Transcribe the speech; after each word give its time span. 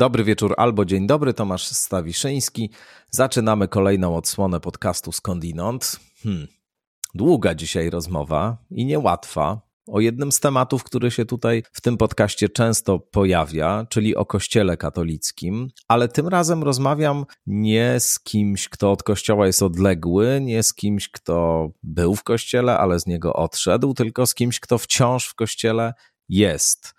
Dobry 0.00 0.24
wieczór 0.24 0.54
albo 0.56 0.84
dzień 0.84 1.06
dobry, 1.06 1.34
Tomasz 1.34 1.66
Stawiszyński. 1.66 2.70
Zaczynamy 3.10 3.68
kolejną 3.68 4.16
odsłonę 4.16 4.60
podcastu 4.60 5.12
Skądinąd. 5.12 6.00
Hmm. 6.22 6.46
Długa 7.14 7.54
dzisiaj 7.54 7.90
rozmowa 7.90 8.56
i 8.70 8.84
niełatwa 8.84 9.60
o 9.86 10.00
jednym 10.00 10.32
z 10.32 10.40
tematów, 10.40 10.84
który 10.84 11.10
się 11.10 11.24
tutaj 11.24 11.62
w 11.72 11.80
tym 11.80 11.96
podcaście 11.96 12.48
często 12.48 12.98
pojawia, 12.98 13.86
czyli 13.88 14.16
o 14.16 14.26
Kościele 14.26 14.76
katolickim, 14.76 15.68
ale 15.88 16.08
tym 16.08 16.28
razem 16.28 16.62
rozmawiam 16.62 17.24
nie 17.46 18.00
z 18.00 18.20
kimś, 18.20 18.68
kto 18.68 18.92
od 18.92 19.02
Kościoła 19.02 19.46
jest 19.46 19.62
odległy, 19.62 20.40
nie 20.42 20.62
z 20.62 20.74
kimś, 20.74 21.08
kto 21.08 21.68
był 21.82 22.14
w 22.14 22.22
Kościele, 22.22 22.78
ale 22.78 23.00
z 23.00 23.06
niego 23.06 23.32
odszedł, 23.32 23.94
tylko 23.94 24.26
z 24.26 24.34
kimś, 24.34 24.60
kto 24.60 24.78
wciąż 24.78 25.26
w 25.26 25.34
Kościele 25.34 25.94
jest 26.28 26.94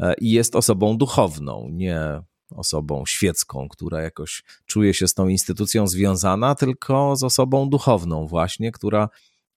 e, 0.00 0.14
i 0.14 0.30
jest 0.30 0.56
osobą 0.56 0.98
duchowną, 0.98 1.68
nie 1.70 2.22
osobą 2.50 3.04
świecką, 3.06 3.68
która 3.68 4.02
jakoś 4.02 4.42
czuje 4.66 4.94
się 4.94 5.08
z 5.08 5.14
tą 5.14 5.28
instytucją 5.28 5.86
związana, 5.86 6.54
tylko 6.54 7.16
z 7.16 7.22
osobą 7.22 7.68
duchowną, 7.68 8.26
właśnie, 8.26 8.72
która 8.72 9.08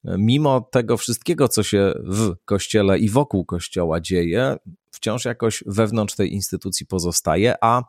e, 0.06 0.16
mimo 0.18 0.62
tego 0.62 0.98
wszystkiego, 0.98 1.48
co 1.48 1.64
się 1.64 1.94
w 2.04 2.36
kościele 2.46 3.00
i 3.00 3.10
wokół 3.10 3.46
kościoła 3.46 4.02
dzieje, 4.02 4.56
wciąż 4.92 5.26
jakoś 5.26 5.64
wewnątrz 5.68 6.16
tej 6.16 6.34
instytucji 6.34 6.86
pozostaje, 6.86 7.56
a 7.62 7.84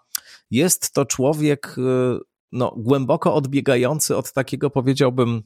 jest 0.50 0.92
to 0.92 1.04
człowiek 1.04 1.76
e, 1.78 2.18
no, 2.52 2.74
głęboko 2.76 3.34
odbiegający 3.34 4.16
od 4.16 4.32
takiego, 4.32 4.70
powiedziałbym, 4.70 5.42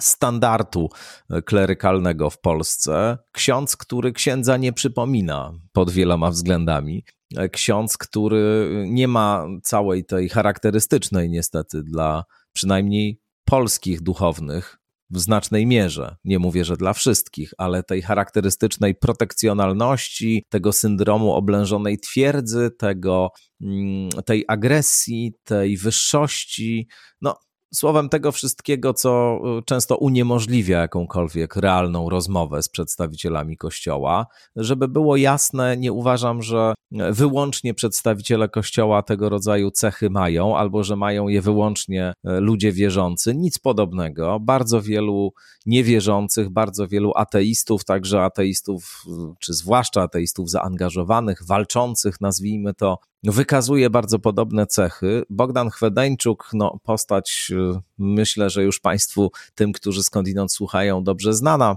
standardu 0.00 0.90
e, 1.30 1.42
klerykalnego 1.42 2.30
w 2.30 2.40
Polsce. 2.40 3.18
Ksiądz, 3.32 3.76
który 3.76 4.12
księdza 4.12 4.56
nie 4.56 4.72
przypomina 4.72 5.52
pod 5.72 5.90
wieloma 5.90 6.30
względami. 6.30 7.04
Ksiądz, 7.52 7.98
który 7.98 8.68
nie 8.88 9.08
ma 9.08 9.46
całej 9.62 10.04
tej 10.04 10.28
charakterystycznej, 10.28 11.30
niestety, 11.30 11.82
dla 11.82 12.24
przynajmniej 12.52 13.20
polskich 13.44 14.00
duchownych 14.00 14.78
w 15.10 15.18
znacznej 15.18 15.66
mierze, 15.66 16.16
nie 16.24 16.38
mówię, 16.38 16.64
że 16.64 16.76
dla 16.76 16.92
wszystkich, 16.92 17.52
ale 17.58 17.82
tej 17.82 18.02
charakterystycznej 18.02 18.94
protekcjonalności, 18.94 20.44
tego 20.48 20.72
syndromu 20.72 21.32
oblężonej 21.32 21.98
twierdzy, 21.98 22.70
tego, 22.78 23.30
mm, 23.60 24.10
tej 24.26 24.44
agresji, 24.48 25.34
tej 25.44 25.76
wyższości. 25.76 26.88
No, 27.20 27.36
Słowem 27.74 28.08
tego 28.08 28.32
wszystkiego, 28.32 28.94
co 28.94 29.40
y, 29.58 29.62
często 29.62 29.96
uniemożliwia 29.96 30.80
jakąkolwiek 30.80 31.56
realną 31.56 32.10
rozmowę 32.10 32.62
z 32.62 32.68
przedstawicielami 32.68 33.56
Kościoła. 33.56 34.26
Żeby 34.56 34.88
było 34.88 35.16
jasne, 35.16 35.76
nie 35.76 35.92
uważam, 35.92 36.42
że 36.42 36.74
wyłącznie 36.90 37.74
przedstawiciele 37.74 38.48
Kościoła 38.48 39.02
tego 39.02 39.28
rodzaju 39.28 39.70
cechy 39.70 40.10
mają, 40.10 40.56
albo 40.56 40.84
że 40.84 40.96
mają 40.96 41.28
je 41.28 41.42
wyłącznie 41.42 42.12
y, 42.28 42.40
ludzie 42.40 42.72
wierzący. 42.72 43.34
Nic 43.34 43.58
podobnego. 43.58 44.40
Bardzo 44.40 44.82
wielu 44.82 45.32
niewierzących, 45.66 46.50
bardzo 46.50 46.88
wielu 46.88 47.12
ateistów, 47.16 47.84
także 47.84 48.22
ateistów, 48.22 49.02
y, 49.06 49.10
czy 49.40 49.54
zwłaszcza 49.54 50.02
ateistów 50.02 50.50
zaangażowanych, 50.50 51.46
walczących, 51.46 52.20
nazwijmy 52.20 52.74
to, 52.74 52.98
wykazuje 53.22 53.90
bardzo 53.90 54.18
podobne 54.18 54.66
cechy. 54.66 55.22
Bogdan 55.30 55.70
Chwedeńczuk, 55.70 56.50
no, 56.52 56.78
postać, 56.82 57.52
y, 57.52 57.80
myślę, 57.98 58.50
że 58.50 58.64
już 58.64 58.80
Państwu, 58.80 59.30
tym, 59.54 59.72
którzy 59.72 60.02
skądinąd 60.02 60.52
słuchają, 60.52 61.04
dobrze 61.04 61.34
znana. 61.34 61.76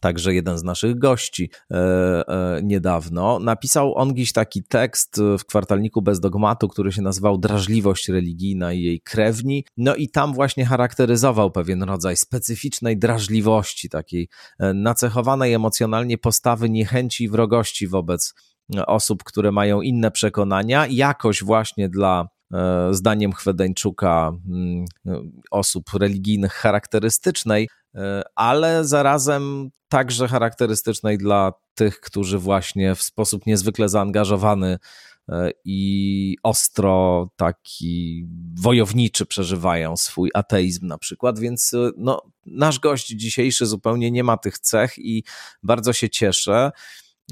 Także 0.00 0.34
jeden 0.34 0.58
z 0.58 0.62
naszych 0.62 0.98
gości 0.98 1.50
e, 1.70 1.76
e, 1.76 2.60
niedawno 2.62 3.38
napisał 3.38 3.94
on 3.94 4.14
gdzieś 4.14 4.32
taki 4.32 4.62
tekst 4.64 5.20
w 5.38 5.44
kwartalniku 5.44 6.02
bez 6.02 6.20
dogmatu, 6.20 6.68
który 6.68 6.92
się 6.92 7.02
nazywał 7.02 7.38
Drażliwość 7.38 8.08
religijna 8.08 8.72
i 8.72 8.82
jej 8.82 9.00
krewni. 9.00 9.64
No 9.76 9.94
i 9.94 10.08
tam 10.08 10.34
właśnie 10.34 10.66
charakteryzował 10.66 11.50
pewien 11.50 11.82
rodzaj 11.82 12.16
specyficznej 12.16 12.98
drażliwości, 12.98 13.88
takiej 13.88 14.28
e, 14.58 14.74
nacechowanej 14.74 15.52
emocjonalnie 15.52 16.18
postawy 16.18 16.70
niechęci 16.70 17.24
i 17.24 17.28
wrogości 17.28 17.88
wobec 17.88 18.34
osób, 18.86 19.24
które 19.24 19.52
mają 19.52 19.80
inne 19.80 20.10
przekonania, 20.10 20.86
jakoś 20.86 21.44
właśnie 21.44 21.88
dla 21.88 22.28
e, 22.52 22.88
zdaniem 22.94 23.32
Chwedeńczuka 23.32 24.32
mm, 24.48 24.84
osób 25.50 25.84
religijnych 25.94 26.52
charakterystycznej, 26.52 27.68
e, 27.94 28.22
ale 28.34 28.84
zarazem 28.84 29.70
także 29.88 30.28
charakterystycznej 30.28 31.18
dla 31.18 31.52
tych, 31.74 32.00
którzy 32.00 32.38
właśnie 32.38 32.94
w 32.94 33.02
sposób 33.02 33.46
niezwykle 33.46 33.88
zaangażowany 33.88 34.78
e, 35.28 35.50
i 35.64 36.36
ostro 36.42 37.28
taki 37.36 38.26
wojowniczy 38.60 39.26
przeżywają 39.26 39.96
swój 39.96 40.30
ateizm 40.34 40.86
na 40.86 40.98
przykład, 40.98 41.38
więc 41.38 41.72
no, 41.96 42.22
nasz 42.46 42.78
gość 42.78 43.06
dzisiejszy 43.06 43.66
zupełnie 43.66 44.10
nie 44.10 44.24
ma 44.24 44.36
tych 44.36 44.58
cech 44.58 44.98
i 44.98 45.24
bardzo 45.62 45.92
się 45.92 46.10
cieszę 46.10 46.70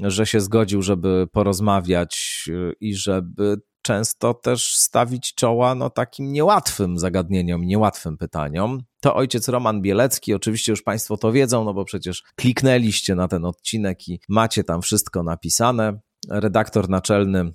że 0.01 0.25
się 0.25 0.41
zgodził, 0.41 0.81
żeby 0.81 1.27
porozmawiać 1.31 2.45
y, 2.49 2.73
i 2.79 2.95
żeby 2.95 3.57
często 3.85 4.33
też 4.33 4.75
stawić 4.75 5.33
czoła 5.35 5.75
no, 5.75 5.89
takim 5.89 6.31
niełatwym 6.31 6.97
zagadnieniom, 6.97 7.65
niełatwym 7.65 8.17
pytaniom. 8.17 8.81
To 9.01 9.15
ojciec 9.15 9.47
Roman 9.47 9.81
Bielecki, 9.81 10.33
oczywiście 10.33 10.71
już 10.71 10.83
Państwo 10.83 11.17
to 11.17 11.31
wiedzą, 11.31 11.63
no 11.63 11.73
bo 11.73 11.85
przecież 11.85 12.23
kliknęliście 12.35 13.15
na 13.15 13.27
ten 13.27 13.45
odcinek 13.45 14.07
i 14.07 14.19
macie 14.29 14.63
tam 14.63 14.81
wszystko 14.81 15.23
napisane. 15.23 15.99
Redaktor 16.29 16.89
naczelny 16.89 17.53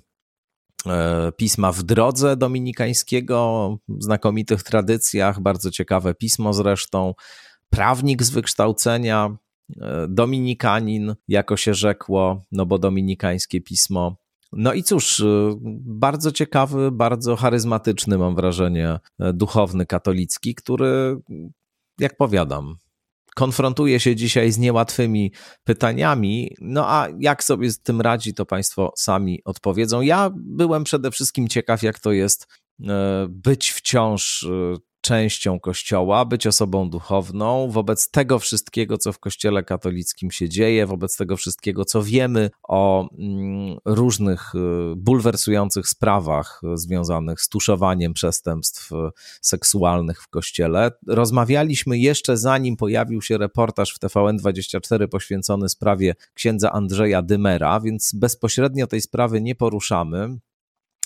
e, 0.87 1.31
pisma 1.31 1.71
w 1.71 1.83
drodze 1.83 2.37
dominikańskiego, 2.37 3.77
znakomitych 3.99 4.63
tradycjach, 4.63 5.39
bardzo 5.39 5.71
ciekawe 5.71 6.13
pismo 6.13 6.53
zresztą, 6.53 7.13
prawnik 7.69 8.23
z 8.23 8.29
wykształcenia, 8.29 9.37
dominikanin, 10.09 11.15
jako 11.27 11.57
się 11.57 11.73
rzekło, 11.73 12.41
no 12.51 12.65
bo 12.65 12.79
dominikańskie 12.79 13.61
pismo. 13.61 14.15
No 14.51 14.73
i 14.73 14.83
cóż, 14.83 15.19
e, 15.19 15.25
bardzo 15.85 16.31
ciekawy, 16.31 16.91
bardzo 16.91 17.35
charyzmatyczny, 17.35 18.17
mam 18.17 18.35
wrażenie, 18.35 18.99
e, 19.19 19.33
duchowny 19.33 19.85
katolicki, 19.85 20.55
który, 20.55 21.17
jak 21.99 22.17
powiadam, 22.17 22.75
konfrontuje 23.35 23.99
się 23.99 24.15
dzisiaj 24.15 24.51
z 24.51 24.57
niełatwymi 24.57 25.31
pytaniami. 25.63 26.55
No 26.61 26.89
a 26.89 27.07
jak 27.19 27.43
sobie 27.43 27.71
z 27.71 27.81
tym 27.81 28.01
radzi, 28.01 28.33
to 28.33 28.45
Państwo 28.45 28.93
sami 28.97 29.41
odpowiedzą. 29.45 30.01
Ja 30.01 30.31
byłem 30.35 30.83
przede 30.83 31.11
wszystkim 31.11 31.47
ciekaw, 31.47 31.83
jak 31.83 31.99
to 31.99 32.11
jest 32.11 32.47
być 33.29 33.71
wciąż 33.71 34.47
częścią 35.01 35.59
Kościoła, 35.59 36.25
być 36.25 36.47
osobą 36.47 36.89
duchowną, 36.89 37.69
wobec 37.71 38.11
tego 38.11 38.39
wszystkiego, 38.39 38.97
co 38.97 39.13
w 39.13 39.19
Kościele 39.19 39.63
katolickim 39.63 40.31
się 40.31 40.49
dzieje, 40.49 40.87
wobec 40.87 41.17
tego 41.17 41.37
wszystkiego, 41.37 41.85
co 41.85 42.03
wiemy 42.03 42.49
o 42.63 43.09
mm, 43.17 43.77
różnych 43.85 44.55
y, 44.55 44.95
bulwersujących 44.95 45.87
sprawach 45.87 46.61
związanych 46.73 47.41
z 47.41 47.49
tuszowaniem 47.49 48.13
przestępstw 48.13 48.89
seksualnych 49.41 50.21
w 50.21 50.27
Kościele. 50.27 50.91
Rozmawialiśmy 51.07 51.97
jeszcze 51.97 52.37
zanim 52.37 52.77
pojawił 52.77 53.21
się 53.21 53.37
reportaż 53.37 53.93
w 53.93 53.99
TVN24 53.99 55.07
poświęcony 55.07 55.69
sprawie 55.69 56.15
księdza 56.33 56.71
Andrzeja 56.71 57.21
Dymera, 57.21 57.79
więc 57.79 58.11
bezpośrednio 58.13 58.87
tej 58.87 59.01
sprawy 59.01 59.41
nie 59.41 59.55
poruszamy. 59.55 60.37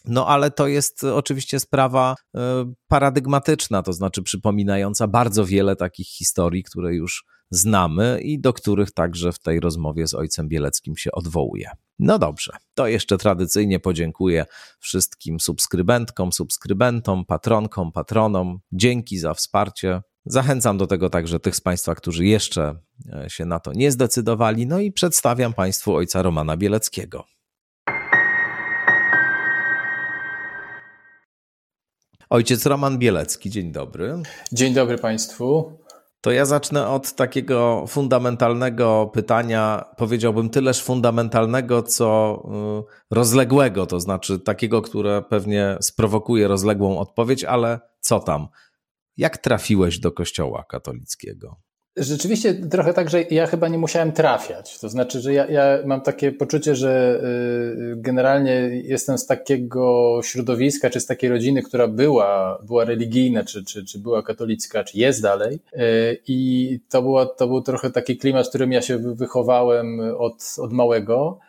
No 0.08 0.28
ale 0.28 0.52
to 0.52 0.68
jest 0.68 1.04
oczywiście 1.04 1.60
sprawa 1.60 2.16
e, 2.36 2.74
paradygmatyczna, 2.88 3.84
to 3.84 3.94
znaczy 3.94 4.24
przypominająca 4.24 5.08
bardzo 5.08 5.46
wiele 5.46 5.76
takich 5.76 6.08
historii, 6.08 6.64
które 6.64 6.96
już 6.96 7.26
znamy 7.52 8.20
i 8.22 8.40
do 8.40 8.54
których 8.54 8.92
także 8.92 9.32
w 9.32 9.40
tej 9.40 9.60
rozmowie 9.60 10.08
z 10.08 10.14
ojcem 10.14 10.48
Bieleckim 10.48 10.98
się 10.98 11.12
odwołuje. 11.12 11.70
No 12.00 12.20
dobrze, 12.20 12.52
to 12.74 12.88
jeszcze 12.88 13.18
tradycyjnie 13.18 13.80
podziękuję 13.80 14.46
wszystkim 14.80 15.40
subskrybentkom, 15.40 16.32
subskrybentom, 16.34 17.26
patronkom, 17.26 17.92
patronom. 17.92 18.60
Dzięki 18.72 19.18
za 19.20 19.34
wsparcie. 19.34 20.02
Zachęcam 20.26 20.78
do 20.78 20.88
tego 20.88 21.10
także 21.10 21.40
tych 21.40 21.56
z 21.56 21.62
Państwa, 21.62 21.96
którzy 21.96 22.26
jeszcze 22.26 22.76
e, 23.14 23.30
się 23.30 23.46
na 23.46 23.60
to 23.60 23.74
nie 23.74 23.92
zdecydowali. 23.92 24.68
No 24.68 24.80
i 24.80 24.92
przedstawiam 24.92 25.54
Państwu 25.54 25.96
ojca 25.96 26.22
Romana 26.22 26.58
Bieleckiego. 26.58 27.35
Ojciec 32.30 32.66
Roman 32.66 32.98
Bielecki, 32.98 33.50
dzień 33.50 33.72
dobry. 33.72 34.22
Dzień 34.52 34.74
dobry 34.74 34.98
Państwu. 34.98 35.78
To 36.22 36.32
ja 36.32 36.46
zacznę 36.46 36.88
od 36.88 37.16
takiego 37.16 37.86
fundamentalnego 37.88 39.12
pytania, 39.14 39.86
powiedziałbym 39.98 40.50
tyleż 40.50 40.84
fundamentalnego, 40.84 41.84
co 41.84 42.42
y, 43.12 43.16
rozległego, 43.16 43.86
to 43.86 44.00
znaczy 44.00 44.40
takiego, 44.40 44.82
które 44.82 45.22
pewnie 45.30 45.78
sprowokuje 45.82 46.48
rozległą 46.48 47.00
odpowiedź, 47.00 47.44
ale 47.44 47.80
co 48.00 48.20
tam? 48.20 48.48
Jak 49.18 49.38
trafiłeś 49.38 50.00
do 50.00 50.12
Kościoła 50.12 50.66
katolickiego? 50.70 51.56
Rzeczywiście 51.98 52.54
trochę 52.54 52.94
tak, 52.94 53.10
że 53.10 53.22
ja 53.22 53.48
chyba 53.48 53.68
nie 53.68 53.78
musiałem 53.78 54.12
trafiać. 54.12 54.80
To 54.80 54.90
znaczy, 54.90 55.20
że 55.20 55.34
ja, 55.34 55.46
ja, 55.46 55.64
mam 55.86 56.02
takie 56.02 56.32
poczucie, 56.32 56.76
że 56.76 57.22
y, 57.94 57.96
generalnie 57.96 58.52
jestem 58.84 59.18
z 59.18 59.26
takiego 59.26 60.20
środowiska, 60.24 60.90
czy 60.90 61.00
z 61.00 61.06
takiej 61.06 61.30
rodziny, 61.30 61.62
która 61.62 61.88
była, 61.88 62.60
była 62.64 62.86
religijna, 62.86 63.44
czy, 63.44 63.64
czy, 63.64 63.86
czy 63.86 64.00
była 64.00 64.24
katolicka, 64.24 64.84
czy 64.84 64.98
jest 64.98 65.22
dalej. 65.22 65.60
Y, 65.74 65.80
I 66.28 66.80
to, 66.90 67.02
było, 67.02 67.26
to 67.26 67.48
był 67.48 67.62
trochę 67.62 67.92
taki 67.92 68.18
klimat, 68.18 68.46
w 68.46 68.50
którym 68.50 68.72
ja 68.72 68.82
się 68.82 68.98
wychowałem 68.98 70.00
od, 70.18 70.56
od 70.58 70.72
małego. 70.72 71.40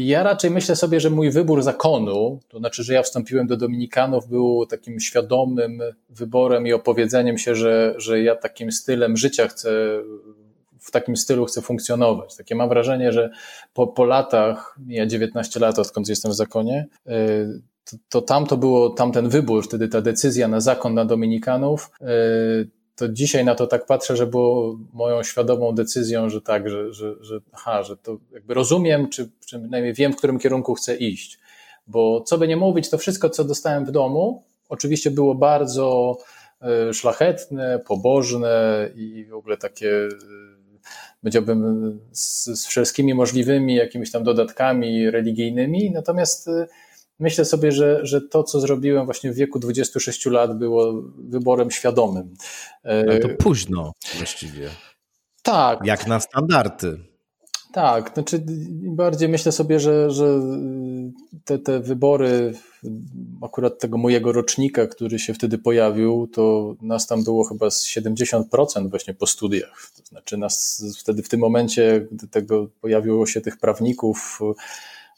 Ja 0.00 0.22
raczej 0.22 0.50
myślę 0.50 0.76
sobie, 0.76 1.00
że 1.00 1.10
mój 1.10 1.30
wybór 1.30 1.62
zakonu, 1.62 2.40
to 2.48 2.58
znaczy, 2.58 2.82
że 2.82 2.94
ja 2.94 3.02
wstąpiłem 3.02 3.46
do 3.46 3.56
Dominikanów, 3.56 4.28
był 4.28 4.66
takim 4.66 5.00
świadomym 5.00 5.82
wyborem 6.08 6.66
i 6.66 6.72
opowiedzeniem 6.72 7.38
się, 7.38 7.54
że, 7.54 7.94
że 7.96 8.22
ja 8.22 8.36
takim 8.36 8.72
stylem 8.72 9.16
życia 9.16 9.48
chcę, 9.48 9.70
w 10.80 10.90
takim 10.90 11.16
stylu 11.16 11.44
chcę 11.44 11.62
funkcjonować. 11.62 12.36
Takie 12.36 12.54
mam 12.54 12.68
wrażenie, 12.68 13.12
że 13.12 13.30
po, 13.74 13.86
po 13.86 14.04
latach, 14.04 14.78
ja 14.86 15.06
19 15.06 15.60
lat, 15.60 15.78
odkąd 15.78 16.08
jestem 16.08 16.32
w 16.32 16.34
zakonie, 16.34 16.86
y, 17.06 17.10
to, 17.84 17.96
to 18.08 18.22
tam 18.22 18.46
to 18.46 18.56
było, 18.56 18.90
tamten 18.90 19.28
wybór, 19.28 19.64
wtedy 19.64 19.88
ta 19.88 20.00
decyzja 20.00 20.48
na 20.48 20.60
zakon 20.60 20.94
na 20.94 21.04
Dominikanów, 21.04 21.90
y, 22.00 22.77
to 22.98 23.08
dzisiaj 23.08 23.44
na 23.44 23.54
to 23.54 23.66
tak 23.66 23.86
patrzę, 23.86 24.16
że 24.16 24.26
było 24.26 24.78
moją 24.92 25.22
świadomą 25.22 25.72
decyzją, 25.72 26.28
że 26.30 26.40
tak, 26.40 26.70
że, 26.70 26.92
że, 26.92 27.14
że, 27.20 27.40
aha, 27.52 27.82
że 27.82 27.96
to 27.96 28.18
jakby 28.32 28.54
rozumiem, 28.54 29.08
czy, 29.08 29.30
przynajmniej 29.46 29.94
wiem, 29.94 30.12
w 30.12 30.16
którym 30.16 30.38
kierunku 30.38 30.74
chcę 30.74 30.96
iść. 30.96 31.38
Bo 31.86 32.20
co 32.20 32.38
by 32.38 32.48
nie 32.48 32.56
mówić, 32.56 32.90
to 32.90 32.98
wszystko, 32.98 33.30
co 33.30 33.44
dostałem 33.44 33.84
w 33.84 33.90
domu, 33.90 34.44
oczywiście 34.68 35.10
było 35.10 35.34
bardzo 35.34 36.18
e, 36.62 36.94
szlachetne, 36.94 37.80
pobożne 37.86 38.88
i 38.94 39.26
w 39.30 39.34
ogóle 39.34 39.56
takie, 39.56 39.90
e, 39.90 40.08
powiedziałbym, 41.20 42.00
z, 42.12 42.44
z 42.60 42.66
wszystkimi 42.66 43.14
możliwymi 43.14 43.74
jakimiś 43.74 44.10
tam 44.10 44.24
dodatkami 44.24 45.10
religijnymi. 45.10 45.90
Natomiast 45.90 46.48
e, 46.48 46.66
myślę 47.18 47.44
sobie, 47.44 47.72
że, 47.72 48.06
że 48.06 48.20
to, 48.20 48.44
co 48.44 48.60
zrobiłem 48.60 49.04
właśnie 49.04 49.32
w 49.32 49.34
wieku 49.34 49.58
26 49.58 50.26
lat, 50.26 50.58
było 50.58 51.02
wyborem 51.18 51.70
świadomym. 51.70 52.34
Ale 52.84 53.18
to 53.18 53.28
późno 53.28 53.92
właściwie. 54.16 54.68
Tak. 55.42 55.78
Jak 55.84 56.06
na 56.06 56.20
standardy. 56.20 56.98
Tak, 57.72 58.10
znaczy 58.14 58.44
bardziej 58.82 59.28
myślę 59.28 59.52
sobie, 59.52 59.80
że, 59.80 60.10
że 60.10 60.40
te, 61.44 61.58
te 61.58 61.80
wybory 61.80 62.54
akurat 63.42 63.78
tego 63.78 63.98
mojego 63.98 64.32
rocznika, 64.32 64.86
który 64.86 65.18
się 65.18 65.34
wtedy 65.34 65.58
pojawił, 65.58 66.28
to 66.32 66.74
nas 66.82 67.06
tam 67.06 67.24
było 67.24 67.44
chyba 67.44 67.70
z 67.70 67.86
70% 67.86 68.90
właśnie 68.90 69.14
po 69.14 69.26
studiach. 69.26 69.90
To 69.96 70.06
znaczy 70.06 70.36
nas 70.36 70.84
wtedy 70.98 71.22
w 71.22 71.28
tym 71.28 71.40
momencie, 71.40 72.06
gdy 72.12 72.28
tego 72.28 72.68
pojawiło 72.80 73.26
się 73.26 73.40
tych 73.40 73.56
prawników, 73.56 74.40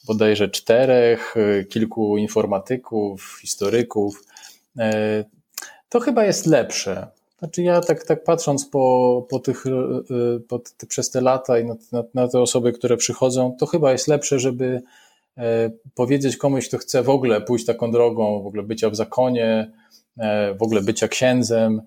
bodajże 0.06 0.49
czterech, 0.49 1.37
y, 1.37 1.64
kilku 1.64 2.17
informatyków, 2.17 3.38
historyków. 3.41 4.25
E, 4.79 5.25
to 5.88 6.00
chyba 6.00 6.25
jest 6.25 6.47
lepsze. 6.47 7.06
Znaczy 7.38 7.62
ja 7.62 7.81
tak, 7.81 8.05
tak 8.05 8.25
patrząc 8.25 8.67
po, 8.67 9.26
po 9.31 9.38
tych, 9.38 9.67
y, 9.67 9.70
y, 9.70 10.41
po 10.41 10.61
przez 10.88 11.11
te 11.11 11.20
lata 11.20 11.58
i 11.58 11.64
na, 11.64 11.76
na, 11.93 12.05
na, 12.14 12.29
te 12.29 12.41
osoby, 12.41 12.73
które 12.73 12.97
przychodzą, 12.97 13.56
to 13.58 13.67
chyba 13.67 13.93
jest 13.93 14.08
lepsze, 14.08 14.38
żeby 14.38 14.82
e, 15.38 15.70
powiedzieć 15.94 16.37
komuś, 16.37 16.69
kto 16.69 16.79
chce 16.79 17.03
w 17.03 17.08
ogóle 17.08 17.41
pójść 17.41 17.67
taką 17.67 17.93
drogą, 17.93 18.43
w 18.43 18.46
ogóle 18.46 18.62
bycia 18.62 18.91
w 18.91 18.96
zakonie, 18.96 19.73
e, 20.19 20.55
w 20.55 20.62
ogóle 20.62 20.82
bycia 20.82 21.08
księdzem, 21.08 21.82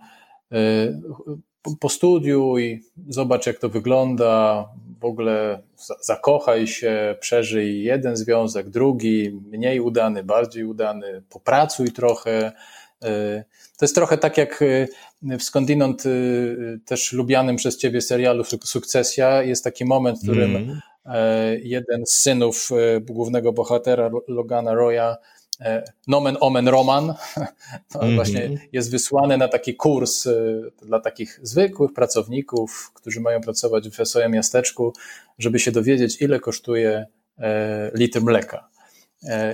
postudiuj, 1.80 2.84
zobacz 3.08 3.48
jak 3.48 3.60
to 3.60 3.70
wygląda, 3.70 4.66
w 5.00 5.06
ogóle 5.06 5.62
zakochaj 6.02 6.68
się, 6.68 7.16
przeżyj 7.20 7.84
jeden 7.84 8.16
związek, 8.16 8.70
drugi, 8.70 9.42
mniej 9.52 9.80
udany, 9.80 10.24
bardziej 10.24 10.64
udany, 10.64 11.24
popracuj 11.30 11.92
trochę. 11.92 12.52
Y, 13.04 13.44
to 13.78 13.86
jest 13.86 13.96
trochę 13.96 14.18
tak 14.18 14.38
jak 14.38 14.62
y, 14.62 14.88
w 15.24 15.44
skądinąd 15.44 16.06
y, 16.06 16.80
też 16.86 17.14
lubianym 17.14 17.56
przez 17.56 17.78
ciebie 17.78 18.02
serialu 18.02 18.44
Sukcesja 18.44 19.44
jest 19.44 19.64
taki 19.64 19.86
moment, 19.86 20.20
w 20.20 20.24
którym 20.24 20.56
mm. 20.56 20.80
jeden 21.64 22.06
z 22.06 22.12
synów 22.12 22.70
głównego 23.02 23.54
bohatera 23.54 24.10
Logana 24.28 24.74
Roya 24.74 25.18
E, 25.18 25.43
nomen 26.08 26.38
omen 26.40 26.68
Roman, 26.68 27.04
mm 27.06 27.16
-hmm. 27.92 28.16
właśnie 28.16 28.50
jest 28.72 28.92
wysłany 28.92 29.38
na 29.38 29.48
taki 29.48 29.76
kurs 29.76 30.28
e, 30.28 30.32
dla 30.82 31.00
takich 31.00 31.40
zwykłych 31.44 31.94
pracowników, 31.94 32.92
którzy 32.94 33.22
mają 33.22 33.42
pracować 33.42 33.90
w 33.90 33.98
wesołym 33.98 34.32
miasteczku, 34.32 34.94
żeby 35.40 35.60
się 35.60 35.72
dowiedzieć, 35.72 36.22
ile 36.22 36.40
kosztuje 36.40 37.06
e, 37.40 37.92
litr 37.94 38.22
mleka. 38.22 38.74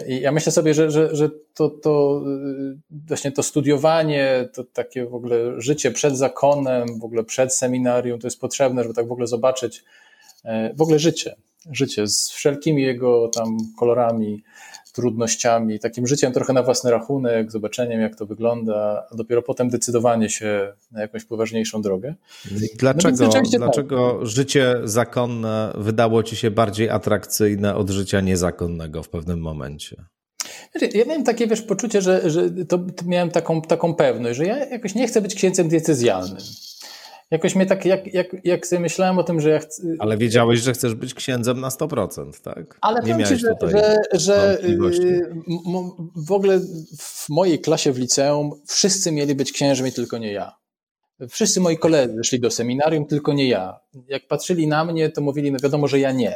I 0.08 0.22
ja 0.22 0.32
myślę 0.32 0.52
sobie, 0.52 0.74
że, 0.74 0.92
że, 0.92 1.16
że 1.16 1.30
to, 1.54 1.70
to 1.70 2.24
właśnie 2.92 3.32
to 3.32 3.44
studiowanie, 3.44 4.50
to 4.54 4.64
takie 4.64 5.06
w 5.06 5.16
ogóle 5.16 5.62
życie 5.62 5.92
przed 5.92 6.18
zakonem, 6.18 7.00
w 7.00 7.04
ogóle 7.04 7.24
przed 7.24 7.56
seminarium, 7.56 8.20
to 8.20 8.28
jest 8.28 8.40
potrzebne, 8.40 8.84
żeby 8.84 8.96
tak 8.96 9.08
w 9.08 9.12
ogóle 9.12 9.28
zobaczyć 9.28 9.84
w 10.76 10.82
ogóle 10.82 11.00
życie, 11.00 11.36
życie 11.72 12.08
z 12.08 12.30
wszelkimi 12.30 12.82
jego 12.82 13.28
tam 13.28 13.58
kolorami, 13.80 14.44
trudnościami, 15.00 15.80
takim 15.80 16.08
życiem 16.08 16.34
trochę 16.34 16.54
na 16.54 16.64
własny 16.64 16.92
rachunek, 16.92 17.52
zobaczeniem 17.52 18.02
jak 18.02 18.16
to 18.16 18.26
wygląda, 18.26 19.08
a 19.12 19.16
dopiero 19.16 19.42
potem 19.42 19.70
decydowanie 19.70 20.30
się 20.30 20.74
na 20.92 21.02
jakąś 21.02 21.26
poważniejszą 21.26 21.82
drogę. 21.82 22.16
Dlaczego, 22.80 23.18
no 23.26 23.42
dlaczego 23.58 24.18
tak. 24.20 24.28
życie 24.28 24.76
zakonne 24.84 25.74
wydało 25.78 26.24
ci 26.24 26.36
się 26.36 26.52
bardziej 26.52 26.90
atrakcyjne 26.90 27.76
od 27.76 27.90
życia 27.90 28.22
niezakonnego 28.22 29.04
w 29.04 29.10
pewnym 29.10 29.40
momencie? 29.40 30.06
Ja 30.94 31.06
miałem 31.06 31.24
takie 31.24 31.48
wiesz, 31.48 31.62
poczucie, 31.62 32.02
że, 32.02 32.30
że 32.30 32.50
to, 32.66 32.78
to 32.78 33.06
miałem 33.06 33.32
taką, 33.32 33.62
taką 33.62 33.94
pewność, 33.94 34.38
że 34.38 34.46
ja 34.46 34.66
jakoś 34.66 34.96
nie 34.96 35.08
chcę 35.08 35.22
być 35.22 35.36
księcem 35.36 35.70
decyzjalnym. 35.70 36.38
Jakoś 37.32 37.56
mnie 37.56 37.66
tak, 37.66 37.86
jak, 37.86 38.14
jak, 38.14 38.28
jak 38.44 38.68
sobie 38.68 38.80
myślałem 38.80 39.18
o 39.18 39.24
tym, 39.24 39.42
że 39.42 39.50
ja 39.50 39.60
chcę. 39.60 39.84
Ale 40.00 40.18
wiedziałeś, 40.18 40.60
że 40.60 40.74
chcesz 40.74 40.96
być 40.96 41.14
księdzem 41.14 41.60
na 41.60 41.70
100%, 41.70 42.42
tak? 42.42 42.78
Ale 42.82 43.02
nie 43.02 43.14
miałeś 43.14 43.30
ci, 43.30 43.38
że, 43.38 43.56
że, 43.62 43.98
że 44.14 44.64
y, 44.64 44.78
w 46.16 46.32
ogóle 46.32 46.60
w 46.98 47.30
mojej 47.30 47.60
klasie 47.60 47.92
w 47.92 47.98
liceum 47.98 48.52
wszyscy 48.68 49.12
mieli 49.12 49.36
być 49.36 49.52
księżmi, 49.52 49.92
tylko 49.92 50.18
nie 50.18 50.32
ja. 50.32 50.56
Wszyscy 51.30 51.62
moi 51.62 51.78
koledzy 51.78 52.24
szli 52.24 52.40
do 52.40 52.52
seminarium, 52.52 53.06
tylko 53.06 53.34
nie 53.34 53.48
ja. 53.48 53.80
Jak 54.08 54.28
patrzyli 54.28 54.68
na 54.68 54.86
mnie, 54.86 55.10
to 55.10 55.22
mówili, 55.22 55.52
no 55.52 55.60
wiadomo, 55.64 55.88
że 55.88 56.00
ja 56.00 56.12
nie. 56.12 56.36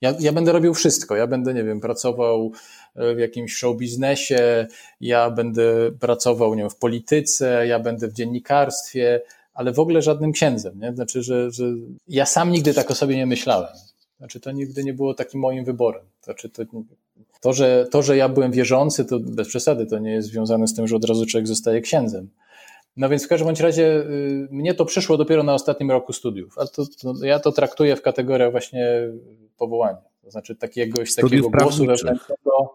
Ja, 0.00 0.14
ja 0.20 0.32
będę 0.32 0.52
robił 0.52 0.74
wszystko. 0.74 1.16
Ja 1.16 1.26
będę, 1.26 1.54
nie 1.54 1.64
wiem, 1.64 1.80
pracował 1.80 2.52
e, 2.94 3.14
w 3.14 3.18
jakimś 3.18 3.54
show 3.56 3.76
biznesie, 3.76 4.66
ja 5.00 5.30
będę 5.30 5.92
pracował 6.00 6.54
nie 6.54 6.62
wiem, 6.62 6.70
w 6.70 6.76
polityce, 6.76 7.66
ja 7.66 7.78
będę 7.78 8.08
w 8.08 8.12
dziennikarstwie, 8.12 9.20
ale 9.56 9.72
w 9.72 9.78
ogóle 9.78 10.02
żadnym 10.02 10.32
księdzem. 10.32 10.80
Nie? 10.80 10.94
Znaczy, 10.94 11.22
że, 11.22 11.50
że 11.50 11.64
ja 12.08 12.26
sam 12.26 12.50
nigdy 12.50 12.74
tak 12.74 12.90
o 12.90 12.94
sobie 12.94 13.16
nie 13.16 13.26
myślałem. 13.26 13.72
Znaczy, 14.18 14.40
to 14.40 14.52
nigdy 14.52 14.84
nie 14.84 14.94
było 14.94 15.14
takim 15.14 15.40
moim 15.40 15.64
wyborem. 15.64 16.04
Znaczy, 16.22 16.48
to, 16.48 16.62
to, 17.40 17.52
że, 17.52 17.86
to, 17.90 18.02
że 18.02 18.16
ja 18.16 18.28
byłem 18.28 18.52
wierzący, 18.52 19.04
to 19.04 19.20
bez 19.20 19.48
przesady, 19.48 19.86
to 19.86 19.98
nie 19.98 20.10
jest 20.10 20.28
związane 20.28 20.68
z 20.68 20.74
tym, 20.74 20.88
że 20.88 20.96
od 20.96 21.04
razu 21.04 21.26
człowiek 21.26 21.46
zostaje 21.46 21.80
księdzem. 21.80 22.28
No 22.96 23.08
więc 23.08 23.24
w 23.24 23.28
każdym 23.28 23.46
bądź 23.46 23.60
razie 23.60 23.84
y, 23.84 24.48
mnie 24.50 24.74
to 24.74 24.84
przyszło 24.84 25.16
dopiero 25.16 25.42
na 25.42 25.54
ostatnim 25.54 25.90
roku 25.90 26.12
studiów, 26.12 26.58
a 26.58 26.66
to, 26.66 26.84
to, 27.00 27.24
ja 27.24 27.38
to 27.38 27.52
traktuję 27.52 27.96
w 27.96 28.02
kategoriach 28.02 28.50
właśnie 28.50 29.08
powołania. 29.56 30.02
To 30.22 30.30
znaczy 30.30 30.56
takiegoś 30.56 31.12
studiów 31.12 31.30
takiego 31.30 31.64
głosu 31.64 31.86
wewnętrznego. 31.86 32.74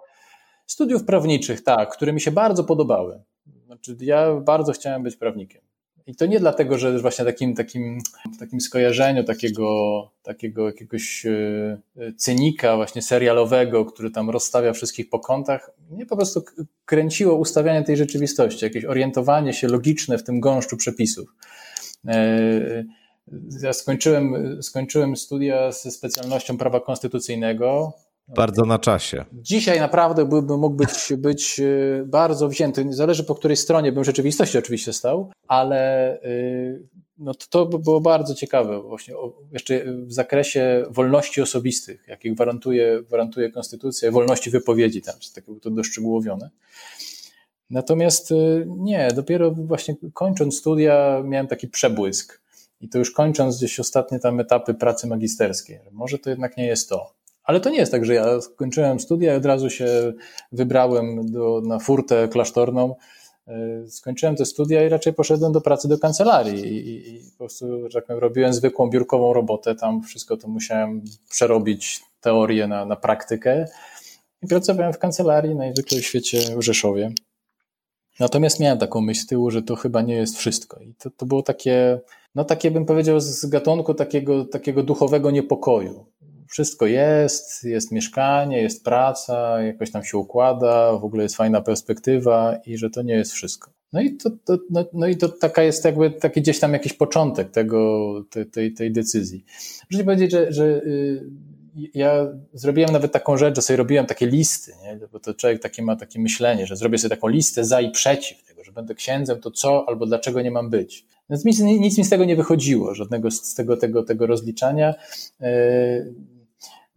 Studiów 0.68 1.04
prawniczych, 1.04 1.64
tak, 1.64 1.90
które 1.90 2.14
mi 2.14 2.22
się 2.22 2.32
bardzo 2.32 2.64
podobały. 2.64 3.22
Znaczy, 3.66 3.98
ja 4.00 4.34
bardzo 4.36 4.72
chciałem 4.72 5.04
być 5.04 5.16
prawnikiem. 5.16 5.62
I 6.08 6.16
to 6.16 6.26
nie 6.26 6.40
dlatego, 6.40 6.78
że 6.78 7.00
właśnie 7.00 7.26
takim, 7.26 7.56
takim, 7.56 8.00
takim 8.40 8.62
skojarzeniu 8.62 9.24
takiego, 9.24 10.12
takiego 10.24 10.66
jakiegoś 10.66 11.26
e, 11.26 12.14
cynika 12.18 12.76
właśnie 12.76 13.02
serialowego, 13.02 13.86
który 13.86 14.12
tam 14.12 14.30
rozstawia 14.30 14.74
wszystkich 14.74 15.10
po 15.10 15.20
kątach, 15.20 15.72
mnie 15.90 16.06
po 16.06 16.16
prostu 16.16 16.44
kręciło 16.86 17.36
ustawianie 17.36 17.84
tej 17.84 17.98
rzeczywistości, 17.98 18.66
jakieś 18.66 18.86
orientowanie 18.86 19.54
się 19.54 19.68
logiczne 19.68 20.18
w 20.18 20.24
tym 20.24 20.40
gąszczu 20.40 20.78
przepisów. 20.78 21.36
E, 22.08 22.86
ja 23.62 23.74
skończyłem, 23.74 24.58
skończyłem 24.64 25.16
studia 25.16 25.72
ze 25.72 25.92
specjalnością 25.92 26.58
prawa 26.58 26.80
konstytucyjnego. 26.80 27.94
Bardzo 28.28 28.66
na 28.66 28.80
czasie. 28.80 29.26
Dzisiaj 29.34 29.80
naprawdę 29.80 30.26
byłbym 30.26 30.60
mógł 30.60 30.76
być, 30.76 31.14
być 31.18 31.60
e, 31.60 32.04
bardzo 32.06 32.48
wzięty. 32.48 32.86
Zależy 32.90 33.24
po 33.24 33.36
której 33.36 33.58
stronie 33.58 33.92
bym 33.92 34.04
rzeczywistości 34.04 34.58
oczywiście 34.58 34.94
stał, 34.94 35.32
ale 35.48 36.14
e, 36.22 36.80
no 37.18 37.34
to, 37.34 37.46
to 37.50 37.66
by 37.66 37.80
było 37.80 38.02
bardzo 38.02 38.36
ciekawe 38.36 38.82
właśnie 38.82 39.14
jeszcze 39.52 39.86
w 39.86 40.14
zakresie 40.14 40.86
wolności 40.90 41.42
osobistych, 41.42 42.08
jakie 42.08 42.32
gwarantuje, 42.32 43.04
gwarantuje 43.08 43.52
konstytucja, 43.52 44.12
wolności 44.12 44.50
wypowiedzi 44.50 45.02
tam, 45.02 45.16
tak 45.36 45.44
to 45.62 45.70
doszczegółowione. 45.70 46.50
Natomiast 47.70 48.32
e, 48.32 48.36
nie, 48.68 49.08
dopiero 49.16 49.52
właśnie 49.52 49.96
kończąc 50.14 50.58
studia 50.58 51.22
miałem 51.26 51.48
taki 51.48 51.68
przebłysk 51.68 52.42
I 52.82 52.90
to 52.90 52.98
już 52.98 53.12
kończąc 53.12 53.58
gdzieś 53.58 53.80
ostatnie 53.80 54.20
tam 54.20 54.40
etapy 54.40 54.74
pracy 54.74 55.08
magisterskiej. 55.08 55.80
Może 55.92 56.20
to 56.20 56.30
jednak 56.30 56.58
nie 56.58 56.66
jest 56.66 56.90
to. 56.90 57.21
Ale 57.44 57.60
to 57.60 57.70
nie 57.70 57.78
jest 57.78 57.92
tak, 57.92 58.06
że 58.06 58.14
ja 58.14 58.42
skończyłem 58.42 59.00
studia 59.00 59.34
i 59.34 59.38
od 59.38 59.46
razu 59.46 59.70
się 59.70 60.14
wybrałem 60.52 61.32
do, 61.32 61.62
na 61.66 61.80
furtę 61.80 62.28
klasztorną. 62.28 62.96
E, 63.48 63.88
skończyłem 63.88 64.36
te 64.36 64.46
studia 64.46 64.86
i 64.86 64.90
raczej 64.90 65.14
poszedłem 65.14 65.52
do 65.52 65.62
pracy 65.62 65.88
do 65.88 66.00
kancelarii 66.00 66.68
i, 66.68 67.16
i 67.16 67.32
po 67.32 67.38
prostu, 67.38 67.90
że 67.90 68.00
tak 68.00 68.06
powiem, 68.06 68.22
robiłem 68.22 68.54
zwykłą 68.54 68.90
biurkową 68.90 69.34
robotę. 69.34 69.76
Tam 69.76 70.04
wszystko 70.04 70.38
to 70.38 70.48
musiałem 70.48 71.02
przerobić 71.30 72.02
teorię 72.22 72.68
na, 72.68 72.86
na 72.86 72.96
praktykę 72.96 73.66
i 74.44 74.48
pracowałem 74.48 74.94
w 74.94 75.00
kancelarii 75.00 75.56
najzwykłej 75.56 76.02
w 76.02 76.06
świecie 76.06 76.40
w 76.58 76.62
Rzeszowie. 76.62 77.12
Natomiast 78.20 78.60
miałem 78.60 78.78
taką 78.78 79.02
myśl 79.02 79.22
z 79.22 79.26
tyłu, 79.26 79.52
że 79.52 79.62
to 79.62 79.76
chyba 79.76 80.02
nie 80.02 80.16
jest 80.16 80.38
wszystko. 80.38 80.80
I 80.80 80.94
to, 80.94 81.10
to 81.10 81.26
było 81.26 81.44
takie, 81.44 82.00
no 82.36 82.44
takie 82.44 82.72
bym 82.72 82.86
powiedział, 82.86 83.20
z 83.20 83.46
gatunku 83.46 83.94
takiego, 83.94 84.46
takiego 84.46 84.84
duchowego 84.84 85.32
niepokoju. 85.32 86.06
Wszystko 86.52 86.86
jest, 86.86 87.64
jest 87.64 87.92
mieszkanie, 87.92 88.62
jest 88.62 88.84
praca, 88.84 89.62
jakoś 89.62 89.92
tam 89.92 90.04
się 90.04 90.18
układa, 90.18 90.98
w 90.98 91.04
ogóle 91.04 91.24
jest 91.24 91.36
fajna 91.36 91.62
perspektywa 91.62 92.56
i 92.66 92.78
że 92.78 92.90
to 92.90 93.02
nie 93.02 93.14
jest 93.14 93.32
wszystko. 93.32 93.72
No 93.94 94.02
i 94.02 94.18
to, 94.18 94.30
to, 94.46 94.58
no, 94.70 94.86
no 94.94 95.08
i 95.08 95.18
to 95.18 95.30
taka 95.30 95.64
jest 95.64 95.86
jakby 95.86 96.12
taki 96.12 96.42
gdzieś 96.42 96.60
tam 96.60 96.74
jakiś 96.74 96.94
początek 96.94 97.52
tego, 97.52 98.24
tej, 98.30 98.46
tej, 98.46 98.74
tej 98.74 98.92
decyzji. 98.92 99.46
Muszę 99.92 100.04
powiedzieć, 100.04 100.32
że, 100.32 100.52
że 100.52 100.66
y, 100.66 101.24
ja 101.94 102.28
zrobiłem 102.54 102.92
nawet 102.92 103.12
taką 103.12 103.38
rzecz, 103.38 103.56
że 103.56 103.62
sobie 103.62 103.78
robiłem 103.78 104.06
takie 104.06 104.28
listy, 104.28 104.72
nie? 104.84 105.00
bo 105.12 105.20
to 105.20 105.34
człowiek 105.34 105.62
takie 105.62 105.82
ma 105.82 105.96
takie 105.96 106.20
myślenie, 106.20 106.68
że 106.68 106.76
zrobię 106.76 106.98
sobie 106.98 107.16
taką 107.16 107.28
listę 107.28 107.66
za 107.66 107.82
i 107.82 107.92
przeciw 107.92 108.44
tego, 108.44 108.64
że 108.64 108.72
będę 108.72 108.96
księdzem, 108.96 109.40
to 109.40 109.52
co 109.52 109.86
albo 109.88 110.06
dlaczego 110.06 110.42
nie 110.42 110.52
mam 110.52 110.70
być. 110.70 111.06
Więc 111.30 111.46
nic, 111.46 111.60
nic 111.60 111.98
mi 111.98 112.04
z 112.04 112.10
tego 112.10 112.26
nie 112.26 112.36
wychodziło, 112.36 112.96
żadnego 112.96 113.32
z 113.32 113.56
tego, 113.56 113.78
tego, 113.78 114.04
tego 114.04 114.28
rozliczania. 114.28 114.94
E, 115.42 116.06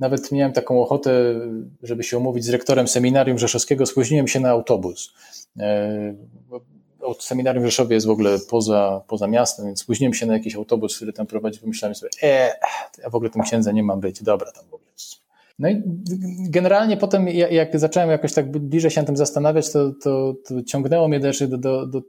nawet 0.00 0.32
miałem 0.32 0.52
taką 0.52 0.82
ochotę, 0.82 1.34
żeby 1.82 2.02
się 2.02 2.18
umówić 2.18 2.44
z 2.44 2.48
rektorem 2.48 2.88
seminarium 2.88 3.38
rzeszowskiego, 3.38 3.86
spóźniłem 3.86 4.28
się 4.28 4.40
na 4.40 4.50
autobus. 4.50 5.14
E, 5.58 6.14
seminarium 7.20 7.64
Rzeszowie 7.64 7.94
jest 7.94 8.06
w 8.06 8.10
ogóle 8.10 8.38
poza, 8.50 9.02
poza 9.06 9.26
miastem, 9.26 9.66
więc 9.66 9.80
spóźniłem 9.80 10.14
się 10.14 10.26
na 10.26 10.32
jakiś 10.32 10.56
autobus, 10.56 10.96
który 10.96 11.12
tam 11.12 11.26
prowadzi, 11.26 11.60
pomyślałem 11.60 11.94
sobie, 11.94 12.10
e, 12.22 12.56
ja 13.02 13.10
w 13.10 13.14
ogóle 13.14 13.30
tym 13.30 13.42
księdza 13.42 13.72
nie 13.72 13.82
mam 13.82 14.00
być, 14.00 14.22
dobra 14.22 14.52
tam 14.52 14.64
w 14.64 14.74
ogóle. 14.74 14.84
No 15.58 15.68
i 15.68 15.82
generalnie 16.48 16.96
potem, 16.96 17.28
jak 17.28 17.78
zacząłem 17.78 18.10
jakoś 18.10 18.32
tak 18.34 18.50
bliżej 18.50 18.90
się 18.90 19.00
na 19.00 19.06
tym 19.06 19.16
zastanawiać, 19.16 19.72
to, 19.72 19.92
to, 20.02 20.34
to 20.48 20.62
ciągnęło 20.62 21.08
mnie 21.08 21.20
też 21.20 21.48
do, 21.48 21.58
do, 21.58 21.86
do, 21.86 22.02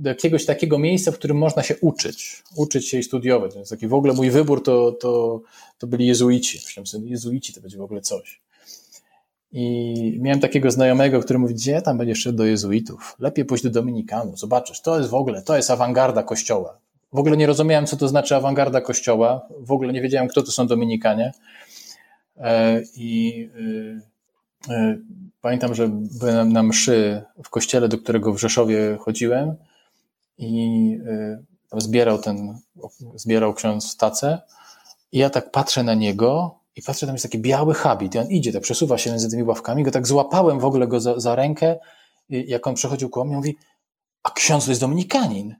do 0.00 0.08
jakiegoś 0.08 0.46
takiego 0.46 0.78
miejsca, 0.78 1.12
w 1.12 1.14
którym 1.14 1.38
można 1.38 1.62
się 1.62 1.76
uczyć, 1.80 2.42
uczyć 2.56 2.88
się 2.88 2.98
i 2.98 3.02
studiować. 3.02 3.54
Więc 3.54 3.68
taki 3.68 3.88
w 3.88 3.94
ogóle 3.94 4.14
mój 4.14 4.30
wybór 4.30 4.62
to, 4.62 4.92
to, 4.92 5.40
to 5.78 5.86
byli 5.86 6.06
jezuici. 6.06 6.58
Myślałem 6.76 7.08
jezuici 7.08 7.54
to 7.54 7.60
będzie 7.60 7.78
w 7.78 7.82
ogóle 7.82 8.00
coś. 8.00 8.40
I 9.52 10.18
miałem 10.20 10.40
takiego 10.40 10.70
znajomego, 10.70 11.20
który 11.20 11.38
mówi, 11.38 11.54
gdzie 11.54 11.82
tam 11.82 11.98
będziesz 11.98 12.18
szedł 12.18 12.38
do 12.38 12.44
jezuitów? 12.44 13.16
Lepiej 13.18 13.44
pójść 13.44 13.64
do 13.64 13.70
dominikanów, 13.70 14.38
zobaczysz, 14.38 14.80
to 14.80 14.98
jest 14.98 15.10
w 15.10 15.14
ogóle, 15.14 15.42
to 15.42 15.56
jest 15.56 15.70
awangarda 15.70 16.22
kościoła. 16.22 16.78
W 17.12 17.18
ogóle 17.18 17.36
nie 17.36 17.46
rozumiałem, 17.46 17.86
co 17.86 17.96
to 17.96 18.08
znaczy 18.08 18.36
awangarda 18.36 18.80
kościoła, 18.80 19.46
w 19.58 19.72
ogóle 19.72 19.92
nie 19.92 20.02
wiedziałem, 20.02 20.28
kto 20.28 20.42
to 20.42 20.52
są 20.52 20.66
dominikanie. 20.66 21.32
E, 22.36 22.82
I 22.96 23.48
e, 24.68 24.74
e, 24.74 24.98
pamiętam, 25.40 25.74
że 25.74 25.88
byłem 26.20 26.52
na 26.52 26.62
mszy 26.62 27.22
w 27.44 27.50
kościele, 27.50 27.88
do 27.88 27.98
którego 27.98 28.32
w 28.34 28.40
Rzeszowie 28.40 28.96
chodziłem 29.00 29.56
i 30.40 30.98
zbierał 31.76 32.18
ten, 32.18 32.58
zbierał 33.14 33.54
ksiądz 33.54 33.96
tacę 33.96 34.40
i 35.12 35.18
ja 35.18 35.30
tak 35.30 35.50
patrzę 35.50 35.82
na 35.82 35.94
niego 35.94 36.60
i 36.76 36.82
patrzę, 36.82 37.06
tam 37.06 37.14
jest 37.14 37.22
taki 37.22 37.38
biały 37.38 37.74
habit. 37.74 38.14
I 38.14 38.18
on 38.18 38.26
idzie, 38.26 38.52
tak 38.52 38.62
przesuwa 38.62 38.98
się 38.98 39.10
między 39.10 39.30
tymi 39.30 39.42
ławkami, 39.42 39.82
go 39.82 39.90
tak 39.90 40.06
złapałem 40.06 40.60
w 40.60 40.64
ogóle 40.64 40.86
go 40.86 41.00
za, 41.00 41.20
za 41.20 41.34
rękę 41.34 41.78
i 42.28 42.50
jak 42.50 42.66
on 42.66 42.74
przechodził 42.74 43.10
koło 43.10 43.26
mnie, 43.26 43.36
mówi, 43.36 43.56
a 44.22 44.30
ksiądz 44.30 44.64
to 44.64 44.70
jest 44.70 44.80
dominikanin. 44.80 45.56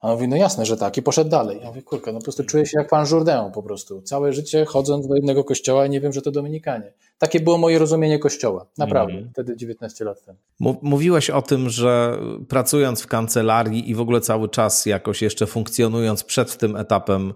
A 0.00 0.08
on 0.08 0.14
mówi, 0.14 0.28
no 0.28 0.36
jasne, 0.36 0.66
że 0.66 0.76
tak 0.76 0.96
i 0.96 1.02
poszedł 1.02 1.30
dalej. 1.30 1.58
Ja 1.60 1.66
mówię, 1.66 1.82
kurka, 1.82 2.12
no 2.12 2.18
po 2.18 2.24
prostu 2.24 2.44
czuję 2.44 2.66
się 2.66 2.78
jak 2.78 2.88
pan 2.88 3.06
Jourdain 3.10 3.52
po 3.52 3.62
prostu. 3.62 4.02
Całe 4.02 4.32
życie 4.32 4.64
chodząc 4.64 5.08
do 5.08 5.14
jednego 5.14 5.44
kościoła 5.44 5.86
i 5.86 5.90
nie 5.90 6.00
wiem, 6.00 6.12
że 6.12 6.22
to 6.22 6.30
dominikanie. 6.30 6.92
Takie 7.18 7.40
było 7.40 7.58
moje 7.58 7.78
rozumienie 7.78 8.18
kościoła. 8.18 8.66
Naprawdę. 8.78 9.14
Mm. 9.14 9.30
Wtedy 9.32 9.56
19 9.56 10.04
lat 10.04 10.24
temu. 10.24 10.38
Mówiłeś 10.82 11.30
o 11.30 11.42
tym, 11.42 11.70
że 11.70 12.18
pracując 12.48 13.02
w 13.02 13.06
kancelarii 13.06 13.90
i 13.90 13.94
w 13.94 14.00
ogóle 14.00 14.20
cały 14.20 14.48
czas 14.48 14.86
jakoś 14.86 15.22
jeszcze 15.22 15.46
funkcjonując 15.46 16.24
przed 16.24 16.56
tym 16.58 16.76
etapem 16.76 17.34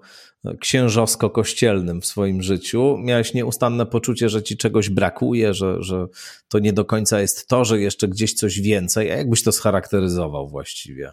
księżowsko-kościelnym 0.61 2.01
w 2.01 2.07
swoim 2.07 2.43
życiu, 2.43 2.97
miałeś 2.99 3.35
nieustanne 3.35 3.87
poczucie, 3.87 4.29
że 4.29 4.43
ci 4.43 4.57
czegoś 4.57 4.91
brakuje, 4.91 5.55
że, 5.55 5.83
że 5.83 6.07
to 6.49 6.59
nie 6.59 6.73
do 6.73 6.85
końca 6.85 7.21
jest 7.21 7.49
to, 7.49 7.65
że 7.65 7.81
jeszcze 7.81 8.09
gdzieś 8.09 8.35
coś 8.35 8.61
więcej. 8.61 9.11
A 9.11 9.17
jakbyś 9.17 9.43
to 9.43 9.53
scharakteryzował 9.53 10.49
właściwie? 10.49 11.13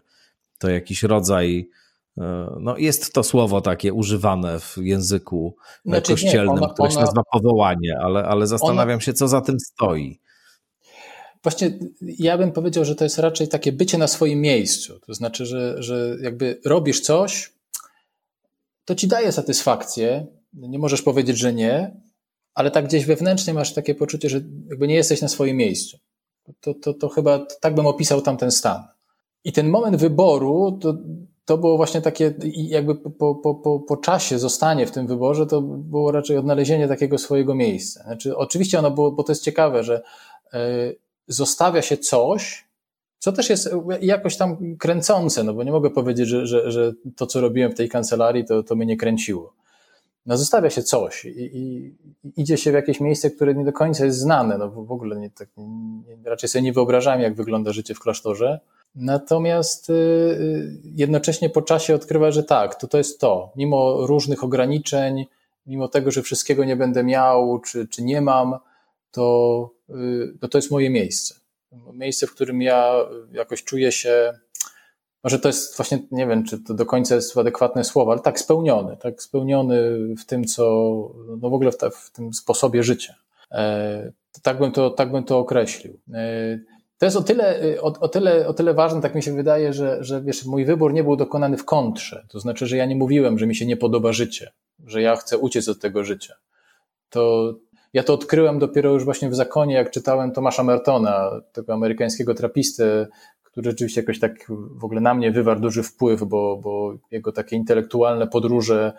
To 0.58 0.70
jakiś 0.70 1.04
rodzaj. 1.04 1.70
E, 2.18 2.56
no, 2.60 2.78
jest 2.78 3.14
to 3.14 3.24
słowo 3.24 3.62
takie 3.62 3.94
używane 3.94 4.60
w 4.60 4.78
języku 4.78 5.56
znaczy, 5.86 6.14
kościelnym, 6.14 6.56
nie, 6.56 6.62
ona, 6.62 6.74
które 6.74 6.92
się 6.92 7.00
nazywa 7.00 7.24
powołanie, 7.32 7.98
ale, 8.02 8.24
ale 8.24 8.48
zastanawiam 8.48 8.96
ona, 8.96 9.02
się, 9.02 9.14
co 9.14 9.28
za 9.28 9.42
tym 9.42 9.60
stoi. 9.60 10.20
Właśnie 11.44 11.80
ja 12.02 12.38
bym 12.38 12.52
powiedział, 12.52 12.86
że 12.86 12.96
to 12.96 13.04
jest 13.04 13.18
raczej 13.18 13.48
takie 13.48 13.72
bycie 13.72 13.98
na 13.98 14.08
swoim 14.08 14.42
miejscu. 14.42 15.00
To 15.00 15.14
znaczy, 15.14 15.46
że, 15.46 15.84
że 15.84 16.18
jakby 16.22 16.60
robisz 16.66 17.02
coś, 17.02 17.54
to 18.86 18.96
ci 18.96 19.08
daje 19.08 19.32
satysfakcję. 19.32 20.28
Nie 20.54 20.80
możesz 20.80 21.02
powiedzieć, 21.02 21.38
że 21.38 21.54
nie, 21.54 22.02
ale 22.54 22.72
tak 22.72 22.88
gdzieś 22.88 23.06
wewnętrznie 23.06 23.54
masz 23.54 23.74
takie 23.74 23.96
poczucie, 23.96 24.30
że 24.30 24.42
jakby 24.70 24.88
nie 24.88 24.96
jesteś 24.96 25.22
na 25.22 25.28
swoim 25.28 25.58
miejscu. 25.58 25.98
To, 26.60 26.74
to, 26.74 26.94
to 26.94 27.10
chyba 27.10 27.46
tak 27.62 27.76
bym 27.76 27.86
opisał 27.86 28.22
tamten 28.22 28.52
stan. 28.52 28.84
I 29.46 29.52
ten 29.52 29.70
moment 29.70 29.96
wyboru 29.96 30.80
to, 30.82 30.94
to 31.46 31.58
było 31.58 31.78
właśnie 31.78 32.02
takie, 32.02 32.34
jakby 32.54 32.96
po, 32.96 33.36
po, 33.36 33.56
po, 33.56 33.80
po 33.80 33.98
czasie 33.98 34.40
zostanie 34.40 34.88
w 34.88 34.92
tym 34.92 35.08
wyborze, 35.08 35.46
to 35.46 35.62
było 35.62 36.12
raczej 36.12 36.38
odnalezienie 36.38 36.88
takiego 36.88 37.18
swojego 37.18 37.56
miejsca. 37.56 38.04
Znaczy, 38.04 38.38
oczywiście 38.38 38.80
ono 38.80 38.92
było, 38.92 39.12
bo 39.12 39.24
to 39.24 39.32
jest 39.32 39.44
ciekawe, 39.44 39.84
że 39.84 40.02
y, 40.54 40.58
zostawia 41.28 41.82
się 41.82 41.98
coś, 41.98 42.66
co 43.20 43.32
też 43.32 43.50
jest 43.50 43.70
jakoś 44.02 44.38
tam 44.38 44.78
kręcące, 44.78 45.44
no 45.44 45.54
bo 45.54 45.64
nie 45.64 45.72
mogę 45.72 45.90
powiedzieć, 45.90 46.28
że, 46.28 46.48
że, 46.48 46.72
że 46.72 46.94
to, 47.16 47.28
co 47.28 47.42
robiłem 47.42 47.72
w 47.72 47.75
tej 47.75 47.90
kancelarii, 47.90 48.46
to, 48.46 48.64
to 48.64 48.75
mnie 48.75 48.86
nie 48.86 48.98
kręciło. 48.98 49.54
No 50.25 50.38
zostawia 50.38 50.70
się 50.70 50.84
coś 50.84 51.25
i, 51.25 51.58
i, 51.58 51.94
idzie 52.38 52.58
się 52.58 52.72
w 52.72 52.74
jakieś 52.74 53.00
miejsce, 53.00 53.32
które 53.32 53.56
nie 53.56 53.66
do 53.66 53.74
końca 53.74 54.06
jest 54.06 54.20
znane. 54.20 54.58
No 54.58 54.70
w 54.70 54.92
ogóle 54.92 55.20
nie, 55.20 55.30
tak, 55.30 55.50
nie, 55.58 56.30
raczej 56.30 56.50
sobie 56.50 56.62
nie 56.62 56.74
wyobrażałem, 56.74 57.22
jak 57.22 57.36
wygląda 57.36 57.74
życie 57.74 57.94
w 57.96 58.00
klasztorze. 58.00 58.60
Natomiast 58.96 59.90
y, 59.90 59.94
y, 59.94 60.82
jednocześnie 60.96 61.50
po 61.50 61.62
czasie 61.62 61.96
odkrywa, 61.96 62.32
że 62.32 62.44
tak, 62.44 62.75
to 62.75 62.88
to 62.88 62.98
jest 62.98 63.20
to. 63.20 63.52
Mimo 63.56 64.08
różnych 64.08 64.44
ograniczeń, 64.44 65.25
mimo 65.66 65.88
tego, 65.88 66.12
że 66.12 66.22
wszystkiego 66.22 66.66
nie 66.66 66.75
będę 66.75 67.04
miał, 67.04 67.60
czy, 67.60 67.88
czy 67.88 68.04
nie 68.04 68.22
mam, 68.22 68.56
to, 69.12 69.70
y, 69.90 70.38
to 70.42 70.48
to 70.48 70.58
jest 70.58 70.72
moje 70.72 70.90
miejsce 70.90 71.36
miejsce, 71.94 72.28
w 72.28 72.36
którym 72.36 72.62
ja 72.62 72.96
jakoś 73.32 73.64
czuję 73.64 73.92
się, 73.92 74.40
może 75.24 75.40
to 75.40 75.50
jest 75.50 75.78
właśnie, 75.78 76.00
nie 76.12 76.28
wiem, 76.28 76.46
czy 76.46 76.60
to 76.60 76.74
do 76.74 76.86
końca 76.86 77.16
jest 77.16 77.38
adekwatne 77.38 77.84
słowo, 77.84 78.12
ale 78.12 78.22
tak 78.22 78.40
spełniony, 78.40 78.98
tak 78.98 79.24
spełniony 79.24 79.78
w 80.16 80.25
tym, 80.25 80.46
co, 80.46 80.64
no 81.42 81.50
w 81.50 81.54
ogóle 81.54 81.72
w, 81.72 81.78
ta, 81.78 81.90
w 81.90 82.12
tym 82.12 82.34
sposobie 82.34 82.84
życia. 82.84 83.16
E, 83.52 84.12
tak, 84.42 84.60
bym 84.60 84.72
to, 84.72 84.90
tak 84.90 85.12
bym 85.12 85.24
to 85.24 85.40
określił. 85.40 86.00
E, 86.14 86.60
to 86.98 87.06
jest 87.06 87.18
o 87.18 87.24
tyle, 87.24 87.60
o, 87.82 88.00
o, 88.00 88.08
tyle, 88.08 88.48
o 88.48 88.54
tyle 88.54 88.74
ważne, 88.74 89.02
tak 89.02 89.16
mi 89.16 89.24
się 89.24 89.36
wydaje, 89.36 89.74
że, 89.74 90.04
że 90.04 90.22
wiesz, 90.22 90.46
mój 90.46 90.66
wybór 90.66 90.94
nie 90.94 91.04
był 91.04 91.16
dokonany 91.16 91.58
w 91.58 91.66
kontrze. 91.66 92.25
To 92.30 92.40
znaczy, 92.40 92.68
że 92.68 92.78
ja 92.78 92.86
nie 92.86 92.96
mówiłem, 92.96 93.40
że 93.40 93.48
mi 93.48 93.56
się 93.56 93.66
nie 93.66 93.78
podoba 93.78 94.14
życie, 94.14 94.52
że 94.86 95.02
ja 95.02 95.16
chcę 95.16 95.38
uciec 95.38 95.70
od 95.70 95.80
tego 95.80 96.04
życia. 96.04 96.34
To, 97.10 97.54
ja 97.94 98.04
to 98.04 98.14
odkryłem 98.14 98.60
dopiero 98.60 98.92
już 98.92 99.06
właśnie 99.06 99.30
w 99.30 99.36
zakonie, 99.36 99.74
jak 99.74 99.92
czytałem 99.92 100.32
Tomasza 100.32 100.64
Mertona, 100.64 101.42
tego 101.52 101.74
amerykańskiego 101.74 102.34
trapistę, 102.34 103.08
który 103.44 103.72
rzeczywiście 103.72 104.02
jakoś 104.02 104.20
tak 104.20 104.32
w 104.72 104.86
ogóle 104.86 105.02
na 105.02 105.14
mnie 105.14 105.32
wywarł 105.32 105.60
duży 105.60 105.84
wpływ, 105.84 106.24
bo, 106.24 106.58
bo 106.58 106.94
jego 107.12 107.32
takie 107.32 107.56
intelektualne 107.56 108.28
podróże 108.28 108.94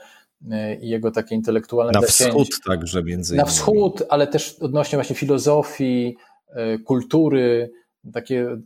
e, 0.51 0.77
i 0.77 0.89
jego 0.89 1.11
takie 1.11 1.35
intelektualne 1.35 1.93
Na 1.93 2.07
wschód 2.07 2.49
także 2.67 3.03
między 3.03 3.35
innymi. 3.35 3.47
Na 3.47 3.51
wschód, 3.51 4.03
ale 4.09 4.27
też 4.27 4.57
odnośnie 4.61 4.97
właśnie 4.97 5.17
filozofii, 5.17 6.17
e, 6.49 6.79
kultury, 6.79 7.71
takie, 8.13 8.57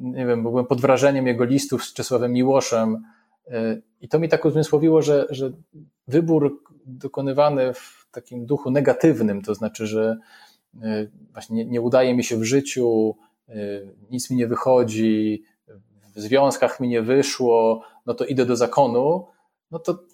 nie 0.00 0.26
wiem, 0.26 0.42
byłem 0.42 0.66
pod 0.66 0.80
wrażeniem 0.80 1.26
jego 1.26 1.44
listów 1.44 1.84
z 1.84 1.92
Czesławem 1.92 2.32
Miłoszem 2.32 3.04
e, 3.46 3.80
i 4.00 4.08
to 4.08 4.18
mi 4.18 4.28
tak 4.28 4.44
uzmysłowiło, 4.44 5.02
że, 5.02 5.26
że 5.30 5.52
wybór 6.08 6.62
dokonywany 6.86 7.74
w 7.74 8.08
takim 8.12 8.46
duchu 8.46 8.70
negatywnym, 8.70 9.42
to 9.42 9.54
znaczy, 9.54 9.86
że 9.86 10.16
e, 10.82 11.06
właśnie 11.32 11.56
nie, 11.56 11.64
nie 11.64 11.80
udaje 11.80 12.14
mi 12.14 12.24
się 12.24 12.36
w 12.36 12.44
życiu, 12.44 13.16
e, 13.48 13.54
nic 14.10 14.30
mi 14.30 14.36
nie 14.36 14.46
wychodzi, 14.46 15.44
w 16.14 16.20
związkach 16.20 16.80
mi 16.80 16.88
nie 16.88 17.02
wyszło, 17.02 17.82
no 18.06 18.14
to 18.14 18.24
idę 18.24 18.46
do 18.46 18.56
zakonu, 18.56 19.26
no 19.70 19.78
to, 19.78 20.04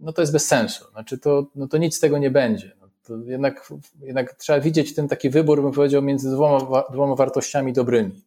no 0.00 0.12
to 0.12 0.22
jest 0.22 0.32
bez 0.32 0.46
sensu. 0.46 0.84
Znaczy 0.90 1.18
to, 1.18 1.46
no 1.54 1.68
to 1.68 1.78
nic 1.78 1.96
z 1.96 2.00
tego 2.00 2.18
nie 2.18 2.30
będzie. 2.30 2.76
To 3.10 3.16
jednak, 3.16 3.68
jednak 4.02 4.34
trzeba 4.34 4.60
widzieć 4.60 4.94
ten 4.94 5.08
taki 5.08 5.30
wybór, 5.30 5.62
bym 5.62 5.72
powiedział, 5.72 6.02
między 6.02 6.30
dwoma, 6.30 6.84
dwoma 6.92 7.14
wartościami 7.14 7.72
dobrymi. 7.72 8.22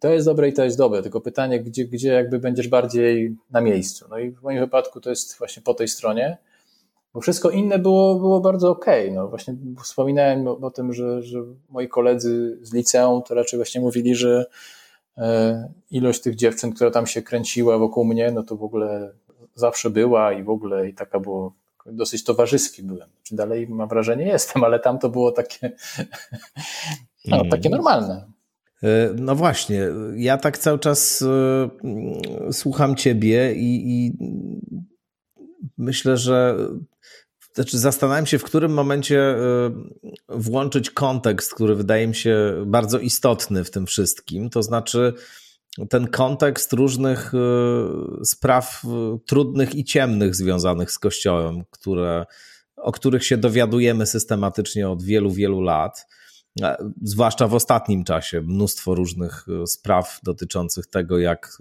to 0.00 0.08
jest 0.08 0.26
dobre 0.26 0.48
i 0.48 0.52
to 0.52 0.64
jest 0.64 0.78
dobre, 0.78 1.02
tylko 1.02 1.20
pytanie, 1.20 1.60
gdzie, 1.60 1.84
gdzie 1.84 2.12
jakby 2.12 2.38
będziesz 2.38 2.68
bardziej 2.68 3.36
na 3.50 3.60
miejscu. 3.60 4.06
No 4.10 4.18
i 4.18 4.30
w 4.30 4.42
moim 4.42 4.58
wypadku 4.58 5.00
to 5.00 5.10
jest 5.10 5.38
właśnie 5.38 5.62
po 5.62 5.74
tej 5.74 5.88
stronie, 5.88 6.38
bo 7.14 7.20
wszystko 7.20 7.50
inne 7.50 7.78
było, 7.78 8.14
było 8.14 8.40
bardzo 8.40 8.70
okej. 8.70 9.04
Okay. 9.04 9.16
No 9.16 9.28
właśnie 9.28 9.54
wspominałem 9.82 10.48
o, 10.48 10.58
o 10.58 10.70
tym, 10.70 10.92
że, 10.92 11.22
że 11.22 11.44
moi 11.70 11.88
koledzy 11.88 12.58
z 12.62 12.72
liceum 12.72 13.22
to 13.22 13.34
raczej 13.34 13.58
właśnie 13.58 13.80
mówili, 13.80 14.14
że 14.14 14.46
e, 15.18 15.68
ilość 15.90 16.20
tych 16.20 16.34
dziewczyn, 16.34 16.72
która 16.72 16.90
tam 16.90 17.06
się 17.06 17.22
kręciła 17.22 17.78
wokół 17.78 18.04
mnie, 18.04 18.30
no 18.30 18.42
to 18.42 18.56
w 18.56 18.62
ogóle 18.62 19.12
zawsze 19.54 19.90
była 19.90 20.32
i 20.32 20.42
w 20.42 20.50
ogóle 20.50 20.88
i 20.88 20.94
taka 20.94 21.20
było 21.20 21.52
dosyć 21.92 22.24
towarzyski 22.24 22.82
byłem. 22.82 23.08
Czy 23.22 23.36
dalej 23.36 23.68
mam 23.68 23.88
wrażenie 23.88 24.26
jestem, 24.26 24.64
ale 24.64 24.80
tam 24.80 24.98
to 24.98 25.08
było 25.08 25.32
takie, 25.32 25.72
no, 27.24 27.36
mm. 27.36 27.50
takie 27.50 27.68
normalne. 27.68 28.24
E, 28.82 29.10
no 29.16 29.34
właśnie, 29.34 29.82
ja 30.16 30.38
tak 30.38 30.58
cały 30.58 30.78
czas 30.78 31.22
e, 31.22 32.52
słucham 32.52 32.96
ciebie 32.96 33.54
i, 33.54 33.82
i 33.86 34.12
myślę, 35.78 36.16
że 36.16 36.56
znaczy 37.54 37.78
zastanawiam 37.78 38.26
się, 38.26 38.38
w 38.38 38.44
którym 38.44 38.72
momencie 38.72 39.20
e, 39.20 39.38
włączyć 40.28 40.90
kontekst, 40.90 41.54
który 41.54 41.74
wydaje 41.74 42.06
mi 42.06 42.14
się 42.14 42.64
bardzo 42.66 42.98
istotny 42.98 43.64
w 43.64 43.70
tym 43.70 43.86
wszystkim. 43.86 44.50
To 44.50 44.62
znaczy, 44.62 45.14
ten 45.86 46.06
kontekst 46.06 46.72
różnych 46.72 47.32
e, 47.34 47.38
spraw 48.24 48.82
e, 48.84 49.18
trudnych 49.26 49.74
i 49.74 49.84
ciemnych 49.84 50.34
związanych 50.34 50.90
z 50.90 50.98
Kościołem, 50.98 51.64
które, 51.70 52.26
o 52.76 52.92
których 52.92 53.24
się 53.24 53.36
dowiadujemy 53.36 54.06
systematycznie 54.06 54.88
od 54.88 55.02
wielu, 55.02 55.30
wielu 55.30 55.60
lat, 55.60 56.06
zwłaszcza 57.02 57.48
w 57.48 57.54
ostatnim 57.54 58.04
czasie. 58.04 58.40
Mnóstwo 58.40 58.94
różnych 58.94 59.46
spraw 59.66 60.20
dotyczących 60.22 60.86
tego, 60.86 61.18
jak 61.18 61.58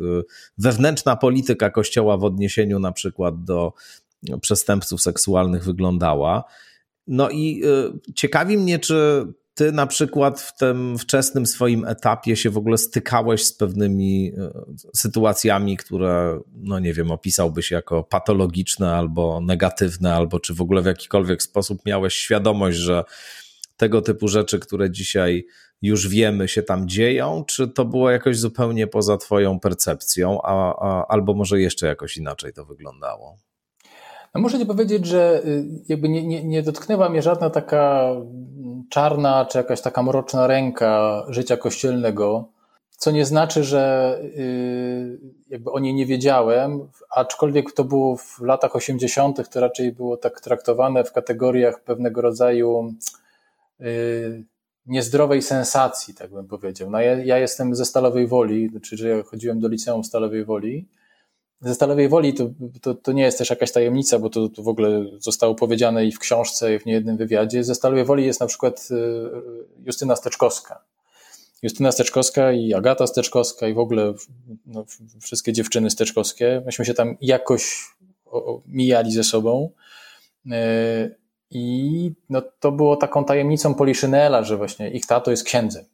wewnętrzna 0.57 1.15
polityka 1.15 1.69
Kościoła 1.69 2.17
w 2.17 2.23
odniesieniu 2.23 2.79
na 2.79 2.91
przykład 2.91 3.43
do 3.43 3.73
przestępców 4.41 5.01
seksualnych 5.01 5.63
wyglądała. 5.63 6.43
No 7.07 7.29
i 7.29 7.61
y, 8.07 8.13
ciekawi 8.13 8.57
mnie, 8.57 8.79
czy 8.79 9.25
ty 9.57 9.71
na 9.71 9.87
przykład 9.87 10.41
w 10.41 10.57
tym 10.57 10.97
wczesnym 10.97 11.45
swoim 11.45 11.85
etapie 11.85 12.35
się 12.35 12.49
w 12.49 12.57
ogóle 12.57 12.77
stykałeś 12.77 13.45
z 13.45 13.53
pewnymi 13.53 14.31
y, 14.37 14.89
sytuacjami, 14.95 15.77
które, 15.77 16.39
no 16.53 16.79
nie 16.79 16.93
wiem, 16.93 17.11
opisałbyś 17.11 17.71
jako 17.71 18.03
patologiczne 18.03 18.95
albo 18.95 19.41
negatywne, 19.41 20.15
albo 20.15 20.39
czy 20.39 20.53
w 20.53 20.61
ogóle 20.61 20.81
w 20.81 20.85
jakikolwiek 20.85 21.43
sposób 21.43 21.85
miałeś 21.85 22.13
świadomość, 22.13 22.77
że 22.77 23.03
tego 23.77 24.01
typu 24.01 24.27
rzeczy, 24.27 24.59
które 24.59 24.91
dzisiaj 24.91 25.45
już 25.81 26.07
wiemy, 26.07 26.47
się 26.47 26.63
tam 26.63 26.87
dzieją, 26.87 27.43
czy 27.47 27.67
to 27.67 27.85
było 27.85 28.11
jakoś 28.11 28.37
zupełnie 28.37 28.87
poza 28.87 29.17
Twoją 29.17 29.59
percepcją, 29.59 30.41
a, 30.41 30.75
a, 30.79 31.07
albo 31.07 31.33
może 31.33 31.61
jeszcze 31.61 31.87
jakoś 31.87 32.17
inaczej 32.17 32.53
to 32.53 32.65
wyglądało? 32.65 33.46
No 34.35 34.41
muszę 34.41 34.59
Ci 34.59 34.65
powiedzieć, 34.65 35.05
że 35.05 35.41
y, 35.45 35.65
jakby 35.89 36.09
nie, 36.09 36.27
nie, 36.27 36.43
nie 36.43 36.63
dotknęła 36.63 37.09
mnie 37.09 37.21
żadna 37.21 37.49
taka 37.49 38.11
czarna 38.89 39.45
czy 39.45 39.57
jakaś 39.57 39.81
taka 39.81 40.03
mroczna 40.03 40.47
ręka 40.47 41.23
życia 41.29 41.57
kościelnego, 41.57 42.49
co 42.97 43.11
nie 43.11 43.25
znaczy, 43.25 43.63
że 43.63 44.17
y, 44.23 45.19
jakby 45.49 45.71
o 45.71 45.79
niej 45.79 45.93
nie 45.93 46.05
wiedziałem, 46.05 46.89
aczkolwiek 47.15 47.71
to 47.71 47.83
było 47.83 48.17
w 48.17 48.41
latach 48.41 48.75
80., 48.75 49.49
to 49.49 49.59
raczej 49.59 49.91
było 49.91 50.17
tak 50.17 50.41
traktowane 50.41 51.03
w 51.03 51.11
kategoriach 51.11 51.83
pewnego 51.83 52.21
rodzaju 52.21 52.93
y, 53.81 54.43
niezdrowej 54.85 55.41
sensacji, 55.41 56.13
tak 56.13 56.31
bym 56.31 56.47
powiedział. 56.47 56.89
No 56.89 57.01
ja, 57.01 57.23
ja 57.23 57.37
jestem 57.37 57.75
ze 57.75 57.85
Stalowej 57.85 58.27
Woli, 58.27 58.69
znaczy, 58.69 58.97
że 58.97 59.09
ja 59.09 59.23
chodziłem 59.23 59.59
do 59.59 59.67
liceum 59.67 60.03
Stalowej 60.03 60.45
Woli 60.45 60.87
ze 61.61 61.75
Stalowej 61.75 62.09
Woli 62.09 62.33
to, 62.33 62.49
to, 62.81 62.93
to, 62.95 63.11
nie 63.11 63.23
jest 63.23 63.37
też 63.37 63.49
jakaś 63.49 63.71
tajemnica, 63.71 64.19
bo 64.19 64.29
to, 64.29 64.49
to 64.49 64.63
w 64.63 64.67
ogóle 64.67 65.05
zostało 65.19 65.55
powiedziane 65.55 66.05
i 66.05 66.11
w 66.11 66.19
książce, 66.19 66.75
i 66.75 66.79
w 66.79 66.85
niejednym 66.85 67.17
wywiadzie. 67.17 67.63
Ze 67.63 67.75
Stalowej 67.75 68.05
Woli 68.05 68.25
jest 68.25 68.39
na 68.39 68.47
przykład 68.47 68.87
y, 68.91 69.85
Justyna 69.85 70.15
Steczkowska. 70.15 70.83
Justyna 71.63 71.91
Steczkowska 71.91 72.51
i 72.51 72.73
Agata 72.73 73.07
Steczkowska 73.07 73.67
i 73.67 73.73
w 73.73 73.79
ogóle 73.79 74.13
no, 74.65 74.85
wszystkie 75.21 75.53
dziewczyny 75.53 75.89
steczkowskie. 75.89 76.61
Myśmy 76.65 76.85
się 76.85 76.93
tam 76.93 77.17
jakoś 77.21 77.95
mijali 78.67 79.11
ze 79.11 79.23
sobą. 79.23 79.69
Y, 80.45 80.49
I 81.51 82.11
no, 82.29 82.41
to 82.59 82.71
było 82.71 82.95
taką 82.95 83.25
tajemnicą 83.25 83.73
Poliszynela, 83.73 84.43
że 84.43 84.57
właśnie 84.57 84.91
ich 84.91 85.05
tato 85.05 85.31
jest 85.31 85.43
księdzem. 85.43 85.85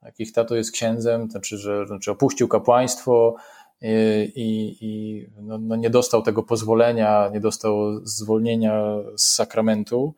Tak, 0.00 0.20
ich 0.20 0.32
tato 0.32 0.56
jest 0.56 0.72
księdzem, 0.72 1.30
znaczy, 1.30 1.58
że 1.58 1.86
znaczy 1.86 2.10
opuścił 2.10 2.48
kapłaństwo, 2.48 3.36
i, 4.34 4.76
i 4.80 5.26
no, 5.42 5.58
no 5.58 5.76
nie 5.76 5.90
dostał 5.90 6.22
tego 6.22 6.42
pozwolenia, 6.42 7.28
nie 7.32 7.40
dostał 7.40 8.06
zwolnienia 8.06 8.82
z 9.16 9.34
sakramentu, 9.34 10.14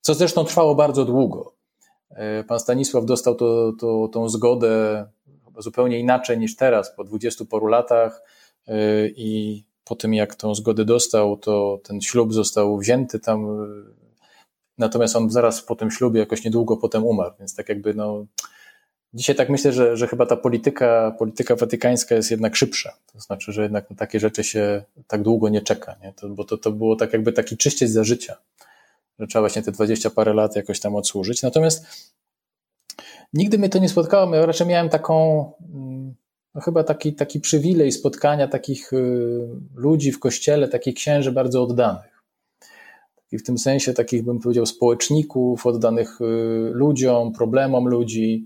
co 0.00 0.14
zresztą 0.14 0.44
trwało 0.44 0.74
bardzo 0.74 1.04
długo. 1.04 1.54
E, 2.10 2.44
pan 2.44 2.60
Stanisław 2.60 3.04
dostał 3.04 3.34
to, 3.34 3.72
to, 3.80 4.08
tą 4.12 4.28
zgodę 4.28 5.06
zupełnie 5.58 6.00
inaczej 6.00 6.38
niż 6.38 6.56
teraz, 6.56 6.96
po 6.96 7.04
dwudziestu 7.04 7.46
paru 7.46 7.66
latach 7.66 8.22
e, 8.66 9.08
i 9.08 9.64
po 9.84 9.96
tym 9.96 10.14
jak 10.14 10.34
tą 10.34 10.54
zgodę 10.54 10.84
dostał, 10.84 11.36
to 11.36 11.80
ten 11.84 12.00
ślub 12.00 12.32
został 12.32 12.78
wzięty 12.78 13.20
tam, 13.20 13.66
natomiast 14.78 15.16
on 15.16 15.30
zaraz 15.30 15.62
po 15.62 15.76
tym 15.76 15.90
ślubie 15.90 16.20
jakoś 16.20 16.44
niedługo 16.44 16.76
potem 16.76 17.04
umarł, 17.04 17.34
więc 17.38 17.54
tak 17.54 17.68
jakby 17.68 17.94
no 17.94 18.26
Dzisiaj 19.14 19.36
tak 19.36 19.48
myślę, 19.48 19.72
że, 19.72 19.96
że 19.96 20.08
chyba 20.08 20.26
ta 20.26 20.36
polityka, 20.36 21.16
polityka 21.18 21.56
watykańska 21.56 22.14
jest 22.14 22.30
jednak 22.30 22.56
szybsza. 22.56 22.92
To 23.12 23.20
znaczy, 23.20 23.52
że 23.52 23.62
jednak 23.62 23.90
na 23.90 23.96
takie 23.96 24.20
rzeczy 24.20 24.44
się 24.44 24.82
tak 25.06 25.22
długo 25.22 25.48
nie 25.48 25.60
czeka, 25.60 25.96
nie? 26.02 26.12
To, 26.12 26.28
bo 26.28 26.44
to, 26.44 26.58
to 26.58 26.70
było 26.70 26.96
tak 26.96 27.12
jakby 27.12 27.32
taki 27.32 27.56
czyściec 27.56 27.90
za 27.90 28.04
życia, 28.04 28.36
że 29.18 29.26
trzeba 29.26 29.42
właśnie 29.42 29.62
te 29.62 29.72
dwadzieścia 29.72 30.10
parę 30.10 30.34
lat 30.34 30.56
jakoś 30.56 30.80
tam 30.80 30.96
odsłużyć. 30.96 31.42
Natomiast 31.42 31.86
nigdy 33.32 33.58
mnie 33.58 33.68
to 33.68 33.78
nie 33.78 33.88
spotkało. 33.88 34.34
Ja 34.34 34.46
raczej 34.46 34.66
miałem 34.66 34.88
taką, 34.88 35.44
no 36.54 36.60
chyba 36.60 36.84
taki, 36.84 37.14
taki 37.14 37.40
przywilej 37.40 37.92
spotkania 37.92 38.48
takich 38.48 38.92
y, 38.92 39.48
ludzi 39.74 40.12
w 40.12 40.20
kościele, 40.20 40.68
takich 40.68 40.94
księży 40.94 41.32
bardzo 41.32 41.62
oddanych. 41.62 42.22
I 43.32 43.38
w 43.38 43.42
tym 43.42 43.58
sensie 43.58 43.92
takich, 43.92 44.24
bym 44.24 44.40
powiedział, 44.40 44.66
społeczników, 44.66 45.66
oddanych 45.66 46.20
y, 46.20 46.24
ludziom, 46.72 47.32
problemom 47.32 47.88
ludzi, 47.88 48.44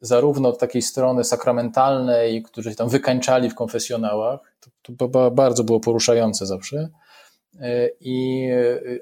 zarówno 0.00 0.48
od 0.48 0.58
takiej 0.58 0.82
strony 0.82 1.24
sakramentalnej, 1.24 2.42
którzy 2.42 2.70
się 2.70 2.76
tam 2.76 2.88
wykańczali 2.88 3.50
w 3.50 3.54
konfesjonałach, 3.54 4.40
to, 4.82 4.92
to 5.08 5.30
bardzo 5.30 5.64
było 5.64 5.80
poruszające 5.80 6.46
zawsze, 6.46 6.88
e, 7.60 7.88
i, 8.00 8.48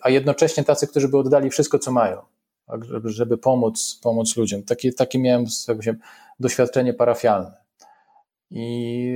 a 0.02 0.10
jednocześnie 0.10 0.64
tacy, 0.64 0.86
którzy 0.86 1.08
by 1.08 1.18
oddali 1.18 1.50
wszystko, 1.50 1.78
co 1.78 1.92
mają, 1.92 2.20
tak, 2.66 2.84
żeby, 2.84 3.38
pomóc, 3.38 4.00
pomóc 4.02 4.36
ludziom. 4.36 4.62
Takie, 4.62 4.92
takie 4.92 5.18
miałem 5.18 5.46
się, 5.80 5.94
doświadczenie 6.40 6.94
parafialne. 6.94 7.62
I 8.50 9.14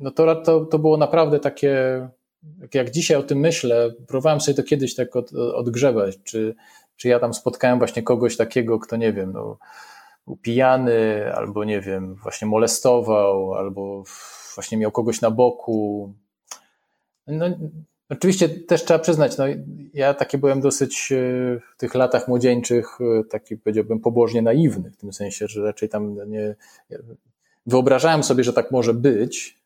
no 0.00 0.10
to, 0.10 0.36
to, 0.36 0.64
to 0.64 0.78
było 0.78 0.96
naprawdę 0.96 1.40
takie, 1.40 2.08
jak 2.74 2.90
dzisiaj 2.90 3.16
o 3.16 3.22
tym 3.22 3.38
myślę, 3.38 3.90
próbowałem 4.06 4.40
sobie 4.40 4.54
to 4.54 4.62
kiedyś 4.62 4.94
tak 4.94 5.16
od, 5.16 5.30
czy, 6.24 6.54
czy 7.02 7.08
ja 7.08 7.18
tam 7.18 7.34
spotkałem 7.34 7.78
właśnie 7.78 8.02
kogoś 8.02 8.36
takiego, 8.36 8.78
kto 8.78 8.96
nie 8.96 9.12
wiem, 9.12 9.32
no, 9.32 9.58
był 10.26 10.36
pijany, 10.36 11.32
albo 11.34 11.64
nie 11.64 11.80
wiem, 11.80 12.14
właśnie 12.14 12.48
molestował, 12.48 13.54
albo 13.54 14.04
właśnie 14.54 14.78
miał 14.78 14.90
kogoś 14.90 15.20
na 15.20 15.30
boku. 15.30 16.12
No, 17.26 17.46
oczywiście 18.08 18.48
też 18.48 18.84
trzeba 18.84 18.98
przyznać, 18.98 19.38
no, 19.38 19.44
ja 19.94 20.14
taki 20.14 20.38
byłem 20.38 20.60
dosyć 20.60 21.12
e, 21.12 21.16
w 21.74 21.76
tych 21.76 21.94
latach 21.94 22.28
młodzieńczych, 22.28 22.98
e, 23.00 23.24
taki 23.24 23.56
powiedziałbym 23.56 24.00
pobożnie 24.00 24.42
naiwny, 24.42 24.90
w 24.90 24.96
tym 24.96 25.12
sensie, 25.12 25.48
że 25.48 25.62
raczej 25.62 25.88
tam 25.88 26.30
nie. 26.30 26.54
Wyobrażałem 27.66 28.22
sobie, 28.22 28.44
że 28.44 28.52
tak 28.52 28.70
może 28.70 28.94
być, 28.94 29.60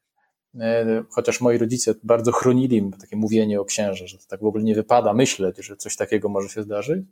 e, 0.60 1.04
chociaż 1.10 1.40
moi 1.40 1.58
rodzice 1.58 1.94
bardzo 2.02 2.32
chronili 2.32 2.90
takie 3.00 3.16
mówienie 3.16 3.60
o 3.60 3.64
księże, 3.64 4.08
że 4.08 4.18
to 4.18 4.24
tak 4.28 4.40
w 4.40 4.46
ogóle 4.46 4.64
nie 4.64 4.74
wypada 4.74 5.12
myśleć, 5.12 5.56
że 5.56 5.76
coś 5.76 5.96
takiego 5.96 6.28
może 6.28 6.48
się 6.48 6.62
zdarzyć. 6.62 7.04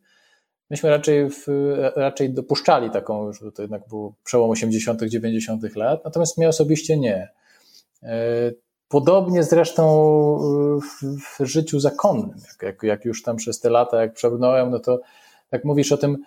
Myśmy 0.75 0.91
raczej, 0.91 1.31
w, 1.31 1.47
raczej 1.97 2.31
dopuszczali 2.31 2.91
taką, 2.91 3.33
że 3.33 3.53
to 3.53 3.63
jednak 3.63 3.89
był 3.89 4.15
przełom 4.25 4.51
80., 4.51 5.03
90. 5.03 5.77
lat, 5.77 6.05
natomiast 6.05 6.39
mnie 6.39 6.49
osobiście 6.49 6.97
nie. 6.97 7.29
E, 8.03 8.19
podobnie 8.89 9.43
zresztą 9.43 9.85
w, 10.81 11.19
w 11.41 11.45
życiu 11.47 11.81
zakonnym, 11.81 12.39
jak, 12.49 12.63
jak, 12.63 12.83
jak, 12.83 13.05
już 13.05 13.23
tam 13.23 13.37
przez 13.37 13.61
te 13.61 13.71
lata, 13.71 14.01
jak 14.01 14.15
przebrnąłem, 14.15 14.71
no 14.71 14.79
to 14.79 15.01
jak 15.53 15.65
mówisz 15.65 15.93
o 15.93 15.97
tym, 15.97 16.19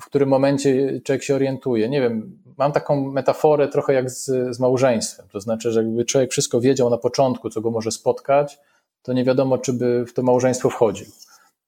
w 0.00 0.04
którym 0.06 0.28
momencie 0.28 1.00
człowiek 1.00 1.22
się 1.22 1.34
orientuje. 1.34 1.88
Nie 1.88 2.00
wiem, 2.00 2.38
mam 2.58 2.72
taką 2.72 3.10
metaforę 3.10 3.68
trochę 3.68 3.92
jak 3.92 4.10
z, 4.10 4.24
z 4.56 4.60
małżeństwem. 4.60 5.26
To 5.32 5.40
znaczy, 5.40 5.72
że 5.72 5.82
jakby 5.82 6.04
człowiek 6.04 6.30
wszystko 6.30 6.60
wiedział 6.60 6.90
na 6.90 6.98
początku, 6.98 7.50
co 7.50 7.60
go 7.60 7.70
może 7.70 7.90
spotkać, 7.90 8.58
to 9.02 9.12
nie 9.12 9.24
wiadomo, 9.24 9.58
czy 9.58 9.72
by 9.72 10.04
w 10.06 10.12
to 10.12 10.22
małżeństwo 10.22 10.70
wchodził. 10.70 11.06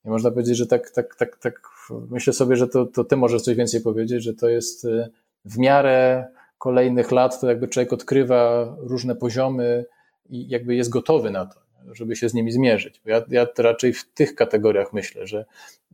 I 0.05 0.09
można 0.09 0.31
powiedzieć, 0.31 0.57
że 0.57 0.67
tak, 0.67 0.89
tak, 0.89 1.15
tak, 1.15 1.37
tak 1.37 1.76
myślę 2.09 2.33
sobie, 2.33 2.55
że 2.55 2.67
to, 2.67 2.85
to 2.85 3.03
ty 3.03 3.17
możesz 3.17 3.41
coś 3.41 3.55
więcej 3.55 3.81
powiedzieć, 3.81 4.23
że 4.23 4.33
to 4.33 4.49
jest 4.49 4.85
y, 4.85 5.09
w 5.45 5.57
miarę 5.57 6.27
kolejnych 6.57 7.11
lat, 7.11 7.39
to 7.39 7.47
jakby 7.47 7.67
człowiek 7.67 7.93
odkrywa 7.93 8.75
różne 8.79 9.15
poziomy 9.15 9.85
i 10.29 10.49
jakby 10.49 10.75
jest 10.75 10.89
gotowy 10.89 11.31
na 11.31 11.45
to, 11.45 11.59
żeby 11.91 12.15
się 12.15 12.29
z 12.29 12.33
nimi 12.33 12.51
zmierzyć. 12.51 13.01
Ja, 13.05 13.21
ja 13.29 13.47
raczej 13.57 13.93
w 13.93 14.13
tych 14.13 14.35
kategoriach 14.35 14.93
myślę, 14.93 15.27
że 15.27 15.45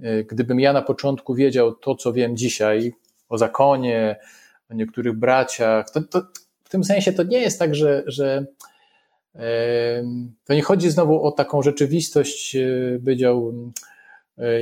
y, 0.04 0.26
gdybym 0.30 0.60
ja 0.60 0.74
na 0.74 0.82
początku 0.82 1.36
wiedział 1.36 1.76
to, 1.76 1.96
co 1.96 2.14
wiem 2.14 2.38
dzisiaj 2.38 2.94
o 3.30 3.38
zakonie, 3.38 4.16
o 4.72 4.74
niektórych 4.74 5.14
braciach, 5.14 5.90
to, 5.92 6.02
to 6.02 6.22
w 6.64 6.70
tym 6.70 6.84
sensie 6.84 7.14
to 7.14 7.24
nie 7.24 7.40
jest 7.40 7.60
tak, 7.60 7.76
że, 7.76 8.04
że 8.08 8.46
to 10.46 10.54
nie 10.54 10.62
chodzi 10.62 10.90
znowu 10.90 11.24
o 11.24 11.32
taką 11.32 11.62
rzeczywistość, 11.62 12.56
y, 12.56 13.00
powiedział, 13.04 13.54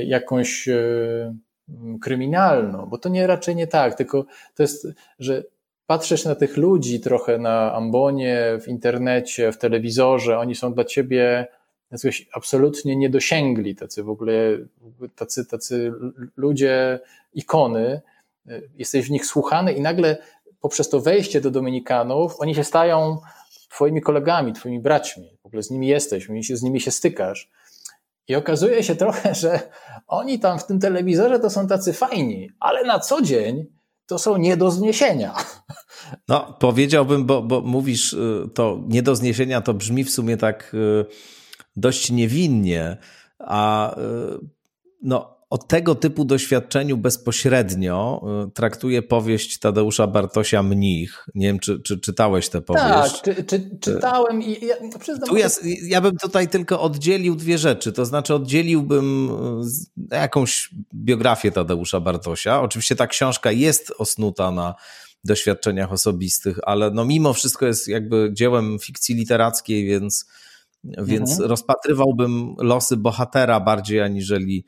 jakąś 0.06 0.68
e, 0.68 1.34
kryminalną, 2.00 2.86
bo 2.86 2.98
to 2.98 3.08
nie 3.08 3.26
raczej 3.26 3.56
nie 3.56 3.66
tak, 3.66 3.94
tylko 3.94 4.24
to 4.54 4.62
jest, 4.62 4.86
że 5.18 5.44
patrzysz 5.86 6.24
na 6.24 6.34
tych 6.34 6.56
ludzi 6.56 7.00
trochę 7.00 7.38
na 7.38 7.74
ambonie, 7.74 8.58
w 8.62 8.68
internecie, 8.68 9.52
w 9.52 9.58
telewizorze, 9.58 10.38
oni 10.38 10.54
są 10.54 10.74
dla 10.74 10.84
ciebie 10.84 11.46
jakoś 11.90 12.28
absolutnie 12.32 12.96
niedosięgli, 12.96 13.74
tacy 13.76 14.02
w 14.02 14.10
ogóle, 14.10 14.58
tacy, 15.16 15.46
tacy 15.46 15.92
ludzie, 16.36 17.00
ikony, 17.34 18.00
e, 18.48 18.60
jesteś 18.76 19.06
w 19.06 19.10
nich 19.10 19.26
słuchany 19.26 19.72
i 19.72 19.80
nagle 19.80 20.16
poprzez 20.60 20.88
to 20.88 21.00
wejście 21.00 21.40
do 21.40 21.50
Dominikanów, 21.50 22.40
oni 22.40 22.54
się 22.54 22.64
stają 22.64 23.18
twoimi 23.68 24.00
kolegami, 24.00 24.52
twoimi 24.52 24.80
braćmi, 24.80 25.36
w 25.42 25.46
ogóle 25.46 25.62
z 25.62 25.70
nimi 25.70 25.86
jesteś, 25.86 26.28
z 26.50 26.62
nimi 26.62 26.80
się 26.80 26.90
stykasz. 26.90 27.50
I 28.28 28.34
okazuje 28.34 28.82
się 28.82 28.96
trochę, 28.96 29.34
że 29.34 29.60
oni 30.06 30.38
tam 30.38 30.58
w 30.58 30.66
tym 30.66 30.80
telewizorze 30.80 31.38
to 31.38 31.50
są 31.50 31.66
tacy 31.66 31.92
fajni, 31.92 32.50
ale 32.60 32.84
na 32.84 32.98
co 32.98 33.22
dzień 33.22 33.66
to 34.06 34.18
są 34.18 34.36
nie 34.36 34.56
do 34.56 34.70
zniesienia. 34.70 35.34
No, 36.28 36.56
powiedziałbym, 36.60 37.26
bo, 37.26 37.42
bo 37.42 37.60
mówisz 37.60 38.12
y, 38.12 38.48
to 38.54 38.80
nie 38.88 39.02
do 39.02 39.16
zniesienia, 39.16 39.60
to 39.60 39.74
brzmi 39.74 40.04
w 40.04 40.10
sumie 40.10 40.36
tak 40.36 40.74
y, 40.74 41.04
dość 41.76 42.10
niewinnie, 42.10 42.96
a 43.38 43.94
y, 43.96 44.00
no, 45.02 45.31
o 45.52 45.58
tego 45.58 45.94
typu 45.94 46.24
doświadczeniu 46.24 46.96
bezpośrednio 46.96 48.24
y, 48.48 48.50
traktuje 48.50 49.02
powieść 49.02 49.58
Tadeusza 49.58 50.06
Bartosia 50.06 50.62
Mnich. 50.62 51.26
Nie 51.34 51.46
wiem, 51.46 51.58
czy, 51.58 51.80
czy 51.80 52.00
czytałeś 52.00 52.48
tę 52.48 52.62
powieść. 52.62 53.22
Tak, 53.22 53.22
czy, 53.22 53.44
czy, 53.44 53.78
czytałem 53.80 54.42
i 54.42 54.66
ja, 54.66 54.74
przyznam, 55.00 55.28
tu 55.28 55.36
ja, 55.36 55.48
ja 55.82 56.00
bym 56.00 56.16
tutaj 56.16 56.48
tylko 56.48 56.80
oddzielił 56.80 57.36
dwie 57.36 57.58
rzeczy. 57.58 57.92
To 57.92 58.04
znaczy 58.04 58.34
oddzieliłbym 58.34 59.30
y, 60.12 60.16
jakąś 60.16 60.70
biografię 60.94 61.52
Tadeusza 61.52 62.00
Bartosia. 62.00 62.60
Oczywiście 62.62 62.96
ta 62.96 63.06
książka 63.06 63.52
jest 63.52 63.92
osnuta 63.98 64.50
na 64.50 64.74
doświadczeniach 65.24 65.92
osobistych, 65.92 66.58
ale 66.62 66.90
no 66.90 67.04
mimo 67.04 67.32
wszystko 67.32 67.66
jest 67.66 67.88
jakby 67.88 68.30
dziełem 68.32 68.78
fikcji 68.78 69.14
literackiej, 69.14 69.86
więc, 69.86 70.26
więc 70.84 71.30
mhm. 71.30 71.50
rozpatrywałbym 71.50 72.54
losy 72.58 72.96
bohatera 72.96 73.60
bardziej 73.60 74.00
aniżeli 74.00 74.64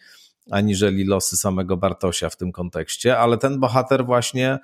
aniżeli 0.50 1.04
losy 1.04 1.36
samego 1.36 1.76
Bartosia 1.76 2.30
w 2.30 2.36
tym 2.36 2.52
kontekście, 2.52 3.18
ale 3.18 3.38
ten 3.38 3.60
bohater 3.60 4.06
właśnie 4.06 4.58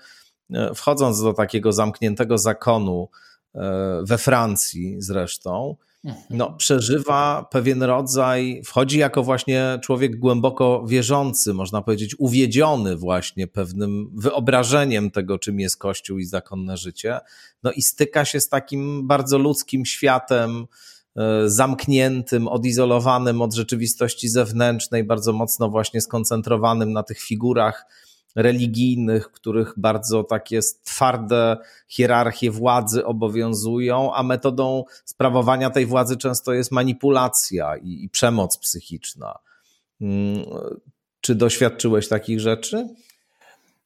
e, 0.50 0.74
wchodząc 0.74 1.22
do 1.22 1.32
takiego 1.32 1.72
zamkniętego 1.72 2.38
zakonu 2.38 3.08
e, 3.54 4.02
we 4.04 4.18
Francji 4.18 4.96
zresztą, 4.98 5.76
mhm. 6.04 6.24
no, 6.30 6.52
przeżywa 6.52 7.48
pewien 7.50 7.82
rodzaj, 7.82 8.62
wchodzi 8.64 8.98
jako 8.98 9.22
właśnie 9.22 9.78
człowiek 9.82 10.18
głęboko 10.18 10.84
wierzący, 10.86 11.54
można 11.54 11.82
powiedzieć, 11.82 12.16
uwiedziony 12.18 12.96
właśnie 12.96 13.46
pewnym 13.46 14.10
wyobrażeniem 14.14 15.10
tego, 15.10 15.38
czym 15.38 15.60
jest 15.60 15.76
Kościół 15.76 16.18
i 16.18 16.24
zakonne 16.24 16.76
życie, 16.76 17.18
no 17.62 17.72
i 17.72 17.82
styka 17.82 18.24
się 18.24 18.40
z 18.40 18.48
takim 18.48 19.06
bardzo 19.06 19.38
ludzkim 19.38 19.86
światem, 19.86 20.66
zamkniętym, 21.46 22.48
odizolowanym 22.48 23.42
od 23.42 23.54
rzeczywistości 23.54 24.28
zewnętrznej, 24.28 25.04
bardzo 25.04 25.32
mocno 25.32 25.68
właśnie 25.68 26.00
skoncentrowanym 26.00 26.92
na 26.92 27.02
tych 27.02 27.20
figurach 27.20 27.86
religijnych, 28.36 29.32
których 29.32 29.74
bardzo 29.76 30.24
takie 30.24 30.60
twarde 30.84 31.56
hierarchie 31.88 32.50
władzy 32.50 33.06
obowiązują, 33.06 34.14
a 34.14 34.22
metodą 34.22 34.84
sprawowania 35.04 35.70
tej 35.70 35.86
władzy 35.86 36.16
często 36.16 36.52
jest 36.52 36.72
manipulacja 36.72 37.76
i, 37.76 38.04
i 38.04 38.08
przemoc 38.08 38.58
psychiczna. 38.58 39.38
Mm, 40.00 40.44
czy 41.20 41.34
doświadczyłeś 41.34 42.08
takich 42.08 42.40
rzeczy? 42.40 42.88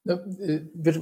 No, 0.04 0.14
y, 0.40 0.68
wiesz, 0.74 0.98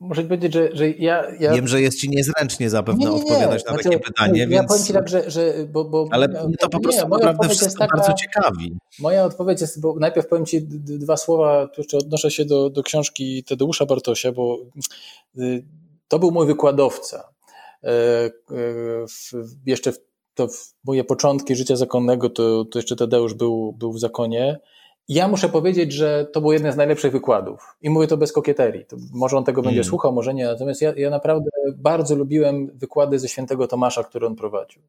muszę 0.00 0.22
powiedzieć, 0.22 0.54
że, 0.54 0.68
że 0.72 0.90
ja, 0.90 1.24
ja... 1.40 1.54
Wiem, 1.54 1.68
że 1.68 1.80
jest 1.80 2.00
ci 2.00 2.10
niezręcznie 2.10 2.70
zapewne 2.70 3.04
nie, 3.04 3.06
nie, 3.06 3.16
nie. 3.16 3.22
odpowiadać 3.22 3.64
na 3.64 3.70
znaczy, 3.70 3.84
takie 3.84 3.98
pytanie, 3.98 4.40
ja 4.40 4.46
więc... 4.48 4.68
powiem 4.68 4.84
ci 4.84 4.92
tak, 4.92 5.08
że... 5.08 5.30
że 5.30 5.54
bo, 5.72 5.84
bo, 5.84 6.08
Ale 6.10 6.28
mnie 6.28 6.56
to 6.60 6.68
po 6.68 6.80
prostu 6.80 7.02
nie, 7.02 7.08
naprawdę 7.08 7.48
wszystko 7.48 7.78
taka, 7.78 7.96
bardzo 7.96 8.14
ciekawi. 8.14 8.78
Moja 8.98 9.24
odpowiedź 9.24 9.60
jest, 9.60 9.80
bo 9.80 9.94
najpierw 10.00 10.26
powiem 10.28 10.46
ci 10.46 10.62
dwa 10.82 11.16
słowa, 11.16 11.66
tu 11.66 11.80
jeszcze 11.80 11.98
odnoszę 11.98 12.30
się 12.30 12.44
do, 12.44 12.70
do 12.70 12.82
książki 12.82 13.44
Tadeusza 13.44 13.86
Bartosia, 13.86 14.32
bo 14.32 14.58
y, 15.38 15.64
to 16.08 16.18
był 16.18 16.30
mój 16.30 16.46
wykładowca. 16.46 17.28
E, 17.84 17.90
e, 17.90 18.30
jeszcze 19.66 19.92
to 20.34 20.48
w 20.48 20.74
moje 20.84 21.04
początki 21.04 21.56
życia 21.56 21.76
zakonnego, 21.76 22.30
to, 22.30 22.64
to 22.64 22.78
jeszcze 22.78 22.96
Tadeusz 22.96 23.34
był, 23.34 23.72
był 23.72 23.92
w 23.92 24.00
zakonie 24.00 24.60
ja 25.08 25.28
muszę 25.28 25.48
powiedzieć, 25.48 25.92
że 25.92 26.26
to 26.32 26.40
był 26.40 26.52
jeden 26.52 26.72
z 26.72 26.76
najlepszych 26.76 27.12
wykładów. 27.12 27.76
I 27.82 27.90
mówię 27.90 28.06
to 28.06 28.16
bez 28.16 28.32
kokieterii. 28.32 28.84
To 28.84 28.96
może 29.12 29.36
on 29.36 29.44
tego 29.44 29.62
będzie 29.62 29.76
hmm. 29.76 29.88
słuchał, 29.88 30.12
może 30.12 30.34
nie. 30.34 30.44
Natomiast 30.44 30.82
ja, 30.82 30.92
ja 30.96 31.10
naprawdę 31.10 31.50
bardzo 31.76 32.14
lubiłem 32.14 32.70
wykłady 32.74 33.18
ze 33.18 33.28
świętego 33.28 33.68
Tomasza, 33.68 34.04
które 34.04 34.26
on 34.26 34.36
prowadził. 34.36 34.82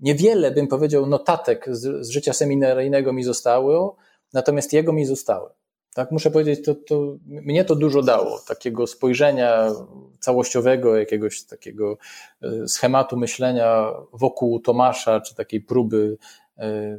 Niewiele, 0.00 0.50
bym 0.50 0.68
powiedział, 0.68 1.06
notatek 1.06 1.66
z, 1.70 2.06
z 2.06 2.10
życia 2.10 2.32
seminaryjnego 2.32 3.12
mi 3.12 3.24
zostało, 3.24 3.96
natomiast 4.32 4.72
jego 4.72 4.92
mi 4.92 5.06
zostały. 5.06 5.50
Tak, 5.94 6.10
muszę 6.10 6.30
powiedzieć, 6.30 6.64
to, 6.64 6.74
to 6.74 7.16
mnie 7.26 7.64
to 7.64 7.74
dużo 7.74 8.02
dało, 8.02 8.40
takiego 8.48 8.86
spojrzenia 8.86 9.72
całościowego, 10.20 10.96
jakiegoś 10.96 11.44
takiego 11.44 11.98
e, 12.42 12.68
schematu 12.68 13.16
myślenia 13.16 13.92
wokół 14.12 14.60
Tomasza, 14.60 15.20
czy 15.20 15.34
takiej 15.34 15.60
próby 15.60 16.18
e, 16.58 16.98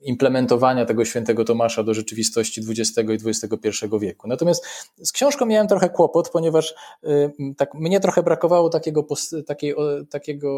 implementowania 0.00 0.86
tego 0.86 1.04
świętego 1.04 1.44
Tomasza 1.44 1.82
do 1.82 1.94
rzeczywistości 1.94 2.60
XX 2.68 2.98
i 2.98 3.28
XXI 3.28 3.86
wieku. 4.00 4.28
Natomiast 4.28 4.64
z 5.02 5.12
książką 5.12 5.46
miałem 5.46 5.68
trochę 5.68 5.88
kłopot, 5.88 6.30
ponieważ 6.30 6.74
y, 7.04 7.30
tak, 7.56 7.74
mnie 7.74 8.00
trochę 8.00 8.22
brakowało 8.22 8.68
takiego, 8.68 9.06
takiej, 9.46 9.74
takiego 10.10 10.50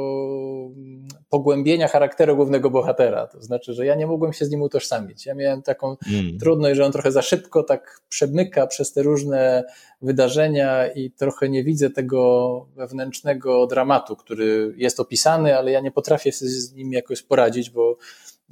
pogłębienia 1.28 1.88
charakteru 1.88 2.36
głównego 2.36 2.70
bohatera. 2.70 3.26
To 3.26 3.42
znaczy, 3.42 3.74
że 3.74 3.86
ja 3.86 3.94
nie 3.94 4.06
mogłem 4.06 4.32
się 4.32 4.44
z 4.44 4.50
nim 4.50 4.62
utożsamić. 4.62 5.26
Ja 5.26 5.34
miałem 5.34 5.62
taką 5.62 5.96
hmm. 6.04 6.38
trudność, 6.38 6.76
że 6.76 6.84
on 6.84 6.92
trochę 6.92 7.12
za 7.12 7.22
szybko 7.22 7.62
tak 7.62 8.00
przemyka 8.08 8.66
przez 8.66 8.92
te 8.92 9.02
różne 9.02 9.64
wydarzenia 10.02 10.92
i 10.92 11.10
trochę 11.10 11.48
nie 11.48 11.64
widzę 11.64 11.90
tego 11.90 12.66
wewnętrznego 12.76 13.66
dramatu, 13.66 14.16
który 14.16 14.74
jest 14.76 15.00
opisany, 15.00 15.56
ale 15.56 15.70
ja 15.70 15.80
nie 15.80 15.90
potrafię 15.90 16.32
sobie 16.32 16.50
z 16.50 16.72
nim 16.72 16.92
jakoś 16.92 17.22
poradzić, 17.22 17.70
bo 17.70 17.96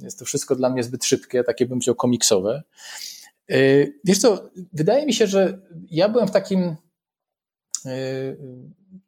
jest 0.01 0.19
to 0.19 0.25
wszystko 0.25 0.55
dla 0.55 0.69
mnie 0.69 0.83
zbyt 0.83 1.05
szybkie, 1.05 1.43
takie 1.43 1.65
bym 1.65 1.79
chciał 1.79 1.95
komiksowe. 1.95 2.63
Y, 3.51 3.93
wiesz 4.03 4.19
co, 4.19 4.49
wydaje 4.73 5.05
mi 5.05 5.13
się, 5.13 5.27
że 5.27 5.61
ja 5.91 6.09
byłem 6.09 6.27
w 6.27 6.31
takim. 6.31 6.75
Y, 7.85 8.37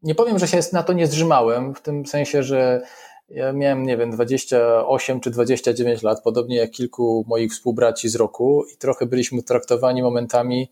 nie 0.01 0.15
powiem, 0.15 0.39
że 0.39 0.47
się 0.47 0.59
na 0.73 0.83
to 0.83 0.93
nie 0.93 1.07
zrzymałem, 1.07 1.75
w 1.75 1.81
tym 1.81 2.05
sensie, 2.05 2.43
że 2.43 2.81
ja 3.29 3.53
miałem, 3.53 3.83
nie 3.83 3.97
wiem, 3.97 4.11
28 4.11 5.19
czy 5.19 5.31
29 5.31 6.03
lat, 6.03 6.23
podobnie 6.23 6.57
jak 6.57 6.71
kilku 6.71 7.25
moich 7.27 7.51
współbraci 7.51 8.09
z 8.09 8.15
roku, 8.15 8.65
i 8.73 8.77
trochę 8.77 9.05
byliśmy 9.05 9.43
traktowani 9.43 10.01
momentami 10.03 10.69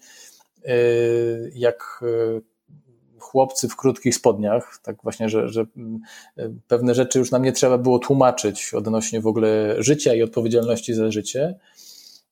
y, 0.68 1.52
jak 1.56 2.04
chłopcy 3.22 3.70
w 3.70 3.76
krótkich 3.76 4.16
spodniach, 4.16 4.80
tak 4.84 5.04
właśnie, 5.04 5.30
że, 5.30 5.50
że 5.50 5.66
mm, 5.78 6.00
pewne 6.68 6.96
rzeczy 6.96 7.20
już 7.20 7.32
nam 7.32 7.44
nie 7.44 7.52
trzeba 7.52 7.78
było 7.78 8.00
tłumaczyć 8.00 8.74
odnośnie 8.74 9.22
w 9.22 9.28
ogóle 9.28 9.76
życia 9.80 10.14
i 10.14 10.22
odpowiedzialności 10.22 10.94
za 10.94 11.12
życie. 11.12 11.56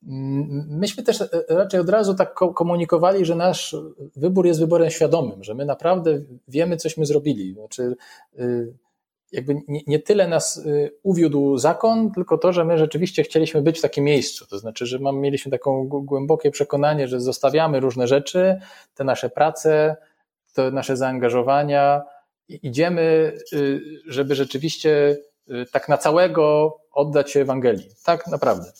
Mm, 0.07 0.65
myśmy 0.69 1.03
też 1.03 1.23
raczej 1.49 1.79
od 1.79 1.89
razu 1.89 2.15
tak 2.15 2.33
komunikowali, 2.33 3.25
że 3.25 3.35
nasz 3.35 3.75
wybór 4.15 4.45
jest 4.45 4.59
wyborem 4.59 4.89
świadomym, 4.89 5.43
że 5.43 5.55
my 5.55 5.65
naprawdę 5.65 6.21
wiemy, 6.47 6.77
cośmy 6.77 7.05
zrobili. 7.05 7.53
Znaczy, 7.53 7.95
y, 8.39 8.73
jakby 9.31 9.55
nie, 9.67 9.81
nie, 9.87 9.99
tyle 9.99 10.27
nas 10.27 10.57
y, 10.57 10.91
uwiódł 11.03 11.57
zakon, 11.57 12.11
tylko 12.11 12.37
to, 12.37 12.53
że 12.53 12.65
my 12.65 12.77
rzeczywiście 12.77 13.23
chcieliśmy 13.23 13.61
być 13.61 13.79
w 13.79 13.81
takim 13.81 14.03
miejscu. 14.03 14.47
To 14.47 14.59
znaczy, 14.59 14.85
że 14.85 14.99
mam, 14.99 15.19
mieliśmy 15.19 15.51
taką 15.51 15.87
głębokie 15.87 16.51
przekonanie, 16.51 17.07
że 17.07 17.19
zostawiamy 17.19 17.79
różne 17.79 18.07
rzeczy, 18.07 18.59
te 18.95 19.03
nasze 19.03 19.29
prace, 19.29 19.95
te 20.53 20.71
nasze 20.71 20.97
zaangażowania, 20.97 22.01
idziemy, 22.47 23.33
y, 23.53 23.81
żeby 24.07 24.35
rzeczywiście 24.35 25.17
y, 25.49 25.65
tak 25.71 25.89
na 25.89 25.97
całego 25.97 26.77
oddać 26.91 27.31
się 27.31 27.41
Ewangelii. 27.41 27.89
Tak 28.03 28.27
naprawdę. 28.27 28.71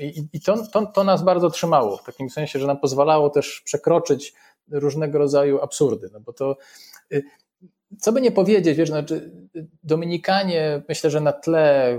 I, 0.00 0.28
i 0.32 0.40
to, 0.40 0.66
to, 0.72 0.86
to 0.86 1.04
nas 1.04 1.22
bardzo 1.22 1.50
trzymało, 1.50 1.96
w 1.96 2.04
takim 2.04 2.30
sensie, 2.30 2.58
że 2.58 2.66
nam 2.66 2.80
pozwalało 2.80 3.30
też 3.30 3.62
przekroczyć 3.64 4.34
różnego 4.70 5.18
rodzaju 5.18 5.60
absurdy. 5.60 6.08
No 6.12 6.20
bo 6.20 6.32
to 6.32 6.56
co 7.98 8.12
by 8.12 8.20
nie 8.20 8.32
powiedzieć, 8.32 8.78
wiesz, 8.78 8.88
znaczy 8.88 9.30
Dominikanie, 9.82 10.82
myślę, 10.88 11.10
że 11.10 11.20
na 11.20 11.32
tle 11.32 11.98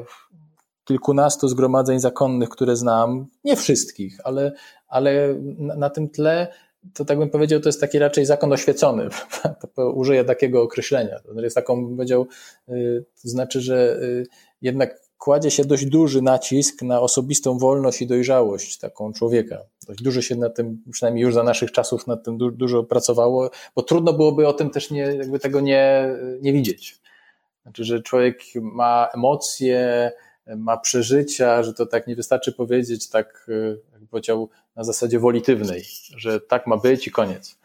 kilkunastu 0.84 1.48
zgromadzeń 1.48 2.00
zakonnych, 2.00 2.50
które 2.50 2.76
znam, 2.76 3.28
nie 3.44 3.56
wszystkich, 3.56 4.18
ale, 4.24 4.52
ale 4.88 5.36
na, 5.58 5.76
na 5.76 5.89
tym 5.89 6.10
tle 6.10 6.54
to 6.94 7.06
tak 7.06 7.20
bym 7.20 7.30
powiedział, 7.30 7.60
to 7.60 7.70
jest 7.70 7.82
taki 7.82 8.00
raczej 8.00 8.26
zakon 8.26 8.54
oświecony, 8.54 9.10
użyję 9.94 10.24
takiego 10.24 10.62
określenia. 10.62 11.20
To 11.36 11.42
jest 11.42 11.56
taką, 11.56 11.86
bym 11.86 11.96
powiedział, 11.96 12.28
y, 12.70 13.06
to 13.22 13.30
znaczy, 13.30 13.62
że 13.62 14.00
y, 14.04 14.28
jednak 14.62 15.10
kładzie 15.18 15.52
się 15.52 15.65
dość 15.65 15.86
duży 15.86 16.22
nacisk 16.22 16.82
na 16.82 17.02
osobistą 17.02 17.58
wolność 17.58 18.02
i 18.02 18.08
dojrzałość 18.08 18.78
taką 18.78 19.13
człowieka. 19.13 19.62
Dość 19.88 20.04
dużo 20.04 20.22
się 20.22 20.36
na 20.36 20.50
tym, 20.50 20.84
przynajmniej 20.92 21.24
już 21.24 21.34
za 21.34 21.44
naszych 21.44 21.72
czasów, 21.72 22.08
nad 22.08 22.24
tym 22.24 22.38
dużo 22.38 22.84
pracowało, 22.84 23.50
bo 23.76 23.84
trudno 23.84 24.13
byłoby 24.13 24.48
o 24.48 24.54
tym 24.54 24.70
też 24.70 24.92
nie, 24.92 25.02
jakby 25.02 25.39
tego 25.39 25.62
nie, 25.62 26.15
nie 26.42 26.54
widzieć. 26.54 27.00
Znaczy, 27.63 27.84
że 27.84 28.02
człowiek 28.02 28.42
ma 28.56 29.08
emocje, 29.13 30.12
ma 30.57 30.77
przeżycia, 30.77 31.63
że 31.63 31.73
to 31.73 31.85
tak 31.85 32.07
nie 32.07 32.15
wystarczy 32.15 32.51
powiedzieć 32.51 33.09
tak, 33.09 33.47
jak 33.93 34.01
powiedział, 34.09 34.49
na 34.75 34.83
zasadzie 34.83 35.19
wolitywnej, 35.19 35.83
że 36.17 36.41
tak 36.41 36.67
ma 36.67 36.77
być 36.77 37.07
i 37.07 37.12
koniec. 37.12 37.59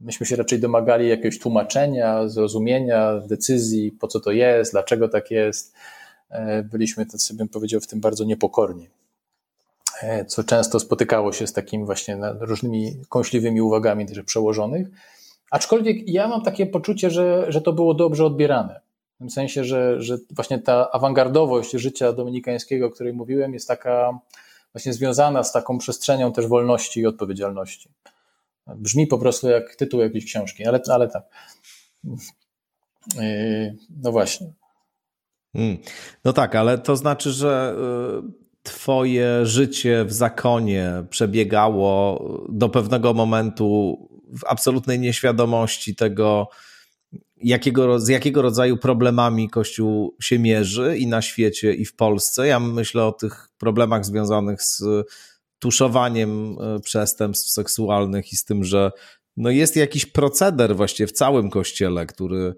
Myśmy 0.00 0.26
się 0.26 0.36
raczej 0.36 0.60
domagali 0.60 1.08
jakiegoś 1.08 1.38
tłumaczenia, 1.38 2.28
zrozumienia, 2.28 3.20
decyzji, 3.26 3.92
po 3.92 4.08
co 4.08 4.20
to 4.20 4.30
jest, 4.30 4.72
dlaczego 4.72 5.08
tak 5.08 5.30
jest 5.30 5.74
E, 6.30 6.62
byliśmy, 6.62 7.06
tacy 7.06 7.34
bym 7.34 7.48
powiedział, 7.48 7.80
w 7.80 7.86
tym 7.86 8.00
bardzo 8.00 8.24
niepokorni. 8.24 8.88
E, 10.02 10.24
co 10.24 10.44
często 10.44 10.80
spotykało 10.80 11.32
się 11.32 11.46
z 11.46 11.52
takimi 11.52 11.84
właśnie 11.84 12.18
różnymi 12.40 12.92
kąśliwymi 13.08 13.60
uwagami 13.60 14.06
też 14.06 14.22
przełożonych. 14.22 14.88
Aczkolwiek 15.50 16.08
ja 16.08 16.28
mam 16.28 16.42
takie 16.42 16.66
poczucie, 16.66 17.10
że, 17.10 17.46
że 17.48 17.60
to 17.60 17.72
było 17.72 17.94
dobrze 17.94 18.24
odbierane. 18.24 18.80
W 19.20 19.22
tym 19.22 19.30
sensie, 19.30 19.64
że, 19.64 20.02
że 20.02 20.18
właśnie 20.30 20.58
ta 20.58 20.90
awangardowość 20.90 21.70
życia 21.70 22.12
dominikańskiego, 22.12 22.86
o 22.86 22.90
której 22.90 23.12
mówiłem, 23.12 23.54
jest 23.54 23.68
taka 23.68 24.18
właśnie 24.72 24.92
związana 24.92 25.44
z 25.44 25.52
taką 25.52 25.78
przestrzenią 25.78 26.32
też 26.32 26.46
wolności 26.46 27.00
i 27.00 27.06
odpowiedzialności. 27.06 27.90
Brzmi 28.66 29.06
po 29.06 29.18
prostu 29.18 29.48
jak 29.48 29.76
tytuł 29.76 30.00
jakiejś 30.00 30.24
książki, 30.24 30.66
ale, 30.66 30.80
ale 30.92 31.08
tak. 31.08 31.22
E, 33.18 33.74
no 34.02 34.12
właśnie. 34.12 34.52
Hmm. 35.52 35.78
No 36.24 36.32
tak, 36.32 36.54
ale 36.54 36.78
to 36.78 36.96
znaczy, 36.96 37.30
że 37.30 37.74
y, 38.36 38.40
Twoje 38.62 39.46
życie 39.46 40.04
w 40.04 40.12
zakonie 40.12 40.92
przebiegało 41.10 42.24
do 42.48 42.68
pewnego 42.68 43.14
momentu 43.14 43.98
w 44.38 44.44
absolutnej 44.46 45.00
nieświadomości 45.00 45.94
tego, 45.94 46.48
jakiego, 47.42 48.00
z 48.00 48.08
jakiego 48.08 48.42
rodzaju 48.42 48.76
problemami 48.76 49.50
Kościół 49.50 50.16
się 50.20 50.38
mierzy 50.38 50.96
i 50.98 51.06
na 51.06 51.22
świecie, 51.22 51.74
i 51.74 51.84
w 51.84 51.96
Polsce. 51.96 52.46
Ja 52.46 52.60
myślę 52.60 53.04
o 53.04 53.12
tych 53.12 53.48
problemach 53.58 54.04
związanych 54.04 54.62
z 54.62 54.82
tuszowaniem 55.58 56.56
y, 56.76 56.80
przestępstw 56.80 57.50
seksualnych 57.50 58.32
i 58.32 58.36
z 58.36 58.44
tym, 58.44 58.64
że 58.64 58.90
no 59.36 59.50
jest 59.50 59.76
jakiś 59.76 60.06
proceder 60.06 60.76
właściwie 60.76 61.06
w 61.06 61.12
całym 61.12 61.50
Kościele, 61.50 62.06
który 62.06 62.54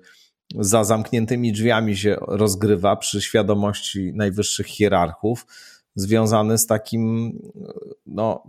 za 0.58 0.84
zamkniętymi 0.84 1.52
drzwiami 1.52 1.96
się 1.96 2.16
rozgrywa 2.20 2.96
przy 2.96 3.22
świadomości 3.22 4.12
najwyższych 4.14 4.66
hierarchów, 4.66 5.46
związany 5.94 6.58
z 6.58 6.66
takim, 6.66 7.32
no, 8.06 8.44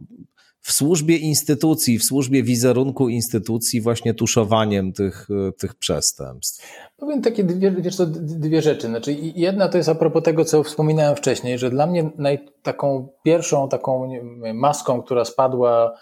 w 0.63 0.71
służbie 0.71 1.17
instytucji, 1.17 1.99
w 1.99 2.04
służbie 2.04 2.43
wizerunku 2.43 3.10
instytucji, 3.10 3.82
właśnie 3.82 4.13
tuszowaniem 4.13 4.93
tych, 4.93 5.28
tych 5.58 5.76
przestępstw. 5.76 6.67
Powiem 6.97 7.21
takie 7.21 7.43
dwie, 7.43 7.71
wiesz 7.71 7.95
co, 7.95 8.06
dwie 8.06 8.62
rzeczy. 8.62 8.88
Znaczy, 8.88 9.13
jedna 9.36 9.69
to 9.69 9.78
jest 9.78 9.89
a 9.89 9.95
propos 9.95 10.23
tego, 10.23 10.45
co 10.45 10.63
wspominałem 10.63 11.15
wcześniej, 11.15 11.60
że 11.60 11.69
dla 11.69 11.88
mnie 11.88 12.10
naj, 12.17 12.39
taką 12.62 13.08
pierwszą 13.23 13.69
taką 13.69 14.10
maską, 14.54 15.02
która 15.02 15.26
spadła 15.26 15.93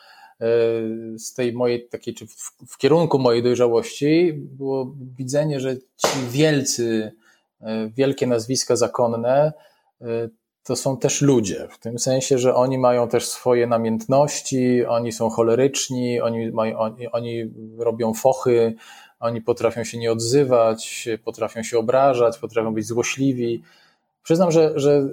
E, 0.42 1.18
z 1.18 1.34
tej 1.34 1.54
mojej 1.54 1.88
takiej, 1.88 2.14
czy 2.14 2.28
w, 2.28 2.36
w, 2.68 2.78
kierunku 2.78 3.20
mojej 3.20 3.44
dojrzałości 3.44 4.34
było 4.34 4.96
widzenie, 5.18 5.60
że 5.60 5.78
ci 5.78 6.08
wielcy, 6.30 7.12
e, 7.62 7.90
wielkie 7.90 8.28
nazwiska 8.28 8.76
zakonne 8.76 9.54
e, 10.02 10.06
to 10.64 10.76
są 10.76 10.98
też 10.98 11.22
ludzie, 11.22 11.68
w 11.72 11.80
tym 11.80 12.00
sensie, 12.00 12.38
że 12.38 12.56
oni 12.56 12.78
mają 12.78 13.08
też 13.08 13.28
swoje 13.28 13.68
namiętności, 13.68 14.86
oni 14.86 15.12
są 15.12 15.30
choleryczni, 15.30 16.22
oni, 16.22 16.52
mają, 16.52 16.78
oni, 16.78 17.12
oni 17.12 17.54
robią 17.78 18.14
fochy, 18.14 18.76
oni 19.20 19.42
potrafią 19.42 19.84
się 19.84 19.98
nie 19.98 20.12
odzywać, 20.12 21.10
potrafią 21.24 21.64
się 21.64 21.78
obrażać, 21.78 22.38
potrafią 22.38 22.74
być 22.74 22.86
złośliwi. 22.86 23.64
Przyznam, 24.24 24.52
że, 24.52 24.72
że 24.76 25.10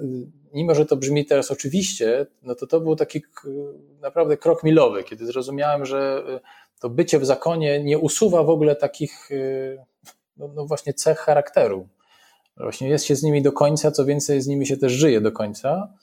mimo 0.53 0.75
że 0.75 0.85
to 0.85 0.95
brzmi 0.95 1.25
teraz 1.25 1.51
oczywiście, 1.51 2.25
no 2.43 2.55
to 2.55 2.67
to 2.67 2.81
był 2.81 2.95
taki 2.95 3.21
naprawdę 4.01 4.37
krok 4.37 4.63
milowy, 4.63 5.03
kiedy 5.03 5.25
zrozumiałem, 5.25 5.85
że 5.85 6.23
y, 6.29 6.79
to 6.79 6.89
bycie 6.89 7.19
w 7.19 7.25
zakonie 7.25 7.83
nie 7.83 7.97
usuwa 7.97 8.43
w 8.43 8.49
ogóle 8.49 8.75
takich 8.75 9.31
y, 9.31 9.77
no, 10.37 10.47
no 10.55 10.65
właśnie 10.65 10.93
cech 10.93 11.17
charakteru. 11.17 11.87
Właśnie 12.59 12.89
jest 12.89 13.05
się 13.05 13.15
z 13.15 13.23
nimi 13.23 13.41
do 13.41 13.51
końca, 13.51 13.91
co 13.91 14.05
więcej, 14.05 14.41
z 14.41 14.47
nimi 14.47 14.67
się 14.67 14.77
też 14.77 14.91
żyje 14.91 15.21
do 15.21 15.31
końca. 15.31 15.93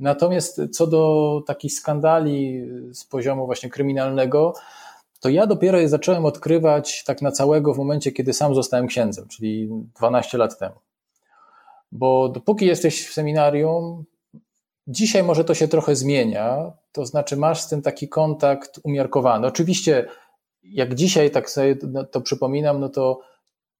Natomiast 0.00 0.60
co 0.72 0.86
do 0.86 1.42
takich 1.46 1.72
skandali 1.72 2.68
z 2.92 3.04
poziomu 3.04 3.46
właśnie 3.46 3.70
kryminalnego, 3.70 4.54
to 5.20 5.28
ja 5.28 5.46
dopiero 5.46 5.78
je 5.78 5.88
zacząłem 5.88 6.24
odkrywać 6.24 7.04
tak 7.04 7.22
na 7.22 7.32
całego 7.32 7.74
w 7.74 7.78
momencie, 7.78 8.12
kiedy 8.12 8.32
sam 8.32 8.54
zostałem 8.54 8.86
księdzem, 8.86 9.28
czyli 9.28 9.68
12 9.96 10.38
lat 10.38 10.58
temu. 10.58 10.74
Bo 11.92 12.28
dopóki 12.28 12.66
jesteś 12.66 13.08
w 13.08 13.12
seminarium, 13.12 14.04
dzisiaj 14.86 15.22
może 15.22 15.44
to 15.44 15.54
się 15.54 15.68
trochę 15.68 15.96
zmienia, 15.96 16.72
to 16.92 17.06
znaczy 17.06 17.36
masz 17.36 17.60
z 17.60 17.68
tym 17.68 17.82
taki 17.82 18.08
kontakt 18.08 18.80
umiarkowany. 18.84 19.46
Oczywiście, 19.46 20.06
jak 20.62 20.94
dzisiaj 20.94 21.30
tak 21.30 21.50
sobie 21.50 21.76
to 22.10 22.20
przypominam, 22.20 22.80
no 22.80 22.88
to, 22.88 23.20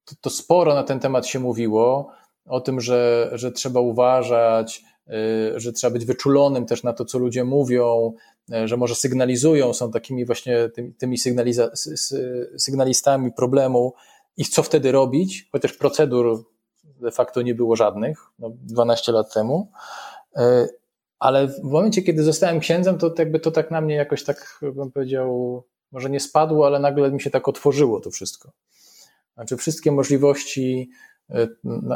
to, 0.05 0.15
to 0.21 0.29
sporo 0.29 0.73
na 0.73 0.83
ten 0.83 0.99
temat 0.99 1.27
się 1.27 1.39
mówiło, 1.39 2.11
o 2.45 2.61
tym, 2.61 2.81
że, 2.81 3.29
że 3.33 3.51
trzeba 3.51 3.79
uważać, 3.79 4.83
y, 5.07 5.59
że 5.59 5.73
trzeba 5.73 5.93
być 5.93 6.05
wyczulonym 6.05 6.65
też 6.65 6.83
na 6.83 6.93
to, 6.93 7.05
co 7.05 7.19
ludzie 7.19 7.43
mówią, 7.43 8.13
y, 8.53 8.67
że 8.67 8.77
może 8.77 8.95
sygnalizują, 8.95 9.73
są 9.73 9.91
takimi 9.91 10.25
właśnie 10.25 10.69
tymi, 10.69 10.93
tymi 10.93 11.17
sygnalistami 12.57 13.31
problemu 13.31 13.93
i 14.37 14.45
co 14.45 14.63
wtedy 14.63 14.91
robić, 14.91 15.49
chociaż 15.51 15.73
procedur 15.73 16.45
de 16.83 17.11
facto 17.11 17.41
nie 17.41 17.55
było 17.55 17.75
żadnych, 17.75 18.19
no 18.39 18.49
12 18.49 19.11
lat 19.11 19.33
temu. 19.33 19.71
E, 20.35 20.67
ale 21.19 21.47
w 21.47 21.63
momencie, 21.63 22.01
kiedy 22.01 22.23
zostałem 22.23 22.59
księdzem, 22.59 22.97
to 22.97 23.13
jakby 23.17 23.39
to 23.39 23.51
tak 23.51 23.71
na 23.71 23.81
mnie 23.81 23.95
jakoś 23.95 24.23
tak, 24.23 24.59
bym 24.75 24.91
powiedział, 24.91 25.63
może 25.91 26.09
nie 26.09 26.19
spadło, 26.19 26.65
ale 26.65 26.79
nagle 26.79 27.11
mi 27.11 27.21
się 27.21 27.29
tak 27.29 27.47
otworzyło 27.47 27.99
to 27.99 28.11
wszystko. 28.11 28.51
Znaczy, 29.33 29.57
wszystkie 29.57 29.91
możliwości. 29.91 30.89
E, 31.29 31.47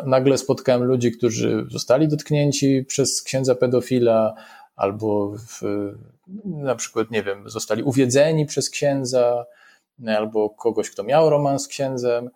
nagle 0.06 0.38
spotkałem 0.38 0.84
ludzi, 0.84 1.12
którzy 1.12 1.66
zostali 1.70 2.08
dotknięci 2.08 2.86
przez 2.88 3.22
księdza 3.22 3.56
pedofila, 3.56 4.36
albo 4.76 5.34
w, 5.38 5.62
na 6.46 6.76
przykład, 6.76 7.12
nie 7.12 7.24
wiem, 7.24 7.50
zostali 7.50 7.84
uwiedzeni 7.84 8.46
przez 8.46 8.70
księdza, 8.70 9.46
albo 10.08 10.50
kogoś, 10.50 10.90
kto 10.90 11.04
miał 11.04 11.30
romans 11.30 11.64
z 11.64 11.68
księdzem. 11.68 12.30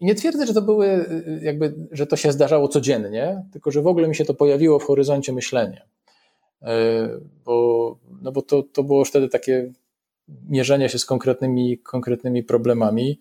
I 0.00 0.06
nie 0.06 0.14
twierdzę, 0.14 0.46
że 0.46 0.54
to 0.54 0.62
były, 0.62 1.06
jakby, 1.42 1.74
że 1.92 2.06
to 2.06 2.16
się 2.16 2.32
zdarzało 2.32 2.68
codziennie, 2.68 3.42
tylko 3.52 3.70
że 3.70 3.82
w 3.82 3.86
ogóle 3.86 4.08
mi 4.08 4.14
się 4.14 4.24
to 4.24 4.34
pojawiło 4.34 4.78
w 4.78 4.84
horyzoncie 4.84 5.32
myślenia. 5.32 5.82
E, 6.62 7.08
bo, 7.44 7.98
no 8.22 8.32
bo 8.32 8.42
to, 8.42 8.62
to 8.62 8.82
było 8.82 9.04
wtedy 9.04 9.28
takie 9.28 9.72
mierzenie 10.48 10.88
się 10.88 10.98
z 10.98 11.04
konkretnymi, 11.04 11.78
konkretnymi 11.78 12.42
problemami. 12.42 13.18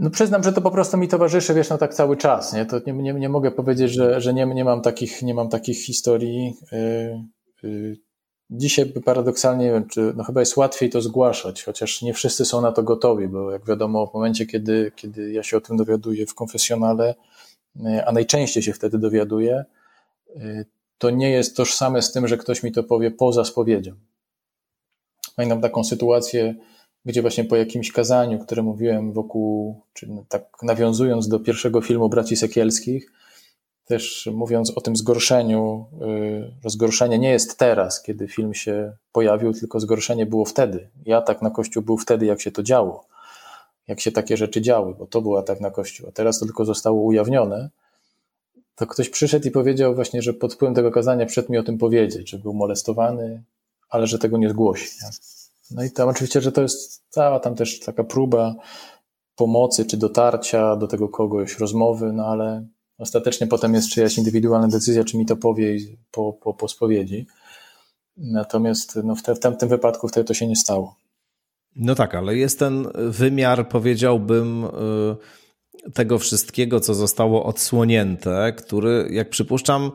No 0.00 0.10
przyznam, 0.10 0.42
że 0.42 0.52
to 0.52 0.60
po 0.60 0.70
prostu 0.70 0.96
mi 0.96 1.08
towarzyszy, 1.08 1.54
wiesz, 1.54 1.70
no 1.70 1.78
tak 1.78 1.94
cały 1.94 2.16
czas, 2.16 2.52
nie? 2.52 2.66
To 2.66 2.80
nie, 2.86 2.92
nie, 2.92 3.12
nie 3.12 3.28
mogę 3.28 3.50
powiedzieć, 3.50 3.92
że, 3.92 4.20
że 4.20 4.34
nie, 4.34 4.46
nie, 4.46 4.64
mam 4.64 4.82
takich, 4.82 5.22
nie 5.22 5.34
mam 5.34 5.48
takich 5.48 5.84
historii. 5.84 6.54
Yy, 7.62 7.70
yy, 7.70 7.96
dzisiaj 8.50 8.86
paradoksalnie, 9.04 9.64
nie 9.64 9.72
wiem, 9.72 9.88
czy 9.88 10.12
no 10.16 10.24
chyba 10.24 10.40
jest 10.40 10.56
łatwiej 10.56 10.90
to 10.90 11.00
zgłaszać, 11.02 11.64
chociaż 11.64 12.02
nie 12.02 12.14
wszyscy 12.14 12.44
są 12.44 12.60
na 12.60 12.72
to 12.72 12.82
gotowi, 12.82 13.28
bo 13.28 13.50
jak 13.50 13.66
wiadomo, 13.66 14.06
w 14.06 14.14
momencie, 14.14 14.46
kiedy, 14.46 14.92
kiedy 14.96 15.32
ja 15.32 15.42
się 15.42 15.56
o 15.56 15.60
tym 15.60 15.76
dowiaduję 15.76 16.26
w 16.26 16.34
konfesjonale, 16.34 17.14
y, 17.76 18.06
a 18.06 18.12
najczęściej 18.12 18.62
się 18.62 18.72
wtedy 18.72 18.98
dowiaduję, 18.98 19.64
y, 20.36 20.66
to 20.98 21.10
nie 21.10 21.30
jest 21.30 21.56
tożsame 21.56 22.02
z 22.02 22.12
tym, 22.12 22.28
że 22.28 22.36
ktoś 22.36 22.62
mi 22.62 22.72
to 22.72 22.82
powie 22.82 23.10
poza 23.10 23.44
spowiedzią. 23.44 23.92
Pamiętam 25.36 25.60
taką 25.60 25.84
sytuację, 25.84 26.54
gdzie 27.04 27.22
właśnie 27.22 27.44
po 27.44 27.56
jakimś 27.56 27.92
kazaniu, 27.92 28.38
które 28.38 28.62
mówiłem 28.62 29.12
wokół, 29.12 29.80
czy 29.92 30.08
tak 30.28 30.44
nawiązując 30.62 31.28
do 31.28 31.40
pierwszego 31.40 31.80
filmu 31.80 32.08
Braci 32.08 32.36
Sekielskich, 32.36 33.12
też 33.90 34.28
mówiąc 34.32 34.72
o 34.76 34.80
tym 34.80 34.96
zgorszeniu, 34.96 35.86
y, 36.02 36.52
że 36.62 36.70
zgorszenie 36.70 37.18
nie 37.18 37.30
jest 37.30 37.58
teraz, 37.58 38.02
kiedy 38.02 38.28
film 38.28 38.54
się 38.54 38.92
pojawił, 39.12 39.52
tylko 39.52 39.80
zgorszenie 39.80 40.26
było 40.26 40.44
wtedy. 40.44 40.88
I 41.06 41.12
atak 41.12 41.42
na 41.42 41.50
Kościół 41.50 41.82
był 41.82 41.98
wtedy, 41.98 42.26
jak 42.26 42.40
się 42.40 42.50
to 42.50 42.62
działo, 42.62 43.06
jak 43.88 44.00
się 44.00 44.12
takie 44.12 44.36
rzeczy 44.36 44.60
działy, 44.62 44.94
bo 44.98 45.06
to 45.06 45.22
był 45.22 45.36
atak 45.36 45.60
na 45.60 45.70
Kościół, 45.70 46.08
a 46.08 46.12
teraz 46.12 46.38
to 46.38 46.46
tylko 46.46 46.64
zostało 46.64 47.02
ujawnione. 47.02 47.70
To 48.74 48.86
ktoś 48.86 49.08
przyszedł 49.08 49.48
i 49.48 49.50
powiedział 49.50 49.94
właśnie, 49.94 50.22
że 50.22 50.34
pod 50.34 50.54
wpływem 50.54 50.74
tego 50.74 50.90
kazania 50.90 51.26
przed 51.26 51.48
mi 51.48 51.58
o 51.58 51.62
tym 51.62 51.78
powiedzieć, 51.78 52.30
że 52.30 52.38
był 52.38 52.54
molestowany, 52.54 53.42
ale 53.88 54.06
że 54.06 54.18
tego 54.18 54.38
nie 54.38 54.50
zgłosi. 54.50 54.88
Nie? 55.02 55.39
No 55.70 55.84
i 55.84 55.90
tam 55.90 56.08
oczywiście, 56.08 56.40
że 56.40 56.52
to 56.52 56.62
jest 56.62 57.04
cała 57.08 57.40
tam 57.40 57.54
też 57.54 57.80
taka 57.80 58.04
próba 58.04 58.54
pomocy 59.36 59.84
czy 59.84 59.96
dotarcia 59.96 60.76
do 60.76 60.86
tego 60.86 61.08
kogoś, 61.08 61.58
rozmowy, 61.58 62.12
no 62.12 62.26
ale 62.26 62.66
ostatecznie 62.98 63.46
potem 63.46 63.74
jest 63.74 63.88
czyjaś 63.88 64.18
indywidualna 64.18 64.68
decyzja, 64.68 65.04
czy 65.04 65.16
mi 65.16 65.26
to 65.26 65.36
powie 65.36 65.78
po, 66.10 66.32
po, 66.32 66.54
po 66.54 66.68
spowiedzi. 66.68 67.26
Natomiast 68.16 68.98
no, 69.04 69.14
w, 69.14 69.22
te, 69.22 69.34
w 69.34 69.40
tamtym 69.40 69.68
wypadku 69.68 70.08
wtedy 70.08 70.24
to 70.24 70.34
się 70.34 70.46
nie 70.46 70.56
stało. 70.56 70.96
No 71.76 71.94
tak, 71.94 72.14
ale 72.14 72.36
jest 72.36 72.58
ten 72.58 72.88
wymiar, 72.94 73.68
powiedziałbym, 73.68 74.64
y, 74.64 75.90
tego 75.94 76.18
wszystkiego, 76.18 76.80
co 76.80 76.94
zostało 76.94 77.44
odsłonięte, 77.44 78.52
który, 78.52 79.08
jak 79.10 79.30
przypuszczam, 79.30 79.92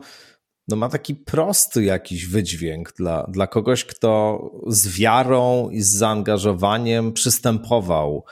no 0.68 0.76
ma 0.76 0.88
taki 0.88 1.14
prosty 1.14 1.84
jakiś 1.84 2.26
wydźwięk 2.26 2.92
dla, 2.96 3.26
dla 3.28 3.46
kogoś, 3.46 3.84
kto 3.84 4.40
z 4.66 4.88
wiarą 4.88 5.70
i 5.70 5.80
z 5.80 5.90
zaangażowaniem 5.90 7.12
przystępował 7.12 8.24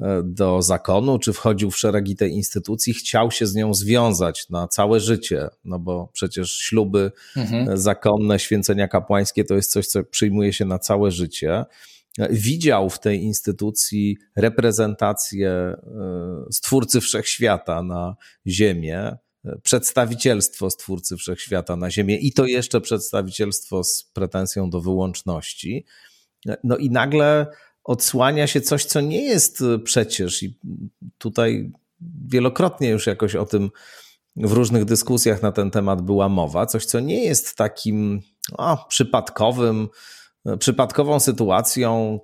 e, 0.00 0.22
do 0.24 0.62
zakonu, 0.62 1.18
czy 1.18 1.32
wchodził 1.32 1.70
w 1.70 1.78
szeregi 1.78 2.16
tej 2.16 2.32
instytucji, 2.32 2.94
chciał 2.94 3.30
się 3.30 3.46
z 3.46 3.54
nią 3.54 3.74
związać 3.74 4.50
na 4.50 4.68
całe 4.68 5.00
życie, 5.00 5.48
no 5.64 5.78
bo 5.78 6.10
przecież 6.12 6.52
śluby 6.58 7.12
mhm. 7.36 7.78
zakonne, 7.78 8.38
święcenia 8.38 8.88
kapłańskie 8.88 9.44
to 9.44 9.54
jest 9.54 9.70
coś, 9.70 9.86
co 9.86 10.04
przyjmuje 10.04 10.52
się 10.52 10.64
na 10.64 10.78
całe 10.78 11.10
życie. 11.10 11.64
Widział 12.30 12.90
w 12.90 12.98
tej 12.98 13.22
instytucji 13.22 14.16
reprezentację 14.36 15.50
e, 15.50 15.76
Stwórcy 16.50 17.00
Wszechświata 17.00 17.82
na 17.82 18.16
Ziemię, 18.46 19.16
przedstawicielstwo 19.62 20.70
Stwórcy 20.70 21.16
Wszechświata 21.16 21.76
na 21.76 21.90
Ziemię 21.90 22.16
i 22.16 22.32
to 22.32 22.46
jeszcze 22.46 22.80
przedstawicielstwo 22.80 23.84
z 23.84 24.10
pretensją 24.12 24.70
do 24.70 24.80
wyłączności. 24.80 25.84
No 26.64 26.76
i 26.76 26.90
nagle 26.90 27.46
odsłania 27.84 28.46
się 28.46 28.60
coś, 28.60 28.84
co 28.84 29.00
nie 29.00 29.22
jest 29.22 29.64
przecież, 29.84 30.42
i 30.42 30.58
tutaj 31.18 31.72
wielokrotnie 32.28 32.88
już 32.88 33.06
jakoś 33.06 33.34
o 33.34 33.46
tym 33.46 33.70
w 34.36 34.52
różnych 34.52 34.84
dyskusjach 34.84 35.42
na 35.42 35.52
ten 35.52 35.70
temat 35.70 36.02
była 36.02 36.28
mowa, 36.28 36.66
coś, 36.66 36.84
co 36.84 37.00
nie 37.00 37.24
jest 37.24 37.56
takim 37.56 38.20
przypadkowym, 38.88 39.88
przypadkową 40.58 41.20
sytuacją, 41.20 42.20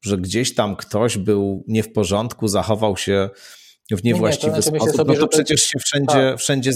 że 0.00 0.18
gdzieś 0.18 0.54
tam 0.54 0.76
ktoś 0.76 1.18
był 1.18 1.64
nie 1.68 1.82
w 1.82 1.92
porządku, 1.92 2.48
zachował 2.48 2.96
się 2.96 3.30
w 3.90 4.04
niewłaściwy 4.04 4.52
nie, 4.52 4.56
nie, 4.56 4.62
sposób, 4.62 4.96
sobie, 4.96 5.14
no 5.14 5.20
to 5.20 5.28
przecież 5.28 5.62
się 5.62 5.78
wszędzie, 5.78 6.30
tak. 6.30 6.38
wszędzie 6.38 6.72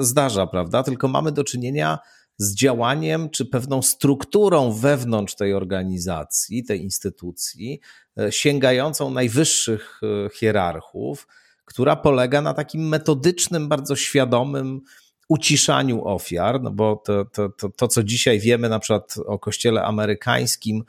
zdarza, 0.00 0.46
prawda? 0.46 0.82
Tylko 0.82 1.08
mamy 1.08 1.32
do 1.32 1.44
czynienia 1.44 1.98
z 2.38 2.54
działaniem 2.54 3.30
czy 3.30 3.46
pewną 3.46 3.82
strukturą 3.82 4.72
wewnątrz 4.72 5.34
tej 5.34 5.54
organizacji, 5.54 6.64
tej 6.64 6.82
instytucji, 6.82 7.80
e, 8.18 8.32
sięgającą 8.32 9.10
najwyższych 9.10 10.00
e, 10.02 10.30
hierarchów, 10.38 11.26
która 11.64 11.96
polega 11.96 12.42
na 12.42 12.54
takim 12.54 12.88
metodycznym, 12.88 13.68
bardzo 13.68 13.96
świadomym 13.96 14.80
uciszaniu 15.28 16.04
ofiar, 16.04 16.62
no 16.62 16.70
bo 16.70 17.02
to, 17.06 17.24
to, 17.24 17.48
to, 17.48 17.68
to 17.68 17.88
co 17.88 18.02
dzisiaj 18.02 18.40
wiemy 18.40 18.68
na 18.68 18.78
przykład 18.78 19.14
o 19.26 19.38
kościele 19.38 19.82
amerykańskim, 19.82 20.84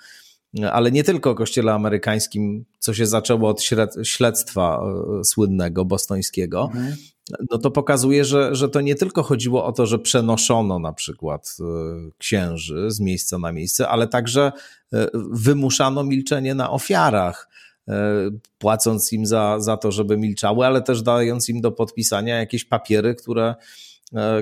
ale 0.72 0.92
nie 0.92 1.04
tylko 1.04 1.30
o 1.30 1.36
kościele 1.36 1.74
amerykańskim, 1.74 2.66
co 2.80 2.94
się 2.94 3.06
zaczęło 3.06 3.50
od 3.50 3.62
śledztwa 4.04 4.84
e, 5.20 5.24
słynnego 5.24 5.86
bostońskiego, 5.86 6.70
mhm. 6.74 6.96
no 7.52 7.58
to 7.58 7.72
pokazuje, 7.72 8.26
że, 8.26 8.56
że 8.56 8.70
to 8.70 8.82
nie 8.82 8.96
tylko 8.96 9.24
chodziło 9.24 9.66
o 9.66 9.72
to, 9.72 9.86
że 9.86 10.00
przenoszono 10.00 10.80
na 10.80 10.94
przykład 10.94 11.58
e, 11.60 11.64
księży 12.18 12.92
z 12.92 13.00
miejsca 13.00 13.38
na 13.38 13.52
miejsce, 13.52 13.88
ale 13.88 14.08
także 14.08 14.52
e, 14.94 15.08
wymuszano 15.32 16.04
milczenie 16.04 16.56
na 16.56 16.72
ofiarach 16.72 17.52
płacąc 18.58 19.14
im 19.14 19.26
za, 19.26 19.60
za 19.60 19.78
to, 19.78 19.92
żeby 19.92 20.18
milczały, 20.18 20.66
ale 20.66 20.82
też 20.82 21.02
dając 21.02 21.50
im 21.50 21.62
do 21.62 21.72
podpisania 21.72 22.40
jakieś 22.40 22.66
papiery, 22.66 23.16
które, 23.16 23.56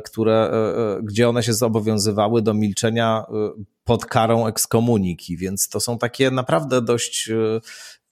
które, 0.05 0.51
gdzie 1.03 1.29
one 1.29 1.43
się 1.43 1.53
zobowiązywały 1.53 2.41
do 2.41 2.53
milczenia 2.53 3.25
pod 3.89 4.05
karą 4.05 4.47
ekskomuniki, 4.47 5.37
więc 5.37 5.69
to 5.69 5.79
są 5.79 5.97
takie 5.97 6.31
naprawdę 6.31 6.81
dość 6.81 7.29
e, 7.29 7.59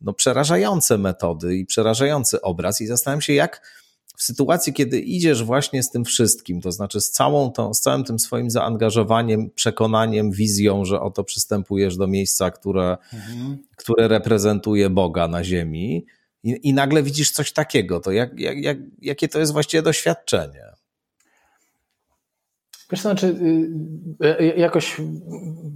no, 0.01 0.13
przerażające 0.13 0.97
metody 0.97 1.55
i 1.55 1.65
przerażający 1.65 2.41
obraz. 2.41 2.81
I 2.81 2.87
zastanawiam 2.87 3.21
się, 3.21 3.33
jak 3.33 3.77
w 4.17 4.23
sytuacji, 4.23 4.73
kiedy 4.73 4.99
idziesz 4.99 5.43
właśnie 5.43 5.83
z 5.83 5.91
tym 5.91 6.05
wszystkim, 6.05 6.61
to 6.61 6.71
znaczy 6.71 7.01
z, 7.01 7.11
całą 7.11 7.51
tą, 7.51 7.73
z 7.73 7.81
całym 7.81 8.03
tym 8.03 8.19
swoim 8.19 8.49
zaangażowaniem, 8.49 9.49
przekonaniem, 9.49 10.31
wizją, 10.31 10.85
że 10.85 11.01
oto 11.01 11.23
przystępujesz 11.23 11.97
do 11.97 12.07
miejsca, 12.07 12.51
które, 12.51 12.97
mhm. 13.13 13.57
które 13.75 14.07
reprezentuje 14.07 14.89
Boga 14.89 15.27
na 15.27 15.43
ziemi, 15.43 16.05
i, 16.43 16.59
i 16.63 16.73
nagle 16.73 17.03
widzisz 17.03 17.31
coś 17.31 17.51
takiego, 17.51 17.99
to 17.99 18.11
jak, 18.11 18.39
jak, 18.39 18.57
jak, 18.57 18.77
jakie 19.01 19.27
to 19.27 19.39
jest 19.39 19.53
właściwie 19.53 19.81
doświadczenie? 19.81 20.76
Wiesz, 22.91 23.01
znaczy, 23.01 23.27
y, 24.23 24.41
y, 24.41 24.53
jakoś 24.57 25.01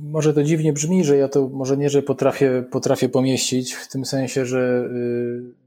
może 0.03 0.33
to 0.33 0.43
dziwnie 0.43 0.73
brzmi, 0.73 1.03
że 1.03 1.17
ja 1.17 1.27
to 1.27 1.49
może 1.49 1.77
nie, 1.77 1.89
że 1.89 2.01
potrafię, 2.01 2.63
potrafię 2.71 3.09
pomieścić, 3.09 3.73
w 3.73 3.87
tym 3.87 4.05
sensie, 4.05 4.45
że 4.45 4.89
y, 4.95 5.61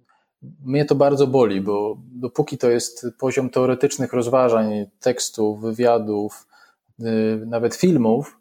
mnie 0.65 0.85
to 0.85 0.95
bardzo 0.95 1.27
boli, 1.27 1.61
bo 1.61 1.97
dopóki 2.15 2.59
to 2.59 2.71
jest 2.71 3.07
poziom 3.19 3.51
teoretycznych 3.51 4.13
rozważań, 4.13 4.87
tekstów, 5.01 5.61
wywiadów, 5.61 6.47
nawet 7.47 7.75
filmów, 7.75 8.39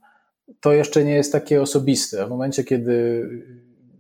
to 0.60 0.74
jeszcze 0.74 1.06
nie 1.06 1.14
jest 1.14 1.32
takie 1.32 1.62
osobiste. 1.62 2.26
W 2.26 2.30
momencie, 2.30 2.64
kiedy 2.64 3.30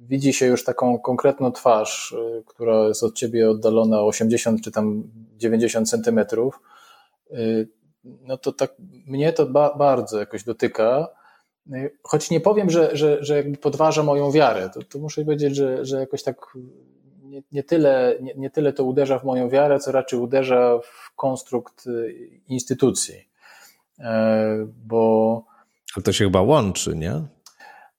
widzi 0.01 0.33
się 0.33 0.45
już 0.45 0.63
taką 0.63 0.99
konkretną 0.99 1.51
twarz, 1.51 2.15
która 2.45 2.87
jest 2.87 3.03
od 3.03 3.15
ciebie 3.15 3.49
oddalona 3.49 4.01
80 4.01 4.61
czy 4.61 4.71
tam 4.71 5.03
90 5.37 5.89
centymetrów, 5.89 6.59
no 8.03 8.37
to 8.37 8.51
tak 8.51 8.73
mnie 9.07 9.33
to 9.33 9.45
ba 9.45 9.75
bardzo 9.77 10.19
jakoś 10.19 10.43
dotyka. 10.43 11.07
Choć 12.03 12.29
nie 12.29 12.39
powiem, 12.39 12.69
że, 12.69 12.97
że, 12.97 13.23
że 13.23 13.35
jakby 13.35 13.57
podważa 13.57 14.03
moją 14.03 14.31
wiarę, 14.31 14.69
to, 14.73 14.83
to 14.83 14.99
muszę 14.99 15.21
powiedzieć, 15.21 15.55
że, 15.55 15.85
że 15.85 15.99
jakoś 15.99 16.23
tak 16.23 16.37
nie, 17.23 17.41
nie, 17.51 17.63
tyle, 17.63 18.15
nie, 18.21 18.33
nie 18.35 18.49
tyle 18.49 18.73
to 18.73 18.83
uderza 18.83 19.19
w 19.19 19.23
moją 19.23 19.49
wiarę, 19.49 19.79
co 19.79 19.91
raczej 19.91 20.19
uderza 20.19 20.79
w 20.83 21.15
konstrukt 21.15 21.85
instytucji. 22.47 23.29
E, 23.99 24.67
bo. 24.85 25.43
Ale 25.95 26.03
to 26.03 26.13
się 26.13 26.25
chyba 26.25 26.41
łączy, 26.41 26.95
nie? 26.95 27.11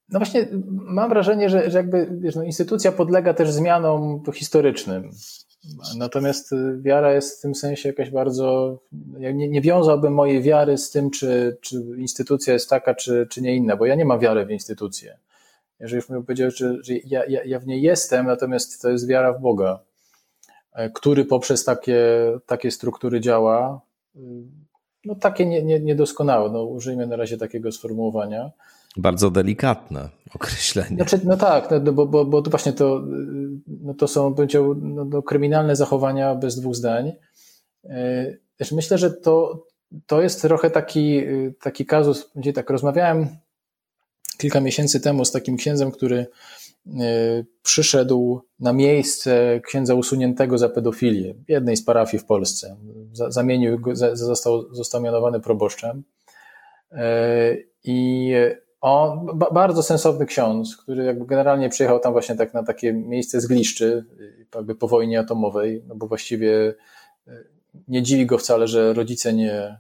No 0.08 0.18
właśnie, 0.18 0.48
mam 0.68 1.08
wrażenie, 1.08 1.50
że, 1.50 1.70
że 1.70 1.78
jakby 1.78 2.08
wiesz, 2.20 2.36
no, 2.36 2.42
instytucja 2.42 2.92
podlega 2.92 3.34
też 3.34 3.50
zmianom 3.50 4.22
historycznym. 4.34 5.10
Natomiast 5.96 6.52
y, 6.52 6.78
wiara 6.82 7.12
jest 7.12 7.38
w 7.38 7.42
tym 7.42 7.54
sensie 7.54 7.88
jakaś 7.88 8.10
bardzo. 8.10 8.78
Ja 9.18 9.32
nie, 9.32 9.48
nie 9.48 9.60
wiązałbym 9.60 10.14
mojej 10.14 10.42
wiary 10.42 10.78
z 10.78 10.90
tym, 10.90 11.10
czy, 11.10 11.56
czy 11.60 11.76
instytucja 11.98 12.52
jest 12.52 12.70
taka, 12.70 12.94
czy, 12.94 13.26
czy 13.30 13.42
nie 13.42 13.56
inna, 13.56 13.76
bo 13.76 13.86
ja 13.86 13.94
nie 13.94 14.04
mam 14.04 14.20
wiary 14.20 14.46
w 14.46 14.50
instytucję. 14.50 15.18
Jeżeli 15.80 15.96
już 15.96 16.06
bym 16.06 16.24
powiedział, 16.24 16.50
że, 16.50 16.76
że 16.82 16.94
ja, 16.94 17.24
ja, 17.24 17.44
ja 17.44 17.58
w 17.58 17.66
niej 17.66 17.82
jestem, 17.82 18.26
natomiast 18.26 18.82
to 18.82 18.90
jest 18.90 19.08
wiara 19.08 19.32
w 19.32 19.40
Boga, 19.40 19.78
e, 20.72 20.90
który 20.90 21.24
poprzez 21.24 21.64
takie, 21.64 22.02
takie 22.46 22.70
struktury 22.70 23.20
działa. 23.20 23.80
Y, 24.16 24.20
no 25.04 25.14
takie 25.14 25.46
nie, 25.46 25.62
nie, 25.62 25.80
niedoskonałe. 25.80 26.50
No, 26.50 26.64
użyjmy 26.64 27.06
na 27.06 27.16
razie 27.16 27.38
takiego 27.38 27.72
sformułowania. 27.72 28.50
Bardzo 28.96 29.30
delikatne 29.30 30.08
określenie. 30.34 30.96
Znaczy, 30.96 31.20
no 31.24 31.36
tak, 31.36 31.68
no, 31.82 31.92
bo, 31.92 32.06
bo, 32.06 32.24
bo 32.24 32.42
to 32.42 32.50
właśnie 32.50 32.72
to, 32.72 33.02
no 33.66 33.94
to 33.94 34.08
są 34.08 34.34
powiedział, 34.34 34.74
no, 34.74 35.04
no, 35.04 35.22
kryminalne 35.22 35.76
zachowania 35.76 36.34
bez 36.34 36.60
dwóch 36.60 36.74
zdań. 36.74 37.12
Też 38.56 38.72
myślę, 38.72 38.98
że 38.98 39.10
to, 39.10 39.66
to 40.06 40.22
jest 40.22 40.42
trochę 40.42 40.70
taki, 40.70 41.22
taki 41.60 41.86
kazus, 41.86 42.30
gdzie 42.36 42.52
tak 42.52 42.70
rozmawiałem 42.70 43.28
kilka 44.38 44.60
miesięcy 44.60 45.00
temu 45.00 45.24
z 45.24 45.32
takim 45.32 45.56
księdzem, 45.56 45.90
który 45.90 46.26
przyszedł 47.62 48.40
na 48.60 48.72
miejsce 48.72 49.60
księdza 49.66 49.94
usuniętego 49.94 50.58
za 50.58 50.68
pedofilię 50.68 51.34
w 51.34 51.50
jednej 51.50 51.76
z 51.76 51.84
parafii 51.84 52.22
w 52.22 52.26
Polsce. 52.26 52.76
Zamienił 53.12 53.80
go, 53.80 53.96
został, 54.12 54.74
został 54.74 55.00
mianowany 55.00 55.40
proboszczem. 55.40 56.04
I 57.84 58.32
on, 58.84 59.38
bardzo 59.52 59.82
sensowny 59.82 60.26
ksiądz, 60.26 60.76
który 60.76 61.04
jakby 61.04 61.26
generalnie 61.26 61.68
przyjechał 61.68 62.00
tam 62.00 62.12
właśnie 62.12 62.36
tak 62.36 62.54
na 62.54 62.62
takie 62.62 62.92
miejsce 62.92 63.40
zgliszczy, 63.40 64.04
jakby 64.54 64.74
po 64.74 64.88
wojnie 64.88 65.20
atomowej, 65.20 65.82
no 65.88 65.94
bo 65.94 66.06
właściwie 66.06 66.74
e, 67.28 67.32
nie 67.88 68.02
dziwi 68.02 68.26
go 68.26 68.38
wcale, 68.38 68.68
że 68.68 68.92
rodzice 68.92 69.32
nie, 69.32 69.52
e, 69.52 69.78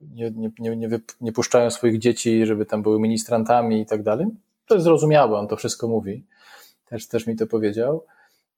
nie, 0.00 0.30
nie, 0.30 0.76
nie, 0.76 1.00
nie, 1.20 1.32
puszczają 1.32 1.70
swoich 1.70 1.98
dzieci, 1.98 2.46
żeby 2.46 2.66
tam 2.66 2.82
były 2.82 3.00
ministrantami 3.00 3.80
i 3.80 3.86
tak 3.86 4.02
dalej. 4.02 4.26
To 4.66 4.74
jest 4.74 4.84
zrozumiałe, 4.84 5.38
on 5.38 5.48
to 5.48 5.56
wszystko 5.56 5.88
mówi. 5.88 6.24
Też, 6.88 7.08
też 7.08 7.26
mi 7.26 7.36
to 7.36 7.46
powiedział. 7.46 8.04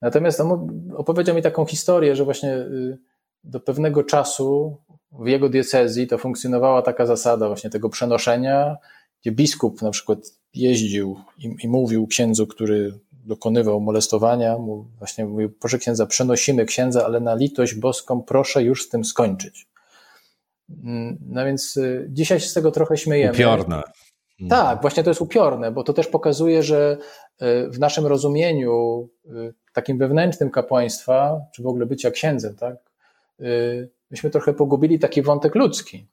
Natomiast 0.01 0.41
on 0.41 0.69
opowiedział 0.97 1.37
mi 1.37 1.43
taką 1.43 1.65
historię, 1.67 2.17
że 2.17 2.25
właśnie 2.25 2.55
y, 2.55 2.99
do 3.45 3.61
pewnego 3.61 4.05
czasu 4.05 4.77
w 5.13 5.27
jego 5.27 5.49
diecezji 5.49 6.07
to 6.07 6.19
funkcjonowała 6.19 6.83
taka 6.83 7.07
zasada 7.07 7.47
właśnie 7.47 7.71
tego 7.71 7.89
przenoszenia, 7.89 8.77
gdzie 9.23 9.33
biskup 9.33 9.83
na 9.83 9.91
przykład 9.91 10.19
jeździł 10.55 11.21
i, 11.39 11.57
i 11.63 11.69
mówił 11.69 12.07
księdzu, 12.07 12.47
który 12.47 12.99
dokonywał 13.13 13.81
molestowania, 13.81 14.59
mu 14.59 14.87
właśnie 14.99 15.25
mówił, 15.25 15.51
proszę 15.61 15.79
księdza, 15.79 16.07
przenosimy 16.07 16.65
księdza, 16.65 17.05
ale 17.05 17.21
na 17.21 17.35
litość 17.35 17.75
boską 17.75 18.23
proszę 18.23 18.63
już 18.63 18.87
z 18.87 18.89
tym 18.89 19.05
skończyć. 19.05 19.67
Mm, 20.85 21.19
no 21.29 21.45
więc 21.45 21.77
y, 21.77 22.07
dzisiaj 22.11 22.41
się 22.41 22.49
z 22.49 22.55
tego 22.55 22.71
trochę 22.71 22.97
śmiejemy. 22.97 23.33
Upiorne. 23.33 23.83
Tak, 24.49 24.81
właśnie 24.81 25.05
to 25.05 25.11
jest 25.11 25.21
upiorne, 25.21 25.73
bo 25.73 25.85
to 25.85 25.93
też 25.93 26.07
pokazuje, 26.07 26.63
że 26.63 26.97
y, 27.43 27.71
w 27.71 27.79
naszym 27.79 28.07
rozumieniu 28.07 29.09
y, 29.27 29.55
takim 29.73 29.99
wewnętrznym 29.99 30.51
kapłaństwa, 30.51 31.41
czy 31.55 31.63
w 31.63 31.67
ogóle 31.67 31.87
bycia 31.87 32.11
księdzem, 32.11 32.57
tak, 32.57 32.77
myśmy 34.11 34.31
trochę 34.31 34.55
pogubili 34.55 34.99
taki 34.99 35.23
wątek 35.23 35.55
ludzki. 35.55 36.07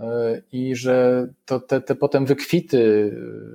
E, 0.00 0.42
i 0.52 0.76
że 0.76 1.26
to 1.44 1.60
te, 1.60 1.80
te 1.80 1.94
potem 1.94 2.26
wykwity, 2.26 3.12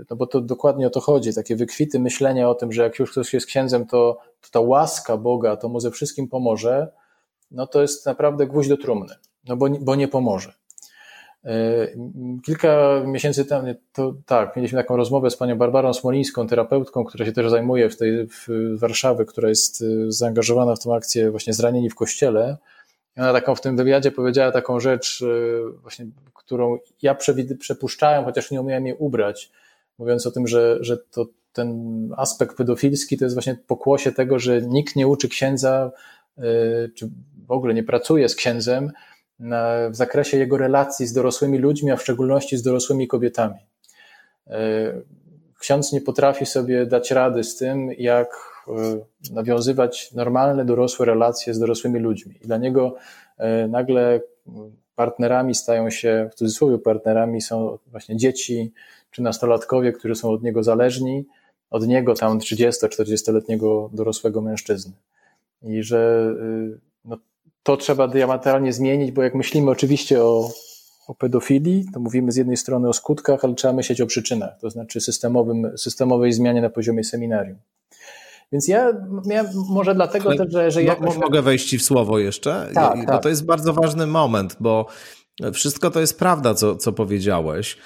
no 0.09 0.15
bo 0.15 0.27
to 0.27 0.41
dokładnie 0.41 0.87
o 0.87 0.89
to 0.89 0.99
chodzi, 0.99 1.33
takie 1.33 1.55
wykwity 1.55 1.99
myślenia 1.99 2.49
o 2.49 2.55
tym, 2.55 2.71
że 2.71 2.83
jak 2.83 2.99
już 2.99 3.11
ktoś 3.11 3.33
jest 3.33 3.45
księdzem, 3.45 3.85
to, 3.85 4.17
to 4.41 4.49
ta 4.51 4.59
łaska 4.59 5.17
Boga 5.17 5.57
to 5.57 5.69
mu 5.69 5.79
ze 5.79 5.91
wszystkim 5.91 6.27
pomoże, 6.27 6.87
no 7.51 7.67
to 7.67 7.81
jest 7.81 8.05
naprawdę 8.05 8.47
gwóźdź 8.47 8.69
do 8.69 8.77
trumny, 8.77 9.13
no 9.47 9.57
bo, 9.57 9.69
bo 9.69 9.95
nie 9.95 10.07
pomoże. 10.07 10.53
E, 11.45 11.87
kilka 12.45 13.01
miesięcy 13.05 13.45
temu, 13.45 13.67
to 13.93 14.13
tak, 14.25 14.55
mieliśmy 14.55 14.79
taką 14.79 14.97
rozmowę 14.97 15.29
z 15.29 15.37
panią 15.37 15.57
Barbarą 15.57 15.93
Smolińską, 15.93 16.47
terapeutką, 16.47 17.03
która 17.03 17.25
się 17.25 17.31
też 17.31 17.49
zajmuje 17.49 17.89
w 17.89 17.97
tej 17.97 18.27
w 18.27 18.47
Warszawie, 18.79 19.25
która 19.25 19.49
jest 19.49 19.81
e, 19.81 19.85
zaangażowana 20.11 20.75
w 20.75 20.79
tę 20.79 20.93
akcję 20.93 21.31
właśnie 21.31 21.53
zranieni 21.53 21.89
w 21.89 21.95
kościele. 21.95 22.57
Ona 23.17 23.33
taką 23.33 23.55
w 23.55 23.61
tym 23.61 23.77
wywiadzie 23.77 24.11
powiedziała 24.11 24.51
taką 24.51 24.79
rzecz, 24.79 25.23
właśnie 25.81 26.05
którą 26.45 26.77
ja 27.01 27.15
przepuszczałem, 27.59 28.25
chociaż 28.25 28.51
nie 28.51 28.61
umiałem 28.61 28.85
jej 28.85 28.95
ubrać, 28.99 29.51
mówiąc 29.97 30.27
o 30.27 30.31
tym, 30.31 30.47
że, 30.47 30.77
że 30.81 30.97
to 30.97 31.25
ten 31.53 32.09
aspekt 32.17 32.57
pedofilski 32.57 33.17
to 33.17 33.25
jest 33.25 33.35
właśnie 33.35 33.57
pokłosie 33.67 34.11
tego, 34.11 34.39
że 34.39 34.61
nikt 34.61 34.95
nie 34.95 35.07
uczy 35.07 35.29
księdza, 35.29 35.91
y, 36.37 36.41
czy 36.95 37.09
w 37.47 37.51
ogóle 37.51 37.73
nie 37.73 37.83
pracuje 37.83 38.29
z 38.29 38.35
księdzem 38.35 38.91
w 39.89 39.95
zakresie 39.95 40.37
jego 40.37 40.57
relacji 40.57 41.07
z 41.07 41.13
dorosłymi 41.13 41.57
ludźmi, 41.57 41.91
a 41.91 41.95
w 41.95 42.01
szczególności 42.01 42.57
z 42.57 42.63
dorosłymi 42.63 43.07
kobietami. 43.07 43.59
Y, 44.47 44.51
ksiądz 45.59 45.91
nie 45.91 46.01
potrafi 46.01 46.45
sobie 46.45 46.85
dać 46.85 47.11
rady 47.11 47.43
z 47.43 47.57
tym, 47.57 47.89
jak 47.97 48.27
y, 48.67 49.33
nawiązywać 49.33 50.11
normalne, 50.13 50.65
dorosłe 50.65 51.05
relacje 51.05 51.53
z 51.53 51.59
dorosłymi 51.59 51.99
ludźmi. 51.99 52.35
I 52.43 52.47
dla 52.47 52.57
niego 52.57 52.95
nagle 53.69 54.21
partnerami 54.95 55.55
stają 55.55 55.89
się, 55.89 56.29
w 56.31 56.35
cudzysłowie 56.35 56.77
partnerami 56.77 57.41
są 57.41 57.77
właśnie 57.87 58.17
dzieci 58.17 58.71
czy 59.11 59.21
nastolatkowie, 59.21 59.91
którzy 59.93 60.15
są 60.15 60.29
od 60.29 60.43
niego 60.43 60.63
zależni, 60.63 61.25
od 61.69 61.87
niego 61.87 62.13
tam 62.13 62.39
30-40-letniego 62.39 63.89
dorosłego 63.93 64.41
mężczyzny. 64.41 64.93
I 65.63 65.83
że 65.83 66.31
y, 66.75 66.79
no, 67.05 67.17
to 67.63 67.77
trzeba 67.77 68.07
diametralnie 68.07 68.73
zmienić, 68.73 69.11
bo 69.11 69.23
jak 69.23 69.35
myślimy 69.35 69.71
oczywiście 69.71 70.23
o, 70.23 70.49
o 71.07 71.15
pedofilii, 71.15 71.85
to 71.93 71.99
mówimy 71.99 72.31
z 72.31 72.35
jednej 72.35 72.57
strony 72.57 72.89
o 72.89 72.93
skutkach, 72.93 73.45
ale 73.45 73.55
trzeba 73.55 73.73
myśleć 73.73 74.01
o 74.01 74.05
przyczynach, 74.05 74.59
to 74.59 74.69
znaczy 74.69 75.01
systemowym, 75.01 75.77
systemowej 75.77 76.33
zmianie 76.33 76.61
na 76.61 76.69
poziomie 76.69 77.03
seminarium. 77.03 77.57
Więc 78.55 78.67
ja 78.67 78.91
miałem, 79.25 79.47
może 79.69 79.95
dlatego 79.95 80.29
Ale 80.29 80.37
też, 80.37 80.51
że, 80.51 80.71
że 80.71 80.83
ja. 80.83 80.95
Mogę 81.21 81.41
wejść 81.41 81.69
ci 81.69 81.77
w 81.77 81.83
słowo 81.83 82.19
jeszcze? 82.19 82.69
Tak, 82.73 82.99
bo 82.99 83.11
tak. 83.11 83.23
to 83.23 83.29
jest 83.29 83.45
bardzo 83.45 83.73
ważny 83.73 84.07
moment, 84.07 84.57
bo 84.59 84.85
wszystko 85.53 85.91
to 85.91 85.99
jest 85.99 86.19
prawda, 86.19 86.53
co, 86.53 86.75
co 86.75 86.93
powiedziałeś. 86.93 87.77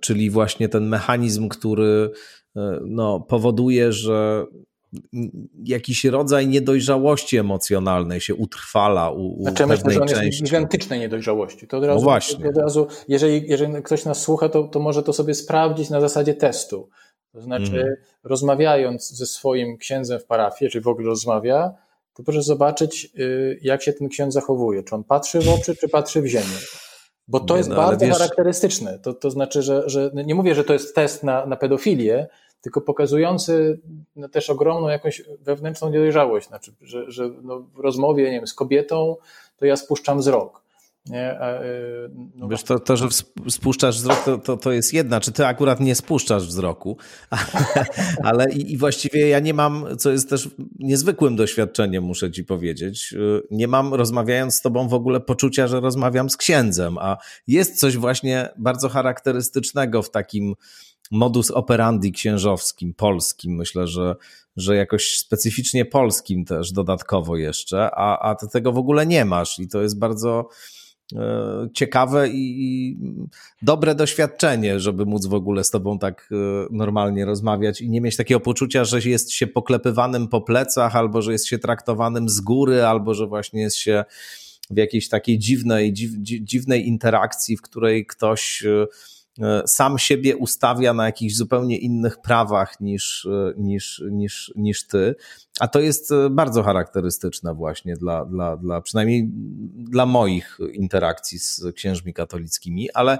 Czyli 0.00 0.30
właśnie 0.30 0.68
ten 0.68 0.88
mechanizm, 0.88 1.48
który 1.48 2.10
no, 2.86 3.20
powoduje, 3.20 3.92
że 3.92 4.46
jakiś 5.64 6.04
rodzaj 6.04 6.48
niedojrzałości 6.48 7.36
emocjonalnej 7.36 8.20
się 8.20 8.34
utrwala 8.34 9.10
u, 9.10 9.40
u 9.40 9.42
znaczy, 9.42 9.56
pewnej 9.66 9.78
myślę, 9.84 10.08
że 10.08 10.14
części. 10.14 10.44
gigantycznej 10.44 11.00
niedojrzałości. 11.00 11.66
To 11.66 11.78
od 11.78 11.84
razu, 11.84 11.98
no 11.98 12.04
właśnie. 12.04 12.48
Od 12.48 12.56
razu, 12.56 12.86
jeżeli, 13.08 13.48
jeżeli 13.48 13.82
ktoś 13.82 14.04
nas 14.04 14.20
słucha, 14.20 14.48
to, 14.48 14.64
to 14.64 14.80
może 14.80 15.02
to 15.02 15.12
sobie 15.12 15.34
sprawdzić 15.34 15.90
na 15.90 16.00
zasadzie 16.00 16.34
testu. 16.34 16.88
To 17.32 17.40
znaczy, 17.40 17.80
mm. 17.80 17.96
rozmawiając 18.24 19.10
ze 19.10 19.26
swoim 19.26 19.76
księdzem 19.78 20.20
w 20.20 20.24
parafii, 20.24 20.70
czy 20.70 20.80
w 20.80 20.88
ogóle 20.88 21.06
rozmawia, 21.06 21.74
to 22.14 22.22
proszę 22.22 22.42
zobaczyć, 22.42 23.10
y, 23.18 23.58
jak 23.62 23.82
się 23.82 23.92
ten 23.92 24.08
ksiądz 24.08 24.34
zachowuje. 24.34 24.82
Czy 24.82 24.94
on 24.94 25.04
patrzy 25.04 25.40
w 25.40 25.48
oczy, 25.48 25.76
czy 25.76 25.88
patrzy 25.88 26.22
w 26.22 26.26
ziemię. 26.26 26.58
Bo 27.28 27.40
to 27.40 27.54
nie, 27.54 27.58
jest 27.58 27.70
no, 27.70 27.76
bardzo 27.76 28.06
wiesz... 28.06 28.18
charakterystyczne. 28.18 28.98
To, 28.98 29.14
to 29.14 29.30
znaczy, 29.30 29.62
że, 29.62 29.82
że 29.86 30.10
nie 30.14 30.34
mówię, 30.34 30.54
że 30.54 30.64
to 30.64 30.72
jest 30.72 30.94
test 30.94 31.22
na, 31.22 31.46
na 31.46 31.56
pedofilię, 31.56 32.26
tylko 32.60 32.80
pokazujący 32.80 33.80
no, 34.16 34.28
też 34.28 34.50
ogromną 34.50 34.88
jakąś 34.88 35.22
wewnętrzną 35.40 35.90
niedojrzałość. 35.90 36.48
Znaczy, 36.48 36.72
że, 36.80 37.10
że 37.10 37.30
no, 37.42 37.60
w 37.60 37.78
rozmowie 37.78 38.24
nie 38.24 38.30
wiem, 38.30 38.46
z 38.46 38.54
kobietą 38.54 39.16
to 39.56 39.66
ja 39.66 39.76
spuszczam 39.76 40.18
wzrok. 40.18 40.62
Nie? 41.06 41.32
Y, 41.32 42.10
no 42.34 42.48
Wiesz, 42.48 42.62
to, 42.62 42.78
to, 42.78 42.96
że 42.96 43.08
spuszczasz 43.48 43.96
wzrok, 43.96 44.24
to, 44.24 44.38
to, 44.38 44.56
to 44.56 44.72
jest 44.72 44.94
jedna. 44.94 45.20
Czy 45.20 45.32
ty 45.32 45.46
akurat 45.46 45.80
nie 45.80 45.94
spuszczasz 45.94 46.46
wzroku? 46.46 46.96
Ale, 47.30 47.86
ale 48.22 48.52
i, 48.52 48.72
i, 48.72 48.76
właściwie 48.76 49.28
ja 49.28 49.38
nie 49.38 49.54
mam, 49.54 49.86
co 49.98 50.10
jest 50.10 50.30
też 50.30 50.48
niezwykłym 50.78 51.36
doświadczeniem, 51.36 52.04
muszę 52.04 52.30
ci 52.30 52.44
powiedzieć, 52.44 53.12
y, 53.12 53.42
nie 53.50 53.68
mam 53.68 53.94
rozmawiając 53.94 54.54
z 54.54 54.62
tobą 54.62 54.88
w 54.88 54.94
ogóle 54.94 55.20
poczucia, 55.20 55.68
że 55.68 55.80
rozmawiam 55.80 56.30
z 56.30 56.36
księdzem, 56.36 56.98
a 56.98 57.16
jest 57.46 57.80
coś 57.80 57.96
właśnie 57.96 58.48
bardzo 58.58 58.88
charakterystycznego 58.88 60.02
w 60.02 60.10
takim 60.10 60.54
modus 61.10 61.50
operandi 61.50 62.12
księżowskim, 62.12 62.94
polskim. 62.94 63.54
Myślę, 63.54 63.86
że, 63.86 64.16
że 64.56 64.76
jakoś 64.76 65.18
specyficznie 65.18 65.84
polskim 65.84 66.44
też 66.44 66.72
dodatkowo 66.72 67.36
jeszcze, 67.36 67.90
a, 67.94 68.30
a 68.30 68.34
ty 68.34 68.48
tego 68.48 68.72
w 68.72 68.78
ogóle 68.78 69.06
nie 69.06 69.24
masz 69.24 69.58
i 69.58 69.68
to 69.68 69.82
jest 69.82 69.98
bardzo 69.98 70.48
ciekawe 71.74 72.28
i 72.28 72.96
dobre 73.62 73.94
doświadczenie, 73.94 74.80
żeby 74.80 75.06
móc 75.06 75.26
w 75.26 75.34
ogóle 75.34 75.64
z 75.64 75.70
tobą 75.70 75.98
tak 75.98 76.28
e, 76.32 76.36
normalnie 76.70 77.24
rozmawiać 77.24 77.80
i 77.80 77.90
nie 77.90 78.00
mieć 78.00 78.16
takiego 78.16 78.40
poczucia, 78.40 78.84
że 78.84 79.00
jest 79.00 79.32
się 79.32 79.46
poklepywanym 79.46 80.28
po 80.28 80.40
plecach, 80.40 80.96
albo 80.96 81.22
że 81.22 81.32
jest 81.32 81.46
się 81.46 81.58
traktowanym 81.58 82.28
z 82.28 82.40
góry, 82.40 82.84
albo 82.84 83.14
że 83.14 83.26
właśnie 83.26 83.60
jest 83.60 83.76
się 83.76 84.04
w 84.70 84.76
jakiejś 84.76 85.08
takiej 85.08 85.38
dziwnej, 85.38 85.92
dziw, 85.92 86.10
dziwnej 86.20 86.88
interakcji, 86.88 87.56
w 87.56 87.62
której 87.62 88.06
ktoś 88.06 88.64
e, 88.64 88.86
E, 88.86 89.17
sam 89.66 89.98
siebie 89.98 90.36
ustawia 90.36 90.94
na 90.94 91.06
jakichś 91.06 91.34
zupełnie 91.34 91.78
innych 91.78 92.20
prawach 92.20 92.80
niż, 92.80 93.26
e, 93.26 93.52
niż, 93.56 94.02
niż, 94.10 94.52
niż 94.56 94.86
ty. 94.86 95.14
A 95.60 95.68
to 95.68 95.80
jest 95.80 96.12
e, 96.12 96.30
bardzo 96.30 96.62
charakterystyczne 96.62 97.54
właśnie 97.54 97.96
dla, 97.96 98.24
dla, 98.24 98.56
dla 98.56 98.80
przynajmniej 98.80 99.30
dla 99.74 100.06
moich 100.06 100.58
interakcji 100.72 101.38
z 101.38 101.62
księżmi 101.74 102.14
katolickimi, 102.14 102.90
ale 102.90 103.18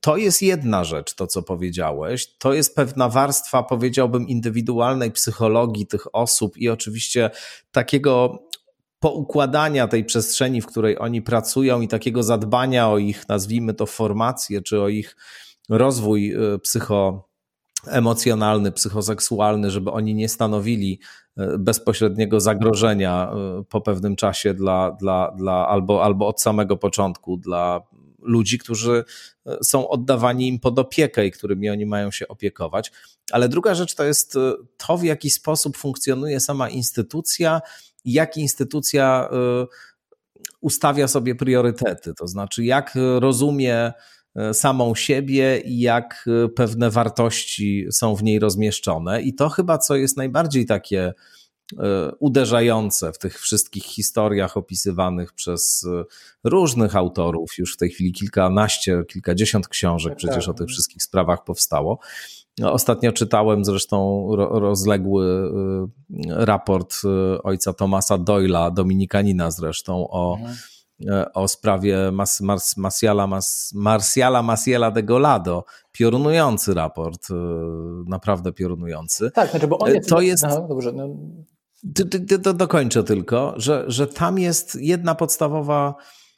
to 0.00 0.16
jest 0.16 0.42
jedna 0.42 0.84
rzecz, 0.84 1.14
to 1.14 1.26
co 1.26 1.42
powiedziałeś. 1.42 2.26
To 2.38 2.52
jest 2.52 2.76
pewna 2.76 3.08
warstwa, 3.08 3.62
powiedziałbym, 3.62 4.28
indywidualnej 4.28 5.10
psychologii 5.10 5.86
tych 5.86 6.14
osób 6.14 6.56
i 6.56 6.68
oczywiście 6.68 7.30
takiego 7.72 8.42
poukładania 8.98 9.88
tej 9.88 10.04
przestrzeni, 10.04 10.62
w 10.62 10.66
której 10.66 10.98
oni 10.98 11.22
pracują 11.22 11.80
i 11.80 11.88
takiego 11.88 12.22
zadbania 12.22 12.88
o 12.88 12.98
ich, 12.98 13.28
nazwijmy 13.28 13.74
to, 13.74 13.86
formację, 13.86 14.62
czy 14.62 14.80
o 14.80 14.88
ich 14.88 15.16
rozwój 15.68 16.34
y, 16.54 16.58
psychoemocjonalny, 16.58 18.72
psychoseksualny, 18.72 19.70
żeby 19.70 19.90
oni 19.90 20.14
nie 20.14 20.28
stanowili 20.28 21.00
y, 21.38 21.58
bezpośredniego 21.58 22.40
zagrożenia 22.40 23.32
y, 23.60 23.64
po 23.64 23.80
pewnym 23.80 24.16
czasie 24.16 24.54
dla, 24.54 24.90
dla, 24.90 25.32
dla 25.36 25.68
albo, 25.68 26.04
albo 26.04 26.28
od 26.28 26.42
samego 26.42 26.76
początku 26.76 27.36
dla 27.36 27.80
ludzi, 28.22 28.58
którzy 28.58 29.04
są 29.62 29.88
oddawani 29.88 30.48
im 30.48 30.58
pod 30.58 30.78
opiekę 30.78 31.26
i 31.26 31.30
którymi 31.30 31.70
oni 31.70 31.86
mają 31.86 32.10
się 32.10 32.28
opiekować. 32.28 32.92
Ale 33.32 33.48
druga 33.48 33.74
rzecz 33.74 33.94
to 33.94 34.04
jest 34.04 34.34
to, 34.76 34.98
w 34.98 35.04
jaki 35.04 35.30
sposób 35.30 35.76
funkcjonuje 35.76 36.40
sama 36.40 36.68
instytucja 36.68 37.60
jak 38.12 38.36
instytucja 38.36 39.28
ustawia 40.60 41.08
sobie 41.08 41.34
priorytety, 41.34 42.14
to 42.14 42.26
znaczy 42.26 42.64
jak 42.64 42.92
rozumie 43.18 43.92
samą 44.52 44.94
siebie 44.94 45.60
i 45.60 45.80
jak 45.80 46.28
pewne 46.56 46.90
wartości 46.90 47.86
są 47.90 48.16
w 48.16 48.22
niej 48.22 48.38
rozmieszczone. 48.38 49.22
I 49.22 49.34
to 49.34 49.48
chyba, 49.48 49.78
co 49.78 49.96
jest 49.96 50.16
najbardziej 50.16 50.66
takie 50.66 51.12
uderzające 52.18 53.12
w 53.12 53.18
tych 53.18 53.40
wszystkich 53.40 53.84
historiach 53.84 54.56
opisywanych 54.56 55.32
przez 55.32 55.86
różnych 56.44 56.96
autorów. 56.96 57.58
Już 57.58 57.74
w 57.74 57.76
tej 57.76 57.90
chwili 57.90 58.12
kilkanaście, 58.12 59.02
kilkadziesiąt 59.08 59.68
książek 59.68 60.12
tak, 60.12 60.18
przecież 60.18 60.46
tak. 60.46 60.54
o 60.54 60.58
tych 60.58 60.68
wszystkich 60.68 61.02
sprawach 61.02 61.44
powstało. 61.44 61.98
No, 62.58 62.72
ostatnio 62.72 63.12
czytałem 63.12 63.64
zresztą 63.64 64.28
rozległy 64.50 65.50
e, 66.28 66.44
raport 66.44 66.96
ojca 67.42 67.72
Tomasa 67.72 68.18
Doyla, 68.18 68.70
dominikanina 68.70 69.50
zresztą, 69.50 70.08
o, 70.10 70.36
mhm. 70.40 71.26
o 71.34 71.48
sprawie 71.48 72.10
Mas, 72.12 72.40
Mas, 72.40 72.76
Marciala, 72.76 73.26
Mas, 73.26 73.72
Marciala 73.74 74.42
Maciela 74.42 74.90
de 74.90 75.02
Golado. 75.02 75.64
Piorunujący 75.92 76.74
raport, 76.74 77.28
naprawdę 78.06 78.52
piorunujący. 78.52 79.30
Tak, 79.30 79.50
znaczy, 79.50 79.66
bo 79.66 79.78
on 79.78 79.94
jest... 79.94 80.08
To 80.08 80.20
jest... 80.20 80.42
No, 80.42 80.68
dobrze, 80.68 80.92
no, 80.92 81.08
do, 82.38 82.54
dokończę 82.54 83.04
tylko, 83.04 83.54
że, 83.56 83.84
że 83.88 84.06
tam 84.06 84.38
jest 84.38 84.74
jedna 84.80 85.14
podstawowa 85.14 85.94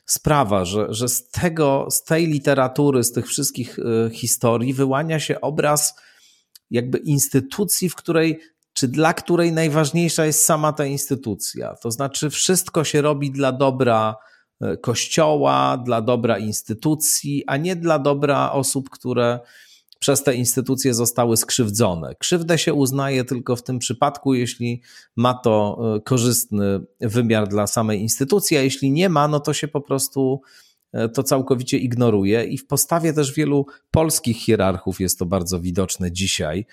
sprawa, 0.07 0.65
że, 0.65 0.87
że 0.91 1.09
z 1.09 1.29
tego, 1.31 1.87
z 1.91 2.03
tej 2.03 2.27
literatury, 2.27 3.05
z 3.05 3.13
tych 3.13 3.27
wszystkich 3.27 3.79
y, 3.79 4.11
historii 4.13 4.75
wyłania 4.75 5.21
się 5.21 5.41
obraz 5.41 5.95
jakby 6.71 6.99
instytucji, 6.99 7.89
w 7.89 7.95
której, 7.95 8.41
czy 8.73 8.89
dla 8.89 9.15
której 9.15 9.53
najważniejsza 9.53 10.27
jest 10.27 10.45
sama 10.45 10.73
ta 10.73 10.87
instytucja. 10.87 11.75
To 11.75 11.91
znaczy, 11.91 12.31
wszystko 12.31 12.85
się 12.85 13.03
robi 13.03 13.31
dla 13.31 13.53
dobra 13.53 14.17
y, 14.63 14.77
kościoła, 14.77 15.83
dla 15.85 16.03
dobra 16.03 16.39
instytucji, 16.39 17.45
a 17.47 17.57
nie 17.57 17.77
dla 17.77 17.99
dobra 17.99 18.53
osób, 18.53 18.91
które 18.91 19.41
przez 19.99 20.23
te 20.23 20.35
instytucje 20.35 20.95
zostały 20.95 21.37
skrzywdzone. 21.37 22.15
Krzywdę 22.15 22.59
się 22.59 22.75
uznaje 22.75 23.25
tylko 23.25 23.57
w 23.57 23.63
tym 23.63 23.79
przypadku, 23.79 24.35
jeśli 24.35 24.83
ma 25.17 25.35
to 25.35 25.79
e, 25.97 26.01
korzystny 26.01 26.81
wymiar 27.01 27.49
dla 27.49 27.67
samej 27.67 28.01
instytucji, 28.01 28.57
a 28.57 28.63
jeśli 28.63 28.91
nie 28.91 29.09
ma, 29.09 29.29
no 29.29 29.41
to 29.41 29.53
się 29.53 29.69
po 29.69 29.81
prostu 29.81 30.41
e, 30.45 30.68
to 31.15 31.23
całkowicie 31.23 31.79
ignoruje. 31.79 32.45
I 32.45 32.59
w 32.59 32.67
postawie 32.67 33.13
też 33.13 33.33
wielu 33.33 33.67
polskich 33.91 34.37
hierarchów 34.37 35.01
jest 35.01 35.19
to 35.19 35.27
bardzo 35.27 35.61
widoczne 35.61 36.13
dzisiaj, 36.13 36.67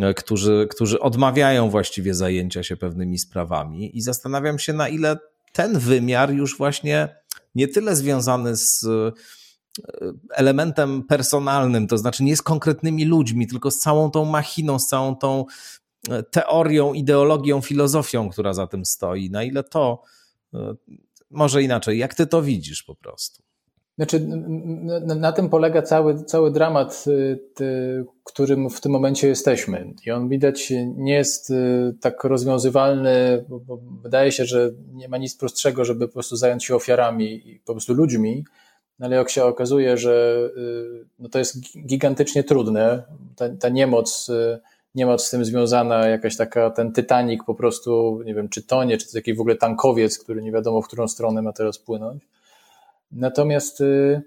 e, 0.00 0.14
którzy, 0.14 0.68
którzy 0.70 1.00
odmawiają 1.00 1.70
właściwie 1.70 2.14
zajęcia 2.14 2.62
się 2.62 2.76
pewnymi 2.76 3.18
sprawami. 3.18 3.96
I 3.96 4.00
zastanawiam 4.00 4.58
się, 4.58 4.72
na 4.72 4.88
ile 4.88 5.18
ten 5.52 5.78
wymiar 5.78 6.32
już 6.32 6.58
właśnie 6.58 7.16
nie 7.54 7.68
tyle 7.68 7.96
związany 7.96 8.56
z 8.56 8.86
elementem 10.30 11.02
personalnym, 11.02 11.86
to 11.86 11.98
znaczy 11.98 12.24
nie 12.24 12.36
z 12.36 12.42
konkretnymi 12.42 13.04
ludźmi, 13.04 13.46
tylko 13.46 13.70
z 13.70 13.78
całą 13.78 14.10
tą 14.10 14.24
machiną, 14.24 14.78
z 14.78 14.86
całą 14.86 15.16
tą 15.16 15.44
e, 16.10 16.22
teorią, 16.22 16.92
ideologią, 16.92 17.60
filozofią, 17.60 18.30
która 18.30 18.54
za 18.54 18.66
tym 18.66 18.84
stoi. 18.84 19.30
Na 19.30 19.42
ile 19.42 19.64
to, 19.64 20.02
e, 20.54 20.74
może 21.30 21.62
inaczej, 21.62 21.98
jak 21.98 22.14
ty 22.14 22.26
to 22.26 22.42
widzisz 22.42 22.82
po 22.82 22.94
prostu? 22.94 23.42
Znaczy, 23.96 24.20
na, 24.20 25.14
na 25.14 25.32
tym 25.32 25.48
polega 25.48 25.82
cały, 25.82 26.24
cały 26.24 26.50
dramat, 26.50 27.04
y, 27.06 27.40
ty, 27.54 28.04
którym 28.24 28.70
w 28.70 28.80
tym 28.80 28.92
momencie 28.92 29.28
jesteśmy. 29.28 29.94
I 30.06 30.10
on 30.10 30.28
widać 30.28 30.72
nie 30.96 31.14
jest 31.14 31.50
y, 31.50 31.94
tak 32.00 32.24
rozwiązywalny, 32.24 33.44
bo, 33.48 33.60
bo 33.60 33.78
wydaje 34.02 34.32
się, 34.32 34.44
że 34.44 34.70
nie 34.92 35.08
ma 35.08 35.18
nic 35.18 35.36
prostszego, 35.36 35.84
żeby 35.84 36.06
po 36.08 36.12
prostu 36.12 36.36
zająć 36.36 36.64
się 36.64 36.74
ofiarami 36.74 37.50
i 37.50 37.60
po 37.60 37.72
prostu 37.72 37.94
ludźmi, 37.94 38.44
no 38.98 39.06
ale 39.06 39.16
jak 39.16 39.30
się 39.30 39.44
okazuje, 39.44 39.96
że 39.96 40.38
y, 40.56 41.06
no 41.18 41.28
to 41.28 41.38
jest 41.38 41.56
gigantycznie 41.86 42.44
trudne, 42.44 43.02
ta, 43.36 43.48
ta 43.48 43.68
niemoc, 43.68 44.30
niemoc 44.94 45.24
z 45.24 45.30
tym 45.30 45.44
związana, 45.44 46.08
jakaś 46.08 46.36
taka, 46.36 46.70
ten 46.70 46.92
Titanic 46.92 47.44
po 47.46 47.54
prostu, 47.54 48.22
nie 48.24 48.34
wiem, 48.34 48.48
czy 48.48 48.62
tonie, 48.62 48.98
czy 48.98 49.12
to 49.12 49.18
jakiś 49.18 49.36
w 49.36 49.40
ogóle 49.40 49.56
tankowiec, 49.56 50.18
który 50.18 50.42
nie 50.42 50.52
wiadomo, 50.52 50.82
w 50.82 50.86
którą 50.86 51.08
stronę 51.08 51.42
ma 51.42 51.52
teraz 51.52 51.78
płynąć. 51.78 52.22
Natomiast 53.14 53.80
y, 53.80 54.22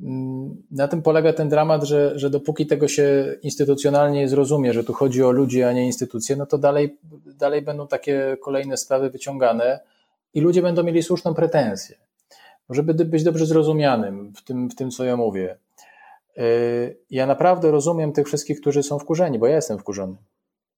mm, 0.00 0.62
na 0.70 0.88
tym 0.88 1.02
polega 1.02 1.32
ten 1.32 1.48
dramat, 1.48 1.84
że, 1.84 2.18
że 2.18 2.30
dopóki 2.30 2.66
tego 2.66 2.88
się 2.88 3.36
instytucjonalnie 3.42 4.28
zrozumie, 4.28 4.72
że 4.72 4.84
tu 4.84 4.92
chodzi 4.92 5.22
o 5.22 5.30
ludzi, 5.30 5.62
a 5.62 5.72
nie 5.72 5.86
instytucje, 5.86 6.36
no 6.36 6.46
to 6.46 6.58
dalej, 6.58 6.98
dalej 7.26 7.62
będą 7.62 7.86
takie 7.88 8.36
kolejne 8.42 8.76
sprawy 8.76 9.10
wyciągane 9.10 9.80
i 10.34 10.40
ludzie 10.40 10.62
będą 10.62 10.82
mieli 10.82 11.02
słuszną 11.02 11.34
pretensję 11.34 11.96
żeby 12.70 12.94
być 12.94 13.24
dobrze 13.24 13.46
zrozumianym 13.46 14.32
w 14.36 14.42
tym, 14.42 14.70
w 14.70 14.74
tym, 14.74 14.90
co 14.90 15.04
ja 15.04 15.16
mówię. 15.16 15.56
Y, 16.38 16.96
ja 17.10 17.26
naprawdę 17.26 17.70
rozumiem 17.70 18.12
tych 18.12 18.26
wszystkich, 18.26 18.60
którzy 18.60 18.82
są 18.82 18.98
wkurzeni, 18.98 19.38
bo 19.38 19.46
ja 19.46 19.56
jestem 19.56 19.78
wkurzony. 19.78 20.16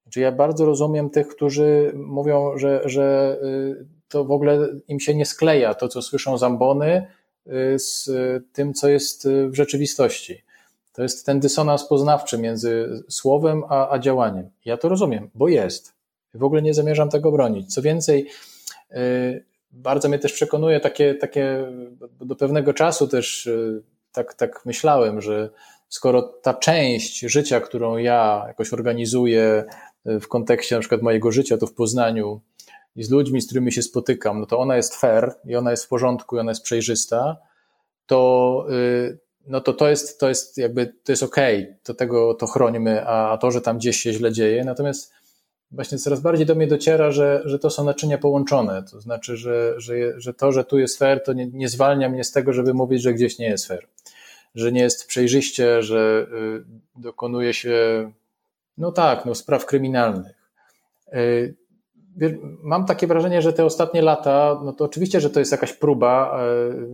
Znaczy 0.02 0.20
ja 0.20 0.32
bardzo 0.32 0.66
rozumiem 0.66 1.10
tych, 1.10 1.28
którzy 1.28 1.92
mówią, 1.94 2.58
że, 2.58 2.82
że 2.84 3.36
y, 3.42 3.86
to 4.08 4.24
w 4.24 4.30
ogóle 4.30 4.68
im 4.88 5.00
się 5.00 5.14
nie 5.14 5.26
skleja 5.26 5.74
to, 5.74 5.88
co 5.88 6.02
słyszą 6.02 6.38
zambony, 6.38 6.96
y, 6.96 7.17
z 7.76 8.10
tym, 8.52 8.74
co 8.74 8.88
jest 8.88 9.28
w 9.48 9.54
rzeczywistości. 9.54 10.44
To 10.92 11.02
jest 11.02 11.26
ten 11.26 11.40
dysonans 11.40 11.84
poznawczy 11.84 12.38
między 12.38 13.02
słowem 13.08 13.62
a, 13.68 13.90
a 13.90 13.98
działaniem. 13.98 14.50
Ja 14.64 14.76
to 14.76 14.88
rozumiem, 14.88 15.30
bo 15.34 15.48
jest. 15.48 15.92
W 16.34 16.44
ogóle 16.44 16.62
nie 16.62 16.74
zamierzam 16.74 17.10
tego 17.10 17.32
bronić. 17.32 17.74
Co 17.74 17.82
więcej, 17.82 18.28
bardzo 19.72 20.08
mnie 20.08 20.18
też 20.18 20.32
przekonuje 20.32 20.80
takie, 20.80 21.14
takie 21.14 21.72
do 22.20 22.36
pewnego 22.36 22.74
czasu 22.74 23.08
też 23.08 23.46
y, 23.46 23.82
tak, 24.12 24.34
tak 24.34 24.66
myślałem, 24.66 25.20
że 25.20 25.50
skoro 25.88 26.22
ta 26.22 26.54
część 26.54 27.20
życia, 27.20 27.60
którą 27.60 27.96
ja 27.96 28.44
jakoś 28.46 28.72
organizuję 28.72 29.64
y, 30.06 30.20
w 30.20 30.28
kontekście 30.28 30.74
na 30.74 30.80
przykład 30.80 31.02
mojego 31.02 31.32
życia 31.32 31.58
tu 31.58 31.66
w 31.66 31.74
Poznaniu 31.74 32.40
i 32.98 33.04
z 33.04 33.10
ludźmi, 33.10 33.40
z 33.40 33.46
którymi 33.46 33.72
się 33.72 33.82
spotykam, 33.82 34.40
no 34.40 34.46
to 34.46 34.58
ona 34.58 34.76
jest 34.76 34.94
fair 34.94 35.34
i 35.44 35.56
ona 35.56 35.70
jest 35.70 35.84
w 35.84 35.88
porządku 35.88 36.36
i 36.36 36.38
ona 36.38 36.50
jest 36.50 36.62
przejrzysta, 36.62 37.36
to, 38.06 38.66
y, 38.70 39.18
no 39.46 39.60
to 39.60 39.72
to 39.72 39.88
jest, 39.88 40.20
to 40.20 40.28
jest 40.28 40.58
jakby, 40.58 40.86
to 41.04 41.12
jest 41.12 41.22
okej, 41.22 41.62
okay, 41.62 41.76
to 41.82 41.94
tego, 41.94 42.34
to 42.34 42.46
chronimy, 42.46 43.06
a 43.06 43.38
to, 43.38 43.50
że 43.50 43.60
tam 43.60 43.78
gdzieś 43.78 43.96
się 43.96 44.12
źle 44.12 44.32
dzieje, 44.32 44.64
natomiast 44.64 45.12
właśnie 45.70 45.98
coraz 45.98 46.20
bardziej 46.20 46.46
do 46.46 46.54
mnie 46.54 46.66
dociera, 46.66 47.10
że, 47.10 47.42
że 47.44 47.58
to 47.58 47.70
są 47.70 47.84
naczynia 47.84 48.18
połączone. 48.18 48.82
To 48.90 49.00
znaczy, 49.00 49.36
że, 49.36 49.74
że, 49.76 49.94
że 50.16 50.34
to, 50.34 50.52
że 50.52 50.64
tu 50.64 50.78
jest 50.78 50.98
fair, 50.98 51.22
to 51.24 51.32
nie, 51.32 51.46
nie 51.46 51.68
zwalnia 51.68 52.08
mnie 52.08 52.24
z 52.24 52.32
tego, 52.32 52.52
żeby 52.52 52.74
mówić, 52.74 53.02
że 53.02 53.14
gdzieś 53.14 53.38
nie 53.38 53.48
jest 53.48 53.66
fair. 53.66 53.86
Że 54.54 54.72
nie 54.72 54.80
jest 54.80 55.06
przejrzyście, 55.06 55.82
że 55.82 56.26
y, 56.96 57.00
dokonuje 57.00 57.54
się, 57.54 58.10
no 58.78 58.92
tak, 58.92 59.24
no, 59.24 59.34
spraw 59.34 59.66
kryminalnych. 59.66 60.38
Mam 62.62 62.86
takie 62.86 63.06
wrażenie, 63.06 63.42
że 63.42 63.52
te 63.52 63.64
ostatnie 63.64 64.02
lata, 64.02 64.60
no 64.64 64.72
to 64.72 64.84
oczywiście, 64.84 65.20
że 65.20 65.30
to 65.30 65.38
jest 65.38 65.52
jakaś 65.52 65.72
próba 65.72 66.40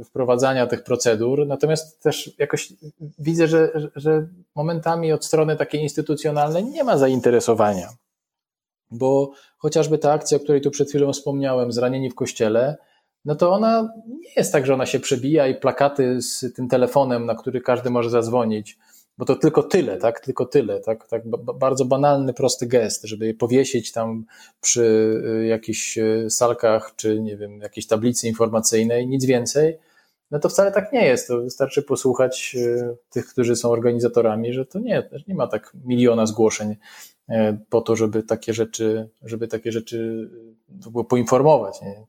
y, 0.00 0.04
wprowadzania 0.04 0.66
tych 0.66 0.84
procedur, 0.84 1.46
natomiast 1.46 2.02
też 2.02 2.34
jakoś 2.38 2.72
widzę, 3.18 3.48
że, 3.48 3.72
że 3.96 4.26
momentami 4.54 5.12
od 5.12 5.24
strony 5.24 5.56
takiej 5.56 5.82
instytucjonalnej 5.82 6.64
nie 6.64 6.84
ma 6.84 6.98
zainteresowania. 6.98 7.88
Bo 8.90 9.30
chociażby 9.58 9.98
ta 9.98 10.12
akcja, 10.12 10.36
o 10.36 10.40
której 10.40 10.60
tu 10.60 10.70
przed 10.70 10.88
chwilą 10.88 11.12
wspomniałem, 11.12 11.72
zranieni 11.72 12.10
w 12.10 12.14
kościele, 12.14 12.76
no 13.24 13.34
to 13.34 13.52
ona 13.52 13.92
nie 14.06 14.32
jest 14.36 14.52
tak, 14.52 14.66
że 14.66 14.74
ona 14.74 14.86
się 14.86 15.00
przebija 15.00 15.46
i 15.46 15.54
plakaty 15.54 16.22
z 16.22 16.54
tym 16.54 16.68
telefonem, 16.68 17.26
na 17.26 17.34
który 17.34 17.60
każdy 17.60 17.90
może 17.90 18.10
zadzwonić, 18.10 18.78
bo 19.18 19.24
to 19.24 19.36
tylko 19.36 19.62
tyle, 19.62 19.96
tak? 19.96 20.20
Tylko 20.20 20.46
tyle, 20.46 20.80
tak? 20.80 21.08
tak 21.08 21.22
bardzo 21.58 21.84
banalny, 21.84 22.34
prosty 22.34 22.66
gest, 22.66 23.04
żeby 23.04 23.26
je 23.26 23.34
powiesić 23.34 23.92
tam 23.92 24.24
przy 24.60 24.84
y, 25.42 25.46
jakichś 25.46 25.98
y, 25.98 26.26
salkach, 26.30 26.92
czy 26.96 27.20
nie 27.20 27.36
wiem, 27.36 27.60
jakiejś 27.60 27.86
tablicy 27.86 28.28
informacyjnej, 28.28 29.08
nic 29.08 29.24
więcej. 29.24 29.78
No 30.30 30.38
to 30.38 30.48
wcale 30.48 30.72
tak 30.72 30.92
nie 30.92 31.06
jest. 31.06 31.28
To 31.28 31.40
wystarczy 31.40 31.82
posłuchać 31.82 32.56
y, 32.58 32.96
tych, 33.10 33.26
którzy 33.26 33.56
są 33.56 33.70
organizatorami, 33.70 34.52
że 34.52 34.66
to 34.66 34.78
nie, 34.78 35.08
nie 35.28 35.34
ma 35.34 35.46
tak 35.46 35.72
miliona 35.84 36.26
zgłoszeń 36.26 36.76
po 37.68 37.80
to, 37.80 37.96
żeby 37.96 38.22
takie 38.22 38.54
rzeczy, 38.54 39.08
żeby 39.22 39.48
takie 39.48 39.72
rzeczy 39.72 40.30
było 40.68 41.04
poinformować. 41.04 41.80
Nie? 41.82 42.06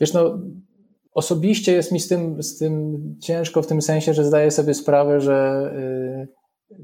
Wiesz, 0.00 0.12
no, 0.12 0.38
osobiście 1.12 1.72
jest 1.72 1.92
mi 1.92 2.00
z 2.00 2.08
tym, 2.08 2.42
z 2.42 2.58
tym 2.58 3.00
ciężko 3.20 3.62
w 3.62 3.66
tym 3.66 3.82
sensie, 3.82 4.14
że 4.14 4.24
zdaję 4.24 4.50
sobie 4.50 4.74
sprawę, 4.74 5.20
że 5.20 5.70
y, 6.70 6.76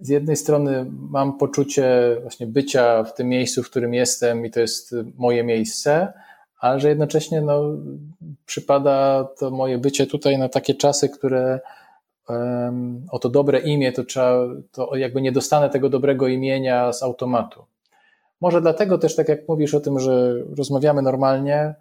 z 0.00 0.08
jednej 0.08 0.36
strony 0.36 0.86
mam 0.90 1.38
poczucie 1.38 2.16
właśnie 2.22 2.46
bycia 2.46 3.04
w 3.04 3.14
tym 3.14 3.28
miejscu, 3.28 3.62
w 3.62 3.70
którym 3.70 3.94
jestem 3.94 4.46
i 4.46 4.50
to 4.50 4.60
jest 4.60 4.94
moje 5.16 5.44
miejsce, 5.44 6.12
ale 6.60 6.80
że 6.80 6.88
jednocześnie 6.88 7.40
no, 7.40 7.62
przypada 8.46 9.28
to 9.38 9.50
moje 9.50 9.78
bycie 9.78 10.06
tutaj 10.06 10.38
na 10.38 10.48
takie 10.48 10.74
czasy, 10.74 11.08
które 11.08 11.60
um, 12.28 13.06
o 13.10 13.18
to 13.18 13.28
dobre 13.28 13.58
imię 13.58 13.92
to 13.92 14.04
trzeba, 14.04 14.46
to 14.72 14.96
jakby 14.96 15.22
nie 15.22 15.32
dostanę 15.32 15.70
tego 15.70 15.88
dobrego 15.88 16.28
imienia 16.28 16.92
z 16.92 17.02
automatu. 17.02 17.64
Może 18.40 18.60
dlatego 18.60 18.98
też, 18.98 19.16
tak 19.16 19.28
jak 19.28 19.48
mówisz 19.48 19.74
o 19.74 19.80
tym, 19.80 19.98
że 19.98 20.34
rozmawiamy 20.56 21.02
normalnie, 21.02 21.74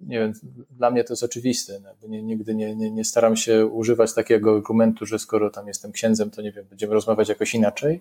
nie 0.00 0.18
wiem, 0.18 0.32
dla 0.70 0.90
mnie 0.90 1.04
to 1.04 1.12
jest 1.12 1.22
oczywiste. 1.22 1.80
No, 1.82 2.08
nie, 2.08 2.22
nigdy 2.22 2.54
nie, 2.54 2.76
nie, 2.76 2.90
nie, 2.90 3.04
staram 3.04 3.36
się 3.36 3.66
używać 3.66 4.14
takiego 4.14 4.54
argumentu, 4.54 5.06
że 5.06 5.18
skoro 5.18 5.50
tam 5.50 5.68
jestem 5.68 5.92
księdzem, 5.92 6.30
to 6.30 6.42
nie 6.42 6.52
wiem, 6.52 6.64
będziemy 6.70 6.94
rozmawiać 6.94 7.28
jakoś 7.28 7.54
inaczej. 7.54 8.00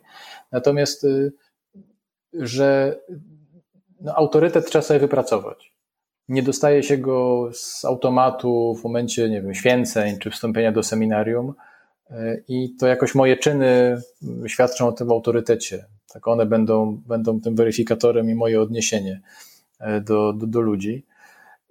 Natomiast, 0.52 1.04
y, 1.04 1.34
że 2.34 3.00
no, 4.02 4.16
autorytet 4.16 4.66
trzeba 4.66 4.82
sobie 4.82 5.00
wypracować. 5.00 5.74
Nie 6.28 6.44
dostaje 6.44 6.84
się 6.84 6.98
go 6.98 7.50
z 7.54 7.86
automatu 7.86 8.76
w 8.76 8.84
momencie, 8.84 9.30
nie 9.30 9.42
wiem, 9.42 9.54
święceń 9.54 10.18
czy 10.18 10.32
wstąpienia 10.32 10.72
do 10.72 10.84
seminarium. 10.84 11.54
Y, 12.12 12.44
I 12.48 12.76
to 12.76 12.88
jakoś 12.88 13.16
moje 13.16 13.38
czyny 13.38 14.02
świadczą 14.48 14.88
o 14.88 14.92
tym 14.92 15.12
autorytecie. 15.12 15.86
Tak 16.14 16.28
one 16.28 16.46
będą, 16.46 17.02
będą 17.08 17.42
tym 17.42 17.56
weryfikatorem 17.56 18.30
i 18.30 18.36
moje 18.36 18.62
odniesienie 18.62 19.22
do, 20.02 20.34
do, 20.34 20.48
do 20.48 20.62
ludzi. 20.62 21.06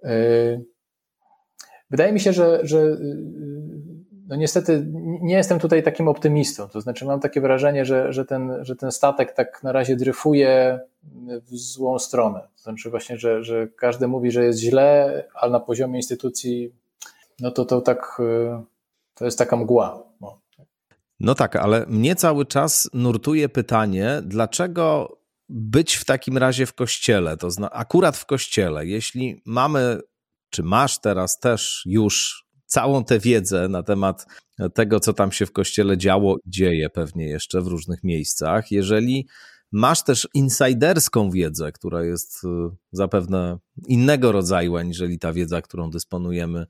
E, 0.03 0.11
wydaje 1.89 2.13
mi 2.13 2.19
się, 2.19 2.33
że, 2.33 2.59
że 2.63 2.79
e, 2.79 2.97
no 4.27 4.35
niestety 4.35 4.87
nie 5.21 5.35
jestem 5.35 5.59
tutaj 5.59 5.83
takim 5.83 6.07
optymistą. 6.07 6.69
To 6.69 6.81
znaczy, 6.81 7.05
mam 7.05 7.19
takie 7.19 7.41
wrażenie, 7.41 7.85
że, 7.85 8.13
że, 8.13 8.25
ten, 8.25 8.51
że 8.61 8.75
ten 8.75 8.91
statek 8.91 9.33
tak 9.33 9.63
na 9.63 9.71
razie 9.71 9.95
dryfuje 9.95 10.79
w 11.41 11.55
złą 11.57 11.99
stronę. 11.99 12.39
To 12.55 12.63
znaczy, 12.63 12.89
właśnie, 12.89 13.17
że, 13.17 13.43
że 13.43 13.67
każdy 13.67 14.07
mówi, 14.07 14.31
że 14.31 14.45
jest 14.45 14.59
źle, 14.59 15.23
ale 15.33 15.51
na 15.51 15.59
poziomie 15.59 15.99
instytucji, 15.99 16.71
no 17.39 17.51
to 17.51 17.65
to 17.65 17.81
tak, 17.81 18.21
to 19.15 19.25
jest 19.25 19.37
taka 19.37 19.55
mgła. 19.55 20.03
No. 20.21 20.39
No 21.19 21.35
tak, 21.35 21.55
ale 21.55 21.85
mnie 21.87 22.15
cały 22.15 22.45
czas 22.45 22.89
nurtuje 22.93 23.49
pytanie, 23.49 24.21
dlaczego 24.23 25.17
być 25.49 25.95
w 25.95 26.05
takim 26.05 26.37
razie 26.37 26.65
w 26.65 26.73
kościele, 26.73 27.37
to 27.37 27.51
zna, 27.51 27.69
akurat 27.71 28.17
w 28.17 28.25
kościele, 28.25 28.85
jeśli 28.85 29.41
mamy, 29.45 29.99
czy 30.49 30.63
masz 30.63 30.99
teraz 31.01 31.39
też 31.39 31.83
już 31.85 32.45
całą 32.65 33.03
tę 33.03 33.19
wiedzę 33.19 33.67
na 33.67 33.83
temat 33.83 34.25
tego, 34.73 34.99
co 34.99 35.13
tam 35.13 35.31
się 35.31 35.45
w 35.45 35.51
kościele 35.51 35.97
działo 35.97 36.37
i 36.45 36.49
dzieje 36.49 36.89
pewnie 36.89 37.27
jeszcze 37.27 37.61
w 37.61 37.67
różnych 37.67 38.03
miejscach, 38.03 38.71
jeżeli 38.71 39.27
masz 39.71 40.03
też 40.03 40.27
insiderską 40.33 41.31
wiedzę, 41.31 41.71
która 41.71 42.03
jest 42.03 42.43
y, 42.43 42.47
zapewne 42.91 43.57
innego 43.87 44.31
rodzaju, 44.31 44.75
aniżeli 44.75 45.19
ta 45.19 45.33
wiedza, 45.33 45.61
którą 45.61 45.89
dysponujemy 45.89 46.65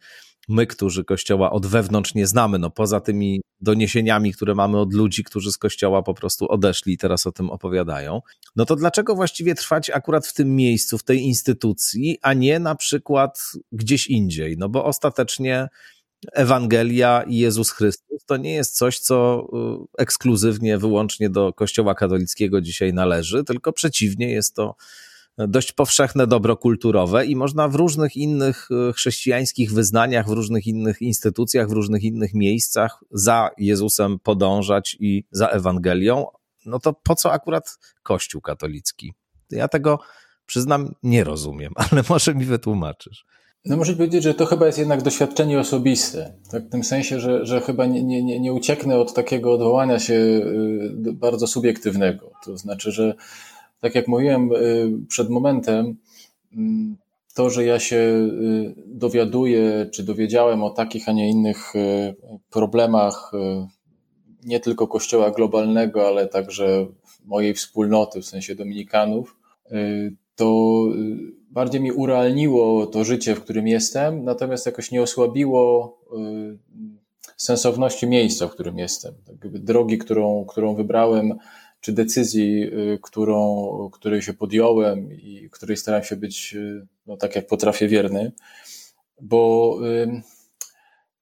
my, 0.50 0.68
którzy 0.68 1.04
Kościoła 1.04 1.52
od 1.52 1.66
wewnątrz 1.66 2.16
nie 2.16 2.28
znamy, 2.28 2.60
no 2.60 2.70
poza 2.70 3.00
tymi 3.00 3.42
doniesieniami, 3.62 4.34
które 4.34 4.56
mamy 4.56 4.80
od 4.80 4.94
ludzi, 4.94 5.24
którzy 5.24 5.52
z 5.52 5.58
Kościoła 5.58 6.04
po 6.04 6.14
prostu 6.14 6.52
odeszli 6.52 6.94
i 6.94 6.98
teraz 6.98 7.28
o 7.28 7.32
tym 7.32 7.50
opowiadają, 7.50 8.22
no 8.56 8.66
to 8.66 8.76
dlaczego 8.76 9.16
właściwie 9.16 9.56
trwać 9.56 9.90
akurat 9.90 10.28
w 10.28 10.34
tym 10.34 10.56
miejscu, 10.56 10.98
w 10.98 11.04
tej 11.04 11.22
instytucji, 11.22 12.18
a 12.22 12.34
nie 12.34 12.60
na 12.60 12.76
przykład 12.76 13.52
gdzieś 13.72 14.08
indziej? 14.08 14.58
No 14.58 14.70
bo 14.70 14.86
ostatecznie 14.86 15.68
Ewangelia 16.34 17.24
i 17.28 17.38
Jezus 17.38 17.72
Chrystus 17.72 18.26
to 18.26 18.38
nie 18.38 18.54
jest 18.54 18.78
coś, 18.78 19.00
co 19.00 19.48
y, 19.98 20.02
ekskluzywnie, 20.02 20.78
wyłącznie 20.78 21.30
do 21.30 21.54
Kościoła 21.54 21.96
katolickiego 21.96 22.62
dzisiaj 22.62 22.94
należy, 22.94 23.44
tylko 23.44 23.74
przeciwnie, 23.74 24.32
jest 24.32 24.56
to 24.56 24.76
dość 25.48 25.72
powszechne 25.72 26.28
dobro 26.28 26.58
kulturowe 26.58 27.26
i 27.26 27.36
można 27.36 27.68
w 27.68 27.76
różnych 27.76 28.16
innych 28.16 28.68
e, 28.90 28.94
chrześcijańskich 28.94 29.74
wyznaniach, 29.74 30.28
w 30.28 30.32
różnych 30.32 30.68
innych 30.68 31.02
instytucjach, 31.02 31.70
w 31.70 31.72
różnych 31.72 32.04
innych 32.04 32.34
miejscach 32.34 33.04
za 33.12 33.50
Jezusem 33.58 34.20
podążać 34.20 34.98
i 35.00 35.24
za 35.32 35.48
Ewangelią. 35.48 36.26
No 36.66 36.80
to 36.80 36.94
po 36.94 37.16
co 37.16 37.32
akurat 37.32 37.78
Kościół 38.04 38.42
katolicki? 38.42 39.14
Ja 39.52 39.68
tego 39.68 40.00
przyznam, 40.46 40.94
nie 41.04 41.24
rozumiem, 41.24 41.74
ale 41.92 42.04
może 42.10 42.36
mi 42.36 42.46
wytłumaczysz. 42.46 43.26
No 43.66 43.78
muszę 43.78 43.94
powiedzieć, 43.94 44.24
że 44.24 44.34
to 44.34 44.46
chyba 44.46 44.66
jest 44.66 44.78
jednak 44.78 45.02
doświadczenie 45.02 45.60
osobiste. 45.60 46.34
Tak, 46.52 46.68
w 46.68 46.70
tym 46.70 46.84
sensie, 46.84 47.20
że, 47.20 47.46
że 47.46 47.62
chyba 47.62 47.86
nie, 47.86 48.04
nie, 48.04 48.40
nie 48.40 48.54
ucieknę 48.54 48.98
od 48.98 49.14
takiego 49.14 49.54
odwołania 49.54 50.00
się 50.00 50.14
y, 50.14 51.14
bardzo 51.14 51.48
subiektywnego. 51.48 52.32
To 52.46 52.58
znaczy, 52.58 52.92
że 52.92 53.16
tak 53.80 53.96
jak 53.96 54.08
mówiłem 54.08 54.52
y, 54.52 54.92
przed 55.08 55.30
momentem, 55.30 55.98
mm, 56.54 56.98
to, 57.34 57.50
że 57.50 57.66
ja 57.66 57.80
się 57.80 57.96
y, 57.96 58.74
dowiaduję, 58.86 59.90
czy 59.94 60.04
dowiedziałem 60.04 60.64
o 60.64 60.70
takich, 60.70 61.10
a 61.10 61.12
nie 61.12 61.30
innych 61.30 61.76
y, 61.76 62.16
problemach 62.50 63.32
nie 64.44 64.60
tylko 64.60 64.88
Kościoła 64.88 65.32
globalnego, 65.32 66.08
ale 66.08 66.28
także 66.28 66.88
mojej 67.26 67.54
wspólnoty, 67.54 68.22
w 68.22 68.26
sensie 68.26 68.56
Dominikanów, 68.56 69.36
to 70.36 70.84
bardziej 71.52 71.82
mi 71.82 71.92
urealniło 71.92 72.88
to 72.88 73.04
życie, 73.04 73.36
w 73.36 73.44
którym 73.44 73.68
jestem, 73.68 74.24
natomiast 74.24 74.66
jakoś 74.66 74.92
nie 74.92 75.02
osłabiło 75.02 75.98
sensowności 77.38 78.08
miejsca, 78.08 78.48
w 78.48 78.52
którym 78.52 78.78
jestem. 78.78 79.14
Tak 79.28 79.50
drogi, 79.50 79.98
którą, 79.98 80.46
którą 80.46 80.76
wybrałem, 80.76 81.34
czy 81.82 81.94
decyzji, 81.94 82.64
y, 82.64 83.00
którą, 83.02 83.90
której 83.94 84.22
się 84.22 84.34
podjąłem 84.34 85.14
i 85.14 85.50
której 85.52 85.78
staram 85.78 86.04
się 86.04 86.16
być, 86.16 86.54
y, 86.56 86.88
no, 87.08 87.18
tak 87.18 87.36
jak 87.36 87.48
potrafię, 87.48 87.88
wierny, 87.88 88.32
bo 89.22 89.80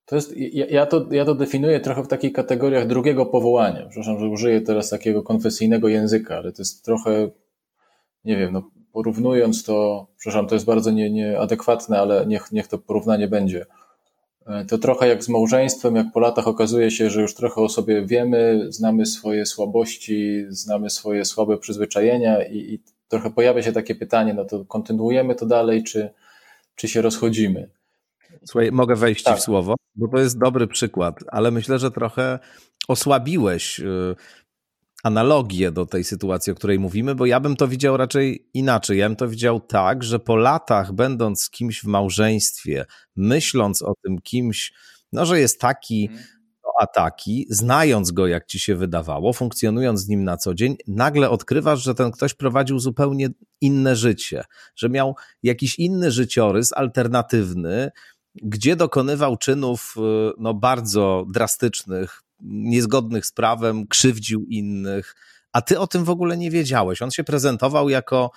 to 0.08 0.16
jest, 0.16 0.38
ja, 0.38 0.66
ja, 0.66 0.86
to, 0.86 1.06
ja 1.12 1.26
to 1.26 1.36
definiuję 1.36 1.80
trochę 1.80 2.04
w 2.04 2.08
takich 2.08 2.34
kategoriach 2.34 2.88
drugiego 2.88 3.26
powołania. 3.26 3.86
Przepraszam, 3.90 4.20
że 4.20 4.28
użyję 4.28 4.62
teraz 4.62 4.90
takiego 4.90 5.24
konfesyjnego 5.24 5.88
języka, 5.88 6.38
ale 6.38 6.52
to 6.52 6.62
jest 6.62 6.86
trochę, 6.86 7.30
nie 8.26 8.38
wiem, 8.38 8.54
no, 8.54 8.72
porównując 8.92 9.64
to, 9.64 10.08
przepraszam, 10.18 10.48
to 10.48 10.56
jest 10.56 10.66
bardzo 10.66 10.92
nie, 10.92 11.10
nieadekwatne, 11.10 12.00
ale 12.00 12.26
niech, 12.26 12.52
niech 12.52 12.68
to 12.68 12.78
porównanie 12.78 13.28
będzie. 13.28 13.66
E, 14.48 14.66
to 14.66 14.78
trochę 14.78 15.08
jak 15.08 15.24
z 15.24 15.30
małżeństwem, 15.30 15.96
jak 15.96 16.12
po 16.14 16.20
latach 16.20 16.48
okazuje 16.48 16.92
się, 16.92 17.10
że 17.10 17.22
już 17.22 17.36
trochę 17.36 17.62
o 17.62 17.70
sobie 17.70 18.06
wiemy, 18.06 18.66
znamy 18.70 19.06
swoje 19.06 19.46
słabości, 19.46 20.46
znamy 20.50 20.90
swoje 20.90 21.26
słabe 21.26 21.58
przyzwyczajenia 21.58 22.44
i, 22.44 22.58
i 22.58 22.80
trochę 23.08 23.30
pojawia 23.30 23.64
się 23.64 23.72
takie 23.72 23.96
pytanie, 23.96 24.34
no 24.34 24.46
to 24.46 24.66
kontynuujemy 24.66 25.36
to 25.36 25.46
dalej, 25.46 25.84
czy, 25.84 26.10
czy 26.76 26.88
się 26.88 27.02
rozchodzimy? 27.02 27.70
Słuchaj, 28.46 28.72
mogę 28.72 28.96
wejść 28.96 29.24
tak. 29.24 29.38
w 29.38 29.42
słowo, 29.42 29.76
bo 29.96 30.08
to 30.08 30.18
jest 30.18 30.40
dobry 30.40 30.68
przykład, 30.68 31.20
ale 31.28 31.52
myślę, 31.52 31.80
że 31.80 31.92
trochę 31.92 32.40
osłabiłeś 32.88 33.80
y, 33.80 34.16
analogię 35.08 35.72
do 35.72 35.86
tej 35.86 36.04
sytuacji, 36.04 36.52
o 36.54 36.56
której 36.56 36.80
mówimy, 36.80 37.16
bo 37.16 37.26
ja 37.26 37.40
bym 37.40 37.56
to 37.56 37.68
widział 37.68 37.98
raczej 37.98 38.50
inaczej. 38.54 38.98
Ja 38.98 39.10
bym 39.10 39.16
to 39.16 39.28
widział 39.28 39.60
tak, 39.60 40.04
że 40.04 40.20
po 40.20 40.36
latach, 40.36 40.94
będąc 40.94 41.42
z 41.42 41.50
kimś 41.50 41.82
w 41.82 41.86
małżeństwie, 41.86 42.86
myśląc 43.16 43.82
o 43.82 43.94
tym 44.04 44.22
kimś, 44.22 44.74
no, 45.12 45.26
że 45.26 45.40
jest 45.40 45.62
taki, 45.62 46.08
mhm. 46.12 46.28
no, 46.64 46.70
a 46.82 46.88
taki, 46.88 47.46
znając 47.50 48.12
go, 48.12 48.28
jak 48.28 48.46
ci 48.46 48.60
się 48.60 48.76
wydawało, 48.76 49.34
funkcjonując 49.34 50.00
z 50.00 50.08
nim 50.08 50.24
na 50.24 50.38
co 50.38 50.54
dzień, 50.54 50.76
nagle 50.88 51.30
odkrywasz, 51.30 51.84
że 51.84 51.96
ten 51.96 52.12
ktoś 52.12 52.34
prowadził 52.34 52.80
zupełnie 52.80 53.30
inne 53.62 53.96
życie, 53.96 54.44
że 54.76 54.90
miał 54.90 55.16
jakiś 55.44 55.80
inny 55.80 56.12
życiorys, 56.12 56.74
alternatywny, 56.74 57.92
gdzie 58.36 58.76
dokonywał 58.76 59.38
czynów 59.38 59.96
y, 59.98 60.32
no, 60.38 60.54
bardzo 60.54 61.26
drastycznych, 61.30 62.27
niezgodnych 62.42 63.26
z 63.26 63.32
prawem, 63.32 63.88
krzywdził 63.88 64.46
innych, 64.50 65.16
a 65.52 65.62
ty 65.62 65.80
o 65.80 65.88
tym 65.88 66.04
w 66.04 66.10
ogóle 66.10 66.38
nie 66.38 66.52
wiedziałeś. 66.52 67.02
On 67.02 67.12
się 67.12 67.24
prezentował 67.24 67.90
jako 67.90 68.32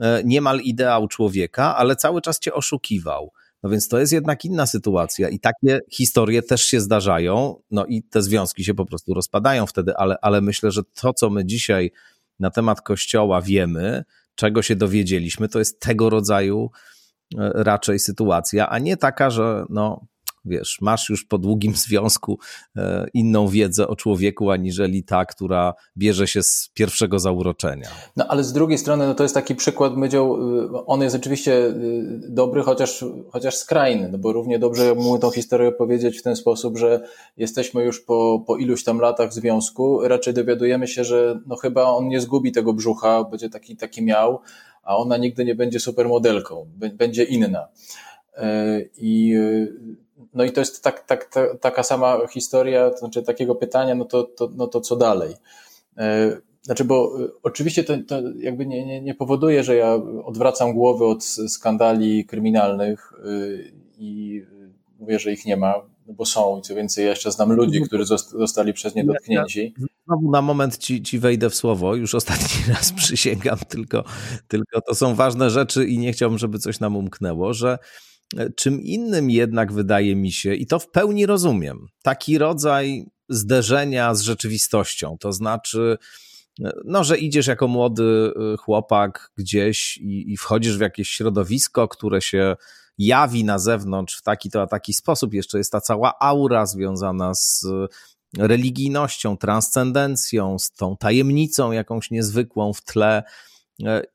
e, 0.00 0.22
niemal 0.24 0.60
ideał 0.60 1.08
człowieka, 1.08 1.76
ale 1.76 1.96
cały 1.96 2.20
czas 2.22 2.38
cię 2.38 2.54
oszukiwał. 2.54 3.32
No 3.62 3.70
więc 3.70 3.88
to 3.88 3.98
jest 3.98 4.12
jednak 4.12 4.44
inna 4.44 4.66
sytuacja 4.66 5.28
i 5.28 5.38
takie 5.38 5.80
historie 5.90 6.42
też 6.42 6.62
się 6.62 6.80
zdarzają, 6.80 7.62
no 7.70 7.86
i 7.86 8.02
te 8.02 8.22
związki 8.22 8.64
się 8.64 8.74
po 8.74 8.86
prostu 8.86 9.14
rozpadają 9.14 9.66
wtedy, 9.66 9.96
ale, 9.96 10.16
ale 10.22 10.40
myślę, 10.40 10.70
że 10.70 10.82
to, 10.94 11.12
co 11.12 11.30
my 11.30 11.44
dzisiaj 11.44 11.90
na 12.38 12.50
temat 12.50 12.80
Kościoła 12.82 13.42
wiemy, 13.42 14.04
czego 14.34 14.62
się 14.62 14.76
dowiedzieliśmy, 14.76 15.48
to 15.48 15.58
jest 15.58 15.80
tego 15.80 16.10
rodzaju 16.10 16.70
e, 17.38 17.50
raczej 17.54 17.98
sytuacja, 17.98 18.68
a 18.68 18.78
nie 18.78 18.96
taka, 18.96 19.30
że 19.30 19.64
no, 19.70 20.06
wiesz, 20.44 20.78
masz 20.80 21.08
już 21.08 21.24
po 21.24 21.38
długim 21.38 21.74
związku 21.86 22.38
e, 22.76 23.06
inną 23.14 23.48
wiedzę 23.48 23.88
o 23.88 23.96
człowieku, 23.96 24.50
aniżeli 24.50 25.04
ta, 25.04 25.24
która 25.24 25.74
bierze 25.96 26.26
się 26.26 26.42
z 26.42 26.70
pierwszego 26.74 27.18
zauroczenia. 27.18 27.88
No 28.16 28.26
ale 28.28 28.44
z 28.44 28.52
drugiej 28.52 28.78
strony, 28.78 29.06
no 29.06 29.14
to 29.14 29.22
jest 29.22 29.34
taki 29.34 29.54
przykład, 29.54 29.96
Mydzioł, 29.96 30.58
y, 30.60 30.86
on 30.86 31.02
jest 31.02 31.16
oczywiście 31.16 31.52
y, 31.66 32.20
dobry, 32.28 32.62
chociaż, 32.62 33.04
chociaż 33.30 33.56
skrajny, 33.56 34.08
no 34.08 34.18
bo 34.18 34.32
równie 34.32 34.58
dobrze 34.58 34.94
mógł 34.94 35.18
tą 35.18 35.30
historię 35.30 35.72
powiedzieć 35.72 36.18
w 36.18 36.22
ten 36.22 36.36
sposób, 36.36 36.78
że 36.78 37.00
jesteśmy 37.36 37.84
już 37.84 38.00
po, 38.00 38.44
po 38.46 38.56
iluś 38.56 38.84
tam 38.84 38.98
latach 38.98 39.32
związku, 39.32 40.08
raczej 40.08 40.34
dowiadujemy 40.34 40.88
się, 40.88 41.04
że 41.04 41.40
no 41.46 41.56
chyba 41.56 41.82
on 41.84 42.08
nie 42.08 42.20
zgubi 42.20 42.52
tego 42.52 42.72
brzucha, 42.72 43.24
będzie 43.24 43.48
taki, 43.48 43.76
taki 43.76 44.02
miał, 44.02 44.40
a 44.82 44.96
ona 44.96 45.16
nigdy 45.16 45.44
nie 45.44 45.54
będzie 45.54 45.80
supermodelką, 45.80 46.66
będzie 46.94 47.24
inna. 47.24 47.68
I, 48.96 49.36
no 50.34 50.44
i 50.44 50.52
to 50.52 50.60
jest 50.60 50.84
tak, 50.84 51.06
tak, 51.06 51.24
ta, 51.24 51.56
taka 51.56 51.82
sama 51.82 52.26
historia, 52.26 52.90
to 52.90 52.96
znaczy 52.96 53.22
takiego 53.22 53.54
pytania, 53.54 53.94
no 53.94 54.04
to, 54.04 54.22
to, 54.22 54.50
no 54.56 54.66
to 54.66 54.80
co 54.80 54.96
dalej? 54.96 55.34
Znaczy, 56.62 56.84
bo 56.84 57.12
oczywiście 57.42 57.84
to, 57.84 57.94
to 58.08 58.20
jakby 58.36 58.66
nie, 58.66 58.86
nie, 58.86 59.00
nie 59.00 59.14
powoduje, 59.14 59.64
że 59.64 59.76
ja 59.76 59.94
odwracam 60.24 60.74
głowę 60.74 61.04
od 61.04 61.24
skandali 61.24 62.24
kryminalnych 62.24 63.12
i 63.98 64.42
mówię, 65.00 65.18
że 65.18 65.32
ich 65.32 65.46
nie 65.46 65.56
ma, 65.56 65.74
bo 66.06 66.26
są 66.26 66.58
i 66.58 66.62
co 66.62 66.74
więcej, 66.74 67.04
ja 67.04 67.10
jeszcze 67.10 67.32
znam 67.32 67.52
ludzi, 67.52 67.82
którzy 67.82 68.04
zostali 68.38 68.72
przez 68.72 68.94
nie 68.94 69.04
dotknięci. 69.04 69.74
Znowu 70.06 70.30
na 70.30 70.42
moment 70.42 70.78
ci, 70.78 71.02
ci 71.02 71.18
wejdę 71.18 71.50
w 71.50 71.54
słowo, 71.54 71.94
już 71.94 72.14
ostatni 72.14 72.64
raz 72.74 72.92
przysięgam, 72.92 73.58
tylko, 73.68 74.04
tylko 74.48 74.80
to 74.80 74.94
są 74.94 75.14
ważne 75.14 75.50
rzeczy 75.50 75.86
i 75.86 75.98
nie 75.98 76.12
chciałbym, 76.12 76.38
żeby 76.38 76.58
coś 76.58 76.80
nam 76.80 76.96
umknęło, 76.96 77.54
że 77.54 77.72
e, 77.72 77.78
czym 78.56 78.80
innym 78.80 79.30
jednak 79.30 79.72
wydaje 79.72 80.16
mi 80.16 80.32
się, 80.32 80.54
i 80.54 80.66
to 80.66 80.78
w 80.78 80.90
pełni 80.90 81.26
rozumiem, 81.26 81.86
taki 82.02 82.38
rodzaj 82.38 83.06
zderzenia 83.28 84.14
z 84.14 84.20
rzeczywistością, 84.20 85.16
to 85.20 85.32
znaczy 85.32 85.98
e, 86.64 86.72
no, 86.84 87.04
że 87.04 87.18
idziesz 87.18 87.46
jako 87.46 87.68
młody 87.68 88.32
e, 88.52 88.56
chłopak 88.56 89.32
gdzieś 89.36 89.96
i, 89.96 90.32
i 90.32 90.36
wchodzisz 90.36 90.78
w 90.78 90.80
jakieś 90.80 91.10
środowisko, 91.10 91.88
które 91.88 92.22
się 92.22 92.56
jawi 92.98 93.44
na 93.44 93.58
zewnątrz 93.58 94.18
w 94.18 94.22
taki 94.22 94.50
to 94.50 94.62
a 94.62 94.66
taki 94.66 94.92
sposób. 94.92 95.34
Jeszcze 95.34 95.58
jest 95.58 95.72
ta 95.72 95.80
cała 95.80 96.18
aura 96.20 96.66
związana 96.66 97.34
z 97.34 97.66
religijnością, 98.38 99.36
transcendencją, 99.36 100.58
z 100.58 100.70
tą 100.70 100.96
tajemnicą 100.96 101.72
jakąś 101.72 102.10
niezwykłą 102.10 102.72
w 102.72 102.82
tle. 102.82 103.22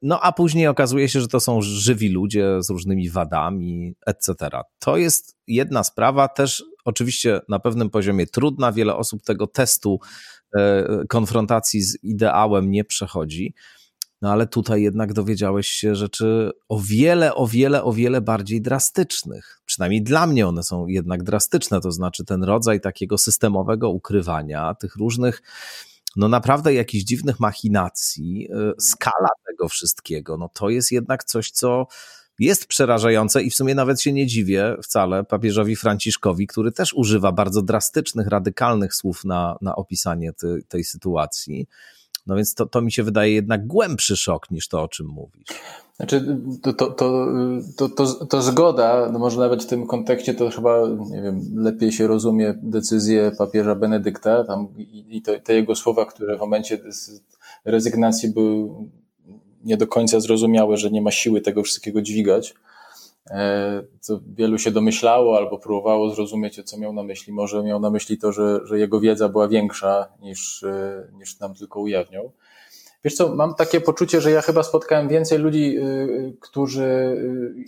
No 0.02 0.20
a 0.22 0.32
później 0.32 0.68
okazuje 0.68 1.10
się, 1.10 1.22
że 1.22 1.28
to 1.28 1.40
są 1.40 1.62
żywi 1.62 2.10
ludzie 2.10 2.64
z 2.64 2.70
różnymi 2.70 3.10
wadami, 3.10 3.96
etc. 4.06 4.36
To 4.80 4.98
jest 4.98 5.38
jedna 5.48 5.84
sprawa, 5.84 6.28
też 6.28 6.64
oczywiście 6.86 7.42
na 7.50 7.60
pewnym 7.60 7.90
poziomie 7.90 8.28
trudna. 8.28 8.72
Wiele 8.72 8.96
osób 8.96 9.24
tego 9.24 9.48
testu 9.48 10.00
e, 10.58 10.86
konfrontacji 11.10 11.82
z 11.82 12.04
ideałem 12.04 12.72
nie 12.72 12.84
przechodzi. 12.84 13.54
No 14.22 14.32
ale 14.32 14.48
tutaj 14.48 14.82
jednak 14.82 15.14
dowiedziałeś 15.14 15.68
się 15.68 15.96
rzeczy 15.96 16.52
o 16.70 16.80
wiele, 16.80 17.36
o 17.36 17.48
wiele, 17.48 17.84
o 17.84 17.94
wiele 17.94 18.22
bardziej 18.22 18.62
drastycznych. 18.62 19.62
Przynajmniej 19.66 20.04
dla 20.04 20.28
mnie 20.28 20.48
one 20.48 20.64
są 20.64 20.88
jednak 20.88 21.24
drastyczne, 21.24 21.82
to 21.82 21.92
znaczy 21.92 22.26
ten 22.26 22.44
rodzaj 22.44 22.82
takiego 22.82 23.18
systemowego 23.18 23.90
ukrywania 23.90 24.76
tych 24.76 24.96
różnych, 24.96 25.42
no 26.16 26.28
naprawdę 26.28 26.74
jakichś 26.74 27.04
dziwnych 27.04 27.40
machinacji, 27.40 28.48
y, 28.52 28.82
skala 28.82 29.30
tego 29.48 29.70
wszystkiego, 29.70 30.38
no 30.38 30.50
to 30.54 30.70
jest 30.70 30.92
jednak 30.92 31.24
coś, 31.24 31.52
co 31.52 31.88
jest 32.40 32.68
przerażające 32.68 33.44
i 33.44 33.50
w 33.50 33.56
sumie 33.56 33.76
nawet 33.76 34.02
się 34.02 34.14
nie 34.14 34.28
dziwię 34.28 34.76
wcale 34.84 35.24
papieżowi 35.24 35.76
Franciszkowi, 35.76 36.48
który 36.48 36.72
też 36.72 36.94
używa 36.94 37.32
bardzo 37.32 37.62
drastycznych, 37.62 38.28
radykalnych 38.28 38.96
słów 38.96 39.26
na, 39.26 39.58
na 39.62 39.76
opisanie 39.76 40.34
ty, 40.34 40.64
tej 40.68 40.84
sytuacji. 40.84 41.68
No 42.28 42.36
więc 42.36 42.54
to, 42.54 42.66
to 42.66 42.82
mi 42.82 42.92
się 42.92 43.04
wydaje 43.04 43.34
jednak 43.34 43.68
głębszy 43.68 44.18
szok 44.18 44.52
niż 44.52 44.68
to, 44.68 44.84
o 44.84 44.88
czym 44.88 45.08
mówisz. 45.08 45.48
Znaczy, 45.96 46.38
to, 46.62 46.74
to, 46.74 46.92
to, 46.92 47.28
to, 47.78 47.90
to, 47.90 48.26
to 48.26 48.42
zgoda, 48.42 49.10
no 49.14 49.20
może 49.20 49.40
nawet 49.40 49.64
w 49.64 49.68
tym 49.68 49.88
kontekście 49.88 50.34
to 50.34 50.50
chyba, 50.50 50.88
nie 51.10 51.22
wiem, 51.22 51.42
lepiej 51.56 51.92
się 51.92 52.08
rozumie 52.08 52.54
decyzję 52.64 53.32
papieża 53.38 53.76
Benedykta 53.76 54.44
tam, 54.44 54.68
i, 54.78 55.18
i 55.18 55.22
te, 55.22 55.40
te 55.40 55.54
jego 55.54 55.76
słowa, 55.76 56.06
które 56.06 56.38
w 56.38 56.40
momencie 56.40 56.80
rezygnacji 57.66 58.30
były 58.30 58.70
nie 59.64 59.78
do 59.78 59.88
końca 59.88 60.20
zrozumiałe, 60.20 60.78
że 60.78 60.92
nie 60.92 61.02
ma 61.02 61.12
siły 61.12 61.42
tego 61.42 61.64
wszystkiego 61.64 62.02
dźwigać. 62.02 62.56
E, 63.30 63.84
co 64.00 64.20
wielu 64.28 64.58
się 64.58 64.72
domyślało 64.72 65.38
albo 65.38 65.58
próbowało 65.58 66.10
zrozumieć, 66.10 66.64
co 66.64 66.78
miał 66.78 66.94
na 66.94 67.04
myśli. 67.04 67.34
Może 67.34 67.64
miał 67.64 67.80
na 67.80 67.90
myśli 67.90 68.18
to, 68.18 68.32
że, 68.32 68.60
że 68.64 68.80
jego 68.80 69.00
wiedza 69.00 69.30
była 69.30 69.48
większa 69.48 70.08
niż, 70.22 70.64
e, 70.64 71.08
niż 71.14 71.40
nam 71.40 71.56
tylko 71.56 71.80
ujawniał. 71.80 72.32
Wiesz 73.04 73.16
co, 73.16 73.36
mam 73.36 73.56
takie 73.56 73.82
poczucie, 73.82 74.22
że 74.22 74.32
ja 74.32 74.42
chyba 74.42 74.64
spotkałem 74.64 75.08
więcej 75.08 75.40
ludzi, 75.40 75.78
e, 75.78 75.84
którzy 76.40 77.18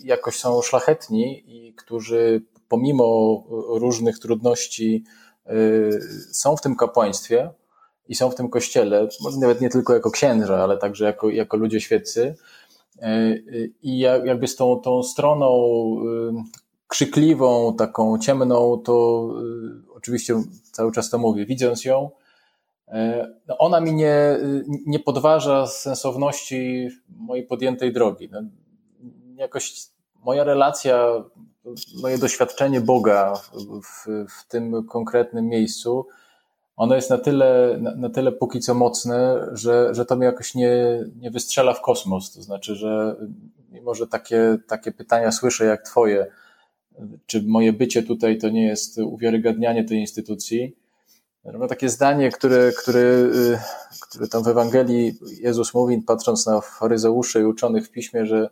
jakoś 0.04 0.38
są 0.38 0.62
szlachetni 0.62 1.44
i 1.46 1.74
którzy 1.74 2.42
pomimo 2.68 3.44
różnych 3.68 4.18
trudności 4.18 5.04
są 6.32 6.56
w 6.56 6.60
tym 6.60 6.76
kapłaństwie 6.76 7.50
i 8.08 8.14
są 8.14 8.30
w 8.30 8.34
tym 8.34 8.50
kościele, 8.50 9.08
może 9.20 9.38
nawet 9.38 9.60
nie 9.60 9.68
tylko 9.68 9.94
jako 9.94 10.10
księża, 10.10 10.62
ale 10.62 10.78
także 10.78 11.04
jako, 11.04 11.30
jako 11.30 11.56
ludzie 11.56 11.80
świeccy, 11.80 12.34
I 13.82 13.98
jakby 13.98 14.48
z 14.48 14.56
tą, 14.56 14.80
tą 14.80 15.02
stroną 15.02 15.50
y, 16.00 16.58
krzykliwą, 16.86 17.76
taką 17.76 18.18
ciemną, 18.18 18.82
to 18.84 19.28
oczywiście 19.94 20.42
cały 20.72 20.92
czas 20.92 21.10
to 21.10 21.18
mówię, 21.18 21.46
widząc 21.46 21.84
ją, 21.84 22.10
e, 22.88 23.28
no 23.46 23.58
ona 23.58 23.80
mi 23.80 23.94
nie, 23.94 24.38
nie 24.86 24.98
podważa 24.98 25.66
sensowności 25.66 26.88
mojej 27.08 27.46
podjętej 27.46 27.92
drogi. 27.92 28.28
No, 28.32 28.40
jakoś 29.36 29.86
moja 30.24 30.44
relacja, 30.44 31.24
moje 32.02 32.18
doświadczenie 32.18 32.80
Boga 32.80 33.34
w, 33.82 34.26
w 34.28 34.48
tym 34.48 34.86
konkretnym 34.86 35.48
miejscu 35.48 36.06
ono 36.78 36.94
jest 36.94 37.10
na 37.10 37.18
tyle, 37.18 37.78
na, 37.80 37.94
na, 37.94 38.10
tyle 38.10 38.32
póki 38.32 38.60
co 38.60 38.74
mocne, 38.74 39.48
że, 39.52 39.94
że 39.94 40.04
to 40.04 40.16
mnie 40.16 40.26
jakoś 40.26 40.54
nie, 40.54 41.04
nie 41.20 41.30
wystrzela 41.30 41.74
w 41.74 41.80
kosmos. 41.80 42.32
To 42.32 42.42
znaczy, 42.42 42.74
że 42.74 43.16
mimo, 43.72 43.94
że 43.94 44.06
takie, 44.06 44.58
takie 44.66 44.92
pytania 44.92 45.32
słyszę 45.32 45.64
jak 45.64 45.82
twoje, 45.82 46.26
czy 47.26 47.42
moje 47.42 47.72
bycie 47.72 48.02
tutaj 48.02 48.38
to 48.38 48.48
nie 48.48 48.66
jest 48.66 48.98
uwiarygadnianie 48.98 49.84
tej 49.84 49.98
instytucji, 49.98 50.76
no 51.44 51.66
takie 51.66 51.88
zdanie, 51.88 52.30
które, 52.30 52.72
które, 52.82 53.02
które 54.00 54.28
tam 54.28 54.42
w 54.42 54.48
Ewangelii 54.48 55.18
Jezus 55.40 55.74
mówi, 55.74 56.02
patrząc 56.02 56.46
na 56.46 56.60
faryzeuszy 56.60 57.40
i 57.40 57.44
uczonych 57.44 57.86
w 57.86 57.90
piśmie, 57.90 58.26
że 58.26 58.50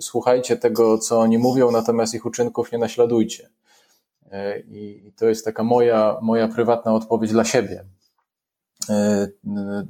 słuchajcie 0.00 0.56
tego, 0.56 0.98
co 0.98 1.20
oni 1.20 1.38
mówią, 1.38 1.70
natomiast 1.70 2.14
ich 2.14 2.26
uczynków 2.26 2.72
nie 2.72 2.78
naśladujcie. 2.78 3.48
E, 4.30 4.58
I 4.58 5.12
to 5.16 5.26
jest 5.26 5.44
taka 5.44 5.64
moja, 5.64 6.18
moja 6.22 6.48
prywatna 6.48 6.94
odpowiedź 6.94 7.30
dla 7.32 7.44
siebie 7.44 7.84
e, 8.88 9.28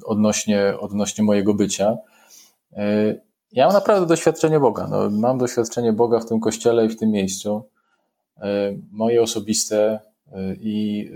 odnośnie, 0.05 0.75
odnośnie 0.79 1.25
mojego 1.25 1.55
bycia. 1.55 1.97
E, 2.73 3.15
ja 3.53 3.65
mam 3.67 3.75
naprawdę 3.75 4.07
doświadczenie 4.07 4.61
Boga. 4.61 4.89
No, 4.91 5.11
mam 5.11 5.39
doświadczenie 5.39 5.93
Boga 5.93 6.21
w 6.21 6.27
tym 6.27 6.41
kościele 6.41 6.87
i 6.87 6.89
w 6.89 6.97
tym 6.97 7.11
miejscu. 7.11 7.69
Moje 8.93 9.23
osobiste 9.23 10.01
i 10.61 11.11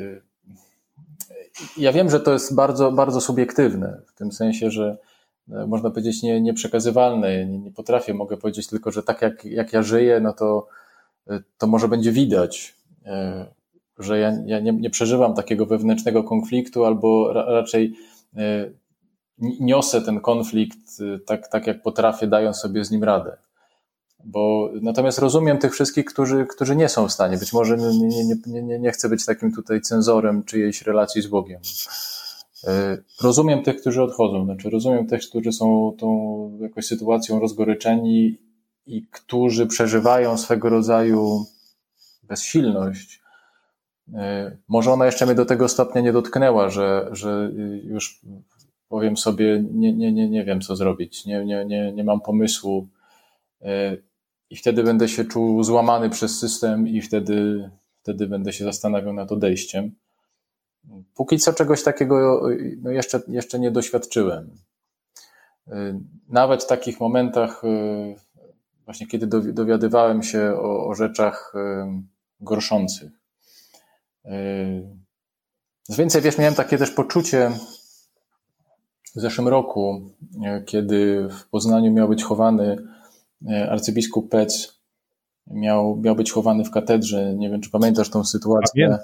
ja 1.77 1.93
wiem, 1.93 2.11
że 2.11 2.21
to 2.21 2.33
jest 2.33 2.55
bardzo, 2.55 2.93
bardzo 2.93 3.21
subiektywne, 3.21 4.01
w 4.07 4.15
tym 4.15 4.33
sensie, 4.33 4.71
że 4.71 4.99
można 5.47 5.91
powiedzieć 5.91 6.23
nie, 6.23 6.41
nieprzekazywalne. 6.41 7.47
Nie, 7.47 7.59
nie 7.59 7.71
potrafię, 7.71 8.15
mogę 8.15 8.37
powiedzieć 8.37 8.67
tylko, 8.67 8.91
że 8.91 9.03
tak 9.03 9.23
jak, 9.23 9.45
jak 9.45 9.73
ja 9.73 9.83
żyję, 9.83 10.21
no 10.21 10.33
to, 10.33 10.67
to 11.59 11.67
może 11.67 11.89
będzie 11.89 12.13
widać, 12.13 12.75
że 13.99 14.19
ja, 14.19 14.33
ja 14.47 14.61
nie, 14.61 14.73
nie, 14.73 14.91
przeżywam 14.91 15.35
takiego 15.35 15.67
wewnętrznego 15.67 16.25
konfliktu, 16.25 16.85
albo 16.85 17.33
ra, 17.33 17.45
raczej 17.45 17.95
e, 18.37 18.71
niosę 19.39 20.03
ten 20.03 20.21
konflikt 20.21 20.79
e, 21.01 21.19
tak, 21.19 21.49
tak 21.49 21.67
jak 21.67 21.83
potrafię, 21.83 22.27
dając 22.27 22.57
sobie 22.57 22.85
z 22.85 22.91
nim 22.91 23.05
radę. 23.05 23.37
Bo 24.25 24.71
natomiast 24.83 25.19
rozumiem 25.19 25.59
tych 25.59 25.73
wszystkich, 25.73 26.05
którzy, 26.05 26.47
którzy 26.47 26.77
nie 26.77 26.89
są 26.89 27.09
w 27.09 27.13
stanie. 27.13 27.39
Być 27.39 27.53
może 27.53 27.77
nie, 27.77 27.99
nie, 27.99 28.25
nie, 28.47 28.63
nie, 28.63 28.79
nie 28.79 28.91
chcę 28.91 29.09
być 29.09 29.25
takim 29.25 29.53
tutaj 29.53 29.81
cenzorem 29.81 30.45
czyjejś 30.45 30.83
relacji 30.83 31.23
z 31.23 31.27
Bogiem. 31.27 31.61
Rozumiem 33.23 33.63
tych, 33.63 33.81
którzy 33.81 34.03
odchodzą, 34.03 34.45
znaczy 34.45 34.71
rozumiem 34.71 35.07
tych, 35.07 35.21
którzy 35.29 35.53
są 35.53 35.97
tą 35.99 36.59
jakąś 36.61 36.87
sytuacją 36.87 37.41
rozgoryczeni 37.41 38.39
i 38.87 39.07
którzy 39.11 39.67
przeżywają 39.67 40.39
swego 40.39 40.69
rodzaju 40.69 41.47
bezsilność, 42.29 43.23
e, 44.15 44.57
może 44.69 44.93
ona 44.93 45.07
jeszcze 45.07 45.27
mnie 45.27 45.35
do 45.35 45.47
tego 45.47 45.69
stopnia 45.69 46.01
nie 46.01 46.13
dotknęła, 46.13 46.71
że, 46.71 47.09
że 47.13 47.51
już 47.85 48.21
powiem 48.89 49.17
sobie, 49.17 49.65
nie, 49.73 49.93
nie, 49.93 50.13
nie, 50.13 50.29
nie 50.29 50.45
wiem, 50.45 50.61
co 50.61 50.77
zrobić, 50.77 51.27
nie, 51.27 51.45
nie, 51.45 51.65
nie, 51.65 51.93
nie 51.93 52.05
mam 52.05 52.21
pomysłu. 52.21 52.89
E, 53.63 53.97
I 54.51 54.57
wtedy 54.57 54.83
będę 54.83 55.09
się 55.09 55.25
czuł 55.25 55.65
złamany 55.65 56.11
przez 56.11 56.39
system, 56.39 56.89
i 56.89 57.03
wtedy, 57.03 57.71
wtedy 58.03 58.27
będę 58.27 58.53
się 58.53 58.65
zastanawiał 58.65 59.13
nad 59.13 59.33
odejściem. 59.33 59.95
Póki 61.15 61.39
co 61.39 61.53
czegoś 61.53 61.83
takiego 61.83 62.43
no 62.83 62.91
jeszcze, 62.91 63.21
jeszcze 63.29 63.59
nie 63.59 63.71
doświadczyłem. 63.71 64.51
E, 65.69 66.01
nawet 66.29 66.65
w 66.65 66.67
takich 66.67 67.01
momentach, 67.01 67.63
właśnie 68.85 69.07
kiedy 69.07 69.27
dowiadywałem 69.53 70.23
się 70.23 70.55
o, 70.57 70.87
o 70.87 70.95
rzeczach 70.95 71.53
gorszących. 72.45 73.13
Yy, 74.25 74.33
więcej, 75.89 76.23
wiesz, 76.23 76.39
miałem 76.39 76.55
takie 76.55 76.79
też 76.79 76.91
poczucie, 76.91 77.53
w 79.17 79.21
zeszłym 79.21 79.49
roku, 79.49 80.11
e, 80.45 80.63
kiedy 80.63 81.29
w 81.31 81.49
Poznaniu 81.49 81.93
miał 81.93 82.09
być 82.09 82.23
chowany 82.23 82.77
e, 83.49 83.71
arcybiskup 83.71 84.31
Pec, 84.31 84.75
miał, 85.47 85.97
miał 85.97 86.17
być 86.17 86.33
chowany 86.33 86.65
w 86.65 86.71
katedrze. 86.71 87.35
Nie 87.35 87.51
wiem, 87.51 87.61
czy 87.61 87.71
pamiętasz 87.71 88.11
tą 88.11 88.25
sytuację. 88.25 88.99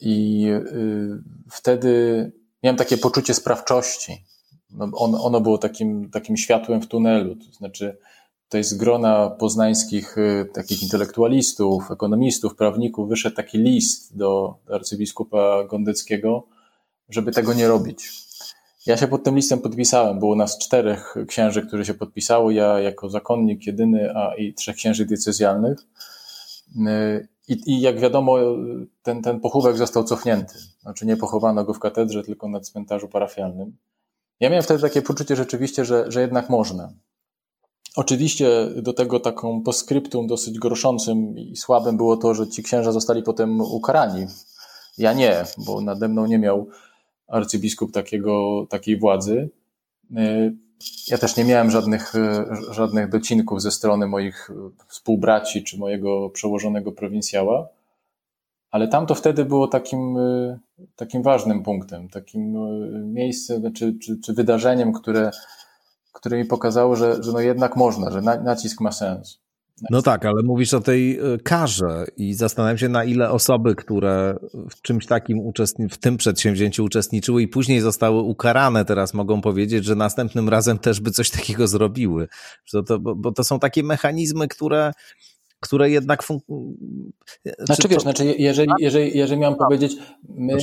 I 0.00 0.46
y, 0.48 1.22
wtedy 1.50 2.32
miałem 2.62 2.76
takie 2.76 2.96
poczucie 2.98 3.34
sprawczości. 3.34 4.24
No, 4.70 4.90
on, 4.92 5.14
ono 5.14 5.40
było 5.40 5.58
takim, 5.58 6.10
takim 6.10 6.36
światłem 6.36 6.82
w 6.82 6.86
tunelu. 6.86 7.36
To 7.36 7.52
znaczy, 7.52 7.98
to 8.48 8.58
jest 8.58 8.76
grona 8.76 9.30
poznańskich 9.30 10.18
y, 10.18 10.48
takich 10.54 10.82
intelektualistów, 10.82 11.90
ekonomistów, 11.90 12.56
prawników. 12.56 13.08
Wyszedł 13.08 13.36
taki 13.36 13.58
list 13.58 14.16
do 14.16 14.54
arcybiskupa 14.70 15.64
Gondeckiego, 15.64 16.46
żeby 17.08 17.32
tego 17.32 17.54
nie 17.54 17.68
robić 17.68 18.28
ja 18.88 18.96
się 18.96 19.08
pod 19.08 19.24
tym 19.24 19.36
listem 19.36 19.60
podpisałem. 19.60 20.18
Było 20.18 20.36
nas 20.36 20.58
czterech 20.58 21.14
księży, 21.28 21.66
którzy 21.66 21.84
się 21.84 21.94
podpisało. 21.94 22.50
Ja 22.50 22.80
jako 22.80 23.10
zakonnik 23.10 23.66
jedyny, 23.66 24.16
a 24.16 24.34
i 24.34 24.54
trzech 24.54 24.76
księży 24.76 25.06
diecezjalnych. 25.06 25.78
I, 27.48 27.56
I, 27.66 27.80
jak 27.80 28.00
wiadomo, 28.00 28.36
ten, 29.02 29.22
ten 29.22 29.40
pochówek 29.40 29.76
został 29.76 30.04
cofnięty. 30.04 30.54
Znaczy 30.80 31.06
nie 31.06 31.16
pochowano 31.16 31.64
go 31.64 31.74
w 31.74 31.78
katedrze, 31.78 32.22
tylko 32.22 32.48
na 32.48 32.60
cmentarzu 32.60 33.08
parafialnym. 33.08 33.76
Ja 34.40 34.50
miałem 34.50 34.62
wtedy 34.62 34.80
takie 34.80 35.02
poczucie 35.02 35.36
rzeczywiście, 35.36 35.84
że, 35.84 36.12
że 36.12 36.20
jednak 36.20 36.50
można. 36.50 36.92
Oczywiście 37.96 38.66
do 38.76 38.92
tego 38.92 39.20
taką 39.20 39.62
postscriptum 39.62 40.26
dosyć 40.26 40.58
groszącym 40.58 41.38
i 41.38 41.56
słabym 41.56 41.96
było 41.96 42.16
to, 42.16 42.34
że 42.34 42.48
ci 42.48 42.62
księża 42.62 42.92
zostali 42.92 43.22
potem 43.22 43.60
ukarani. 43.60 44.26
Ja 44.98 45.12
nie, 45.12 45.44
bo 45.58 45.80
nade 45.80 46.08
mną 46.08 46.26
nie 46.26 46.38
miał 46.38 46.68
arcybiskup 47.28 47.92
takiego, 47.92 48.66
takiej 48.70 48.98
władzy. 48.98 49.50
Y, 50.18 50.56
ja 51.08 51.18
też 51.18 51.36
nie 51.36 51.44
miałem 51.44 51.70
żadnych, 51.70 52.14
y, 52.14 52.44
żadnych 52.70 53.08
docinków 53.08 53.62
ze 53.62 53.70
strony 53.70 54.06
moich 54.06 54.50
współbraci 54.88 55.64
czy 55.64 55.78
mojego 55.78 56.30
przełożonego 56.30 56.92
prowincjała, 56.92 57.68
ale 58.70 58.88
tam 58.88 59.06
to 59.06 59.14
wtedy 59.14 59.44
było 59.44 59.68
takim, 59.68 60.16
takim 60.96 61.22
ważnym 61.22 61.62
punktem, 61.62 62.08
takim 62.08 62.54
miejscem 63.14 63.72
czy, 63.72 63.98
czy, 63.98 64.20
czy 64.24 64.32
wydarzeniem, 64.32 64.92
które, 64.92 65.30
które 66.18 66.38
mi 66.38 66.44
pokazało, 66.44 66.96
że, 66.96 67.22
że 67.22 67.32
no 67.32 67.40
jednak 67.40 67.76
można, 67.76 68.10
że 68.10 68.22
nacisk 68.22 68.80
ma 68.80 68.92
sens. 68.92 69.40
No 69.90 70.02
tak, 70.02 70.24
ale 70.24 70.42
mówisz 70.42 70.74
o 70.74 70.80
tej 70.80 71.18
e, 71.18 71.38
karze 71.38 72.06
i 72.16 72.34
zastanawiam 72.34 72.78
się, 72.78 72.88
na 72.88 73.04
ile 73.04 73.30
osoby, 73.30 73.74
które 73.74 74.36
w 74.70 74.82
czymś 74.82 75.06
takim 75.06 75.38
uczestni- 75.38 75.88
w 75.88 75.98
tym 75.98 76.16
przedsięwzięciu 76.16 76.84
uczestniczyły 76.84 77.42
i 77.42 77.48
później 77.48 77.80
zostały 77.80 78.20
ukarane, 78.20 78.84
teraz 78.84 79.14
mogą 79.14 79.40
powiedzieć, 79.40 79.84
że 79.84 79.94
następnym 79.94 80.48
razem 80.48 80.78
też 80.78 81.00
by 81.00 81.10
coś 81.10 81.30
takiego 81.30 81.66
zrobiły. 81.66 82.28
Że 82.64 82.82
to, 82.82 82.98
bo, 82.98 83.32
to 83.32 83.44
są 83.44 83.58
takie 83.58 83.82
mechanizmy, 83.82 84.48
które 84.48 84.92
które 85.60 85.90
jednak 85.90 86.22
funkcjonują. 86.22 86.72
Znaczy, 87.58 87.88
wiesz, 87.88 88.02
znaczy, 88.02 88.34
jeżeli, 88.38 88.70
jeżeli, 88.78 89.18
jeżeli 89.18 89.40
miałem 89.40 89.56
powiedzieć, 89.56 89.96
my 90.28 90.56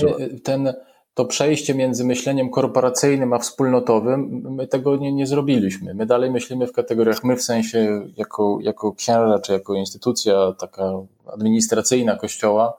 ten 0.44 0.74
to 1.16 1.26
przejście 1.26 1.76
między 1.76 2.04
myśleniem 2.04 2.50
korporacyjnym 2.50 3.34
a 3.34 3.40
wspólnotowym, 3.40 4.48
my 4.50 4.68
tego 4.68 4.96
nie, 4.96 5.14
nie 5.14 5.28
zrobiliśmy. 5.28 5.94
My 5.94 6.06
dalej 6.06 6.32
myślimy 6.32 6.68
w 6.68 6.72
kategoriach 6.72 7.24
my 7.24 7.36
w 7.36 7.44
sensie 7.44 8.08
jako, 8.18 8.58
jako 8.62 8.94
księża, 8.94 9.40
czy 9.40 9.54
jako 9.54 9.76
instytucja 9.76 10.54
taka 10.60 10.92
administracyjna 11.34 12.16
kościoła, 12.16 12.78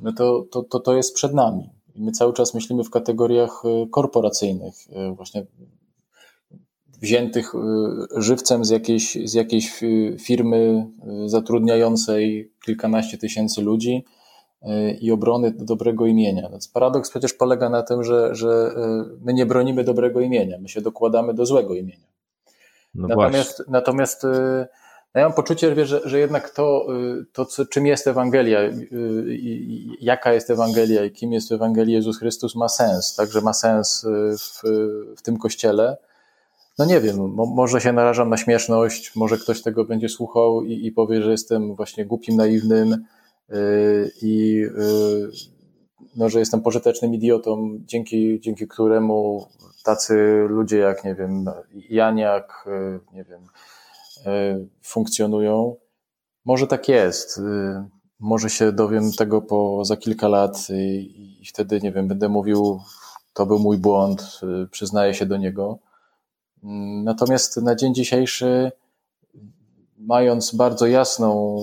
no 0.00 0.12
to, 0.12 0.44
to, 0.50 0.62
to, 0.62 0.80
to 0.80 0.96
jest 0.96 1.14
przed 1.14 1.34
nami. 1.34 1.70
I 1.94 2.02
my 2.02 2.12
cały 2.12 2.32
czas 2.32 2.54
myślimy 2.54 2.84
w 2.84 2.90
kategoriach 2.90 3.62
e, 3.64 3.86
korporacyjnych, 3.86 4.74
e, 4.92 5.12
właśnie 5.12 5.46
wziętych 7.00 7.54
e, 7.54 7.58
żywcem 8.22 8.64
z 8.64 8.70
jakiejś, 8.70 9.18
z 9.24 9.34
jakiejś 9.34 9.80
firmy 10.20 10.86
zatrudniającej 11.26 12.52
kilkanaście 12.64 13.18
tysięcy 13.18 13.62
ludzi, 13.62 14.04
i 15.00 15.10
obrony 15.10 15.50
dobrego 15.50 16.06
imienia. 16.06 16.48
Więc 16.50 16.68
paradoks 16.68 17.10
przecież 17.10 17.34
polega 17.34 17.68
na 17.68 17.82
tym, 17.82 18.04
że, 18.04 18.34
że 18.34 18.74
e, 18.76 19.04
my 19.20 19.34
nie 19.34 19.46
bronimy 19.46 19.84
dobrego 19.84 20.20
imienia, 20.20 20.58
my 20.60 20.68
się 20.68 20.80
dokładamy 20.80 21.34
do 21.34 21.46
złego 21.46 21.74
imienia. 21.74 22.06
No 22.94 23.08
natomiast, 23.08 23.64
natomiast 23.68 24.24
e, 24.24 24.68
no 25.14 25.20
ja 25.20 25.26
mam 25.26 25.36
poczucie, 25.36 25.86
że, 25.86 26.00
że 26.04 26.18
jednak 26.18 26.50
to, 26.50 26.86
to 27.32 27.44
co, 27.44 27.66
czym 27.66 27.86
jest 27.86 28.06
Ewangelia, 28.06 28.60
i, 29.28 29.96
jaka 30.00 30.32
jest 30.32 30.50
Ewangelia 30.50 31.04
i 31.04 31.10
kim 31.10 31.32
jest 31.32 31.52
Ewangelia 31.52 31.96
Jezus 31.96 32.18
Chrystus 32.18 32.54
ma 32.54 32.68
sens, 32.68 33.14
także 33.14 33.40
ma 33.40 33.52
sens 33.52 34.06
w, 34.38 34.62
w 35.16 35.22
tym 35.22 35.38
kościele. 35.38 35.96
No 36.78 36.84
nie 36.84 37.00
wiem, 37.00 37.16
mo, 37.16 37.46
może 37.46 37.80
się 37.80 37.92
narażam 37.92 38.30
na 38.30 38.36
śmieszność, 38.36 39.16
może 39.16 39.38
ktoś 39.38 39.62
tego 39.62 39.84
będzie 39.84 40.08
słuchał 40.08 40.64
i, 40.64 40.86
i 40.86 40.92
powie, 40.92 41.22
że 41.22 41.30
jestem 41.30 41.76
właśnie 41.76 42.06
głupim, 42.06 42.36
naiwnym, 42.36 43.04
i 44.22 44.62
y, 44.78 45.30
no, 46.16 46.28
że 46.28 46.38
jestem 46.38 46.62
pożytecznym 46.62 47.14
idiotą, 47.14 47.78
dzięki, 47.80 48.40
dzięki 48.40 48.68
któremu 48.68 49.48
tacy 49.84 50.46
ludzie 50.48 50.78
jak, 50.78 51.04
nie 51.04 51.14
wiem, 51.14 51.44
Janiak, 51.90 52.64
y, 52.66 53.00
nie 53.12 53.24
wiem, 53.24 53.40
funkcjonują. 54.82 55.76
Może 56.44 56.66
tak 56.66 56.88
jest. 56.88 57.40
Może 58.20 58.50
się 58.50 58.72
dowiem 58.72 59.12
tego 59.12 59.42
po 59.42 59.84
za 59.84 59.96
kilka 59.96 60.28
lat 60.28 60.68
i, 60.70 61.40
i 61.42 61.46
wtedy, 61.46 61.80
nie 61.80 61.92
wiem, 61.92 62.08
będę 62.08 62.28
mówił, 62.28 62.80
to 63.32 63.46
był 63.46 63.58
mój 63.58 63.78
błąd, 63.78 64.40
przyznaję 64.70 65.14
się 65.14 65.26
do 65.26 65.36
niego. 65.36 65.78
Natomiast 67.04 67.56
na 67.56 67.74
dzień 67.74 67.94
dzisiejszy, 67.94 68.72
mając 70.06 70.54
bardzo 70.54 70.86
jasną 70.86 71.56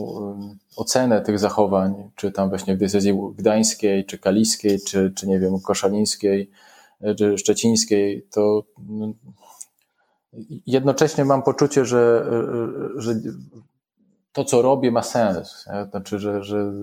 ocenę 0.75 1.21
tych 1.21 1.39
zachowań, 1.39 2.11
czy 2.15 2.31
tam 2.31 2.49
właśnie 2.49 2.75
w 2.75 2.79
decyzji 2.79 3.13
gdańskiej, 3.35 4.05
czy 4.05 4.17
kaliskiej, 4.17 4.79
czy, 4.87 5.13
czy 5.15 5.27
nie 5.27 5.39
wiem, 5.39 5.59
koszalińskiej, 5.61 6.51
czy 7.17 7.37
szczecińskiej, 7.37 8.27
to 8.31 8.63
no, 8.89 9.13
jednocześnie 10.65 11.25
mam 11.25 11.43
poczucie, 11.43 11.85
że, 11.85 12.31
że 12.95 13.15
to, 14.33 14.43
co 14.43 14.61
robię, 14.61 14.91
ma 14.91 15.03
sens. 15.03 15.65
Znaczy, 15.89 16.19
że, 16.19 16.43
że 16.43 16.73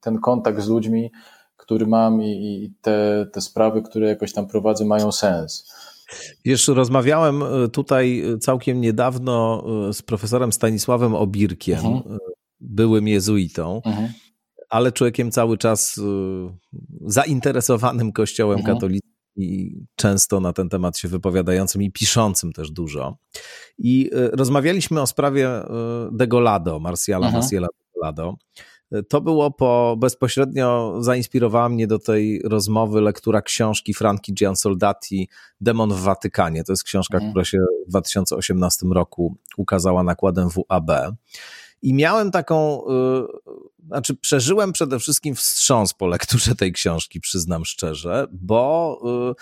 ten 0.00 0.18
kontakt 0.18 0.60
z 0.60 0.68
ludźmi, 0.68 1.12
który 1.56 1.86
mam 1.86 2.22
i, 2.22 2.64
i 2.64 2.72
te, 2.82 3.26
te 3.32 3.40
sprawy, 3.40 3.82
które 3.82 4.08
jakoś 4.08 4.32
tam 4.32 4.46
prowadzę, 4.46 4.84
mają 4.84 5.12
sens. 5.12 5.72
Wiesz, 6.44 6.68
rozmawiałem 6.68 7.42
e, 7.42 7.68
tutaj 7.68 8.22
całkiem 8.40 8.80
niedawno 8.80 9.64
e, 9.88 9.92
z 9.92 10.02
profesorem 10.02 10.52
Stanisławem 10.52 11.14
Obirkiem, 11.14 11.86
mhm 11.86 12.18
byłym 12.60 13.08
jezuitą, 13.08 13.82
mhm. 13.84 14.12
ale 14.68 14.92
człowiekiem 14.92 15.30
cały 15.30 15.58
czas 15.58 16.00
zainteresowanym 17.06 18.12
Kościołem 18.12 18.58
mhm. 18.58 18.76
katolickim 18.76 19.16
i 19.36 19.80
często 19.96 20.40
na 20.40 20.52
ten 20.52 20.68
temat 20.68 20.98
się 20.98 21.08
wypowiadającym 21.08 21.82
i 21.82 21.92
piszącym 21.92 22.52
też 22.52 22.70
dużo. 22.70 23.16
I 23.78 24.10
rozmawialiśmy 24.12 25.00
o 25.00 25.06
sprawie 25.06 25.50
Degolado, 26.12 26.80
Marsjala 26.80 27.26
mhm. 27.26 27.42
Marsjala 27.42 27.68
Degolado. 27.94 28.34
To 29.08 29.20
było 29.20 29.50
po, 29.50 29.96
bezpośrednio 29.98 30.96
zainspirowała 31.00 31.68
mnie 31.68 31.86
do 31.86 31.98
tej 31.98 32.42
rozmowy 32.44 33.00
lektura 33.00 33.42
książki 33.42 33.94
Franki 33.94 34.34
Giansoldati 34.34 35.28
Demon 35.60 35.90
w 35.90 36.00
Watykanie. 36.00 36.64
To 36.64 36.72
jest 36.72 36.84
książka, 36.84 37.16
mhm. 37.16 37.32
która 37.32 37.44
się 37.44 37.58
w 37.86 37.90
2018 37.90 38.86
roku 38.94 39.36
ukazała 39.56 40.02
nakładem 40.02 40.48
WAB. 40.48 40.90
I 41.82 41.94
miałem 41.94 42.30
taką, 42.30 42.82
yy, 42.88 43.26
znaczy 43.86 44.16
przeżyłem 44.16 44.72
przede 44.72 44.98
wszystkim 44.98 45.34
wstrząs 45.34 45.94
po 45.94 46.06
lekturze 46.06 46.54
tej 46.54 46.72
książki, 46.72 47.20
przyznam 47.20 47.64
szczerze, 47.64 48.26
bo 48.32 49.34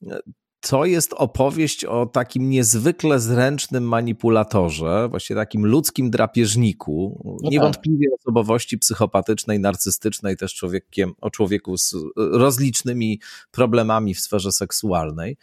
yy, 0.00 0.18
to 0.60 0.84
jest 0.84 1.12
opowieść 1.12 1.84
o 1.84 2.06
takim 2.06 2.50
niezwykle 2.50 3.20
zręcznym 3.20 3.84
manipulatorze, 3.84 5.08
właśnie 5.10 5.36
takim 5.36 5.66
ludzkim 5.66 6.10
drapieżniku, 6.10 7.22
no 7.24 7.36
tak. 7.42 7.50
niewątpliwie 7.50 8.06
osobowości 8.20 8.78
psychopatycznej, 8.78 9.60
narcystycznej, 9.60 10.36
też 10.36 10.54
człowiekiem, 10.54 11.12
o 11.20 11.30
człowieku 11.30 11.78
z 11.78 11.94
rozlicznymi 12.16 13.20
problemami 13.50 14.14
w 14.14 14.20
sferze 14.20 14.52
seksualnej 14.52 15.36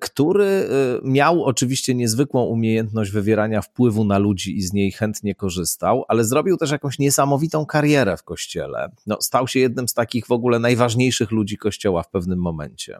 który 0.00 0.44
y, 0.44 0.68
miał 1.04 1.44
oczywiście 1.44 1.94
niezwykłą 1.94 2.44
umiejętność 2.44 3.10
wywierania 3.10 3.62
wpływu 3.62 4.04
na 4.04 4.18
ludzi 4.18 4.56
i 4.56 4.62
z 4.62 4.72
niej 4.72 4.92
chętnie 4.92 5.34
korzystał, 5.34 6.04
ale 6.08 6.24
zrobił 6.24 6.56
też 6.56 6.70
jakąś 6.70 6.98
niesamowitą 6.98 7.66
karierę 7.66 8.16
w 8.16 8.22
kościele. 8.22 8.90
No, 9.06 9.16
stał 9.20 9.48
się 9.48 9.60
jednym 9.60 9.88
z 9.88 9.94
takich 9.94 10.26
w 10.26 10.32
ogóle 10.32 10.58
najważniejszych 10.58 11.30
ludzi 11.30 11.58
kościoła 11.58 12.02
w 12.02 12.10
pewnym 12.10 12.38
momencie. 12.38 12.98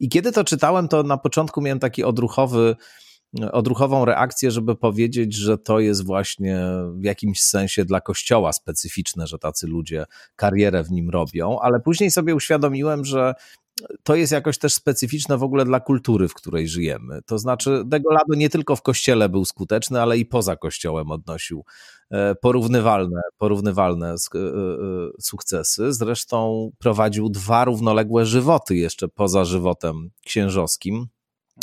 I 0.00 0.08
kiedy 0.08 0.32
to 0.32 0.44
czytałem, 0.44 0.88
to 0.88 1.02
na 1.02 1.16
początku 1.16 1.60
miałem 1.60 1.78
taki 1.78 2.04
odruchowy, 2.04 2.76
odruchową 3.52 4.04
reakcję, 4.04 4.50
żeby 4.50 4.76
powiedzieć, 4.76 5.34
że 5.34 5.58
to 5.58 5.80
jest 5.80 6.06
właśnie 6.06 6.60
w 6.94 7.04
jakimś 7.04 7.42
sensie 7.42 7.84
dla 7.84 8.00
kościoła 8.00 8.52
specyficzne, 8.52 9.26
że 9.26 9.38
tacy 9.38 9.66
ludzie 9.66 10.04
karierę 10.36 10.84
w 10.84 10.90
nim 10.90 11.10
robią, 11.10 11.58
ale 11.60 11.80
później 11.80 12.10
sobie 12.10 12.34
uświadomiłem, 12.34 13.04
że 13.04 13.34
to 14.02 14.14
jest 14.14 14.32
jakoś 14.32 14.58
też 14.58 14.74
specyficzne 14.74 15.38
w 15.38 15.42
ogóle 15.42 15.64
dla 15.64 15.80
kultury, 15.80 16.28
w 16.28 16.34
której 16.34 16.68
żyjemy. 16.68 17.22
To 17.26 17.38
znaczy, 17.38 17.82
Degolado 17.86 18.34
nie 18.34 18.50
tylko 18.50 18.76
w 18.76 18.82
kościele 18.82 19.28
był 19.28 19.44
skuteczny, 19.44 20.00
ale 20.00 20.18
i 20.18 20.26
poza 20.26 20.56
kościołem 20.56 21.10
odnosił 21.10 21.64
e, 22.10 22.34
porównywalne, 22.34 23.20
porównywalne 23.38 24.14
sukcesy. 25.20 25.92
Zresztą 25.92 26.70
prowadził 26.78 27.28
dwa 27.28 27.64
równoległe 27.64 28.26
żywoty 28.26 28.76
jeszcze 28.76 29.08
poza 29.08 29.44
żywotem 29.44 30.10
księżowskim. 30.24 31.06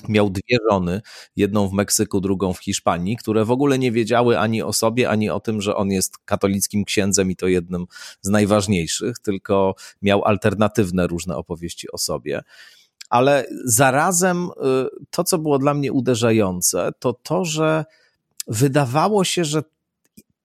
Miał 0.08 0.30
dwie 0.30 0.58
żony, 0.72 1.02
jedną 1.36 1.68
w 1.68 1.74
Meksyku, 1.74 2.22
drugą 2.22 2.54
w 2.54 2.60
Hiszpanii, 2.60 3.18
które 3.18 3.46
w 3.46 3.52
ogóle 3.52 3.80
nie 3.80 3.92
wiedziały 3.92 4.40
ani 4.40 4.62
o 4.62 4.74
sobie, 4.74 5.10
ani 5.10 5.30
o 5.30 5.40
tym, 5.40 5.62
że 5.62 5.76
on 5.76 5.90
jest 5.90 6.18
katolickim 6.18 6.86
księdzem 6.86 7.32
i 7.32 7.36
to 7.36 7.48
jednym 7.48 7.86
z 8.22 8.30
najważniejszych, 8.30 9.20
tylko 9.20 9.76
miał 10.02 10.26
alternatywne 10.26 11.08
różne 11.08 11.38
opowieści 11.38 11.92
o 11.92 11.98
sobie. 11.98 12.42
Ale 13.10 13.46
zarazem 13.66 14.46
y, 14.46 14.50
to, 15.10 15.24
co 15.24 15.38
było 15.38 15.60
dla 15.60 15.74
mnie 15.74 15.94
uderzające, 15.94 16.92
to 17.00 17.14
to, 17.14 17.46
że 17.46 17.86
wydawało 18.48 19.24
się, 19.24 19.46
że 19.46 19.64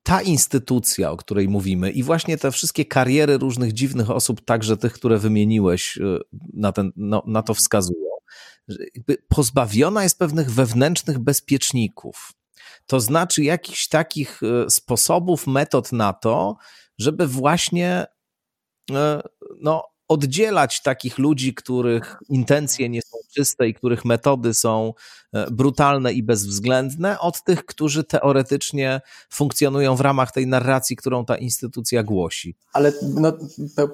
ta 0.02 0.22
instytucja, 0.22 1.10
o 1.10 1.16
której 1.16 1.48
mówimy, 1.48 1.90
i 1.90 2.02
właśnie 2.02 2.38
te 2.38 2.50
wszystkie 2.50 2.84
kariery 2.84 3.38
różnych 3.38 3.72
dziwnych 3.72 4.10
osób, 4.10 4.44
także 4.44 4.76
tych, 4.76 4.92
które 4.92 5.18
wymieniłeś, 5.18 5.96
y, 5.96 6.18
na, 6.52 6.72
ten, 6.72 6.92
no, 6.96 7.22
na 7.26 7.42
to 7.42 7.54
wskazują 7.54 8.03
pozbawiona 9.28 10.02
jest 10.02 10.18
pewnych 10.18 10.50
wewnętrznych 10.50 11.18
bezpieczników. 11.18 12.32
To 12.86 13.00
znaczy 13.00 13.44
jakichś 13.44 13.88
takich 13.88 14.40
e, 14.42 14.70
sposobów, 14.70 15.46
metod 15.46 15.92
na 15.92 16.12
to, 16.12 16.56
żeby 16.98 17.26
właśnie 17.26 18.06
e, 18.90 19.22
no, 19.60 19.84
oddzielać 20.08 20.82
takich 20.82 21.18
ludzi, 21.18 21.54
których 21.54 22.18
intencje 22.28 22.88
nie 22.88 23.02
są 23.02 23.16
czyste 23.34 23.68
i 23.68 23.74
których 23.74 24.04
metody 24.04 24.54
są 24.54 24.92
brutalne 25.50 26.12
i 26.12 26.22
bezwzględne, 26.22 27.20
od 27.20 27.42
tych, 27.42 27.66
którzy 27.66 28.04
teoretycznie 28.04 29.00
funkcjonują 29.30 29.96
w 29.96 30.00
ramach 30.00 30.32
tej 30.32 30.46
narracji, 30.46 30.96
którą 30.96 31.24
ta 31.24 31.36
instytucja 31.36 32.02
głosi. 32.02 32.56
Ale 32.72 32.92
no, 33.02 33.32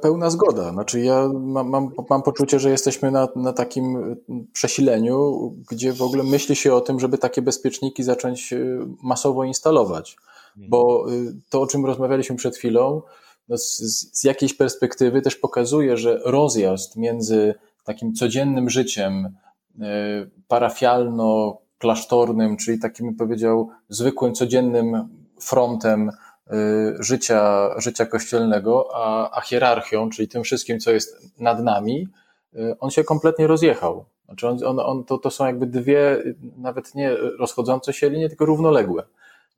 pełna 0.02 0.30
zgoda. 0.30 0.72
Znaczy, 0.72 1.00
ja 1.00 1.28
mam, 1.34 1.68
mam, 1.68 1.90
mam 2.10 2.22
poczucie, 2.22 2.60
że 2.60 2.70
jesteśmy 2.70 3.10
na, 3.10 3.28
na 3.36 3.52
takim 3.52 3.96
e, 3.96 4.16
przesileniu, 4.52 5.50
gdzie 5.70 5.92
w 5.92 6.02
ogóle 6.02 6.22
myśli 6.24 6.56
się 6.56 6.74
o 6.74 6.80
tym, 6.80 7.00
żeby 7.00 7.18
takie 7.18 7.42
bezpieczniki 7.42 8.02
zacząć 8.02 8.52
e, 8.52 8.58
masowo 9.02 9.44
instalować. 9.44 10.16
Bo 10.56 11.06
to, 11.50 11.60
o 11.60 11.66
czym 11.66 11.86
rozmawialiśmy 11.86 12.36
przed 12.36 12.56
chwilą, 12.56 13.02
no 13.48 13.58
z, 13.58 13.78
z 14.12 14.24
jakiejś 14.24 14.54
perspektywy 14.54 15.22
też 15.22 15.36
pokazuje, 15.36 15.96
że 15.96 16.20
rozjazd 16.24 16.96
między 16.96 17.54
takim 17.84 18.14
codziennym 18.14 18.70
życiem 18.70 19.26
e, 19.26 19.32
parafialno-klasztornym, 20.48 22.56
czyli 22.56 22.78
takim, 22.78 23.16
powiedział, 23.16 23.70
zwykłym, 23.88 24.34
codziennym 24.34 25.08
frontem 25.40 26.10
e, 26.10 26.12
życia, 26.98 27.70
życia 27.80 28.06
kościelnego, 28.06 28.88
a, 28.94 29.38
a 29.38 29.40
hierarchią, 29.40 30.10
czyli 30.10 30.28
tym 30.28 30.42
wszystkim, 30.42 30.80
co 30.80 30.90
jest 30.90 31.38
nad 31.38 31.64
nami, 31.64 32.08
e, 32.54 32.76
on 32.80 32.90
się 32.90 33.04
kompletnie 33.04 33.46
rozjechał. 33.46 34.04
Znaczy 34.24 34.48
on, 34.48 34.64
on, 34.64 34.80
on, 34.80 35.04
to, 35.04 35.18
to 35.18 35.30
są 35.30 35.46
jakby 35.46 35.66
dwie, 35.66 36.22
nawet 36.56 36.94
nie 36.94 37.16
rozchodzące 37.16 37.92
się 37.92 38.10
linie, 38.10 38.28
tylko 38.28 38.44
równoległe. 38.44 39.02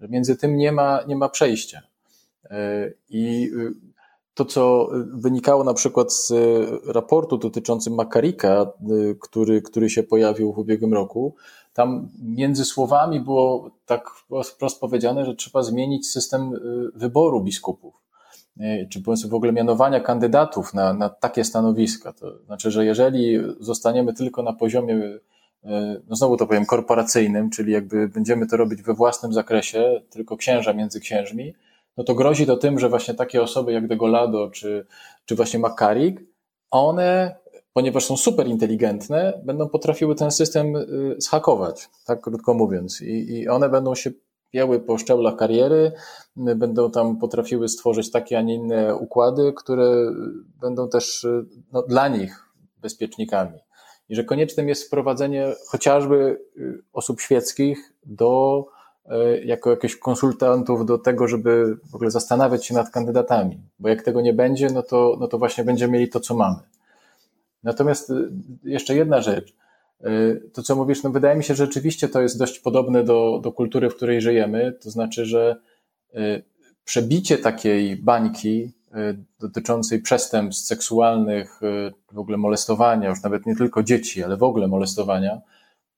Między 0.00 0.36
tym 0.36 0.56
nie 0.56 0.72
ma, 0.72 1.00
nie 1.06 1.16
ma 1.16 1.28
przejścia. 1.28 1.82
I 3.08 3.50
to, 4.34 4.44
co 4.44 4.88
wynikało 5.14 5.64
na 5.64 5.74
przykład 5.74 6.12
z 6.12 6.32
raportu 6.86 7.38
dotyczącym 7.38 7.94
Makarika, 7.94 8.72
który, 9.20 9.62
który 9.62 9.90
się 9.90 10.02
pojawił 10.02 10.52
w 10.52 10.58
ubiegłym 10.58 10.94
roku, 10.94 11.34
tam 11.74 12.08
między 12.22 12.64
słowami 12.64 13.20
było 13.20 13.70
tak 13.86 14.10
wprost 14.44 14.80
powiedziane, 14.80 15.24
że 15.24 15.34
trzeba 15.34 15.62
zmienić 15.62 16.08
system 16.08 16.52
wyboru 16.94 17.40
biskupów, 17.40 17.94
czy 18.90 19.02
w 19.28 19.34
ogóle 19.34 19.52
mianowania 19.52 20.00
kandydatów 20.00 20.74
na, 20.74 20.92
na 20.92 21.08
takie 21.08 21.44
stanowiska. 21.44 22.12
To 22.12 22.38
znaczy, 22.46 22.70
że 22.70 22.84
jeżeli 22.84 23.38
zostaniemy 23.60 24.14
tylko 24.14 24.42
na 24.42 24.52
poziomie 24.52 25.18
no 26.08 26.16
znowu 26.16 26.36
to 26.36 26.46
powiem, 26.46 26.66
korporacyjnym, 26.66 27.50
czyli 27.50 27.72
jakby 27.72 28.08
będziemy 28.08 28.46
to 28.46 28.56
robić 28.56 28.82
we 28.82 28.94
własnym 28.94 29.32
zakresie, 29.32 30.02
tylko 30.10 30.36
księża 30.36 30.72
między 30.72 31.00
księżmi, 31.00 31.54
no 31.96 32.04
to 32.04 32.14
grozi 32.14 32.46
to 32.46 32.56
tym, 32.56 32.78
że 32.78 32.88
właśnie 32.88 33.14
takie 33.14 33.42
osoby 33.42 33.72
jak 33.72 33.88
Degolado 33.88 34.50
czy, 34.50 34.86
czy 35.24 35.34
właśnie 35.34 35.58
Makarik, 35.58 36.20
one, 36.70 37.36
ponieważ 37.72 38.04
są 38.04 38.16
super 38.16 38.46
inteligentne, 38.46 39.40
będą 39.44 39.68
potrafiły 39.68 40.14
ten 40.14 40.30
system 40.30 40.76
y, 40.76 41.14
zhakować, 41.18 41.88
tak 42.06 42.20
krótko 42.20 42.54
mówiąc. 42.54 43.00
I, 43.00 43.32
i 43.32 43.48
one 43.48 43.68
będą 43.68 43.94
się 43.94 44.10
pięły 44.50 44.80
po 44.80 44.98
szczeblach 44.98 45.36
kariery, 45.36 45.92
y, 46.48 46.54
będą 46.54 46.90
tam 46.90 47.18
potrafiły 47.18 47.68
stworzyć 47.68 48.10
takie, 48.10 48.38
a 48.38 48.42
nie 48.42 48.54
inne 48.54 48.96
układy, 48.96 49.52
które 49.56 50.12
będą 50.60 50.88
też 50.88 51.24
y, 51.24 51.44
no, 51.72 51.82
dla 51.82 52.08
nich 52.08 52.48
bezpiecznikami. 52.76 53.58
I 54.08 54.14
że 54.14 54.24
koniecznym 54.24 54.68
jest 54.68 54.86
wprowadzenie 54.86 55.54
chociażby 55.68 56.44
osób 56.92 57.20
świeckich 57.20 57.92
do 58.06 58.64
jako 59.44 59.70
jakichś 59.70 59.96
konsultantów 59.96 60.86
do 60.86 60.98
tego, 60.98 61.28
żeby 61.28 61.76
w 61.90 61.94
ogóle 61.94 62.10
zastanawiać 62.10 62.66
się 62.66 62.74
nad 62.74 62.90
kandydatami, 62.90 63.60
bo 63.78 63.88
jak 63.88 64.02
tego 64.02 64.20
nie 64.20 64.32
będzie, 64.32 64.70
no 64.70 64.82
to, 64.82 65.16
no 65.20 65.28
to 65.28 65.38
właśnie 65.38 65.64
będziemy 65.64 65.92
mieli 65.92 66.08
to, 66.08 66.20
co 66.20 66.34
mamy. 66.34 66.58
Natomiast 67.62 68.10
e, 68.10 68.14
jeszcze 68.64 68.96
jedna 68.96 69.20
rzecz. 69.20 69.54
E, 70.00 70.10
to, 70.52 70.62
co 70.62 70.76
mówisz, 70.76 71.02
no 71.02 71.10
wydaje 71.10 71.36
mi 71.36 71.44
się, 71.44 71.54
że 71.54 71.66
rzeczywiście 71.66 72.08
to 72.08 72.22
jest 72.22 72.38
dość 72.38 72.58
podobne 72.58 73.04
do, 73.04 73.40
do 73.42 73.52
kultury, 73.52 73.90
w 73.90 73.96
której 73.96 74.20
żyjemy. 74.20 74.72
To 74.82 74.90
znaczy, 74.90 75.26
że 75.26 75.56
przebicie 76.84 77.38
takiej 77.38 77.96
bańki 77.96 78.72
dotyczącej 79.40 80.02
przestępstw 80.02 80.66
seksualnych, 80.66 81.60
w 82.12 82.18
ogóle 82.18 82.36
molestowania, 82.36 83.08
już 83.08 83.22
nawet 83.22 83.46
nie 83.46 83.56
tylko 83.56 83.82
dzieci, 83.82 84.24
ale 84.24 84.36
w 84.36 84.42
ogóle 84.42 84.68
molestowania, 84.68 85.40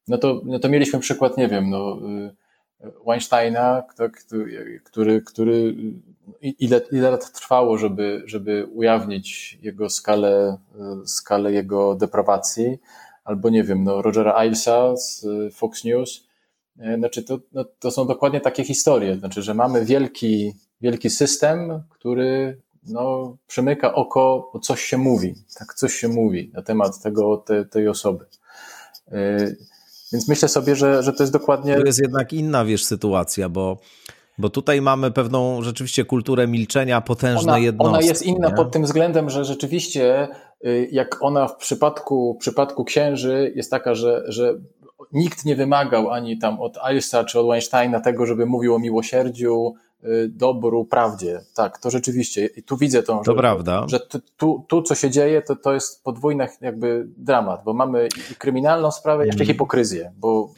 no 0.08 0.18
to, 0.18 0.40
no 0.44 0.58
to 0.58 0.68
mieliśmy 0.68 1.00
przykład, 1.00 1.36
nie 1.36 1.48
wiem, 1.48 1.70
no, 1.70 1.98
Weinsteina, 3.06 3.82
który, 4.84 5.22
który 5.22 5.74
ile, 6.42 6.80
ile 6.92 7.10
lat 7.10 7.32
trwało, 7.32 7.78
żeby, 7.78 8.22
żeby 8.26 8.66
ujawnić 8.74 9.58
jego 9.62 9.90
skalę, 9.90 10.56
skalę 11.04 11.52
jego 11.52 11.94
deprawacji, 11.94 12.78
albo 13.24 13.50
nie 13.50 13.64
wiem, 13.64 13.84
no 13.84 14.02
Rogera 14.02 14.44
Ilesa 14.44 14.96
z 14.96 15.26
Fox 15.54 15.84
News. 15.84 16.28
Znaczy 16.98 17.22
to, 17.22 17.38
no, 17.52 17.64
to 17.78 17.90
są 17.90 18.06
dokładnie 18.06 18.40
takie 18.40 18.64
historie. 18.64 19.16
Znaczy, 19.16 19.42
że 19.42 19.54
mamy 19.54 19.84
wielki, 19.84 20.52
wielki 20.80 21.10
system, 21.10 21.82
który 21.90 22.60
no, 22.86 23.36
przymyka 23.46 23.94
oko, 23.94 24.50
bo 24.52 24.60
coś 24.60 24.82
się 24.82 24.98
mówi, 24.98 25.34
tak 25.58 25.74
coś 25.74 25.94
się 25.94 26.08
mówi 26.08 26.50
na 26.54 26.62
temat 26.62 27.02
tego, 27.02 27.36
te, 27.36 27.64
tej 27.64 27.88
osoby. 27.88 28.26
Więc 30.14 30.28
myślę 30.28 30.48
sobie, 30.48 30.76
że, 30.76 31.02
że 31.02 31.12
to 31.12 31.22
jest 31.22 31.32
dokładnie. 31.32 31.76
To 31.76 31.86
jest 31.86 32.02
jednak 32.02 32.32
inna, 32.32 32.64
wiesz, 32.64 32.84
sytuacja, 32.84 33.48
bo. 33.48 33.78
Bo 34.38 34.48
tutaj 34.48 34.80
mamy 34.80 35.10
pewną 35.10 35.62
rzeczywiście 35.62 36.04
kulturę 36.04 36.46
milczenia, 36.46 37.00
potężne 37.00 37.52
ona, 37.52 37.58
jednostki. 37.58 37.96
Ona 37.96 38.06
jest 38.06 38.22
inna 38.22 38.48
nie? 38.48 38.54
pod 38.54 38.72
tym 38.72 38.82
względem, 38.82 39.30
że 39.30 39.44
rzeczywiście, 39.44 40.28
y, 40.66 40.88
jak 40.92 41.22
ona 41.22 41.48
w 41.48 41.56
przypadku, 41.56 42.34
w 42.34 42.40
przypadku 42.40 42.84
księży 42.84 43.52
jest 43.56 43.70
taka, 43.70 43.94
że, 43.94 44.24
że 44.28 44.54
nikt 45.12 45.44
nie 45.44 45.56
wymagał 45.56 46.10
ani 46.10 46.38
tam 46.38 46.60
od 46.60 46.78
Eilsa 46.88 47.24
czy 47.24 47.40
od 47.40 47.46
Weinsteina 47.46 48.00
tego, 48.00 48.26
żeby 48.26 48.46
mówił 48.46 48.74
o 48.74 48.78
miłosierdziu, 48.78 49.74
Y, 50.04 50.28
dobru, 50.28 50.84
prawdzie. 50.84 51.40
Tak, 51.54 51.78
to 51.78 51.90
rzeczywiście. 51.90 52.46
I 52.46 52.62
tu 52.62 52.76
widzę 52.76 53.02
tą, 53.02 53.18
to 53.18 53.32
że, 53.32 53.38
prawda. 53.38 53.84
że 53.88 54.00
tu, 54.36 54.64
tu, 54.68 54.82
co 54.82 54.94
się 54.94 55.10
dzieje, 55.10 55.42
to, 55.42 55.56
to 55.56 55.74
jest 55.74 56.04
podwójny 56.04 56.48
jakby 56.60 57.08
dramat, 57.16 57.64
bo 57.64 57.74
mamy 57.74 58.08
i 58.32 58.34
kryminalną 58.34 58.90
sprawę, 58.90 59.26
jeszcze 59.26 59.44
mm. 59.44 59.54
hipokryzję, 59.54 60.12
bo 60.16 60.50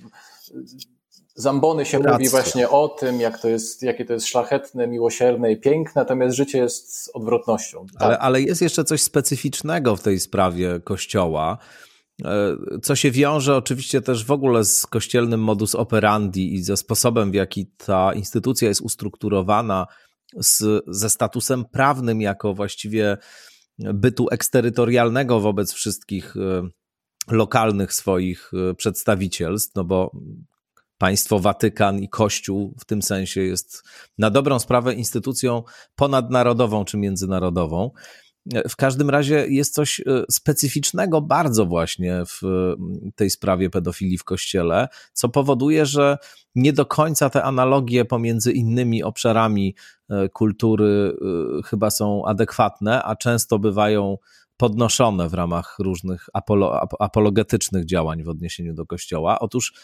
Zambony 1.34 1.84
się 1.84 1.98
Racja. 1.98 2.12
mówi 2.12 2.28
właśnie 2.28 2.68
o 2.68 2.88
tym, 2.88 3.20
jak 3.20 3.38
to 3.38 3.48
jest, 3.48 3.82
jakie 3.82 4.04
to 4.04 4.12
jest 4.12 4.26
szlachetne, 4.26 4.86
miłosierne 4.86 5.52
i 5.52 5.56
piękne, 5.56 6.02
natomiast 6.02 6.36
życie 6.36 6.58
jest 6.58 7.10
odwrotnością. 7.14 7.86
Tak? 7.92 8.02
Ale, 8.02 8.18
ale 8.18 8.42
jest 8.42 8.62
jeszcze 8.62 8.84
coś 8.84 9.02
specyficznego 9.02 9.96
w 9.96 10.02
tej 10.02 10.20
sprawie 10.20 10.80
Kościoła, 10.84 11.58
co 12.82 12.96
się 12.96 13.10
wiąże 13.10 13.56
oczywiście 13.56 14.00
też 14.00 14.24
w 14.24 14.30
ogóle 14.30 14.64
z 14.64 14.86
kościelnym 14.86 15.40
modus 15.40 15.74
operandi 15.74 16.54
i 16.54 16.62
ze 16.62 16.76
sposobem, 16.76 17.30
w 17.30 17.34
jaki 17.34 17.66
ta 17.66 18.14
instytucja 18.14 18.68
jest 18.68 18.80
ustrukturowana, 18.80 19.86
z, 20.36 20.84
ze 20.86 21.10
statusem 21.10 21.64
prawnym, 21.64 22.20
jako 22.20 22.54
właściwie 22.54 23.18
bytu 23.78 24.28
eksterytorialnego 24.30 25.40
wobec 25.40 25.72
wszystkich 25.72 26.36
e, 26.36 26.68
lokalnych 27.30 27.92
swoich 27.92 28.50
e, 28.70 28.74
przedstawicielstw, 28.74 29.74
no 29.74 29.84
bo 29.84 30.10
państwo 30.98 31.38
Watykan 31.38 31.98
i 31.98 32.08
Kościół 32.08 32.74
w 32.80 32.84
tym 32.84 33.02
sensie 33.02 33.40
jest 33.40 33.82
na 34.18 34.30
dobrą 34.30 34.58
sprawę 34.58 34.94
instytucją 34.94 35.62
ponadnarodową 35.96 36.84
czy 36.84 36.96
międzynarodową. 36.96 37.90
W 38.68 38.76
każdym 38.76 39.10
razie 39.10 39.46
jest 39.48 39.74
coś 39.74 40.00
specyficznego 40.30 41.20
bardzo 41.20 41.66
właśnie 41.66 42.22
w 42.26 42.40
tej 43.14 43.30
sprawie 43.30 43.70
pedofilii 43.70 44.18
w 44.18 44.24
kościele, 44.24 44.88
co 45.12 45.28
powoduje, 45.28 45.86
że 45.86 46.18
nie 46.54 46.72
do 46.72 46.86
końca 46.86 47.30
te 47.30 47.42
analogie 47.42 48.04
pomiędzy 48.04 48.52
innymi 48.52 49.02
obszarami 49.02 49.74
kultury 50.32 51.16
chyba 51.64 51.90
są 51.90 52.24
adekwatne, 52.26 53.02
a 53.02 53.16
często 53.16 53.58
bywają 53.58 54.16
podnoszone 54.56 55.28
w 55.28 55.34
ramach 55.34 55.76
różnych 55.78 56.26
apolo, 56.32 56.80
apologetycznych 56.98 57.84
działań 57.84 58.24
w 58.24 58.28
odniesieniu 58.28 58.74
do 58.74 58.86
Kościoła. 58.86 59.38
Otóż 59.38 59.74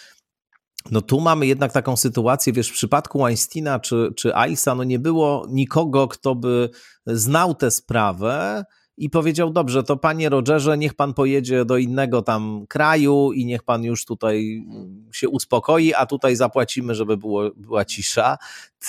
no 0.90 1.00
tu 1.02 1.20
mamy 1.20 1.46
jednak 1.46 1.72
taką 1.72 1.96
sytuację, 1.96 2.52
wiesz, 2.52 2.68
w 2.70 2.72
przypadku 2.72 3.18
Weinsteina 3.18 3.80
czy, 3.80 4.12
czy 4.16 4.36
Aisa, 4.36 4.74
no 4.74 4.84
nie 4.84 4.98
było 4.98 5.46
nikogo, 5.50 6.08
kto 6.08 6.34
by 6.34 6.70
znał 7.06 7.54
tę 7.54 7.70
sprawę, 7.70 8.64
i 8.96 9.10
powiedział: 9.10 9.52
Dobrze, 9.52 9.82
to 9.82 9.96
panie 9.96 10.28
Rogerze, 10.28 10.78
niech 10.78 10.94
pan 10.94 11.14
pojedzie 11.14 11.64
do 11.64 11.76
innego 11.76 12.22
tam 12.22 12.66
kraju 12.68 13.32
i 13.32 13.44
niech 13.44 13.62
pan 13.62 13.84
już 13.84 14.04
tutaj 14.04 14.66
się 15.12 15.28
uspokoi, 15.28 15.94
a 15.94 16.06
tutaj 16.06 16.36
zapłacimy, 16.36 16.94
żeby 16.94 17.16
było, 17.16 17.50
była 17.56 17.84
cisza. 17.84 18.38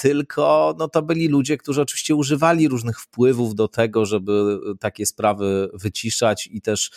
Tylko 0.01 0.75
no, 0.79 0.87
to 0.87 1.01
byli 1.01 1.27
ludzie, 1.27 1.57
którzy 1.57 1.81
oczywiście 1.81 2.15
używali 2.15 2.67
różnych 2.67 2.99
wpływów 2.99 3.55
do 3.55 3.67
tego, 3.67 4.05
żeby 4.05 4.59
takie 4.79 5.05
sprawy 5.05 5.69
wyciszać 5.73 6.49
i 6.51 6.61
też 6.61 6.91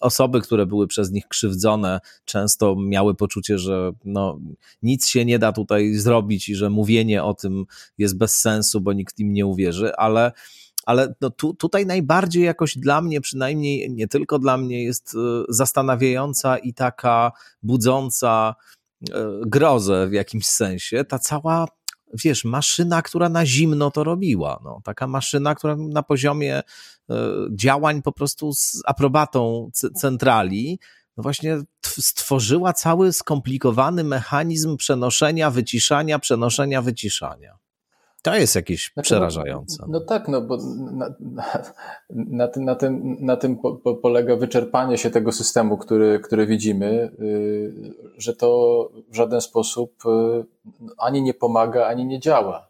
osoby, 0.00 0.40
które 0.40 0.66
były 0.66 0.86
przez 0.86 1.10
nich 1.10 1.28
krzywdzone, 1.28 2.00
często 2.24 2.76
miały 2.76 3.14
poczucie, 3.14 3.58
że 3.58 3.92
no, 4.04 4.40
nic 4.82 5.08
się 5.08 5.24
nie 5.24 5.38
da 5.38 5.52
tutaj 5.52 5.94
zrobić 5.94 6.48
i 6.48 6.54
że 6.54 6.70
mówienie 6.70 7.24
o 7.24 7.34
tym 7.34 7.64
jest 7.98 8.18
bez 8.18 8.40
sensu, 8.40 8.80
bo 8.80 8.92
nikt 8.92 9.18
im 9.18 9.32
nie 9.32 9.46
uwierzy, 9.46 9.96
ale 9.96 10.32
ale 10.86 11.14
no 11.20 11.30
tu, 11.30 11.54
tutaj 11.54 11.86
najbardziej 11.86 12.44
jakoś 12.44 12.78
dla 12.78 13.00
mnie, 13.00 13.20
przynajmniej 13.20 13.90
nie 13.90 14.08
tylko 14.08 14.38
dla 14.38 14.56
mnie, 14.56 14.84
jest 14.84 15.14
e, 15.14 15.18
zastanawiająca 15.48 16.58
i 16.58 16.74
taka 16.74 17.32
budząca 17.62 18.54
e, 19.10 19.40
grozę 19.46 20.08
w 20.08 20.12
jakimś 20.12 20.46
sensie 20.46 21.04
ta 21.04 21.18
cała 21.18 21.66
wiesz, 22.24 22.44
maszyna, 22.44 23.02
która 23.02 23.28
na 23.28 23.46
zimno 23.46 23.90
to 23.90 24.04
robiła. 24.04 24.60
No, 24.64 24.80
taka 24.84 25.06
maszyna, 25.06 25.54
która 25.54 25.76
na 25.76 26.02
poziomie 26.02 26.62
e, 27.10 27.14
działań 27.50 28.02
po 28.02 28.12
prostu 28.12 28.52
z 28.52 28.82
aprobatą 28.86 29.70
centrali, 29.94 30.78
no 31.16 31.22
właśnie 31.22 31.58
stworzyła 31.80 32.72
cały 32.72 33.12
skomplikowany 33.12 34.04
mechanizm 34.04 34.76
przenoszenia, 34.76 35.50
wyciszania, 35.50 36.18
przenoszenia, 36.18 36.82
wyciszania. 36.82 37.61
To 38.22 38.36
jest 38.36 38.54
jakieś 38.54 38.84
znaczy, 38.84 38.94
no, 38.96 39.02
przerażające. 39.02 39.76
No, 39.80 39.86
no, 39.88 40.00
tak, 40.00 40.28
no 40.28 40.40
bo 40.40 40.58
na, 40.92 41.14
na, 42.10 42.48
tym, 42.48 42.64
na 42.64 42.74
tym, 42.74 43.16
na 43.20 43.36
tym 43.36 43.56
po, 43.56 43.72
po 43.74 43.94
polega 43.94 44.36
wyczerpanie 44.36 44.98
się 44.98 45.10
tego 45.10 45.32
systemu, 45.32 45.78
który, 45.78 46.20
który 46.20 46.46
widzimy, 46.46 47.10
yy, 47.18 47.94
że 48.18 48.36
to 48.36 48.90
w 49.08 49.16
żaden 49.16 49.40
sposób 49.40 49.94
yy, 50.04 50.44
ani 50.98 51.22
nie 51.22 51.34
pomaga, 51.34 51.86
ani 51.86 52.06
nie 52.06 52.20
działa. 52.20 52.68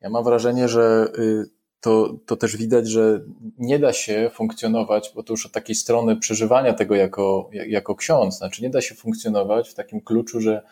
Ja 0.00 0.10
mam 0.10 0.24
wrażenie, 0.24 0.68
że 0.68 1.12
yy, 1.18 1.50
to, 1.82 2.14
to 2.26 2.36
też 2.36 2.56
widać, 2.56 2.88
że 2.88 3.20
nie 3.58 3.78
da 3.78 3.92
się 3.92 4.30
funkcjonować, 4.34 5.12
bo 5.14 5.22
to 5.22 5.32
już 5.32 5.46
od 5.46 5.52
takiej 5.52 5.74
strony 5.74 6.16
przeżywania 6.16 6.72
tego 6.72 6.94
jako, 6.94 7.50
jako 7.52 7.94
ksiądz, 7.94 8.38
znaczy 8.38 8.62
nie 8.62 8.70
da 8.70 8.80
się 8.80 8.94
funkcjonować 8.94 9.68
w 9.68 9.74
takim 9.74 10.00
kluczu, 10.00 10.40
że 10.40 10.62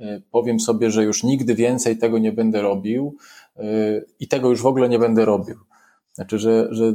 y, 0.00 0.22
powiem 0.30 0.60
sobie, 0.60 0.90
że 0.90 1.04
już 1.04 1.22
nigdy 1.22 1.54
więcej 1.54 1.98
tego 1.98 2.18
nie 2.18 2.32
będę 2.32 2.62
robił, 2.62 3.16
i 4.20 4.28
tego 4.28 4.50
już 4.50 4.62
w 4.62 4.66
ogóle 4.66 4.88
nie 4.88 4.98
będę 4.98 5.24
robił. 5.24 5.56
Znaczy, 6.16 6.38
że, 6.38 6.68
że 6.70 6.94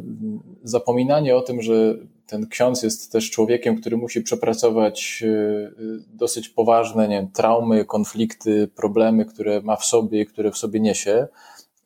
zapominanie 0.64 1.36
o 1.36 1.42
tym, 1.42 1.62
że 1.62 1.96
ten 2.28 2.48
ksiądz 2.48 2.84
jest 2.84 3.12
też 3.12 3.32
człowiekiem, 3.32 3.82
który 3.82 3.98
musi 3.98 4.22
przepracować 4.22 5.24
e, 5.28 5.72
dosyć 6.14 6.50
poważne 6.50 7.08
nie 7.08 7.16
wiem, 7.16 7.32
traumy, 7.32 7.86
konflikty, 7.86 8.68
problemy, 8.68 9.26
które 9.26 9.62
ma 9.62 9.76
w 9.76 9.86
sobie 9.86 10.22
i 10.22 10.26
które 10.26 10.52
w 10.52 10.58
sobie 10.58 10.80
niesie. 10.80 11.28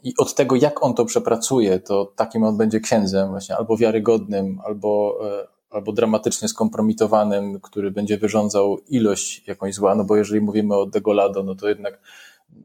I 0.03 0.13
od 0.17 0.35
tego, 0.35 0.55
jak 0.55 0.83
on 0.83 0.93
to 0.93 1.05
przepracuje, 1.05 1.79
to 1.79 2.13
takim 2.15 2.43
on 2.43 2.57
będzie 2.57 2.79
księdzem, 2.79 3.29
właśnie 3.29 3.55
albo 3.57 3.77
wiarygodnym, 3.77 4.59
albo, 4.65 5.19
e, 5.41 5.47
albo 5.69 5.91
dramatycznie 5.91 6.47
skompromitowanym, 6.47 7.59
który 7.59 7.91
będzie 7.91 8.17
wyrządzał 8.17 8.77
ilość 8.89 9.47
jakąś 9.47 9.73
zła. 9.73 9.95
No 9.95 10.03
bo 10.03 10.15
jeżeli 10.15 10.41
mówimy 10.41 10.75
o 10.75 10.85
Degolado, 10.85 11.43
no 11.43 11.55
to 11.55 11.69
jednak 11.69 11.99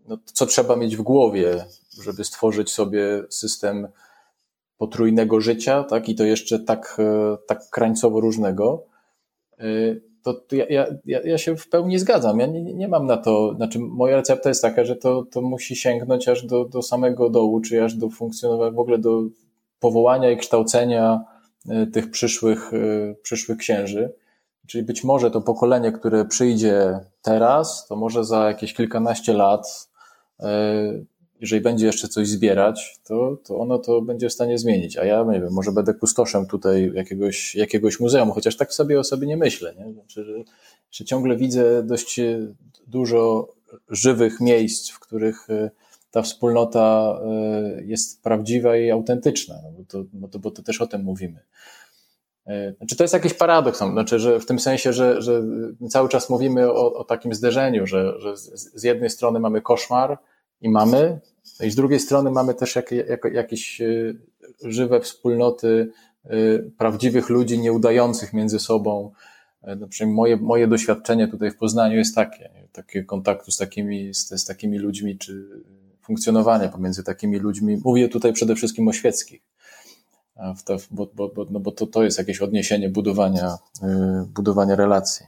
no, 0.08 0.18
co 0.24 0.46
trzeba 0.46 0.76
mieć 0.76 0.96
w 0.96 1.02
głowie, 1.02 1.64
żeby 2.01 2.24
stworzyć 2.24 2.70
sobie 2.70 3.22
system 3.28 3.88
potrójnego 4.80 5.40
życia, 5.40 5.84
tak, 5.84 6.09
i 6.09 6.14
to 6.14 6.24
jeszcze 6.24 6.59
tak, 6.59 6.96
e, 6.98 7.36
tak 7.46 7.70
krańcowo 7.70 8.20
różnego, 8.20 8.84
e, 9.59 9.64
to, 10.22 10.40
ja, 10.53 10.66
ja, 11.07 11.20
ja 11.24 11.38
się 11.38 11.57
w 11.57 11.68
pełni 11.68 11.98
zgadzam. 11.98 12.38
Ja 12.38 12.46
nie, 12.46 12.62
nie 12.62 12.88
mam 12.88 13.07
na 13.07 13.16
to, 13.16 13.55
znaczy 13.57 13.78
moja 13.78 14.16
recepta 14.16 14.48
jest 14.48 14.62
taka, 14.62 14.84
że 14.84 14.96
to, 14.96 15.24
to 15.30 15.42
musi 15.42 15.76
sięgnąć 15.76 16.28
aż 16.28 16.46
do, 16.46 16.64
do 16.64 16.82
samego 16.82 17.30
dołu, 17.30 17.61
czy 17.61 17.84
aż 17.84 17.94
do 17.94 18.11
funkcjonowania, 18.11 18.70
w 18.70 18.78
ogóle 18.78 18.98
do 18.98 19.22
powołania 19.80 20.30
i 20.30 20.36
kształcenia 20.36 21.20
e, 21.68 21.86
tych 21.86 22.11
przyszłych, 22.11 22.70
przyszłych 23.22 23.59
księży. 23.59 24.12
Czyli 24.66 24.84
być 24.84 25.05
może 25.05 25.30
to 25.30 25.40
pokolenie, 25.40 25.92
które 25.92 26.24
przyjdzie 26.24 27.01
teraz, 27.22 27.86
to 27.86 27.96
może 27.96 28.24
za 28.24 28.48
jakieś 28.48 28.74
kilkanaście 28.74 29.32
lat 29.32 29.88
jeżeli 31.41 31.62
będzie 31.62 31.86
jeszcze 31.86 32.09
coś 32.09 32.28
zbierać, 32.28 33.01
to, 33.05 33.38
to 33.45 33.59
ono 33.59 33.78
to 33.78 34.03
będzie 34.03 34.28
w 34.28 34.32
stanie 34.32 34.59
zmienić. 34.59 34.97
A 34.99 35.05
ja 35.05 35.24
nie 35.32 35.41
wiem, 35.41 35.53
może 35.53 35.72
będę 35.72 35.95
kustoszem 35.95 36.47
tutaj 36.47 36.93
jakiegoś, 36.95 37.55
jakiegoś 37.55 38.01
muzeum, 38.01 38.30
chociaż 38.30 38.57
tak 38.57 38.74
sobie 38.74 39.01
o 39.01 39.05
sobie 39.05 39.26
nie 39.26 39.36
myślę. 39.36 39.74
Nie? 39.74 39.93
Znaczy, 39.93 40.24
że, 40.24 40.34
że 40.91 41.05
ciągle 41.05 41.36
widzę 41.36 41.82
dość 41.82 42.20
dużo 42.86 43.53
żywych 43.88 44.41
miejsc, 44.41 44.91
w 44.91 45.01
których 45.01 45.51
e, 45.51 45.70
ta 46.11 46.22
wspólnota 46.22 47.18
e, 47.24 47.82
jest 47.84 48.22
prawdziwa 48.22 48.76
i 48.76 48.91
autentyczna, 48.91 49.55
no 49.64 49.70
bo, 49.70 49.84
to, 49.84 50.05
bo, 50.12 50.28
to, 50.28 50.38
bo 50.38 50.51
to 50.51 50.62
też 50.62 50.80
o 50.80 50.86
tym 50.86 51.03
mówimy. 51.03 51.41
E, 52.47 52.72
znaczy, 52.72 52.97
to 52.97 53.05
jest 53.05 53.14
jakiś 53.14 53.34
paradoks, 53.34 53.78
znaczy, 53.78 54.18
że 54.18 54.41
w 54.41 54.47
tym 54.47 54.59
sensie, 54.59 54.93
że, 54.93 55.22
że 55.22 55.43
cały 55.91 56.09
czas 56.09 56.30
mówimy 56.30 56.72
o, 56.72 56.95
o 56.95 57.05
takim 57.05 57.34
zderzeniu, 57.34 57.86
że, 57.86 58.20
że 58.20 58.36
z 58.36 58.82
jednej 58.82 59.11
strony 59.11 59.41
mamy 59.41 59.62
koszmar 59.62 60.18
i 60.61 60.68
mamy, 60.68 61.20
no 61.61 61.66
i 61.66 61.70
z 61.70 61.74
drugiej 61.74 62.00
strony 62.00 62.30
mamy 62.30 62.54
też 62.54 62.76
jak, 62.76 62.90
jak, 62.90 63.24
jakieś 63.32 63.80
e, 63.80 63.86
żywe 64.64 65.00
wspólnoty 65.00 65.92
e, 66.24 66.30
prawdziwych 66.58 67.28
ludzi, 67.28 67.58
nieudających 67.58 68.32
między 68.32 68.58
sobą. 68.58 69.12
E, 69.62 69.76
no 69.76 69.88
przynajmniej 69.88 70.16
moje, 70.16 70.36
moje 70.36 70.68
doświadczenie 70.68 71.28
tutaj 71.28 71.50
w 71.50 71.56
Poznaniu 71.56 71.96
jest 71.96 72.14
takie, 72.14 72.50
takie 72.72 73.04
kontaktu 73.04 73.50
z 73.50 73.56
takimi, 73.56 74.14
z, 74.14 74.28
z 74.28 74.44
takimi 74.44 74.78
ludźmi, 74.78 75.18
czy 75.18 75.48
funkcjonowania 76.02 76.68
pomiędzy 76.68 77.04
takimi 77.04 77.38
ludźmi. 77.38 77.78
Mówię 77.84 78.08
tutaj 78.08 78.32
przede 78.32 78.54
wszystkim 78.54 78.88
o 78.88 78.92
świeckich, 78.92 79.42
bo, 80.90 81.11
bo, 81.14 81.28
bo, 81.28 81.46
no 81.50 81.61
bo 81.61 81.72
to, 81.72 81.86
to 81.86 82.02
jest 82.02 82.18
jakieś 82.18 82.40
odniesienie 82.40 82.88
budowania, 82.88 83.58
budowania 84.26 84.76
relacji. 84.76 85.26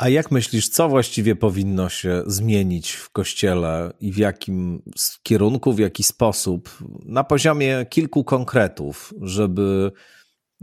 A 0.00 0.08
jak 0.08 0.30
myślisz, 0.30 0.68
co 0.68 0.88
właściwie 0.88 1.36
powinno 1.36 1.88
się 1.88 2.22
zmienić 2.26 2.92
w 2.92 3.10
kościele 3.10 3.92
i 4.00 4.12
w 4.12 4.16
jakim 4.16 4.82
kierunku, 5.22 5.72
w 5.72 5.78
jaki 5.78 6.02
sposób, 6.02 6.70
na 7.04 7.24
poziomie 7.24 7.86
kilku 7.90 8.24
konkretów, 8.24 9.14
żeby 9.20 9.92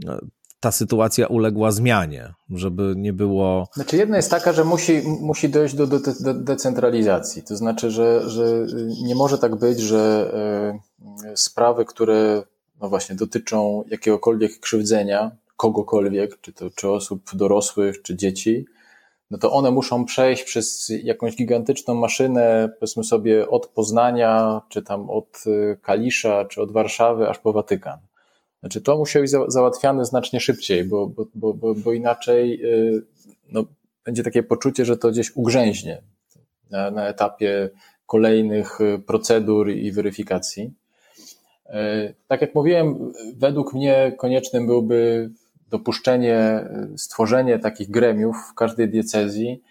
e, 0.06 0.18
ta 0.60 0.72
sytuacja 0.72 1.26
uległa 1.26 1.72
zmianie, 1.72 2.34
żeby 2.50 2.94
nie 2.96 3.12
było. 3.12 3.68
Znaczy, 3.74 3.96
jedna 3.96 4.16
jest 4.16 4.30
taka, 4.30 4.52
że 4.52 4.64
musi, 4.64 5.02
musi 5.20 5.48
dojść 5.48 5.74
do, 5.74 5.86
do, 5.86 5.98
do 6.20 6.34
decentralizacji. 6.34 7.42
To 7.42 7.56
znaczy, 7.56 7.90
że, 7.90 8.30
że 8.30 8.66
nie 9.02 9.14
może 9.14 9.38
tak 9.38 9.56
być, 9.56 9.80
że 9.80 10.30
e, 11.24 11.36
sprawy, 11.36 11.84
które 11.84 12.42
no 12.80 12.88
właśnie 12.88 13.16
dotyczą 13.16 13.84
jakiegokolwiek 13.90 14.60
krzywdzenia, 14.60 15.30
kogokolwiek, 15.56 16.40
czy 16.40 16.52
to 16.52 16.70
czy 16.70 16.88
osób 16.88 17.22
dorosłych, 17.34 18.02
czy 18.02 18.16
dzieci, 18.16 18.66
no 19.30 19.38
to 19.38 19.52
one 19.52 19.70
muszą 19.70 20.04
przejść 20.04 20.44
przez 20.44 20.92
jakąś 21.02 21.36
gigantyczną 21.36 21.94
maszynę, 21.94 22.68
powiedzmy 22.80 23.04
sobie 23.04 23.48
od 23.48 23.66
Poznania, 23.66 24.60
czy 24.68 24.82
tam 24.82 25.10
od 25.10 25.46
y, 25.46 25.78
Kalisza, 25.82 26.44
czy 26.44 26.62
od 26.62 26.72
Warszawy, 26.72 27.28
aż 27.28 27.38
po 27.38 27.52
Watykan. 27.52 27.98
Znaczy 28.60 28.80
to 28.80 28.98
musi 28.98 29.18
być 29.18 29.30
załatwiane 29.48 30.04
znacznie 30.04 30.40
szybciej, 30.40 30.84
bo, 30.84 31.06
bo, 31.06 31.54
bo, 31.54 31.74
bo, 31.74 31.92
inaczej 31.92 32.64
y, 32.64 33.02
no, 33.52 33.64
będzie 34.04 34.22
takie 34.22 34.42
poczucie, 34.42 34.84
że 34.84 34.96
to 34.96 35.10
gdzieś 35.10 35.36
ugrzęźnie 35.36 36.02
na, 36.70 36.90
na 36.90 37.08
etapie 37.08 37.70
kolejnych 38.06 38.80
y, 38.80 38.98
procedur 39.06 39.70
i 39.70 39.92
weryfikacji. 39.92 40.72
Tak 42.28 42.40
jak 42.40 42.54
mówiłem, 42.54 43.12
według 43.36 43.74
mnie 43.74 44.12
koniecznym 44.18 44.66
byłby 44.66 45.30
dopuszczenie, 45.70 46.68
stworzenie 46.96 47.58
takich 47.58 47.90
gremiów 47.90 48.36
w 48.50 48.54
każdej 48.54 48.88
diecezji, 48.88 49.62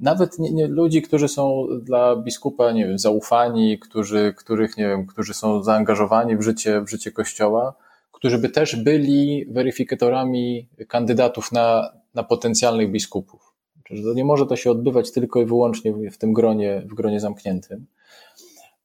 Nawet 0.00 0.38
nie, 0.38 0.50
nie, 0.52 0.66
ludzi, 0.66 1.02
którzy 1.02 1.28
są 1.28 1.66
dla 1.82 2.16
biskupa, 2.16 2.72
nie 2.72 2.86
wiem, 2.86 2.98
zaufani, 2.98 3.78
którzy, 3.78 4.34
których, 4.36 4.76
nie 4.76 4.88
wiem, 4.88 5.06
którzy 5.06 5.34
są 5.34 5.62
zaangażowani 5.62 6.36
w 6.36 6.42
życie, 6.42 6.80
w 6.80 6.90
życie 6.90 7.12
kościoła, 7.12 7.74
którzy 8.12 8.38
by 8.38 8.48
też 8.48 8.76
byli 8.76 9.46
weryfikatorami 9.46 10.68
kandydatów 10.88 11.52
na, 11.52 11.92
na 12.14 12.22
potencjalnych 12.22 12.90
biskupów. 12.90 13.54
To 13.88 14.14
nie 14.14 14.24
może 14.24 14.46
to 14.46 14.56
się 14.56 14.70
odbywać 14.70 15.12
tylko 15.12 15.40
i 15.40 15.46
wyłącznie 15.46 16.10
w 16.10 16.18
tym 16.18 16.32
gronie, 16.32 16.82
w 16.90 16.94
gronie 16.94 17.20
zamkniętym. 17.20 17.86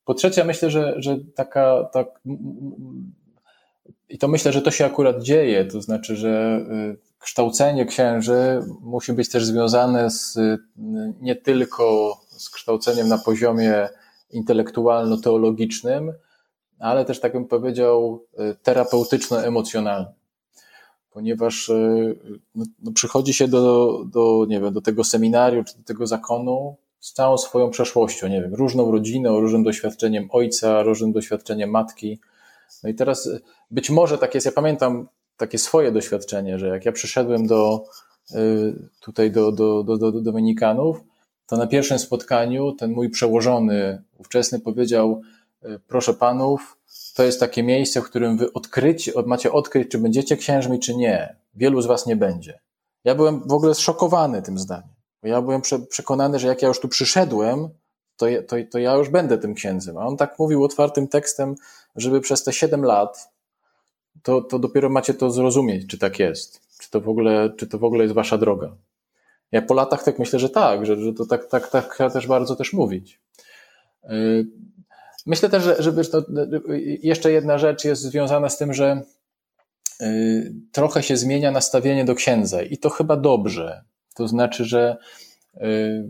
Po 0.05 0.13
trzecie, 0.13 0.43
myślę, 0.43 0.69
że, 0.69 0.93
że 0.97 1.18
taka, 1.35 1.89
tak, 1.93 2.07
i 4.11 4.17
to 4.17 4.27
myślę, 4.27 4.53
że 4.53 4.61
to 4.61 4.71
się 4.71 4.85
akurat 4.85 5.23
dzieje, 5.23 5.65
to 5.65 5.81
znaczy, 5.81 6.15
że 6.15 6.61
y, 6.93 6.97
kształcenie 7.19 7.85
księży 7.85 8.59
musi 8.81 9.13
być 9.13 9.29
też 9.29 9.45
związane 9.45 10.09
z, 10.09 10.38
y, 10.38 10.59
nie 11.21 11.35
tylko 11.35 12.17
z 12.27 12.49
kształceniem 12.49 13.07
na 13.07 13.17
poziomie 13.17 13.89
intelektualno-teologicznym, 14.31 16.13
ale 16.79 17.05
też, 17.05 17.19
tak 17.19 17.33
bym 17.33 17.47
powiedział, 17.47 18.25
y, 18.39 18.55
terapeutyczno-emocjonalnym. 18.63 20.13
Ponieważ 21.11 21.71
no, 22.55 22.65
no, 22.83 22.91
przychodzi 22.91 23.33
się 23.33 23.47
do, 23.47 23.97
do, 24.05 24.45
nie 24.49 24.61
wiem, 24.61 24.73
do 24.73 24.81
tego 24.81 25.03
seminarium 25.03 25.65
czy 25.65 25.77
do 25.77 25.83
tego 25.83 26.07
zakonu 26.07 26.77
z 26.99 27.13
całą 27.13 27.38
swoją 27.38 27.69
przeszłością, 27.69 28.27
nie 28.27 28.41
wiem, 28.41 28.55
różną 28.55 28.91
rodziną, 28.91 29.39
różnym 29.39 29.63
doświadczeniem 29.63 30.27
ojca, 30.31 30.83
różnym 30.83 31.11
doświadczeniem 31.11 31.69
matki. 31.69 32.19
No 32.84 32.89
i 32.89 32.95
teraz 32.95 33.30
być 33.72 33.89
może 33.89 34.18
tak 34.18 34.35
jest, 34.35 34.45
ja 34.45 34.52
pamiętam 34.52 35.07
takie 35.38 35.57
swoje 35.57 35.91
doświadczenie, 35.91 36.60
że 36.60 36.68
jak 36.68 36.85
ja 36.85 36.91
przyszedłem 36.91 37.48
do, 37.48 37.84
y, 38.35 38.89
tutaj 38.99 39.31
do, 39.31 39.52
do, 39.52 39.84
do, 39.84 39.98
do 39.98 40.22
Dominikanów, 40.22 41.02
to 41.48 41.57
na 41.57 41.68
pierwszym 41.68 41.99
spotkaniu 41.99 42.72
ten 42.72 42.91
mój 42.91 43.10
przełożony 43.10 44.03
ówczesny 44.18 44.60
powiedział, 44.60 45.22
y, 45.65 45.80
proszę 45.88 46.14
panów, 46.14 46.77
to 47.15 47.23
jest 47.23 47.39
takie 47.39 47.64
miejsce, 47.64 48.02
w 48.02 48.03
którym 48.03 48.38
wy 48.38 48.53
odkryć, 48.53 49.11
macie 49.26 49.52
odkryć, 49.52 49.91
czy 49.91 49.98
będziecie 49.98 50.38
księżmi, 50.38 50.80
czy 50.80 50.95
nie. 50.95 51.35
Wielu 51.56 51.81
z 51.81 51.85
was 51.85 52.06
nie 52.06 52.15
będzie. 52.15 52.60
Ja 53.03 53.15
byłem 53.15 53.48
w 53.48 53.53
ogóle 53.53 53.76
zszokowany 53.76 54.41
tym 54.41 54.57
zdaniem. 54.57 54.89
Ja 55.23 55.41
byłem 55.41 55.61
przekonany, 55.89 56.39
że 56.39 56.48
jak 56.48 56.61
ja 56.61 56.68
już 56.68 56.80
tu 56.80 56.88
przyszedłem, 56.88 57.69
to, 58.18 58.26
to, 58.48 58.56
to 58.72 58.80
ja 58.80 58.95
już 58.95 59.10
będę 59.10 59.38
tym 59.38 59.53
księdzem. 59.53 59.98
A 59.98 60.06
on 60.06 60.18
tak 60.18 60.39
mówił 60.39 60.64
otwartym 60.64 61.07
tekstem, 61.07 61.56
żeby 61.95 62.22
przez 62.22 62.43
te 62.43 62.53
7 62.53 62.84
lat, 62.85 63.30
to, 64.23 64.41
to 64.41 64.59
dopiero 64.59 64.89
macie 64.89 65.13
to 65.13 65.31
zrozumieć, 65.31 65.88
czy 65.88 65.97
tak 65.97 66.19
jest. 66.19 66.61
Czy 66.80 66.91
to 66.91 67.01
w 67.01 67.09
ogóle, 67.09 67.49
czy 67.57 67.68
to 67.68 67.80
w 67.80 67.84
ogóle 67.84 68.03
jest 68.03 68.15
wasza 68.15 68.38
droga. 68.38 68.76
Ja 69.51 69.61
po 69.61 69.73
latach 69.73 70.03
tak 70.03 70.19
myślę, 70.19 70.39
że 70.39 70.49
tak, 70.49 70.85
że, 70.85 71.01
że 71.01 71.13
to 71.13 71.26
tak, 71.26 71.45
tak, 71.45 71.69
tak 71.69 71.97
też 72.13 72.27
bardzo 72.27 72.55
też 72.55 72.73
mówić. 72.73 73.19
Yy, 74.03 74.47
myślę 75.26 75.49
też, 75.49 75.63
że, 75.63 75.76
że 75.80 75.93
to, 75.93 76.23
jeszcze 77.01 77.31
jedna 77.31 77.57
rzecz 77.57 77.85
jest 77.85 78.01
związana 78.01 78.49
z 78.49 78.57
tym, 78.57 78.73
że 78.73 79.01
yy, 79.99 80.53
trochę 80.72 81.03
się 81.03 81.18
zmienia 81.18 81.51
nastawienie 81.51 82.05
do 82.05 82.15
księdza 82.15 82.61
i 82.61 82.77
to 82.77 82.89
chyba 82.89 83.18
dobrze. 83.18 83.84
To 84.15 84.27
znaczy, 84.27 84.65
że 84.65 84.97
yy, 85.55 86.09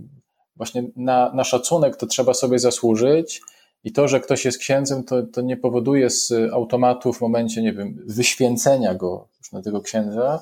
właśnie 0.56 0.84
na, 0.96 1.32
na 1.34 1.44
szacunek 1.44 1.98
to 1.98 2.06
trzeba 2.06 2.34
sobie 2.34 2.60
zasłużyć 2.60 3.42
i 3.84 3.92
to, 3.92 4.08
że 4.08 4.20
ktoś 4.20 4.46
jest 4.46 4.58
księdzem, 4.58 5.04
to, 5.04 5.24
to 5.24 5.42
nie 5.42 5.58
powoduje 5.58 6.10
z 6.10 6.34
automatu 6.54 7.14
w 7.14 7.22
momencie, 7.22 7.62
nie 7.62 7.74
wiem, 7.74 8.04
wyświęcenia 8.06 8.96
go 8.96 9.28
już 9.40 9.52
na 9.52 9.62
tego 9.62 9.82
księdza, 9.82 10.42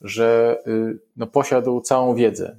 że 0.00 0.58
y, 0.66 0.98
no, 1.16 1.26
posiadł 1.26 1.80
całą 1.80 2.14
wiedzę. 2.14 2.56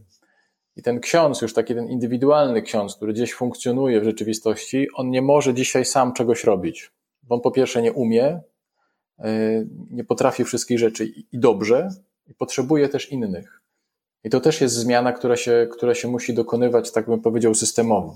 I 0.76 0.82
ten 0.84 1.00
ksiądz, 1.00 1.42
już 1.42 1.54
taki 1.54 1.76
ten 1.76 1.90
indywidualny 1.90 2.62
ksiądz, 2.62 2.96
który 2.96 3.14
gdzieś 3.14 3.34
funkcjonuje 3.34 4.02
w 4.02 4.04
rzeczywistości, 4.04 4.88
on 4.96 5.10
nie 5.10 5.22
może 5.22 5.54
dzisiaj 5.54 5.86
sam 5.86 6.14
czegoś 6.14 6.44
robić. 6.44 6.92
Bo 7.24 7.36
on 7.36 7.42
po 7.42 7.52
pierwsze 7.52 7.82
nie 7.82 7.94
umie, 7.94 8.42
y, 9.20 9.68
nie 9.92 10.04
potrafi 10.04 10.44
wszystkich 10.44 10.80
rzeczy 10.80 11.06
i 11.06 11.40
dobrze, 11.40 11.90
i 12.28 12.34
potrzebuje 12.34 12.90
też 12.90 13.12
innych. 13.12 13.62
I 14.24 14.30
to 14.30 14.40
też 14.40 14.62
jest 14.62 14.76
zmiana, 14.76 15.12
która 15.12 15.38
się, 15.38 15.68
która 15.72 15.96
się 15.96 16.08
musi 16.08 16.34
dokonywać, 16.34 16.92
tak 16.92 17.06
bym 17.06 17.22
powiedział, 17.22 17.56
systemowo. 17.56 18.16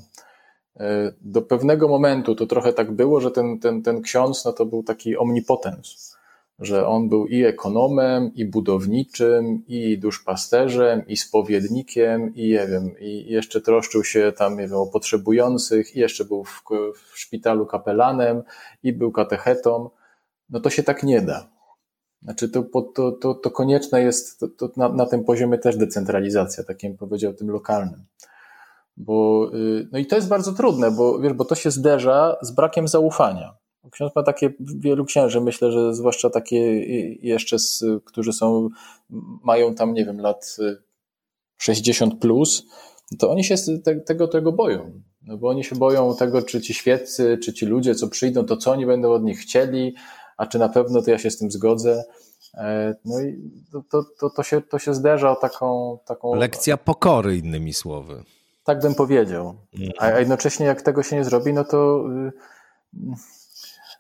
E, 0.80 1.14
do 1.22 1.42
pewnego 1.42 1.88
momentu 1.88 2.36
to 2.36 2.48
trochę 2.48 2.74
tak 2.74 2.92
było, 2.92 3.22
że 3.22 3.32
ten, 3.32 3.60
ten, 3.60 3.82
ten 3.82 4.02
ksiądz 4.02 4.46
no 4.46 4.54
to 4.54 4.66
był 4.66 4.84
taki 4.84 5.18
omnipotens, 5.18 6.18
że 6.60 6.88
on 6.88 7.10
był 7.10 7.28
i 7.28 7.44
ekonomem, 7.44 8.32
i 8.36 8.46
budowniczym, 8.46 9.64
i 9.68 9.98
duszpasterzem, 9.98 11.08
i 11.08 11.18
spowiednikiem, 11.18 12.36
i 12.36 12.50
nie 12.50 12.68
wiem, 12.68 13.00
i 13.00 13.26
jeszcze 13.28 13.62
troszczył 13.62 14.04
się 14.04 14.34
tam 14.38 14.58
nie 14.58 14.68
wiem, 14.68 14.78
o 14.78 14.88
potrzebujących, 14.88 15.96
i 15.96 16.00
jeszcze 16.00 16.26
był 16.26 16.44
w, 16.44 16.64
w 16.96 17.20
szpitalu 17.20 17.66
kapelanem, 17.66 18.44
i 18.84 18.94
był 18.94 19.12
katechetą. 19.12 19.90
No 20.50 20.60
to 20.60 20.70
się 20.70 20.84
tak 20.84 21.04
nie 21.04 21.22
da. 21.22 21.50
Znaczy 22.22 22.50
to, 22.50 22.64
to, 22.96 23.12
to, 23.12 23.34
to 23.34 23.52
konieczne 23.52 24.02
jest 24.02 24.40
to, 24.40 24.48
to 24.48 24.72
na, 24.78 24.90
na 24.90 25.06
tym 25.06 25.24
poziomie 25.24 25.58
też 25.58 25.78
decentralizacja, 25.78 26.64
takim 26.64 26.98
powiedział, 26.98 27.34
tym 27.34 27.50
lokalnym. 27.50 28.06
Bo, 28.98 29.50
y, 29.54 29.88
no 29.92 30.00
i 30.00 30.06
to 30.06 30.16
jest 30.16 30.28
bardzo 30.28 30.54
trudne, 30.54 30.92
bo, 30.92 31.20
wiesz, 31.20 31.34
bo 31.34 31.46
to 31.46 31.56
się 31.56 31.72
zderza 31.72 32.38
z 32.42 32.52
brakiem 32.52 32.88
zaufania. 32.88 33.58
Ksiądz 33.92 34.16
ma 34.16 34.24
takie, 34.24 34.54
wielu 34.60 35.06
księży, 35.06 35.42
myślę, 35.42 35.72
że 35.72 35.94
zwłaszcza 35.94 36.30
takie 36.30 36.80
jeszcze, 37.22 37.60
z, 37.60 37.84
którzy 38.06 38.34
są, 38.34 38.70
mają 39.44 39.76
tam, 39.76 39.94
nie 39.94 40.06
wiem, 40.06 40.20
lat 40.20 40.58
60 41.58 42.14
y, 42.14 42.18
plus, 42.18 42.64
to 43.20 43.30
oni 43.32 43.44
się 43.44 43.56
te, 43.84 43.96
tego, 43.96 44.28
tego 44.28 44.52
boją. 44.52 45.02
No 45.22 45.38
bo 45.38 45.50
oni 45.50 45.64
się 45.64 45.76
boją 45.76 46.16
tego, 46.16 46.42
czy 46.42 46.62
ci 46.62 46.74
świeccy, 46.74 47.38
czy 47.44 47.54
ci 47.54 47.66
ludzie, 47.66 47.96
co 47.96 48.08
przyjdą, 48.08 48.46
to 48.46 48.58
co 48.58 48.72
oni 48.72 48.86
będą 48.86 49.12
od 49.12 49.24
nich 49.24 49.40
chcieli, 49.40 49.96
a 50.38 50.46
czy 50.46 50.60
na 50.60 50.70
pewno 50.70 51.02
to 51.02 51.12
ja 51.12 51.18
się 51.18 51.32
z 51.32 51.38
tym 51.38 51.52
zgodzę. 51.52 52.04
E, 52.54 52.96
no 53.06 53.22
i 53.22 53.52
to, 53.92 54.04
to, 54.20 54.30
to, 54.30 54.44
się, 54.44 54.62
to 54.62 54.80
się 54.80 54.94
zderza 54.94 55.32
o 55.32 55.36
taką, 55.36 55.98
taką. 56.06 56.36
Lekcja 56.36 56.78
pokory, 56.78 57.38
innymi 57.38 57.74
słowy. 57.74 58.24
Tak 58.68 58.82
bym 58.82 58.96
powiedział. 58.96 59.56
A 59.98 60.10
jednocześnie, 60.10 60.66
jak 60.66 60.82
tego 60.82 61.04
się 61.04 61.16
nie 61.16 61.24
zrobi, 61.24 61.54
no 61.54 61.64
to. 61.64 62.06
Y, 62.28 62.32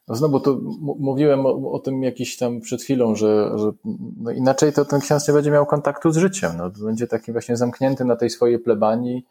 no 0.08 0.16
znowu 0.16 0.40
to 0.40 0.60
mówiłem 1.00 1.46
o, 1.46 1.72
o, 1.72 1.80
tym 1.80 2.04
jakiś 2.04 2.38
tam 2.38 2.62
przed 2.62 2.82
chwilą, 2.82 3.16
że, 3.16 3.52
że 3.56 3.72
no 4.18 4.32
inaczej 4.32 4.74
to 4.74 4.86
ten 4.86 5.00
ksiądz 5.00 5.28
nie 5.28 5.34
będzie 5.34 5.52
miał 5.52 5.66
kontaktu 5.66 6.12
z 6.12 6.18
życiem. 6.18 6.52
No, 6.58 6.70
będzie 6.70 7.08
taki 7.08 7.32
właśnie 7.32 7.58
zamknięty 7.58 8.06
na 8.06 8.16
tej 8.16 8.30
swojej 8.30 8.60
plebanii 8.60 9.26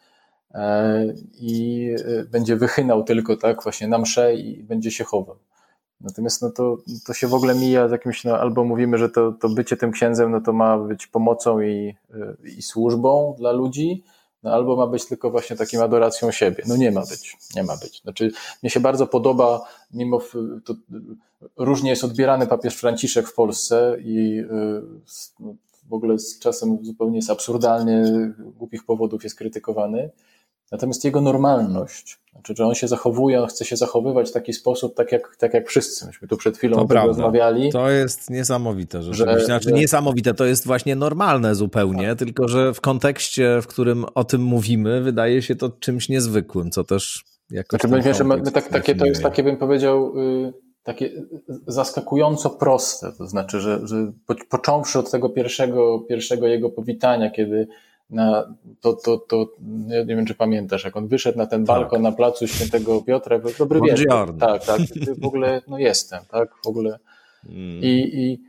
e, 0.55 1.05
i 1.41 1.91
e, 2.07 2.25
będzie 2.25 2.57
wychynał 2.57 3.05
tylko 3.05 3.37
tak 3.37 3.63
właśnie 3.63 3.89
na 3.89 3.99
msze 3.99 4.35
i 4.35 4.63
będzie 4.63 4.91
się 4.91 5.05
chował. 5.05 5.37
Natomiast 6.01 6.43
no 6.43 6.51
to, 6.51 6.79
to 7.07 7.15
się 7.15 7.27
w 7.27 7.35
ogóle 7.35 7.55
mija 7.55 7.89
z 7.89 7.91
jakimś, 7.93 8.25
no, 8.25 8.39
albo 8.39 8.65
mówimy, 8.65 8.99
że 8.99 9.09
to, 9.09 9.33
to 9.33 9.49
bycie 9.49 9.77
tym 9.77 9.93
księdzem 9.93 10.31
no 10.31 10.41
to 10.41 10.53
ma 10.53 10.79
być 10.79 11.07
pomocą 11.07 11.61
i, 11.61 11.97
i 12.59 12.63
służbą 12.63 13.35
dla 13.39 13.53
ludzi, 13.53 14.05
no 14.43 14.53
albo 14.53 14.77
ma 14.77 14.87
być 14.87 15.07
tylko 15.07 15.31
właśnie 15.31 15.57
takim 15.57 15.83
adoracją 15.83 16.31
siebie. 16.31 16.65
No 16.67 16.77
nie 16.77 16.91
ma 16.91 17.01
być, 17.01 17.37
nie 17.57 17.63
ma 17.63 17.77
być. 17.77 18.03
Znaczy, 18.03 18.31
mnie 18.63 18.71
się 18.71 18.81
bardzo 18.81 19.07
podoba, 19.07 19.69
mimo 19.95 20.21
to 20.65 20.75
różnie 21.57 21.91
jest 21.91 22.05
odbierany 22.05 22.47
papież 22.47 22.77
Franciszek 22.77 23.29
w 23.29 23.35
Polsce 23.35 23.97
i 24.01 24.43
no, 25.41 25.55
w 25.89 25.93
ogóle 25.93 26.19
z 26.19 26.39
czasem 26.39 26.79
zupełnie 26.83 27.17
jest 27.17 27.31
absurdalnie, 27.31 28.03
głupich 28.39 28.85
powodów 28.85 29.25
jest 29.25 29.37
krytykowany. 29.37 30.11
Natomiast 30.73 31.05
jego 31.05 31.21
normalność, 31.21 32.21
znaczy, 32.33 32.55
że 32.57 32.67
on 32.67 32.75
się 32.75 32.89
zachowuje, 32.89 33.43
on 33.43 33.49
chce 33.49 33.65
się 33.65 33.77
zachowywać 33.77 34.31
w 34.31 34.33
taki 34.33 34.53
sposób, 34.53 34.95
tak 34.95 35.13
jak, 35.13 35.37
tak 35.37 35.55
jak 35.55 35.69
wszyscy. 35.69 36.07
Myśmy 36.07 36.29
tu 36.29 36.37
przed 36.37 36.59
chwilą 36.59 36.87
to 36.89 36.95
rozmawiali. 37.07 37.73
To 37.73 37.91
jest 37.91 38.31
niesamowite, 38.31 39.03
że, 39.03 39.45
znaczy 39.45 39.69
że... 39.69 39.75
niesamowite, 39.75 40.35
to 40.35 40.45
jest 40.45 40.67
właśnie 40.67 40.97
normalne 40.97 41.55
zupełnie, 41.55 42.09
tak. 42.09 42.19
tylko 42.19 42.49
że 42.49 42.75
w 42.75 42.81
kontekście, 42.81 43.59
w 43.63 43.67
którym 43.67 44.05
o 44.15 44.25
tym 44.25 44.43
mówimy, 44.43 45.01
wydaje 45.01 45.43
się 45.43 45.57
to 45.57 45.71
czymś 45.71 46.09
niezwykłym, 46.09 46.71
co 46.71 46.85
też 46.85 47.25
jakoś... 47.51 47.81
Znaczy, 47.81 48.15
że 48.15 48.25
my, 48.25 48.37
my 48.37 48.53
tak, 48.53 48.69
takie, 48.69 48.95
to 48.95 49.07
jest 49.07 49.23
takie, 49.23 49.43
bym 49.43 49.57
powiedział, 49.57 50.17
yy, 50.17 50.53
takie 50.83 51.11
zaskakująco 51.67 52.51
proste, 52.51 53.13
to 53.19 53.27
znaczy, 53.27 53.61
że, 53.61 53.87
że 53.87 54.13
począwszy 54.49 54.99
od 54.99 55.11
tego 55.11 55.29
pierwszego, 55.29 56.01
pierwszego 56.09 56.47
jego 56.47 56.71
powitania, 56.71 57.31
kiedy 57.31 57.69
na, 58.11 58.55
to, 58.81 58.93
to, 58.93 59.19
to 59.19 59.47
nie 59.87 60.07
wiem, 60.07 60.27
czy 60.27 60.35
pamiętasz, 60.35 60.85
jak 60.85 60.97
on 60.97 61.09
wyszedł 61.09 61.39
na 61.39 61.47
ten 61.47 61.65
tak. 61.65 61.77
balkon 61.77 62.03
tak. 62.03 62.13
na 62.13 62.13
placu 62.13 62.47
Świętego 62.47 63.03
Piotra, 63.03 63.39
dobry 63.59 63.81
wieczór. 63.81 64.39
Tak, 64.41 64.65
tak, 64.65 64.81
w 65.21 65.27
ogóle, 65.27 65.63
no 65.69 65.79
jestem, 65.79 66.21
tak, 66.31 66.49
w 66.65 66.69
ogóle. 66.69 66.99
Mm. 67.49 67.83
I, 67.83 68.11
I 68.15 68.41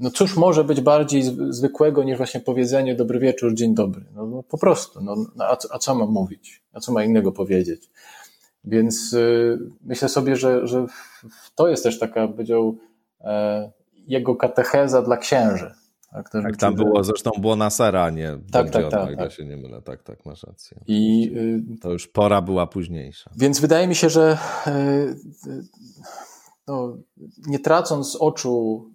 no 0.00 0.10
cóż 0.10 0.36
może 0.36 0.64
być 0.64 0.80
bardziej 0.80 1.22
zwykłego 1.48 2.04
niż 2.04 2.16
właśnie 2.16 2.40
powiedzenie 2.40 2.94
dobry 2.94 3.18
wieczór, 3.18 3.54
dzień 3.54 3.74
dobry. 3.74 4.04
No, 4.14 4.26
no 4.26 4.42
po 4.42 4.58
prostu, 4.58 5.00
no, 5.00 5.16
no 5.36 5.44
a, 5.44 5.56
a, 5.70 5.78
co 5.78 5.94
mam 5.94 6.10
mówić? 6.10 6.62
A 6.72 6.80
co 6.80 6.92
ma 6.92 7.04
innego 7.04 7.32
powiedzieć? 7.32 7.90
Więc 8.64 9.12
y, 9.12 9.58
myślę 9.80 10.08
sobie, 10.08 10.36
że, 10.36 10.66
że 10.66 10.86
to 11.54 11.68
jest 11.68 11.82
też 11.82 11.98
taka, 11.98 12.28
powiedział, 12.28 12.78
e, 13.20 13.70
jego 14.06 14.36
katecheza 14.36 15.02
dla 15.02 15.16
księży 15.16 15.74
Tak, 16.14 16.30
tak 16.30 16.56
tam 16.56 16.74
było, 16.74 17.04
zresztą 17.04 17.30
było 17.40 17.56
na 17.56 17.70
Sera, 17.70 18.10
nie 18.10 18.38
tak, 18.52 18.70
tak, 18.70 18.90
tak, 18.90 19.16
tak. 19.16 19.32
się 19.32 19.44
nie 19.44 19.56
mylę. 19.56 19.82
Tak, 19.82 20.02
tak, 20.02 20.26
masz 20.26 20.42
rację. 20.42 20.80
I, 20.86 21.32
to 21.80 21.92
już 21.92 22.08
pora 22.08 22.42
była 22.42 22.66
późniejsza. 22.66 23.30
Więc 23.36 23.60
wydaje 23.60 23.88
mi 23.88 23.94
się, 23.94 24.10
że 24.10 24.38
no, 26.68 26.96
nie 27.46 27.58
tracąc 27.58 28.12
z 28.12 28.16
oczu 28.16 28.90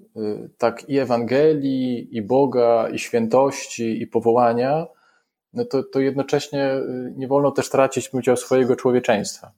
tak 0.57 0.89
i 0.89 0.97
Ewangelii, 0.97 2.17
i 2.17 2.21
Boga, 2.21 2.89
i 2.89 2.99
świętości, 2.99 4.01
i 4.01 4.07
powołania, 4.07 4.87
no 5.53 5.65
to, 5.65 5.83
to 5.83 5.99
jednocześnie 5.99 6.81
nie 7.15 7.27
wolno 7.27 7.51
też 7.51 7.69
tracić, 7.69 8.09
bym 8.09 8.37
swojego 8.37 8.75
człowieczeństwa. 8.75 9.51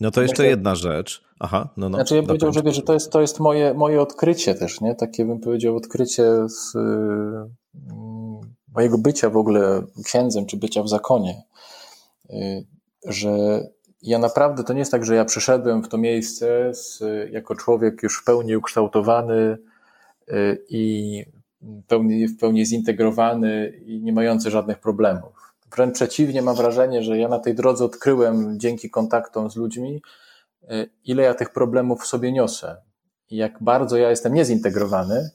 No 0.00 0.10
to 0.10 0.22
jeszcze 0.22 0.46
jedna 0.46 0.74
rzecz. 0.74 1.24
Aha, 1.40 1.68
no, 1.76 1.88
no. 1.88 1.96
Znaczy 1.96 2.16
ja 2.16 2.22
bym 2.22 2.26
powiedział, 2.26 2.52
że, 2.52 2.72
że 2.72 2.82
to 2.82 2.94
jest, 2.94 3.12
to 3.12 3.20
jest 3.20 3.40
moje, 3.40 3.74
moje 3.74 4.00
odkrycie 4.00 4.54
też, 4.54 4.80
nie? 4.80 4.94
Takie 4.94 5.24
bym 5.24 5.40
powiedział 5.40 5.76
odkrycie 5.76 6.48
z 6.48 6.74
y, 6.74 6.80
mojego 8.74 8.98
bycia 8.98 9.30
w 9.30 9.36
ogóle 9.36 9.82
księdzem, 10.04 10.46
czy 10.46 10.56
bycia 10.56 10.82
w 10.82 10.88
zakonie, 10.88 11.42
y, 12.30 12.66
że 13.04 13.60
ja 14.02 14.18
naprawdę, 14.18 14.64
to 14.64 14.72
nie 14.72 14.78
jest 14.78 14.90
tak, 14.90 15.04
że 15.04 15.14
ja 15.14 15.24
przyszedłem 15.24 15.82
w 15.82 15.88
to 15.88 15.98
miejsce 15.98 16.74
z, 16.74 17.02
jako 17.30 17.54
człowiek 17.54 18.02
już 18.02 18.18
w 18.20 18.24
pełni 18.24 18.56
ukształtowany 18.56 19.58
y, 20.28 20.64
i 20.68 21.24
pełni, 21.86 22.28
w 22.28 22.38
pełni 22.38 22.66
zintegrowany 22.66 23.68
i 23.86 24.02
nie 24.02 24.12
mający 24.12 24.50
żadnych 24.50 24.78
problemów 24.78 25.45
Wręcz 25.70 25.94
przeciwnie, 25.94 26.42
mam 26.42 26.56
wrażenie, 26.56 27.02
że 27.02 27.18
ja 27.18 27.28
na 27.28 27.38
tej 27.38 27.54
drodze 27.54 27.84
odkryłem 27.84 28.60
dzięki 28.60 28.90
kontaktom 28.90 29.50
z 29.50 29.56
ludźmi, 29.56 30.02
e, 30.68 30.86
ile 31.04 31.22
ja 31.22 31.34
tych 31.34 31.50
problemów 31.50 32.02
w 32.02 32.06
sobie 32.06 32.32
niosę 32.32 32.76
i 33.30 33.36
jak 33.36 33.62
bardzo 33.62 33.96
ja 33.96 34.10
jestem 34.10 34.34
niezintegrowany 34.34 35.30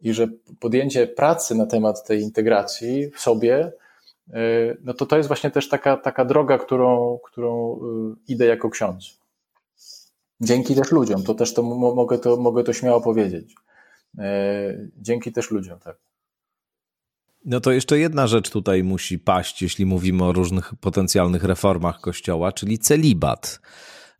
i 0.00 0.12
że 0.12 0.28
podjęcie 0.60 1.06
pracy 1.06 1.54
na 1.54 1.66
temat 1.66 2.04
tej 2.04 2.20
integracji 2.20 3.10
w 3.10 3.20
sobie, 3.20 3.72
e, 4.32 4.40
no 4.84 4.94
to 4.94 5.06
to 5.06 5.16
jest 5.16 5.26
właśnie 5.26 5.50
też 5.50 5.68
taka, 5.68 5.96
taka 5.96 6.24
droga, 6.24 6.58
którą, 6.58 7.18
którą 7.24 7.74
e, 7.74 7.78
idę 8.28 8.46
jako 8.46 8.70
ksiądz. 8.70 9.18
Dzięki 10.40 10.74
też 10.74 10.92
ludziom, 10.92 11.22
to 11.22 11.34
też 11.34 11.54
to 11.54 11.62
mogę 11.62 12.18
to, 12.18 12.36
mogę 12.36 12.64
to 12.64 12.72
śmiało 12.72 13.00
powiedzieć. 13.00 13.54
Dzięki 14.96 15.32
też 15.32 15.50
ludziom, 15.50 15.78
tak. 15.78 15.96
No 17.46 17.60
to 17.60 17.72
jeszcze 17.72 17.98
jedna 17.98 18.26
rzecz 18.26 18.50
tutaj 18.50 18.84
musi 18.84 19.18
paść, 19.18 19.62
jeśli 19.62 19.86
mówimy 19.86 20.24
o 20.24 20.32
różnych 20.32 20.74
potencjalnych 20.80 21.44
reformach 21.44 22.00
Kościoła, 22.00 22.52
czyli 22.52 22.78
celibat. 22.78 23.60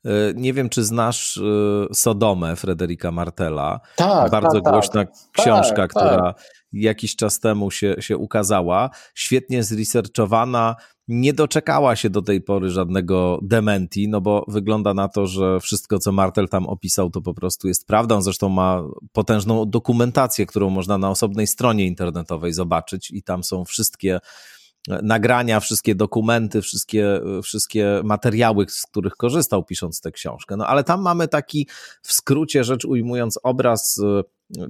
E, 0.06 0.34
nie 0.34 0.52
wiem, 0.52 0.68
czy 0.68 0.84
znasz 0.84 1.36
e, 1.36 1.94
Sodomę 1.94 2.56
Frederika 2.56 3.12
Martela. 3.12 3.80
Tak, 3.96 4.30
Bardzo 4.30 4.60
tak, 4.60 4.72
głośna 4.72 5.04
tak, 5.04 5.14
książka, 5.32 5.76
tak, 5.76 5.90
która 5.90 6.22
tak. 6.22 6.44
jakiś 6.72 7.16
czas 7.16 7.40
temu 7.40 7.70
się, 7.70 7.96
się 7.98 8.16
ukazała. 8.16 8.90
Świetnie 9.14 9.62
zresearchowana, 9.62 10.76
nie 11.08 11.32
doczekała 11.32 11.96
się 11.96 12.10
do 12.10 12.22
tej 12.22 12.40
pory 12.40 12.70
żadnego 12.70 13.38
dementi, 13.42 14.08
no 14.08 14.20
bo 14.20 14.44
wygląda 14.48 14.94
na 14.94 15.08
to, 15.08 15.26
że 15.26 15.60
wszystko, 15.60 15.98
co 15.98 16.12
Martel 16.12 16.48
tam 16.48 16.66
opisał, 16.66 17.10
to 17.10 17.20
po 17.20 17.34
prostu 17.34 17.68
jest 17.68 17.86
prawdą. 17.86 18.22
Zresztą 18.22 18.48
ma 18.48 18.82
potężną 19.12 19.70
dokumentację, 19.70 20.46
którą 20.46 20.70
można 20.70 20.98
na 20.98 21.10
osobnej 21.10 21.46
stronie 21.46 21.86
internetowej 21.86 22.52
zobaczyć, 22.52 23.10
i 23.10 23.22
tam 23.22 23.44
są 23.44 23.64
wszystkie 23.64 24.18
nagrania, 24.88 25.60
wszystkie 25.60 25.94
dokumenty, 25.94 26.62
wszystkie, 26.62 27.20
wszystkie 27.42 28.00
materiały, 28.04 28.66
z 28.68 28.82
których 28.82 29.16
korzystał 29.16 29.64
pisząc 29.64 30.00
tę 30.00 30.12
książkę. 30.12 30.56
No 30.56 30.66
ale 30.66 30.84
tam 30.84 31.02
mamy 31.02 31.28
taki, 31.28 31.68
w 32.02 32.12
skrócie 32.12 32.64
rzecz 32.64 32.84
ujmując, 32.84 33.38
obraz 33.42 34.00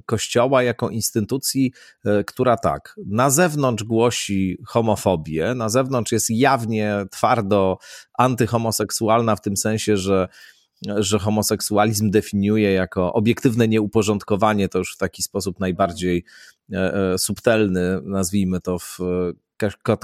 Kościoła 0.05 0.63
jako 0.63 0.89
instytucji, 0.89 1.73
e, 2.05 2.23
która 2.23 2.57
tak, 2.57 2.95
na 3.05 3.29
zewnątrz 3.29 3.83
głosi 3.83 4.57
homofobię, 4.67 5.53
na 5.55 5.69
zewnątrz 5.69 6.11
jest 6.11 6.29
jawnie 6.29 7.05
twardo 7.11 7.77
antyhomoseksualna 8.17 9.35
w 9.35 9.41
tym 9.41 9.57
sensie, 9.57 9.97
że 9.97 10.27
że 10.97 11.19
homoseksualizm 11.19 12.11
definiuje 12.11 12.73
jako 12.73 13.13
obiektywne 13.13 13.67
nieuporządkowanie, 13.67 14.69
to 14.69 14.77
już 14.77 14.93
w 14.93 14.97
taki 14.97 15.23
sposób 15.23 15.59
najbardziej 15.59 16.25
e, 16.73 16.93
e, 16.93 17.17
subtelny, 17.17 18.01
nazwijmy 18.03 18.61
to 18.61 18.79
w 18.79 18.97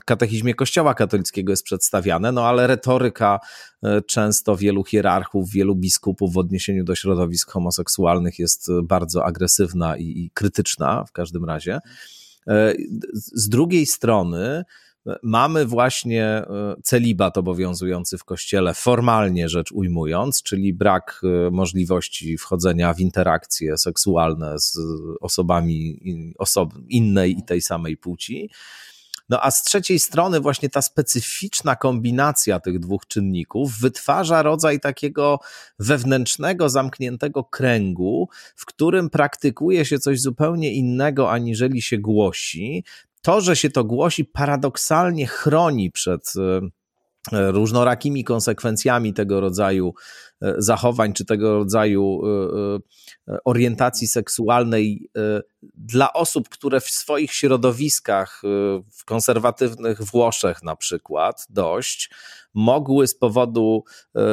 katechizmie 0.05 0.53
Kościoła 0.53 0.93
katolickiego 0.93 1.51
jest 1.51 1.63
przedstawiane, 1.63 2.31
no 2.31 2.47
ale 2.47 2.67
retoryka 2.67 3.39
e, 3.83 4.01
często 4.01 4.55
wielu 4.57 4.83
hierarchów, 4.83 5.49
wielu 5.49 5.75
biskupów 5.75 6.33
w 6.33 6.37
odniesieniu 6.37 6.83
do 6.83 6.95
środowisk 6.95 7.51
homoseksualnych 7.51 8.39
jest 8.39 8.67
bardzo 8.83 9.25
agresywna 9.25 9.97
i, 9.97 10.03
i 10.03 10.31
krytyczna 10.33 11.05
w 11.05 11.11
każdym 11.11 11.45
razie. 11.45 11.79
E, 12.47 12.73
z 13.13 13.49
drugiej 13.49 13.85
strony, 13.85 14.63
e, 15.07 15.15
mamy 15.23 15.65
właśnie 15.65 16.43
celibat 16.83 17.37
obowiązujący 17.37 18.17
w 18.17 18.23
kościele, 18.23 18.73
formalnie 18.73 19.49
rzecz 19.49 19.71
ujmując, 19.71 20.43
czyli 20.43 20.73
brak 20.73 21.21
możliwości 21.51 22.37
wchodzenia 22.37 22.93
w 22.93 22.99
interakcje 22.99 23.77
seksualne 23.77 24.59
z 24.59 24.77
osobami 25.21 25.99
osob 26.37 26.73
innej 26.89 27.37
i 27.39 27.43
tej 27.43 27.61
samej 27.61 27.97
płci. 27.97 28.49
No 29.29 29.39
a 29.41 29.51
z 29.51 29.63
trzeciej 29.63 29.99
strony 29.99 30.39
właśnie 30.39 30.69
ta 30.69 30.81
specyficzna 30.81 31.75
kombinacja 31.75 32.59
tych 32.59 32.79
dwóch 32.79 33.07
czynników 33.07 33.79
wytwarza 33.79 34.43
rodzaj 34.43 34.79
takiego 34.79 35.39
wewnętrznego, 35.79 36.69
zamkniętego 36.69 37.43
kręgu, 37.43 38.29
w 38.55 38.65
którym 38.65 39.09
praktykuje 39.09 39.85
się 39.85 39.99
coś 39.99 40.21
zupełnie 40.21 40.73
innego, 40.73 41.31
aniżeli 41.31 41.81
się 41.81 41.97
głosi. 41.97 42.83
To, 43.21 43.41
że 43.41 43.55
się 43.55 43.69
to 43.69 43.83
głosi, 43.83 44.25
paradoksalnie 44.25 45.27
chroni 45.27 45.91
przed 45.91 46.33
e, 46.37 47.51
różnorakimi 47.51 48.23
konsekwencjami 48.23 49.13
tego 49.13 49.39
rodzaju 49.39 49.93
zachowań, 50.57 51.13
czy 51.13 51.25
tego 51.25 51.53
rodzaju 51.53 52.21
e, 53.27 53.37
orientacji 53.45 54.07
seksualnej 54.07 55.09
dla 55.73 56.13
osób, 56.13 56.49
które 56.49 56.79
w 56.79 56.89
swoich 56.89 57.33
środowiskach, 57.33 58.41
w 58.91 59.05
konserwatywnych 59.05 60.01
Włoszech 60.01 60.63
na 60.63 60.75
przykład, 60.75 61.47
dość, 61.49 62.09
mogły 62.53 63.07
z 63.07 63.15
powodu 63.15 63.83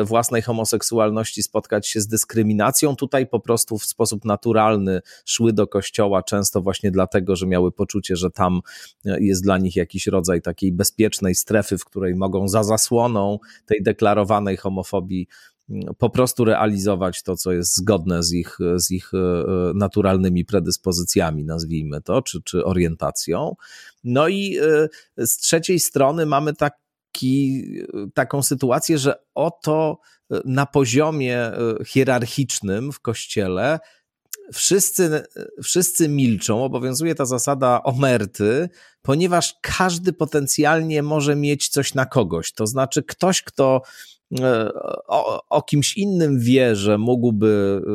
własnej 0.05 0.43
homoseksualności 0.43 1.43
spotkać 1.43 1.89
się 1.89 2.01
z 2.01 2.07
dyskryminacją, 2.07 2.97
tutaj 2.97 3.27
po 3.27 3.41
prostu 3.41 3.79
w 3.79 3.85
sposób 3.85 4.25
naturalny 4.25 5.01
szły 5.25 5.53
do 5.53 5.67
kościoła, 5.67 6.23
często 6.23 6.61
właśnie 6.61 6.91
dlatego, 6.91 7.37
że 7.37 7.47
miały 7.47 7.73
poczucie, 7.73 8.17
że 8.17 8.31
tam 8.31 8.61
jest 9.05 9.43
dla 9.43 9.59
nich 9.59 9.77
jakiś 9.77 10.07
rodzaj 10.07 10.43
takiej 10.43 10.73
bezpiecznej 10.73 11.35
strefy, 11.35 11.79
w 11.79 11.85
której 11.85 12.15
mogą 12.15 12.49
za 12.49 12.63
zasłoną 12.63 13.39
tej 13.67 13.83
deklarowanej 13.83 14.57
homofobii 14.57 15.27
po 15.99 16.11
prostu 16.11 16.45
realizować 16.45 17.23
to, 17.23 17.37
co 17.37 17.53
jest 17.53 17.77
zgodne 17.77 18.23
z 18.23 18.33
ich, 18.33 18.59
z 18.77 18.91
ich 18.91 19.11
e, 19.15 19.19
naturalnymi 19.75 20.45
predyspozycjami, 20.45 21.45
nazwijmy 21.45 22.03
to, 22.03 22.23
czy, 22.23 22.43
czy 22.43 22.65
orientacją. 22.65 23.57
No 24.05 24.29
i 24.29 24.59
e, 25.19 25.27
z 25.27 25.37
trzeciej 25.37 25.81
strony 25.81 26.27
mamy 26.27 26.55
taki, 26.55 27.65
taką 28.15 28.43
sytuację, 28.43 28.99
że 28.99 29.15
oto 29.35 29.99
e, 30.31 30.41
na 30.45 30.67
poziomie 30.67 31.53
hierarchicznym 31.87 32.93
w 32.93 33.01
kościele 33.01 33.79
wszyscy, 34.53 35.23
wszyscy 35.63 36.09
milczą, 36.09 36.65
obowiązuje 36.65 37.15
ta 37.15 37.25
zasada 37.25 37.83
omerty, 37.83 38.69
ponieważ 39.03 39.55
każdy 39.63 40.13
potencjalnie 40.13 41.03
może 41.03 41.37
mieć 41.37 41.69
coś 41.69 41.95
na 41.95 42.07
kogoś. 42.07 42.53
To 42.53 42.67
znaczy, 42.67 43.03
ktoś, 43.03 43.43
kto 43.43 43.83
E, 43.83 44.20
o, 45.07 45.43
o, 45.49 45.63
kimś 45.63 45.97
innym 45.97 46.41
wie, 46.41 46.77
że 46.77 46.99
mógłby 46.99 47.83
e, 47.87 47.91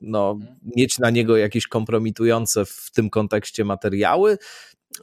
no, 0.00 0.30
mhm. 0.30 0.56
mieć 0.76 0.98
na 0.98 1.10
niego 1.10 1.36
jakieś 1.36 1.66
kompromitujące 1.66 2.64
w 2.64 2.90
tym 2.94 3.10
kontekście 3.10 3.64
materiały, 3.64 4.38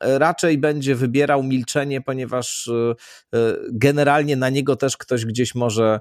e, 0.01 0.19
raczej 0.19 0.57
będzie 0.57 0.95
wybierał 0.95 1.43
milczenie, 1.43 2.01
ponieważ 2.01 2.69
generalnie 3.71 4.35
na 4.35 4.49
niego 4.49 4.75
też 4.75 4.97
ktoś 4.97 5.25
gdzieś 5.25 5.55
może 5.55 5.99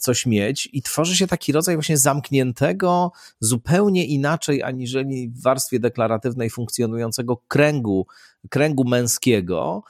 coś 0.00 0.26
mieć. 0.26 0.68
I 0.72 0.82
tworzy 0.82 1.16
się 1.16 1.26
taki 1.26 1.52
rodzaj 1.52 1.76
właśnie 1.76 1.98
zamkniętego, 1.98 3.12
zupełnie 3.40 4.06
inaczej 4.06 4.62
aniżeli 4.62 5.28
w 5.28 5.42
warstwie 5.42 5.80
deklaratywnej 5.80 6.50
funkcjonującego 6.50 7.36
kręgu, 7.48 8.06
kręgu 8.50 8.84
męskiego, 8.84 9.82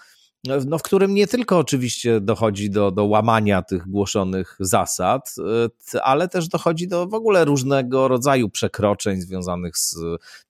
no, 0.66 0.78
w 0.78 0.82
którym 0.82 1.14
nie 1.14 1.26
tylko 1.26 1.58
oczywiście 1.58 2.20
dochodzi 2.20 2.70
do, 2.70 2.90
do 2.90 3.04
łamania 3.04 3.62
tych 3.62 3.88
głoszonych 3.88 4.56
zasad, 4.60 5.34
e, 5.94 6.02
ale 6.02 6.28
też 6.28 6.48
dochodzi 6.48 6.88
do 6.88 7.06
w 7.06 7.14
ogóle 7.14 7.44
różnego 7.44 8.08
rodzaju 8.08 8.50
przekroczeń 8.50 9.20
związanych 9.20 9.78
z, 9.78 9.96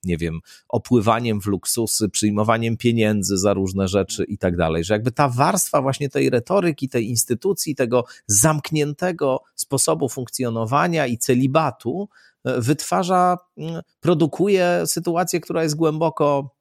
nie 0.04 0.16
wiem, 0.16 0.40
opływaniem 0.68 1.40
w 1.40 1.46
luksusy, 1.46 2.08
przyjmowaniem 2.08 2.76
pieniędzy 2.76 3.38
za 3.38 3.54
różne 3.54 3.88
rzeczy 3.88 4.24
i 4.24 4.38
tak 4.38 4.56
dalej. 4.56 4.84
Że 4.84 4.94
jakby 4.94 5.12
ta 5.12 5.28
warstwa 5.28 5.82
właśnie 5.82 6.08
tej 6.08 6.30
retoryki, 6.30 6.88
tej 6.88 7.08
instytucji, 7.08 7.74
tego 7.74 8.04
zamkniętego 8.26 9.40
sposobu 9.54 10.08
funkcjonowania 10.08 11.06
i 11.06 11.18
celibatu 11.18 12.08
e, 12.44 12.60
wytwarza, 12.60 13.36
produkuje 14.00 14.82
sytuację, 14.86 15.40
która 15.40 15.62
jest 15.62 15.76
głęboko 15.76 16.55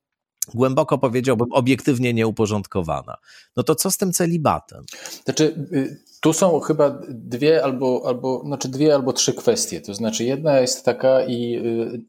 głęboko 0.54 0.98
powiedziałbym, 0.98 1.48
obiektywnie 1.52 2.14
nieuporządkowana. 2.14 3.18
No 3.58 3.64
to 3.64 3.76
co 3.76 3.92
z 3.92 3.98
tym 3.98 4.14
celibatem? 4.14 4.84
Znaczy, 5.24 5.68
y, 5.74 6.00
tu 6.22 6.34
są 6.34 6.60
chyba 6.60 6.90
dwie 7.10 7.64
albo, 7.64 8.04
albo, 8.06 8.44
znaczy 8.46 8.70
dwie 8.70 8.96
albo 8.96 9.14
trzy 9.14 9.34
kwestie. 9.34 9.82
To 9.82 9.94
znaczy, 9.94 10.24
jedna 10.24 10.60
jest 10.60 10.86
taka 10.86 11.26
i 11.26 11.56
y, 11.56 12.02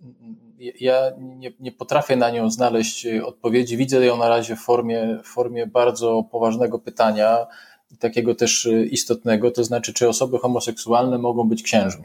ja 0.80 1.12
nie, 1.18 1.52
nie 1.60 1.72
potrafię 1.72 2.16
na 2.16 2.30
nią 2.30 2.50
znaleźć 2.50 3.06
odpowiedzi. 3.06 3.76
Widzę 3.76 4.06
ją 4.06 4.16
na 4.16 4.28
razie 4.28 4.56
w 4.56 4.60
formie, 4.60 5.20
w 5.24 5.26
formie 5.26 5.66
bardzo 5.66 6.22
poważnego 6.30 6.78
pytania, 6.78 7.46
takiego 7.98 8.34
też 8.34 8.68
istotnego, 8.90 9.50
to 9.50 9.64
znaczy, 9.64 9.92
czy 9.92 10.08
osoby 10.08 10.38
homoseksualne 10.38 11.18
mogą 11.18 11.48
być 11.48 11.62
księżmi. 11.62 12.04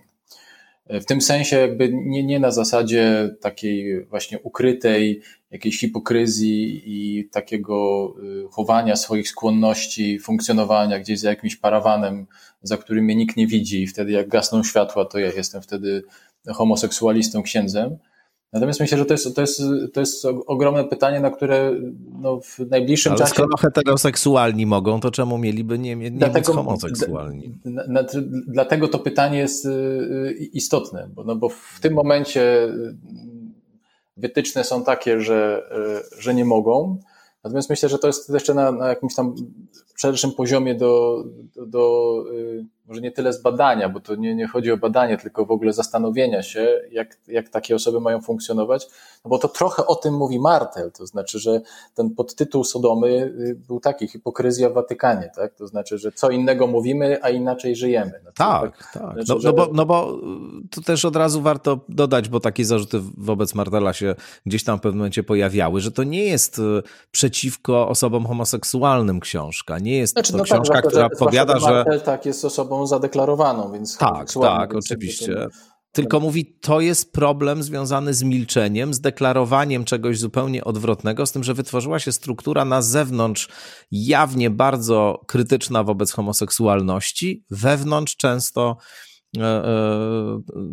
W 0.92 1.06
tym 1.06 1.22
sensie 1.22 1.58
jakby 1.58 1.90
nie, 1.94 2.24
nie 2.24 2.40
na 2.40 2.52
zasadzie 2.52 3.30
takiej 3.42 4.06
właśnie 4.06 4.40
ukrytej 4.40 5.22
jakiejś 5.52 5.80
hipokryzji 5.80 6.84
i 6.86 7.30
takiego 7.30 8.08
y, 8.24 8.48
chowania 8.52 8.96
swoich 8.96 9.30
skłonności, 9.30 10.20
funkcjonowania 10.20 11.00
gdzieś 11.00 11.20
za 11.20 11.30
jakimś 11.30 11.56
parawanem, 11.56 12.28
za 12.62 12.78
którym 12.78 13.06
mnie 13.06 13.16
nikt 13.16 13.38
nie 13.38 13.48
widzi 13.48 13.84
i 13.84 13.88
wtedy 13.88 14.12
jak 14.12 14.28
gasną 14.28 14.64
światła, 14.64 15.06
to 15.06 15.20
ja 15.20 15.32
jestem 15.32 15.62
wtedy 15.62 16.04
homoseksualistą, 16.48 17.44
księdzem. 17.44 17.98
Natomiast 18.54 18.80
myślę, 18.80 18.98
że 18.98 19.06
to 19.06 19.14
jest, 19.14 19.36
to 19.36 19.42
jest, 19.42 19.62
to 19.94 20.00
jest 20.00 20.26
ogromne 20.26 20.84
pytanie, 20.84 21.20
na 21.20 21.32
które 21.32 21.72
no, 22.20 22.40
w 22.42 22.60
najbliższym 22.60 23.12
Ale 23.12 23.20
czasie. 23.20 23.34
Skoro 23.34 23.58
heteroseksualni 23.58 24.66
mogą, 24.66 25.00
to 25.00 25.12
czemu 25.12 25.38
mieliby 25.38 25.80
nie, 25.80 25.96
nie 25.96 26.12
dlatego, 26.12 26.54
homoseksualni? 26.54 27.60
dlatego 28.48 28.88
to 28.88 29.00
pytanie 29.00 29.38
jest 29.38 29.66
y, 29.66 29.70
y, 29.70 30.50
istotne, 30.54 31.10
bo, 31.14 31.24
no 31.24 31.36
bo 31.36 31.50
w 31.50 31.80
tym 31.82 31.94
momencie 31.94 32.64
y, 32.64 32.96
wytyczne 34.18 34.64
są 34.64 34.84
takie, 34.84 35.22
że, 35.22 35.64
że 36.20 36.34
nie 36.34 36.46
mogą. 36.46 37.00
Natomiast 37.44 37.70
myślę, 37.70 37.90
że 37.90 38.00
to 38.00 38.08
jest 38.08 38.30
jeszcze 38.30 38.54
na, 38.54 38.72
na 38.72 38.88
jakimś 38.88 39.16
tam 39.16 39.36
szerszym 39.96 40.32
poziomie 40.32 40.76
do, 40.76 41.24
do, 41.56 41.66
do 41.66 42.24
może 42.92 43.02
nie 43.02 43.12
tyle 43.12 43.34
z 43.34 43.42
badania, 43.42 43.90
bo 43.90 44.00
to 44.00 44.16
nie, 44.16 44.36
nie 44.36 44.48
chodzi 44.48 44.72
o 44.72 44.78
badanie, 44.78 45.18
tylko 45.18 45.46
w 45.46 45.52
ogóle 45.52 45.74
zastanowienia 45.74 46.44
się, 46.44 46.82
jak, 46.92 47.18
jak 47.28 47.50
takie 47.50 47.76
osoby 47.76 48.00
mają 48.00 48.22
funkcjonować, 48.22 48.88
no 49.26 49.30
bo 49.30 49.38
to 49.38 49.48
trochę 49.48 49.86
o 49.86 49.96
tym 49.96 50.14
mówi 50.14 50.40
Martel, 50.40 50.92
to 50.92 51.06
znaczy, 51.06 51.40
że 51.40 51.62
ten 51.96 52.10
podtytuł 52.10 52.64
Sodomy 52.64 53.08
y, 53.08 53.56
był 53.68 53.80
taki, 53.80 54.08
hipokryzja 54.08 54.70
w 54.70 54.74
Watykanie, 54.74 55.32
tak? 55.36 55.56
To 55.56 55.68
znaczy, 55.68 55.98
że 55.98 56.12
co 56.12 56.30
innego 56.30 56.68
mówimy, 56.68 57.20
a 57.22 57.30
inaczej 57.30 57.76
żyjemy. 57.76 58.12
No 58.26 58.32
tak, 58.32 58.78
tak. 58.78 58.94
tak. 58.94 59.14
Znaczy, 59.14 59.26
no, 59.30 59.40
że... 59.40 59.48
no, 59.48 59.54
bo, 59.54 59.70
no 59.74 59.86
bo 59.86 60.20
to 60.72 60.82
też 60.82 61.06
od 61.06 61.16
razu 61.16 61.42
warto 61.42 61.80
dodać, 61.90 62.30
bo 62.30 62.40
takie 62.40 62.66
zarzuty 62.66 63.00
wobec 63.18 63.56
Martela 63.56 63.94
się 63.94 64.16
gdzieś 64.46 64.64
tam 64.64 64.78
w 64.78 64.82
pewnym 64.82 64.98
momencie 64.98 65.24
pojawiały, 65.24 65.82
że 65.82 65.92
to 65.92 66.04
nie 66.04 66.24
jest 66.24 66.60
y, 66.60 66.62
przeciwko 67.12 67.88
osobom 67.88 68.26
homoseksualnym 68.26 69.20
książka, 69.20 69.80
nie 69.80 69.98
jest 69.98 70.14
znaczy, 70.14 70.32
to 70.32 70.38
no 70.38 70.44
tak, 70.44 70.54
książka, 70.54 70.82
tak, 70.82 70.86
która 70.86 71.10
powiada, 71.10 71.60
że... 71.60 71.72
Martel 71.72 72.02
tak 72.02 72.26
jest 72.26 72.46
osobą 72.46 72.81
zadeklarowaną, 72.88 73.72
więc. 73.72 73.98
Tak, 73.98 74.34
tak, 74.42 74.76
oczywiście. 74.76 75.48
Tylko 75.92 76.20
mówi, 76.20 76.46
to 76.62 76.82
jest 76.82 77.14
problem 77.14 77.64
związany 77.64 78.14
z 78.14 78.24
milczeniem, 78.24 78.94
z 78.94 79.02
deklarowaniem 79.02 79.86
czegoś 79.86 80.20
zupełnie 80.20 80.64
odwrotnego, 80.64 81.26
z 81.26 81.32
tym, 81.32 81.44
że 81.44 81.54
wytworzyła 81.54 82.00
się 82.00 82.12
struktura 82.12 82.66
na 82.66 82.82
zewnątrz 82.82 83.50
jawnie 83.92 84.50
bardzo 84.50 85.22
krytyczna 85.28 85.84
wobec 85.84 86.12
homoseksualności, 86.12 87.46
wewnątrz 87.50 88.16
często 88.16 88.78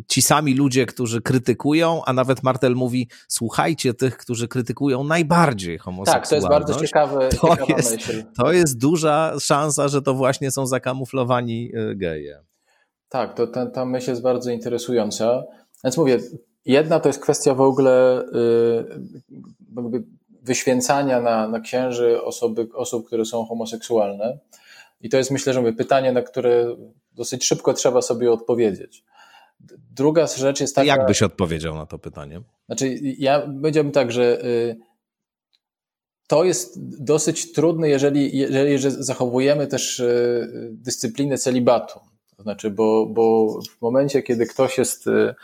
ci 0.09 0.23
sami 0.23 0.55
ludzie, 0.55 0.87
którzy 0.87 1.23
krytykują, 1.23 2.03
a 2.05 2.13
nawet 2.13 2.43
Martel 2.43 2.75
mówi, 2.75 3.09
słuchajcie 3.29 3.95
tych, 3.95 4.17
którzy 4.17 4.49
krytykują 4.49 5.05
najbardziej 5.05 5.79
homoseksualność. 5.79 6.31
Tak, 6.31 6.31
to 6.31 6.35
jest 6.35 6.49
bardzo 6.49 6.81
ciekawe, 6.81 7.29
to 7.29 7.57
jest, 7.69 7.93
myśl. 7.93 8.25
To 8.37 8.53
jest 8.53 8.79
duża 8.79 9.33
szansa, 9.41 9.89
że 9.89 10.03
to 10.03 10.15
właśnie 10.15 10.51
są 10.51 10.67
zakamuflowani 10.67 11.71
e, 11.75 11.95
geje. 11.95 12.41
Tak, 13.09 13.35
to 13.35 13.47
ta, 13.47 13.67
ta 13.67 13.85
myśl 13.85 14.11
jest 14.11 14.23
bardzo 14.23 14.51
interesująca. 14.51 15.43
Więc 15.85 15.97
mówię, 15.97 16.19
jedna 16.65 17.01
to 17.01 17.09
jest 17.09 17.23
kwestia 17.23 17.55
w 17.55 17.61
ogóle 17.61 18.25
yy, 19.83 20.05
wyświęcania 20.43 21.21
na, 21.21 21.49
na 21.49 21.61
księży 21.61 22.23
osoby, 22.23 22.69
osób, 22.75 23.07
które 23.07 23.25
są 23.25 23.45
homoseksualne. 23.45 24.39
I 25.01 25.09
to 25.09 25.17
jest 25.17 25.31
myślę, 25.31 25.53
że 25.53 25.61
mówię, 25.61 25.73
pytanie, 25.73 26.13
na 26.13 26.23
które 26.23 26.77
dosyć 27.19 27.45
szybko 27.45 27.75
trzeba 27.75 28.03
sobie 28.03 28.33
odpowiedzieć. 28.33 29.05
Druga 29.95 30.27
rzecz 30.27 30.61
jest 30.61 30.75
taka. 30.75 30.87
Jak 30.87 31.07
byś 31.07 31.23
odpowiedział 31.23 31.75
na 31.75 31.87
to 31.87 31.99
pytanie? 31.99 32.41
Znaczy, 32.67 32.99
ja 33.03 33.41
powiedziałbym 33.41 33.93
tak, 33.93 34.13
że 34.13 34.45
y, 34.45 34.77
to 36.27 36.45
jest 36.45 36.75
dosyć 37.05 37.53
trudne, 37.53 37.89
jeżeli, 37.89 38.39
jeżeli 38.53 38.79
zachowujemy 38.81 39.67
też 39.67 40.01
y, 40.01 40.71
dyscyplinę 40.73 41.39
celibatu. 41.39 42.01
To 42.37 42.43
znaczy, 42.43 42.71
bo, 42.71 43.07
bo 43.07 43.55
w 43.79 43.83
momencie, 43.83 44.23
kiedy 44.23 44.47
ktoś 44.47 44.79
jest, 44.79 45.07
y, 45.07 45.35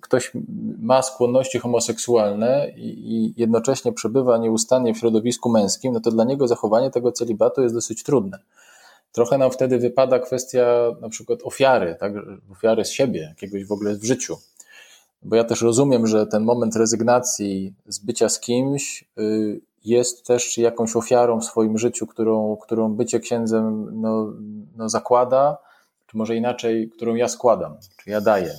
ktoś 0.00 0.32
ma 0.78 1.02
skłonności 1.02 1.58
homoseksualne 1.58 2.72
i, 2.76 3.14
i 3.14 3.34
jednocześnie 3.36 3.92
przebywa 3.92 4.38
nieustannie 4.38 4.94
w 4.94 4.98
środowisku 4.98 5.50
męskim, 5.50 5.92
no 5.92 6.00
to 6.00 6.10
dla 6.10 6.24
niego 6.24 6.48
zachowanie 6.48 6.90
tego 6.90 7.12
celibatu 7.12 7.62
jest 7.62 7.74
dosyć 7.74 8.02
trudne. 8.02 8.38
Trochę 9.12 9.38
nam 9.38 9.50
wtedy 9.50 9.78
wypada 9.78 10.18
kwestia 10.18 10.90
na 11.00 11.08
przykład 11.08 11.38
ofiary, 11.42 11.96
tak? 12.00 12.12
ofiary 12.52 12.84
z 12.84 12.90
siebie, 12.90 13.20
jakiegoś 13.20 13.64
w 13.64 13.72
ogóle 13.72 13.94
w 13.96 14.04
życiu. 14.04 14.36
Bo 15.22 15.36
ja 15.36 15.44
też 15.44 15.62
rozumiem, 15.62 16.06
że 16.06 16.26
ten 16.26 16.42
moment 16.42 16.76
rezygnacji 16.76 17.74
z 17.86 17.98
bycia 17.98 18.28
z 18.28 18.40
kimś 18.40 19.04
y, 19.18 19.60
jest 19.84 20.26
też 20.26 20.58
jakąś 20.58 20.96
ofiarą 20.96 21.40
w 21.40 21.44
swoim 21.44 21.78
życiu, 21.78 22.06
którą, 22.06 22.56
którą 22.56 22.94
bycie 22.94 23.20
księdzem 23.20 23.88
no, 24.00 24.32
no 24.76 24.88
zakłada, 24.88 25.58
czy 26.06 26.16
może 26.16 26.36
inaczej, 26.36 26.90
którą 26.90 27.14
ja 27.14 27.28
składam, 27.28 27.76
czy 27.96 28.10
ja 28.10 28.20
daję. 28.20 28.54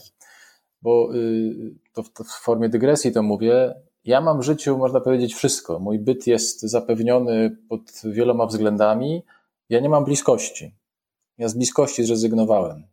Bo 0.81 1.15
y, 1.15 1.75
to 1.93 2.23
w 2.23 2.41
formie 2.41 2.69
dygresji 2.69 3.11
to 3.11 3.23
mówię, 3.23 3.73
ja 4.05 4.21
mam 4.21 4.39
w 4.39 4.43
życiu, 4.43 4.77
można 4.77 5.01
powiedzieć, 5.01 5.33
wszystko. 5.33 5.79
Mój 5.79 5.99
byt 5.99 6.27
jest 6.27 6.61
zapewniony 6.61 7.57
pod 7.69 7.81
wieloma 8.03 8.45
względami, 8.45 9.23
ja 9.71 9.79
nie 9.79 9.89
mam 9.89 10.05
bliskości. 10.05 10.75
Ja 11.37 11.47
z 11.47 11.53
bliskości 11.53 12.03
zrezygnowałem. 12.03 12.83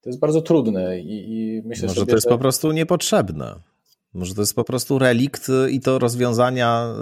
To 0.00 0.10
jest 0.10 0.18
bardzo 0.18 0.42
trudne 0.42 1.00
i, 1.00 1.32
i 1.32 1.62
myślę 1.64 1.88
Może 1.88 2.00
sobie, 2.00 2.10
to 2.10 2.16
jest 2.16 2.26
że... 2.26 2.30
po 2.30 2.38
prostu 2.38 2.72
niepotrzebne. 2.72 3.54
Może 4.14 4.34
to 4.34 4.42
jest 4.42 4.54
po 4.54 4.64
prostu 4.64 4.98
relikt 4.98 5.46
i 5.70 5.80
to 5.80 5.98
rozwiązania, 5.98 6.94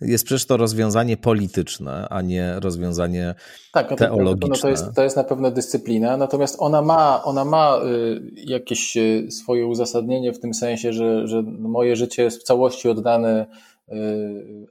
jest 0.00 0.24
przecież 0.24 0.46
to 0.46 0.56
rozwiązanie 0.56 1.16
polityczne, 1.16 2.06
a 2.10 2.22
nie 2.22 2.60
rozwiązanie 2.60 3.34
tak, 3.72 3.90
no 3.90 3.96
to, 3.96 4.04
teologiczne. 4.04 4.48
No 4.48 4.56
to, 4.56 4.68
jest, 4.68 4.84
to 4.94 5.02
jest 5.02 5.16
na 5.16 5.24
pewno 5.24 5.50
dyscyplina, 5.50 6.16
natomiast 6.16 6.56
ona 6.58 6.82
ma, 6.82 7.24
ona 7.24 7.44
ma 7.44 7.80
y, 7.84 8.20
jakieś 8.34 8.96
y, 8.96 9.30
swoje 9.30 9.66
uzasadnienie 9.66 10.32
w 10.32 10.40
tym 10.40 10.54
sensie, 10.54 10.92
że, 10.92 11.28
że 11.28 11.42
moje 11.42 11.96
życie 11.96 12.22
jest 12.22 12.40
w 12.40 12.42
całości 12.42 12.88
oddane 12.88 13.46
y, 13.88 13.94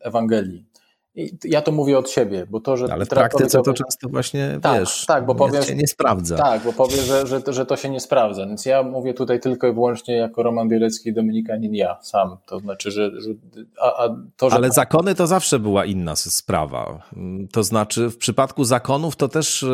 Ewangelii. 0.02 0.69
I 1.16 1.38
ja 1.44 1.62
to 1.62 1.72
mówię 1.72 1.98
od 1.98 2.10
siebie, 2.10 2.48
bo 2.50 2.60
to, 2.60 2.78
że. 2.78 2.94
Ale 2.94 3.06
w 3.06 3.10
praktyce 3.10 3.62
to 3.62 3.74
często 3.74 4.10
właśnie 4.10 4.60
tak, 4.62 4.80
wiesz, 4.80 5.06
tak, 5.06 5.26
bo 5.26 5.36
powiesz, 5.36 5.68
się 5.68 5.76
nie 5.76 5.88
sprawdza. 5.88 6.38
Tak, 6.38 6.64
bo 6.64 6.74
powiesz, 6.74 7.06
że, 7.06 7.28
że, 7.28 7.42
że 7.48 7.66
to 7.66 7.76
się 7.76 7.90
nie 7.90 8.00
sprawdza. 8.00 8.46
Więc 8.46 8.66
ja 8.66 8.84
mówię 8.84 9.14
tutaj 9.14 9.40
tylko 9.40 9.68
i 9.68 9.74
wyłącznie 9.74 10.16
jako 10.16 10.44
Roman 10.44 10.70
Bielecki 10.70 11.10
i 11.10 11.14
Dominikanin 11.14 11.76
ja 11.76 11.98
sam. 12.02 12.38
To 12.46 12.60
znaczy, 12.60 12.92
że. 12.92 13.12
że 13.22 13.30
a, 13.82 14.04
a 14.04 14.16
to, 14.38 14.50
że... 14.50 14.56
Ale 14.56 14.72
zakony 14.72 15.16
to 15.16 15.28
zawsze 15.28 15.60
była 15.60 15.86
inna 15.86 16.16
sprawa. 16.16 17.04
To 17.52 17.64
znaczy, 17.64 18.10
w 18.10 18.18
przypadku 18.18 18.64
zakonów 18.64 19.16
to 19.16 19.28
też 19.28 19.64
e, 19.64 19.68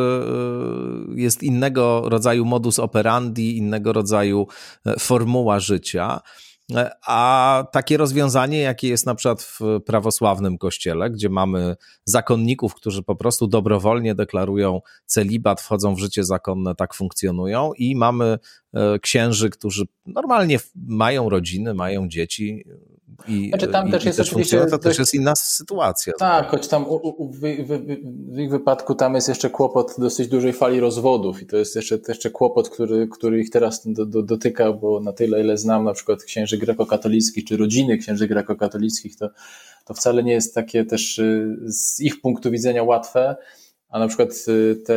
jest 1.14 1.42
innego 1.42 2.02
rodzaju 2.08 2.44
modus 2.44 2.78
operandi, 2.78 3.58
innego 3.58 3.92
rodzaju 3.92 4.46
e, 4.86 4.98
formuła 4.98 5.60
życia. 5.60 6.20
A 7.06 7.64
takie 7.72 7.96
rozwiązanie, 7.96 8.60
jakie 8.60 8.88
jest 8.88 9.06
na 9.06 9.14
przykład 9.14 9.42
w 9.42 9.60
prawosławnym 9.86 10.58
kościele, 10.58 11.10
gdzie 11.10 11.28
mamy 11.28 11.76
zakonników, 12.04 12.74
którzy 12.74 13.02
po 13.02 13.16
prostu 13.16 13.46
dobrowolnie 13.46 14.14
deklarują 14.14 14.80
celibat, 15.06 15.60
wchodzą 15.60 15.94
w 15.94 15.98
życie 15.98 16.24
zakonne, 16.24 16.74
tak 16.74 16.94
funkcjonują, 16.94 17.72
i 17.72 17.96
mamy 17.96 18.38
e, 18.74 18.98
księży, 18.98 19.50
którzy 19.50 19.84
normalnie 20.06 20.58
mają 20.74 21.28
rodziny, 21.28 21.74
mają 21.74 22.08
dzieci, 22.08 22.64
i, 23.28 23.48
znaczy 23.48 23.68
tam 23.68 23.88
i, 23.88 23.90
też 23.90 24.04
jest 24.04 24.18
też 24.18 24.28
oczywiście. 24.28 24.66
To 24.66 24.78
też 24.78 24.98
jest 24.98 25.14
inna 25.14 25.36
sytuacja. 25.36 26.12
Tak, 26.18 26.48
choć 26.48 26.68
tam 26.68 26.88
u, 26.88 26.94
u, 26.94 27.32
w, 27.32 27.40
w, 27.40 27.68
w, 28.34 28.38
ich 28.38 28.50
wypadku 28.50 28.94
tam 28.94 29.14
jest 29.14 29.28
jeszcze 29.28 29.50
kłopot 29.50 29.94
dosyć 29.98 30.28
dużej 30.28 30.52
fali 30.52 30.80
rozwodów 30.80 31.42
i 31.42 31.46
to 31.46 31.56
jest 31.56 31.76
jeszcze, 31.76 31.98
jeszcze 32.08 32.30
kłopot, 32.30 32.70
który, 32.70 33.08
który 33.08 33.40
ich 33.40 33.50
teraz 33.50 33.82
do, 33.86 34.06
do, 34.06 34.22
dotyka, 34.22 34.72
bo 34.72 35.00
na 35.00 35.12
tyle, 35.12 35.40
ile 35.40 35.58
znam 35.58 35.84
na 35.84 35.92
przykład 35.92 36.22
księży 36.22 36.58
grekokatolickich 36.58 37.44
czy 37.44 37.56
rodziny 37.56 37.98
księży 37.98 38.28
grekokatolickich, 38.28 39.16
to, 39.16 39.30
to 39.84 39.94
wcale 39.94 40.22
nie 40.22 40.32
jest 40.32 40.54
takie 40.54 40.84
też 40.84 41.18
y, 41.18 41.56
z 41.66 42.00
ich 42.00 42.20
punktu 42.20 42.50
widzenia 42.50 42.82
łatwe. 42.82 43.36
A 43.88 43.98
na 43.98 44.08
przykład 44.08 44.30
y, 44.48 44.76
te 44.86 44.94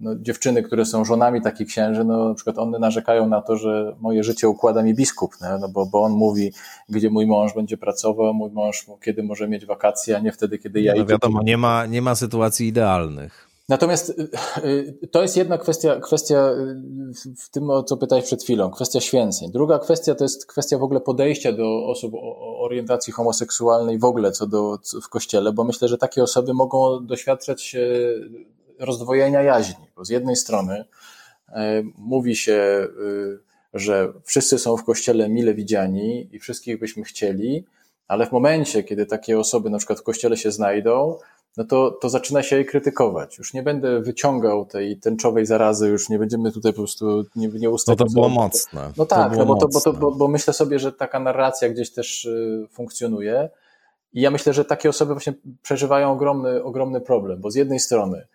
no, 0.00 0.14
dziewczyny, 0.16 0.62
które 0.62 0.84
są 0.84 1.04
żonami 1.04 1.42
takich 1.42 1.68
księży, 1.68 2.04
no 2.04 2.28
na 2.28 2.34
przykład 2.34 2.58
one 2.58 2.78
narzekają 2.78 3.28
na 3.28 3.42
to, 3.42 3.56
że 3.56 3.96
moje 4.00 4.24
życie 4.24 4.48
układa 4.48 4.82
mi 4.82 4.94
biskup, 4.94 5.32
no, 5.40 5.58
no 5.58 5.68
bo, 5.68 5.86
bo 5.86 6.02
on 6.02 6.12
mówi, 6.12 6.52
gdzie 6.88 7.10
mój 7.10 7.26
mąż 7.26 7.54
będzie 7.54 7.76
pracował, 7.76 8.34
mój 8.34 8.50
mąż 8.50 8.86
kiedy 9.04 9.22
może 9.22 9.48
mieć 9.48 9.66
wakacje, 9.66 10.16
a 10.16 10.20
nie 10.20 10.32
wtedy, 10.32 10.58
kiedy 10.58 10.80
ja 10.80 10.94
no, 10.96 11.06
wiadomo, 11.06 11.42
nie 11.42 11.56
ma, 11.56 11.86
nie 11.86 12.02
ma 12.02 12.14
sytuacji 12.14 12.68
idealnych. 12.68 13.47
Natomiast 13.68 14.10
y, 14.10 14.28
y, 15.02 15.08
to 15.08 15.22
jest 15.22 15.36
jedna 15.36 15.58
kwestia, 15.58 16.00
kwestia 16.00 16.50
w 17.38 17.50
tym, 17.50 17.70
o 17.70 17.82
co 17.82 17.96
pytałeś 17.96 18.24
przed 18.24 18.42
chwilą, 18.42 18.70
kwestia 18.70 19.00
święceń. 19.00 19.50
Druga 19.52 19.78
kwestia 19.78 20.14
to 20.14 20.24
jest 20.24 20.46
kwestia 20.46 20.78
w 20.78 20.82
ogóle 20.82 21.00
podejścia 21.00 21.52
do 21.52 21.86
osób 21.86 22.14
o 22.14 22.60
orientacji 22.60 23.12
homoseksualnej 23.12 23.98
w 23.98 24.04
ogóle 24.04 24.32
co 24.32 24.46
do 24.46 24.78
w 25.02 25.08
kościele, 25.08 25.52
bo 25.52 25.64
myślę, 25.64 25.88
że 25.88 25.98
takie 25.98 26.22
osoby 26.22 26.54
mogą 26.54 27.06
doświadczać 27.06 27.76
rozdwojenia 28.78 29.42
jaźni, 29.42 29.86
bo 29.96 30.04
z 30.04 30.08
jednej 30.08 30.36
strony 30.36 30.84
e, 31.48 31.82
mówi 31.98 32.36
się, 32.36 32.88
że 33.74 34.12
wszyscy 34.24 34.58
są 34.58 34.76
w 34.76 34.84
kościele 34.84 35.28
mile 35.28 35.54
widziani 35.54 36.28
i 36.32 36.38
wszystkich 36.38 36.78
byśmy 36.78 37.04
chcieli, 37.04 37.64
ale 38.08 38.26
w 38.26 38.32
momencie, 38.32 38.84
kiedy 38.84 39.06
takie 39.06 39.38
osoby 39.38 39.70
na 39.70 39.78
przykład 39.78 40.00
w 40.00 40.02
kościele 40.02 40.36
się 40.36 40.52
znajdą, 40.52 41.18
no 41.56 41.64
to, 41.64 41.90
to 41.90 42.08
zaczyna 42.08 42.42
się 42.42 42.56
jej 42.56 42.66
krytykować. 42.66 43.38
Już 43.38 43.54
nie 43.54 43.62
będę 43.62 44.00
wyciągał 44.00 44.66
tej 44.66 45.00
tęczowej 45.00 45.46
zarazy, 45.46 45.88
już 45.88 46.08
nie 46.08 46.18
będziemy 46.18 46.52
tutaj 46.52 46.72
po 46.72 46.76
prostu 46.76 47.24
nie, 47.36 47.48
nie 47.48 47.70
ustawiać. 47.70 47.98
No 47.98 48.06
to 48.06 48.12
było 48.12 48.28
mocne. 48.28 48.92
No 48.96 49.06
tak, 49.06 49.36
no 49.36 49.46
bo, 49.46 49.56
to, 49.56 49.68
bo, 49.68 49.80
to, 49.80 49.92
bo, 49.92 50.10
bo 50.10 50.28
myślę 50.28 50.52
sobie, 50.52 50.78
że 50.78 50.92
taka 50.92 51.20
narracja 51.20 51.68
gdzieś 51.68 51.92
też 51.92 52.24
y, 52.24 52.66
funkcjonuje. 52.72 53.50
I 54.12 54.20
ja 54.20 54.30
myślę, 54.30 54.52
że 54.52 54.64
takie 54.64 54.88
osoby 54.88 55.14
właśnie 55.14 55.34
przeżywają 55.62 56.12
ogromny, 56.12 56.62
ogromny 56.64 57.00
problem, 57.00 57.40
bo 57.40 57.50
z 57.50 57.54
jednej 57.54 57.80
strony 57.80 58.26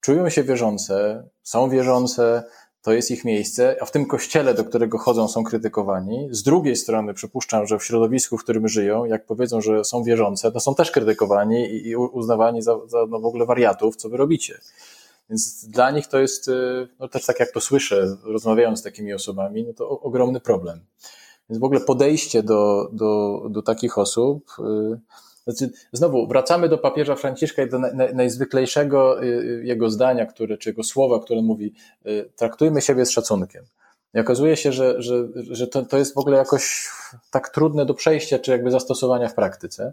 czują 0.00 0.28
się 0.28 0.42
wierzące, 0.42 1.24
są 1.42 1.70
wierzące, 1.70 2.44
to 2.84 2.92
jest 2.92 3.10
ich 3.10 3.24
miejsce, 3.24 3.76
a 3.80 3.84
w 3.84 3.90
tym 3.90 4.06
kościele, 4.06 4.54
do 4.54 4.64
którego 4.64 4.98
chodzą, 4.98 5.28
są 5.28 5.44
krytykowani. 5.44 6.28
Z 6.30 6.42
drugiej 6.42 6.76
strony 6.76 7.14
przypuszczam, 7.14 7.66
że 7.66 7.78
w 7.78 7.84
środowisku, 7.84 8.38
w 8.38 8.42
którym 8.42 8.68
żyją, 8.68 9.04
jak 9.04 9.26
powiedzą, 9.26 9.60
że 9.60 9.84
są 9.84 10.02
wierzące, 10.02 10.52
to 10.52 10.60
są 10.60 10.74
też 10.74 10.90
krytykowani 10.90 11.86
i 11.88 11.96
uznawani 11.96 12.62
za, 12.62 12.78
za 12.86 13.06
no 13.08 13.20
w 13.20 13.24
ogóle 13.24 13.46
wariatów, 13.46 13.96
co 13.96 14.08
wy 14.08 14.16
robicie. 14.16 14.60
Więc 15.30 15.64
dla 15.64 15.90
nich 15.90 16.06
to 16.06 16.18
jest, 16.18 16.48
y, 16.48 16.88
no 17.00 17.08
też 17.08 17.26
tak 17.26 17.40
jak 17.40 17.52
to 17.52 17.60
słyszę, 17.60 18.16
rozmawiając 18.24 18.78
z 18.78 18.82
takimi 18.82 19.14
osobami, 19.14 19.64
no 19.64 19.72
to 19.72 20.00
ogromny 20.00 20.40
problem. 20.40 20.80
Więc 21.50 21.60
w 21.60 21.64
ogóle 21.64 21.80
podejście 21.80 22.42
do, 22.42 22.88
do, 22.92 23.42
do 23.50 23.62
takich 23.62 23.98
osób, 23.98 24.50
y, 24.58 25.00
znaczy, 25.46 25.72
znowu, 25.92 26.26
wracamy 26.26 26.68
do 26.68 26.78
papieża 26.78 27.14
Franciszka 27.14 27.62
i 27.62 27.70
do 27.70 27.78
najzwyklejszego 28.14 29.22
y, 29.22 29.26
y, 29.26 29.62
jego 29.64 29.90
zdania, 29.90 30.26
które, 30.26 30.58
czy 30.58 30.70
jego 30.70 30.82
słowa, 30.82 31.20
które 31.20 31.42
mówi: 31.42 31.74
y, 32.06 32.30
traktujmy 32.36 32.80
siebie 32.80 33.06
z 33.06 33.10
szacunkiem. 33.10 33.64
I 34.14 34.20
okazuje 34.20 34.56
się, 34.56 34.72
że, 34.72 35.02
że, 35.02 35.28
że 35.50 35.66
to, 35.66 35.82
to 35.82 35.98
jest 35.98 36.14
w 36.14 36.18
ogóle 36.18 36.38
jakoś 36.38 36.88
tak 37.30 37.48
trudne 37.48 37.86
do 37.86 37.94
przejścia, 37.94 38.38
czy 38.38 38.50
jakby 38.50 38.70
zastosowania 38.70 39.28
w 39.28 39.34
praktyce. 39.34 39.92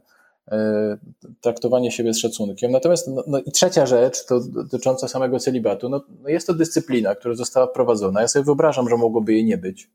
Traktowanie 1.42 1.92
siebie 1.92 2.14
z 2.14 2.20
szacunkiem. 2.20 2.72
Natomiast, 2.72 3.08
no, 3.08 3.24
no 3.28 3.40
i 3.40 3.52
trzecia 3.52 3.86
rzecz, 3.86 4.26
to 4.26 4.40
dotycząca 4.40 5.08
samego 5.08 5.40
celibatu, 5.40 5.90
no, 5.90 6.02
no 6.24 6.30
jest 6.30 6.48
to 6.48 6.54
dyscyplina, 6.54 7.16
która 7.16 7.36
została 7.36 7.68
wprowadzona. 7.68 8.22
Ja 8.22 8.28
sobie 8.28 8.46
wyobrażam, 8.46 8.90
że 8.90 8.98
mogłoby 8.98 9.34
jej 9.34 9.46
nie 9.46 9.58
być, 9.58 9.90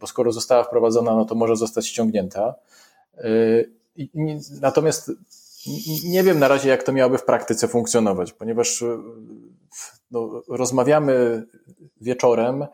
bo 0.00 0.06
skoro 0.06 0.32
została 0.32 0.64
wprowadzona, 0.64 1.16
no 1.16 1.24
to 1.24 1.34
może 1.34 1.56
zostać 1.56 1.86
ściągnięta. 1.86 2.54
Natomiast 4.60 5.10
nie 6.04 6.22
wiem 6.22 6.38
na 6.38 6.48
razie, 6.48 6.68
jak 6.68 6.82
to 6.82 6.92
miałoby 6.92 7.18
w 7.18 7.24
praktyce 7.24 7.68
funkcjonować, 7.68 8.32
ponieważ 8.32 8.82
e, 8.82 8.98
no, 10.10 10.42
rozmawiamy 10.48 11.46
wieczorem. 12.00 12.66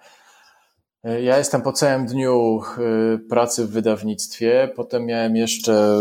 E, 1.05 1.23
ja 1.23 1.39
jestem 1.39 1.62
po 1.62 1.73
całym 1.73 2.07
dniu 2.07 2.61
e, 2.78 3.19
pracy 3.19 3.65
w 3.65 3.70
wydawnictwie, 3.70 4.73
potem 4.77 5.07
miałem 5.07 5.36
jeszcze 5.36 5.97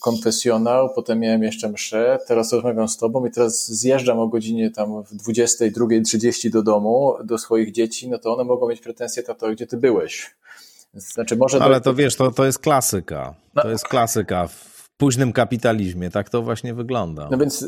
konfesjonał, 0.00 0.94
potem 0.94 1.20
miałem 1.20 1.42
jeszcze 1.42 1.68
mszę, 1.68 2.18
teraz 2.26 2.52
rozmawiam 2.52 2.88
z 2.88 2.96
tobą 2.96 3.26
i 3.26 3.30
teraz 3.30 3.66
zjeżdżam 3.66 4.18
o 4.18 4.28
godzinie 4.28 4.70
tam 4.70 5.04
w 5.04 5.16
22.30 5.16 6.50
do 6.50 6.62
domu, 6.62 7.14
do 7.24 7.38
swoich 7.38 7.72
dzieci, 7.72 8.08
no 8.08 8.18
to 8.18 8.34
one 8.34 8.44
mogą 8.44 8.68
mieć 8.68 8.80
pretensje, 8.80 9.22
tato, 9.22 9.50
gdzie 9.50 9.66
ty 9.66 9.76
byłeś? 9.76 10.36
Znaczy 10.94 11.36
może 11.36 11.62
Ale 11.62 11.80
to 11.80 11.94
wiesz, 11.94 12.16
to, 12.16 12.30
to 12.30 12.44
jest 12.44 12.58
klasyka. 12.58 13.34
No. 13.54 13.62
To 13.62 13.70
jest 13.70 13.88
klasyka 13.88 14.46
w 14.46 14.88
późnym 14.96 15.32
kapitalizmie. 15.32 16.10
Tak 16.10 16.30
to 16.30 16.42
właśnie 16.42 16.74
wygląda. 16.74 17.28
No 17.30 17.38
więc 17.38 17.66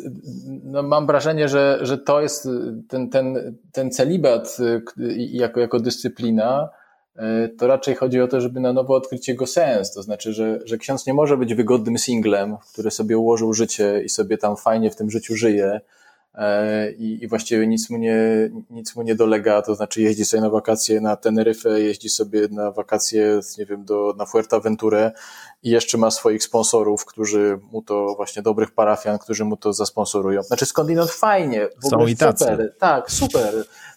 no 0.63 0.83
mam 0.83 1.07
wrażenie, 1.07 1.49
że, 1.49 1.79
że 1.83 1.99
to 1.99 2.21
jest 2.21 2.49
ten, 2.89 3.11
ten, 3.11 3.57
ten 3.73 3.91
celibat 3.91 4.57
y, 4.61 4.83
jako, 5.17 5.61
jako 5.61 5.81
dyscyplina, 5.81 6.69
y, 7.17 7.49
to 7.49 7.67
raczej 7.67 7.95
chodzi 7.95 8.21
o 8.21 8.29
to, 8.29 8.41
żeby 8.41 8.61
na 8.61 8.73
nowo 8.73 8.95
odkryć 8.95 9.29
jego 9.29 9.47
sens. 9.47 9.93
To 9.93 10.03
znaczy, 10.03 10.33
że, 10.33 10.59
że 10.65 10.79
ksiądz 10.79 11.07
nie 11.07 11.15
może 11.15 11.37
być 11.37 11.55
wygodnym 11.55 11.99
singlem, 11.99 12.57
który 12.73 12.91
sobie 12.91 13.19
ułożył 13.19 13.53
życie 13.53 14.03
i 14.05 14.09
sobie 14.09 14.39
tam 14.39 14.57
fajnie 14.57 14.91
w 14.91 14.97
tym 14.97 15.11
życiu 15.11 15.37
żyje, 15.37 15.81
i, 16.99 17.19
i 17.23 17.29
właściwie 17.29 17.67
nic 17.67 17.91
mu, 17.91 17.99
nie, 17.99 18.51
nic 18.71 18.97
mu 18.97 19.03
nie 19.03 19.15
dolega, 19.15 19.63
to 19.63 19.75
znaczy 19.75 20.03
jeździ 20.03 20.25
sobie 20.25 20.41
na 20.41 20.51
wakacje 20.51 21.01
na 21.01 21.17
Teneryfę, 21.17 21.81
jeździ 21.81 22.09
sobie 22.09 22.49
na 22.51 22.71
wakacje, 22.71 23.41
nie 23.59 23.67
wiem, 23.67 23.85
do, 23.85 24.15
na 24.19 24.27
Fuerteventurę 24.27 25.13
i 25.63 25.71
jeszcze 25.71 25.99
ma 25.99 26.11
swoich 26.11 26.43
sponsorów, 26.43 27.05
którzy 27.05 27.59
mu 27.73 27.83
to, 27.83 28.15
właśnie 28.17 28.43
dobrych 28.43 28.71
parafian, 28.71 29.19
którzy 29.19 29.45
mu 29.45 29.57
to 29.57 29.73
zasponsorują. 29.73 30.43
Znaczy 30.43 30.67
skądinąd 30.67 31.11
fajnie, 31.11 31.69
w 31.83 31.89
Są 31.89 31.97
ogóle 31.97 32.11
i 32.11 32.17
tacy. 32.17 32.45
super, 32.45 32.75
tak, 32.79 33.11
super. 33.11 33.55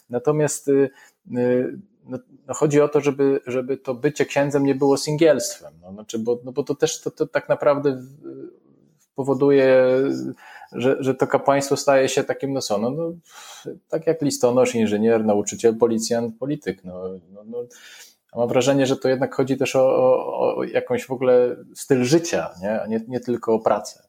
Natomiast 0.10 0.68
y, 0.68 0.90
y, 1.38 1.80
no, 2.06 2.18
no 2.48 2.54
chodzi 2.54 2.82
o 2.82 2.88
to, 2.88 3.02
żeby, 3.02 3.42
żeby 3.48 3.78
to 3.78 3.94
bycie 3.94 4.26
księdzem 4.26 4.66
nie 4.66 4.76
było 4.76 4.98
singielstwem, 4.98 5.74
no, 5.82 5.92
znaczy, 5.94 6.20
bo, 6.20 6.40
no 6.44 6.52
bo 6.52 6.64
to 6.64 6.76
też 6.76 7.02
to, 7.02 7.12
to 7.12 7.28
tak 7.28 7.50
naprawdę 7.50 8.04
powoduje 9.16 9.88
że, 10.76 10.98
że 11.00 11.16
to 11.16 11.28
kapłaństwo 11.28 11.78
staje 11.78 12.10
się 12.10 12.24
takim, 12.24 12.54
no 12.54 12.62
co, 12.62 12.78
no, 12.78 12.90
no 12.90 13.14
tak 13.90 14.08
jak 14.08 14.22
listonosz, 14.22 14.76
inżynier, 14.76 15.26
nauczyciel, 15.26 15.78
policjant, 15.78 16.38
polityk. 16.38 16.84
No, 16.84 17.04
no, 17.32 17.44
no. 17.46 17.58
Mam 18.36 18.50
wrażenie, 18.50 18.86
że 18.86 18.98
to 18.98 19.10
jednak 19.10 19.36
chodzi 19.36 19.58
też 19.58 19.76
o, 19.76 19.86
o, 19.86 20.58
o 20.58 20.64
jakąś 20.64 21.06
w 21.06 21.12
ogóle 21.12 21.56
styl 21.76 22.04
życia, 22.04 22.50
nie? 22.62 22.82
a 22.82 22.88
nie, 22.88 23.02
nie 23.08 23.20
tylko 23.20 23.54
o 23.54 23.60
pracę. 23.60 24.04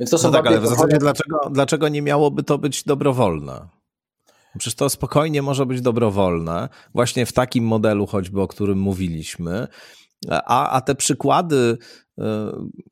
Więc 0.00 0.10
to 0.10 0.18
są 0.18 0.28
no 0.28 0.32
tak, 0.32 0.46
ale 0.46 0.60
w 0.60 0.66
zasadzie 0.66 0.98
dlaczego, 0.98 1.50
dlaczego 1.50 1.88
nie 1.88 2.02
miałoby 2.02 2.42
to 2.42 2.58
być 2.58 2.84
dobrowolne? 2.84 3.68
Przecież 4.58 4.74
to 4.74 4.88
spokojnie 4.88 5.42
może 5.42 5.66
być 5.66 5.80
dobrowolne, 5.80 6.68
właśnie 6.94 7.26
w 7.26 7.32
takim 7.32 7.64
modelu 7.64 8.06
choćby, 8.06 8.40
o 8.40 8.48
którym 8.48 8.78
mówiliśmy. 8.78 9.66
A, 10.30 10.70
a 10.70 10.80
te 10.80 10.94
przykłady 10.94 11.78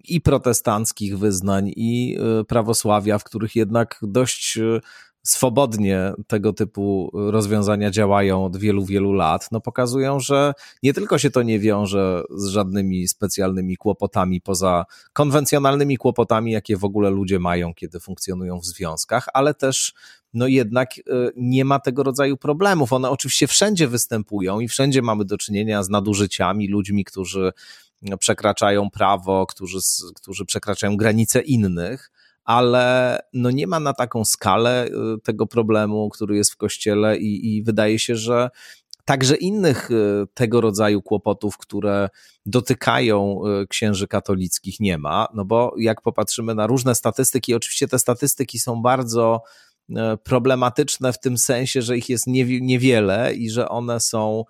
i 0.05 0.21
protestanckich 0.21 1.19
wyznań, 1.19 1.73
i 1.77 2.19
e, 2.41 2.45
prawosławia, 2.45 3.19
w 3.19 3.25
których 3.25 3.57
jednak 3.57 3.99
dość 4.03 4.59
e, 4.59 4.81
swobodnie 5.23 6.13
tego 6.27 6.53
typu 6.53 7.11
rozwiązania 7.15 7.91
działają 7.91 8.45
od 8.45 8.57
wielu, 8.57 8.85
wielu 8.85 9.13
lat, 9.13 9.49
no 9.53 9.61
pokazują, 9.61 10.21
że 10.21 10.53
nie 10.83 10.95
tylko 10.95 11.19
się 11.19 11.31
to 11.31 11.43
nie 11.43 11.59
wiąże 11.59 12.23
z 12.31 12.47
żadnymi 12.47 13.09
specjalnymi 13.09 13.77
kłopotami 13.77 14.41
poza 14.41 14.85
konwencjonalnymi 15.13 15.97
kłopotami, 15.97 16.53
jakie 16.53 16.77
w 16.77 16.85
ogóle 16.85 17.11
ludzie 17.11 17.39
mają, 17.39 17.75
kiedy 17.75 18.01
funkcjonują 18.01 18.59
w 18.59 18.67
związkach, 18.67 19.27
ale 19.35 19.55
też 19.55 19.95
no 20.35 20.47
jednak 20.47 20.99
e, 20.99 21.03
nie 21.37 21.65
ma 21.65 21.81
tego 21.81 22.03
rodzaju 22.03 22.37
problemów. 22.37 22.93
One 22.93 23.11
oczywiście 23.11 23.47
wszędzie 23.47 23.89
występują 23.89 24.61
i 24.61 24.69
wszędzie 24.69 25.03
mamy 25.03 25.25
do 25.25 25.39
czynienia 25.39 25.83
z 25.83 25.89
nadużyciami, 25.89 26.69
ludźmi, 26.69 27.05
którzy 27.05 27.53
przekraczają 28.19 28.91
prawo, 28.91 29.47
którzy, 29.47 29.79
którzy 30.15 30.45
przekraczają 30.45 30.97
granice 30.97 31.41
innych, 31.41 32.11
ale 32.45 33.19
no 33.33 33.51
nie 33.51 33.67
ma 33.67 33.81
na 33.81 33.93
taką 33.93 34.25
skalę 34.25 34.87
y, 34.87 35.21
tego 35.21 35.47
problemu, 35.47 36.09
który 36.09 36.37
jest 36.37 36.53
w 36.53 36.57
kościele, 36.57 37.19
i, 37.19 37.57
i 37.57 37.63
wydaje 37.63 37.99
się, 37.99 38.17
że 38.17 38.51
także 39.05 39.37
innych 39.37 39.91
y, 39.91 40.27
tego 40.35 40.61
rodzaju 40.61 41.03
kłopotów, 41.03 41.59
które 41.59 42.09
dotykają 42.47 43.41
y, 43.63 43.67
księży 43.67 44.09
katolickich, 44.09 44.81
nie 44.81 44.99
ma. 44.99 45.29
No 45.35 45.45
bo 45.45 45.75
jak 45.79 46.03
popatrzymy 46.03 46.55
na 46.55 46.67
różne 46.67 46.95
statystyki, 46.95 47.55
oczywiście 47.55 47.89
te 47.89 47.99
statystyki 47.99 48.59
są 48.59 48.83
bardzo 48.83 49.43
problematyczne 50.23 51.13
w 51.13 51.21
tym 51.21 51.39
sensie, 51.39 51.83
że 51.83 51.97
ich 51.97 52.09
jest 52.09 52.27
niewiele 52.61 53.35
i 53.35 53.51
że 53.51 53.69
one 53.69 54.01
są 54.01 54.45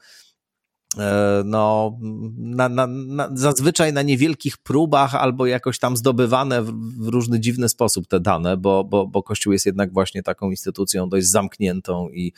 no, 1.45 1.99
na, 2.37 2.69
na, 2.69 2.87
na, 2.87 3.31
zazwyczaj 3.35 3.93
na 3.93 4.03
niewielkich 4.03 4.59
próbach 4.59 5.15
albo 5.15 5.47
jakoś 5.47 5.79
tam 5.79 5.97
zdobywane 5.97 6.63
w, 6.63 6.73
w, 6.73 7.09
różny 7.09 7.41
dziwny 7.41 7.69
sposób 7.69 8.07
te 8.07 8.21
dane, 8.21 8.57
bo, 8.57 8.85
bo, 8.85 9.07
bo 9.07 9.23
Kościół 9.23 9.53
jest 9.53 9.67
jednak 9.67 9.93
właśnie 9.93 10.23
taką 10.23 10.51
instytucją 10.51 11.09
dość 11.09 11.27
zamkniętą 11.27 12.09
i, 12.09 12.33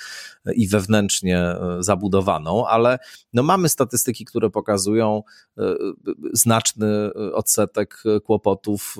i 0.54 0.68
wewnętrznie 0.68 1.38
e, 1.38 1.76
zabudowaną, 1.80 2.66
ale 2.66 2.98
no 3.32 3.42
mamy 3.42 3.68
statystyki, 3.68 4.24
które 4.24 4.50
pokazują 4.50 5.22
e, 5.58 5.62
znaczny 6.32 7.12
odsetek 7.14 8.02
kłopotów 8.24 8.96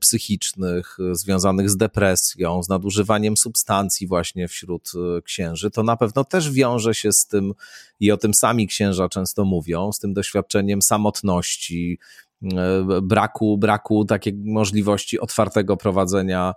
psychicznych 0.00 0.96
związanych 1.12 1.70
z 1.70 1.76
depresją, 1.76 2.62
z 2.62 2.68
nadużywaniem 2.68 3.36
substancji 3.36 4.06
właśnie 4.06 4.48
wśród 4.48 4.92
księży. 5.24 5.70
To 5.70 5.82
na 5.82 5.96
pewno 5.96 6.24
też 6.24 6.50
wiąże 6.50 6.94
się 6.94 7.12
z 7.12 7.26
tym 7.26 7.54
i 8.00 8.10
o 8.12 8.16
tym 8.16 8.34
sami 8.34 8.66
księży 8.66 8.77
księża 8.78 9.08
często 9.08 9.44
mówią, 9.44 9.92
z 9.92 9.98
tym 9.98 10.14
doświadczeniem 10.14 10.82
samotności, 10.82 11.98
e, 12.42 12.84
braku, 13.02 13.58
braku 13.58 14.04
takiej 14.04 14.34
możliwości 14.44 15.20
otwartego 15.20 15.76
prowadzenia 15.76 16.54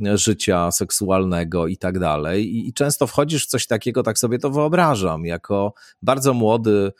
życia 0.00 0.70
seksualnego 0.70 1.66
i 1.66 1.76
tak 1.76 1.98
dalej. 1.98 2.68
I 2.68 2.72
często 2.72 3.06
wchodzisz 3.06 3.46
w 3.46 3.48
coś 3.48 3.66
takiego, 3.66 4.02
tak 4.02 4.18
sobie 4.18 4.38
to 4.38 4.50
wyobrażam, 4.50 5.24
jako 5.24 5.74
bardzo 6.02 6.34
młody 6.34 6.92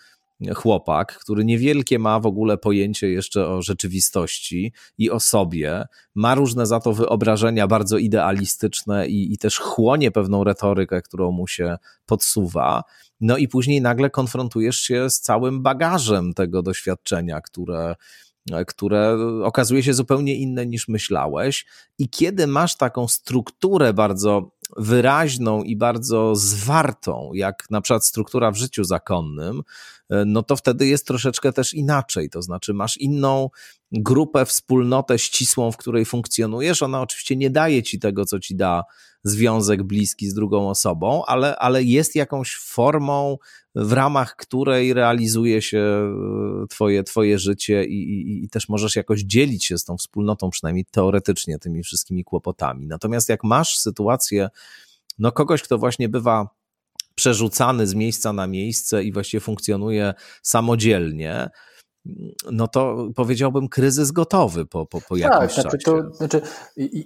chłopak, 0.54 1.18
który 1.18 1.44
niewielkie 1.44 1.98
ma 1.98 2.20
w 2.20 2.26
ogóle 2.26 2.58
pojęcie 2.58 3.08
jeszcze 3.08 3.48
o 3.48 3.62
rzeczywistości 3.62 4.72
i 4.98 5.10
o 5.10 5.20
sobie, 5.20 5.84
ma 6.14 6.34
różne 6.34 6.66
za 6.66 6.80
to 6.80 6.92
wyobrażenia 6.92 7.66
bardzo 7.66 7.98
idealistyczne 7.98 9.08
i, 9.08 9.32
i 9.32 9.38
też 9.38 9.58
chłonie 9.58 10.10
pewną 10.10 10.44
retorykę, 10.44 11.02
którą 11.02 11.30
mu 11.30 11.46
się 11.46 11.76
podsuwa. 12.06 12.82
No 13.20 13.36
i 13.36 13.48
później 13.48 13.80
nagle 13.80 14.10
konfrontujesz 14.10 14.76
się 14.76 15.10
z 15.10 15.20
całym 15.20 15.62
bagażem 15.62 16.34
tego 16.34 16.62
doświadczenia, 16.62 17.40
które, 17.40 17.94
które 18.66 19.18
okazuje 19.42 19.82
się 19.82 19.94
zupełnie 19.94 20.34
inne 20.34 20.66
niż 20.66 20.88
myślałeś. 20.88 21.66
I 21.98 22.08
kiedy 22.08 22.46
masz 22.46 22.76
taką 22.76 23.08
strukturę 23.08 23.94
bardzo 23.94 24.50
wyraźną 24.76 25.62
i 25.62 25.76
bardzo 25.76 26.36
zwartą, 26.36 27.30
jak 27.34 27.70
na 27.70 27.80
przykład 27.80 28.06
struktura 28.06 28.50
w 28.50 28.56
życiu 28.56 28.84
zakonnym, 28.84 29.62
no 30.26 30.42
to 30.42 30.56
wtedy 30.56 30.86
jest 30.86 31.06
troszeczkę 31.06 31.52
też 31.52 31.74
inaczej. 31.74 32.30
To 32.30 32.42
znaczy, 32.42 32.74
masz 32.74 32.96
inną 32.96 33.50
grupę, 33.92 34.46
wspólnotę 34.46 35.18
ścisłą, 35.18 35.72
w 35.72 35.76
której 35.76 36.04
funkcjonujesz. 36.04 36.82
Ona 36.82 37.00
oczywiście 37.00 37.36
nie 37.36 37.50
daje 37.50 37.82
ci 37.82 37.98
tego, 37.98 38.24
co 38.24 38.40
ci 38.40 38.56
da 38.56 38.82
związek 39.28 39.82
bliski 39.82 40.28
z 40.28 40.34
drugą 40.34 40.70
osobą, 40.70 41.24
ale, 41.26 41.56
ale 41.56 41.82
jest 41.82 42.16
jakąś 42.16 42.56
formą, 42.56 43.38
w 43.74 43.92
ramach 43.92 44.36
której 44.36 44.94
realizuje 44.94 45.62
się 45.62 45.78
e, 45.78 46.66
twoje, 46.66 47.02
twoje 47.02 47.38
życie 47.38 47.84
i, 47.84 48.12
i, 48.12 48.44
i 48.44 48.48
też 48.48 48.68
możesz 48.68 48.96
jakoś 48.96 49.20
dzielić 49.20 49.64
się 49.64 49.78
z 49.78 49.84
tą 49.84 49.96
wspólnotą, 49.96 50.50
przynajmniej 50.50 50.84
teoretycznie, 50.90 51.58
tymi 51.58 51.82
wszystkimi 51.82 52.24
kłopotami. 52.24 52.86
Natomiast 52.86 53.28
jak 53.28 53.44
masz 53.44 53.78
sytuację, 53.78 54.48
no 55.18 55.32
kogoś, 55.32 55.62
kto 55.62 55.78
właśnie 55.78 56.08
bywa 56.08 56.48
przerzucany 57.14 57.86
z 57.86 57.94
miejsca 57.94 58.32
na 58.32 58.46
miejsce 58.46 59.04
i 59.04 59.12
właściwie 59.12 59.40
funkcjonuje 59.40 60.14
samodzielnie, 60.42 61.50
no 62.52 62.68
to 62.68 63.08
powiedziałbym 63.14 63.68
kryzys 63.68 64.10
gotowy 64.12 64.66
po, 64.66 64.86
po, 64.86 65.00
po 65.00 65.16
jakimś 65.16 65.54
tak, 65.54 65.62
znaczy 65.62 65.78
to, 65.84 66.14
znaczy, 66.14 66.40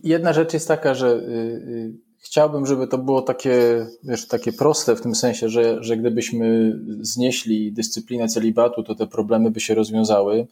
jedna 0.03 0.33
rzecz 0.33 0.55
jest 0.55 0.69
taka, 0.69 0.95
że 0.95 1.09
y, 1.09 1.21
y, 1.21 2.10
chciałbym, 2.21 2.67
żeby 2.67 2.87
to 2.87 2.99
było 2.99 3.23
takie, 3.23 3.87
wiesz, 4.03 4.29
takie 4.29 4.53
proste 4.53 4.97
w 4.97 5.01
tym 5.01 5.15
sensie, 5.15 5.49
że, 5.49 5.85
że 5.85 5.97
gdybyśmy 5.97 6.79
znieśli 7.01 7.73
dyscyplinę 7.73 8.29
celibatu, 8.29 8.83
to 8.83 8.95
te 8.95 9.07
problemy 9.07 9.51
by 9.51 9.61
się 9.61 9.75
rozwiązały. 9.75 10.47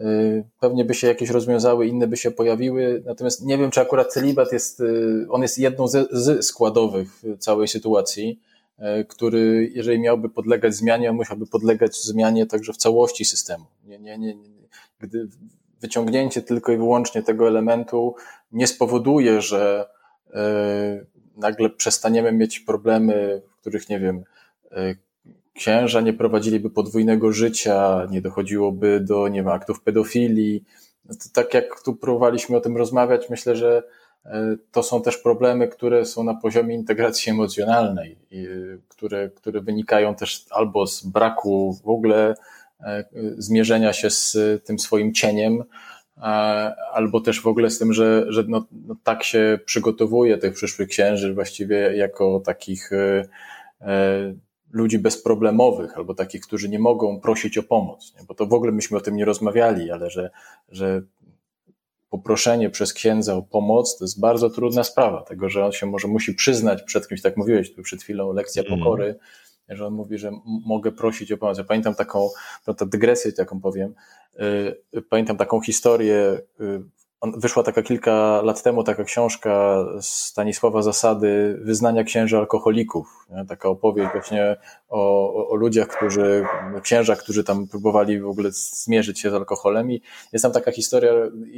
Y, 0.00 0.44
pewnie 0.60 0.84
by 0.84 0.94
się 0.94 1.06
jakieś 1.06 1.30
rozwiązały, 1.30 1.86
inne 1.86 2.06
by 2.06 2.16
się 2.16 2.30
pojawiły, 2.30 3.02
natomiast 3.06 3.44
nie 3.44 3.58
wiem, 3.58 3.70
czy 3.70 3.80
akurat 3.80 4.12
celibat 4.12 4.52
jest, 4.52 4.82
on 5.30 5.42
jest 5.42 5.58
jedną 5.58 5.88
z, 5.88 6.08
z 6.12 6.46
składowych 6.46 7.22
całej 7.38 7.68
sytuacji. 7.68 8.40
E, 8.82 9.04
który, 9.04 9.70
jeżeli 9.74 10.00
miałby 10.00 10.28
podlegać 10.28 10.74
zmianie, 10.74 11.10
on 11.10 11.16
musiałby 11.16 11.46
podlegać 11.46 11.96
zmianie 11.96 12.46
także 12.46 12.72
w 12.72 12.76
całości 12.76 13.24
systemu. 13.24 13.64
Nie, 13.84 13.98
nie, 13.98 14.18
nie, 14.18 14.36
gdy 15.00 15.28
wyciągnięcie 15.80 16.42
tylko 16.42 16.72
i 16.72 16.76
wyłącznie 16.76 17.22
tego 17.22 17.48
elementu 17.48 18.14
nie 18.52 18.66
spowoduje, 18.66 19.40
że 19.40 19.88
nagle 21.36 21.70
przestaniemy 21.70 22.32
mieć 22.32 22.60
problemy, 22.60 23.42
w 23.48 23.60
których, 23.60 23.88
nie 23.88 24.00
wiem, 24.00 24.24
e, 24.70 24.94
księża 25.54 26.00
nie 26.00 26.12
prowadziliby 26.12 26.70
podwójnego 26.70 27.32
życia, 27.32 28.06
nie 28.10 28.22
dochodziłoby 28.22 29.00
do, 29.00 29.28
nie 29.28 29.40
wiem, 29.40 29.48
aktów 29.48 29.82
pedofilii. 29.82 30.64
No 31.04 31.14
tak 31.32 31.54
jak 31.54 31.82
tu 31.82 31.96
próbowaliśmy 31.96 32.56
o 32.56 32.60
tym 32.60 32.76
rozmawiać, 32.76 33.30
myślę, 33.30 33.56
że 33.56 33.82
E, 34.26 34.56
to 34.72 34.82
są 34.82 35.02
też 35.02 35.18
problemy, 35.18 35.68
które 35.68 36.04
są 36.04 36.24
na 36.24 36.34
poziomie 36.34 36.74
integracji 36.74 37.30
emocjonalnej, 37.30 38.18
które, 38.88 39.30
które 39.30 39.60
wynikają 39.60 40.14
też 40.14 40.46
albo 40.50 40.86
z 40.86 41.06
braku 41.06 41.78
w 41.84 41.88
ogóle 41.88 42.34
e, 42.80 43.04
zmierzenia 43.38 43.92
się 43.92 44.10
z 44.10 44.36
tym 44.64 44.78
swoim 44.78 45.14
cieniem, 45.14 45.62
e, 45.62 45.64
albo 46.92 47.20
też 47.20 47.40
w 47.40 47.46
ogóle 47.46 47.70
z 47.70 47.78
tym, 47.78 47.92
że, 47.92 48.24
że 48.28 48.44
no, 48.48 48.66
no 48.86 48.96
tak 49.04 49.24
się 49.24 49.58
przygotowuje 49.64 50.38
tych 50.38 50.54
przyszłych 50.54 50.88
księży 50.88 51.34
właściwie 51.34 51.96
jako 51.96 52.42
takich 52.44 52.90
ludzi 54.72 54.98
bezproblemowych, 54.98 55.96
albo 55.96 56.14
takich, 56.14 56.42
którzy 56.42 56.68
nie 56.68 56.78
mogą 56.78 57.20
prosić 57.20 57.58
o 57.58 57.62
pomoc, 57.62 58.14
nie? 58.18 58.24
bo 58.26 58.34
to 58.34 58.46
w 58.46 58.52
ogóle 58.52 58.72
myśmy 58.72 58.96
o 58.96 59.00
tym 59.00 59.16
nie 59.16 59.24
rozmawiali, 59.24 59.90
ale 59.90 60.10
że, 60.10 60.30
że 60.68 61.02
poproszenie 62.10 62.70
przez 62.70 62.92
księdza 62.92 63.34
o 63.34 63.42
pomoc 63.42 63.98
to 63.98 64.04
jest 64.04 64.20
bardzo 64.20 64.50
trudna 64.50 64.84
sprawa, 64.84 65.22
tego, 65.22 65.48
że 65.48 65.64
on 65.64 65.72
się 65.72 65.86
może 65.86 66.08
musi 66.08 66.34
przyznać 66.34 66.82
przed 66.82 67.08
kimś, 67.08 67.22
tak 67.22 67.36
mówiłeś 67.36 67.74
tu 67.74 67.82
przed 67.82 68.02
chwilą, 68.02 68.32
lekcja 68.32 68.62
mm. 68.62 69.14
Że 69.68 69.86
on 69.86 69.94
mówi, 69.94 70.18
że 70.18 70.30
mogę 70.66 70.92
prosić 70.92 71.32
o 71.32 71.36
pomoc. 71.36 71.58
Ja 71.58 71.64
pamiętam 71.64 71.94
taką, 71.94 72.28
no 72.66 72.74
to 72.74 72.86
dygresję, 72.86 73.32
jaką 73.38 73.60
powiem, 73.60 73.94
yy, 74.92 75.02
pamiętam 75.02 75.36
taką 75.36 75.60
historię, 75.60 76.40
yy, 76.58 76.82
wyszła 77.36 77.62
taka 77.62 77.82
kilka 77.82 78.42
lat 78.42 78.62
temu 78.62 78.84
taka 78.84 79.04
książka 79.04 79.76
Stanisława 80.00 80.82
Zasady 80.82 81.58
Wyznania 81.60 82.04
księży 82.04 82.38
alkoholików. 82.38 83.26
Nie? 83.30 83.44
Taka 83.46 83.68
opowieść 83.68 84.12
właśnie 84.12 84.56
o, 84.88 85.34
o, 85.34 85.48
o, 85.48 85.54
ludziach, 85.54 85.88
którzy, 85.88 86.44
księżach, 86.82 87.18
którzy 87.18 87.44
tam 87.44 87.66
próbowali 87.66 88.20
w 88.20 88.28
ogóle 88.28 88.50
zmierzyć 88.52 89.20
się 89.20 89.30
z 89.30 89.34
alkoholem 89.34 89.90
i 89.90 90.02
jest 90.32 90.42
tam 90.42 90.52
taka 90.52 90.72
historia 90.72 91.12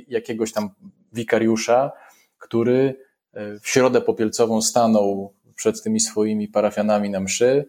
jakiegoś 0.09 0.53
tam 0.53 0.69
wikariusza, 1.13 1.93
który 2.39 2.95
e, 3.33 3.61
w 3.61 3.69
środę 3.69 4.01
popielcową 4.01 4.63
stanął 4.63 5.33
przed 5.55 5.83
tymi 5.83 6.01
swoimi 6.01 6.49
parafianami 6.49 7.11
na 7.11 7.21
mszy 7.21 7.69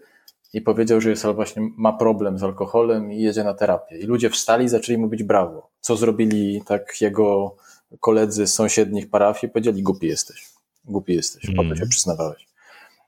i 0.56 0.62
powiedział, 0.62 1.02
że 1.02 1.10
jest 1.10 1.26
właśnie 1.26 1.70
ma 1.78 1.94
problem 1.94 2.40
z 2.40 2.44
alkoholem 2.44 3.12
i 3.12 3.22
jedzie 3.22 3.44
na 3.44 3.54
terapię. 3.54 3.98
I 3.98 4.04
ludzie 4.04 4.30
wstali 4.30 4.66
i 4.66 4.70
zaczęli 4.70 4.98
mówić 4.98 5.24
brawo. 5.24 5.70
Co 5.82 5.96
zrobili 5.96 6.62
tak 6.66 7.02
jego 7.02 7.56
koledzy 8.00 8.48
z 8.48 8.54
sąsiednich 8.54 9.10
parafii 9.10 9.52
powiedzieli, 9.52 9.84
głupi 9.84 10.08
jesteś, 10.08 10.50
głupi 10.86 11.16
jesteś, 11.16 11.46
mm. 11.46 11.56
po 11.56 11.62
to 11.62 11.70
mhm. 11.70 11.80
się 11.80 11.90
przyznawałeś. 11.90 12.48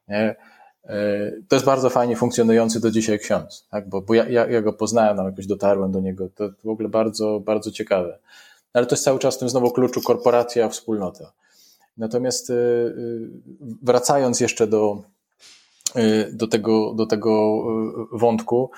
Nie? 0.07 0.35
E, 0.85 1.31
to 1.47 1.55
jest 1.55 1.65
bardzo 1.65 1.89
fajnie 1.89 2.15
funkcjonujący 2.15 2.79
do 2.79 2.91
dzisiaj 2.91 3.19
ksiądz, 3.19 3.67
tak? 3.71 3.89
bo, 3.89 4.01
bo 4.01 4.13
ja, 4.13 4.29
ja, 4.29 4.47
ja 4.47 4.61
go 4.61 4.73
poznałem, 4.73 5.17
jakoś 5.25 5.47
dotarłem 5.47 5.91
do 5.91 5.99
niego, 5.99 6.29
to 6.35 6.49
w 6.63 6.69
ogóle 6.69 6.89
bardzo, 6.89 7.39
bardzo 7.39 7.71
ciekawe. 7.71 8.19
Ale 8.73 8.85
to 8.85 8.95
jest 8.95 9.03
cały 9.03 9.19
czas 9.19 9.35
w 9.35 9.39
tym 9.39 9.49
znowu 9.49 9.71
kluczu 9.71 10.01
korporacja, 10.01 10.69
wspólnota. 10.69 11.31
Natomiast 11.97 12.49
e, 12.49 12.53
e, 12.53 12.57
wracając 13.81 14.39
jeszcze 14.39 14.67
do, 14.67 15.03
do, 16.31 16.47
tego, 16.47 16.93
do 16.93 17.05
tego 17.05 17.63
wątku, 18.11 18.71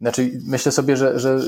znaczy, 0.00 0.40
myślę 0.46 0.72
sobie, 0.72 0.96
że, 0.96 1.18
że 1.18 1.38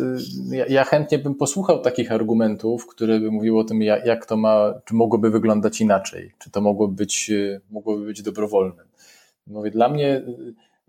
y, 0.53 0.66
ja 0.69 0.85
chętnie 0.85 1.19
bym 1.19 1.35
posłuchał 1.35 1.82
takich 1.82 2.12
argumentów, 2.12 2.86
które 2.86 3.20
by 3.20 3.31
mówiły 3.31 3.61
o 3.61 3.65
tym, 3.65 3.82
jak 3.82 4.27
to 4.27 4.36
ma, 4.36 4.74
czy 4.85 4.94
mogłoby 4.94 5.31
wyglądać 5.31 5.81
inaczej, 5.81 6.32
czy 6.39 6.51
to 6.51 6.61
mogłoby 6.61 6.94
być, 6.94 7.31
y, 7.31 7.61
mogłoby 7.70 8.07
być 8.07 8.23
dobrowolne. 8.23 8.82
Mówię, 9.47 9.70
dla 9.70 9.89
mnie 9.89 10.23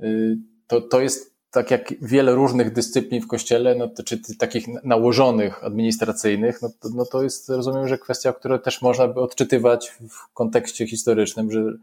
y, 0.03 0.37
to, 0.67 0.81
to 0.81 1.01
jest 1.01 1.37
tak 1.51 1.71
jak 1.71 1.93
wiele 2.01 2.35
różnych 2.35 2.73
dyscyplin 2.73 3.21
w 3.21 3.27
kościele, 3.27 3.75
no 3.75 3.87
to, 3.87 4.03
czy 4.03 4.37
takich 4.37 4.83
nałożonych, 4.83 5.63
administracyjnych, 5.63 6.61
no 6.61 6.69
to, 6.79 6.89
no 6.95 7.05
to 7.05 7.23
jest, 7.23 7.49
rozumiem, 7.49 7.87
że 7.87 7.97
kwestia, 7.97 8.33
którą 8.33 8.59
też 8.59 8.81
można 8.81 9.07
by 9.07 9.21
odczytywać 9.21 9.89
w 10.09 10.33
kontekście 10.33 10.87
historycznym, 10.87 11.51
że, 11.51 11.73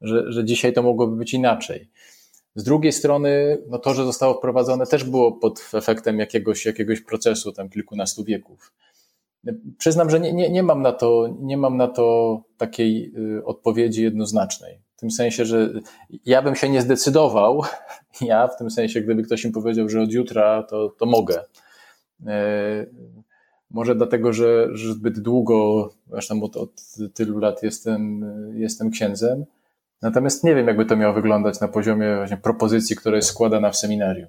że, 0.00 0.32
że 0.32 0.44
dzisiaj 0.44 0.72
to 0.72 0.82
mogłoby 0.82 1.16
być 1.16 1.34
inaczej. 1.34 1.88
Z 2.54 2.64
drugiej 2.64 2.92
strony, 2.92 3.58
no 3.68 3.78
to, 3.78 3.94
że 3.94 4.04
zostało 4.04 4.34
wprowadzone, 4.34 4.86
też 4.86 5.04
było 5.04 5.32
pod 5.32 5.70
efektem 5.74 6.18
jakiegoś, 6.18 6.66
jakiegoś 6.66 7.00
procesu 7.00 7.52
tam 7.52 7.68
kilkunastu 7.68 8.24
wieków. 8.24 8.72
Przyznam, 9.78 10.10
że 10.10 10.20
nie, 10.20 10.32
nie, 10.32 10.50
nie, 10.50 10.62
mam 10.62 10.82
na 10.82 10.92
to, 10.92 11.36
nie 11.40 11.56
mam 11.56 11.76
na 11.76 11.88
to 11.88 12.40
takiej 12.56 13.12
y, 13.38 13.44
odpowiedzi 13.44 14.02
jednoznacznej. 14.02 14.80
w 14.96 15.00
tym 15.00 15.10
sensie, 15.10 15.44
że 15.44 15.70
ja 16.26 16.42
bym 16.42 16.56
się 16.56 16.68
nie 16.68 16.82
zdecydował, 16.82 17.62
ja 18.20 18.48
w 18.48 18.56
tym 18.56 18.70
sensie, 18.70 19.00
gdyby 19.00 19.22
ktoś 19.22 19.44
mi 19.44 19.52
powiedział, 19.52 19.88
że 19.88 20.02
od 20.02 20.12
jutra, 20.12 20.62
to, 20.62 20.88
to 20.98 21.06
mogę. 21.06 21.44
E, 22.26 22.86
może 23.70 23.94
dlatego, 23.94 24.32
że, 24.32 24.68
że 24.72 24.92
zbyt 24.92 25.20
długo, 25.20 25.90
zresztą 26.10 26.42
od, 26.42 26.56
od 26.56 26.70
tylu 27.14 27.38
lat 27.38 27.62
jestem, 27.62 28.24
jestem 28.54 28.90
księdzem. 28.90 29.44
Natomiast 30.02 30.44
nie 30.44 30.54
wiem, 30.54 30.66
jakby 30.66 30.86
to 30.86 30.96
miało 30.96 31.14
wyglądać 31.14 31.60
na 31.60 31.68
poziomie 31.68 32.16
właśnie 32.16 32.36
propozycji, 32.36 32.96
która 32.96 33.16
jest 33.16 33.28
składana 33.28 33.70
w 33.70 33.76
seminarium. 33.76 34.28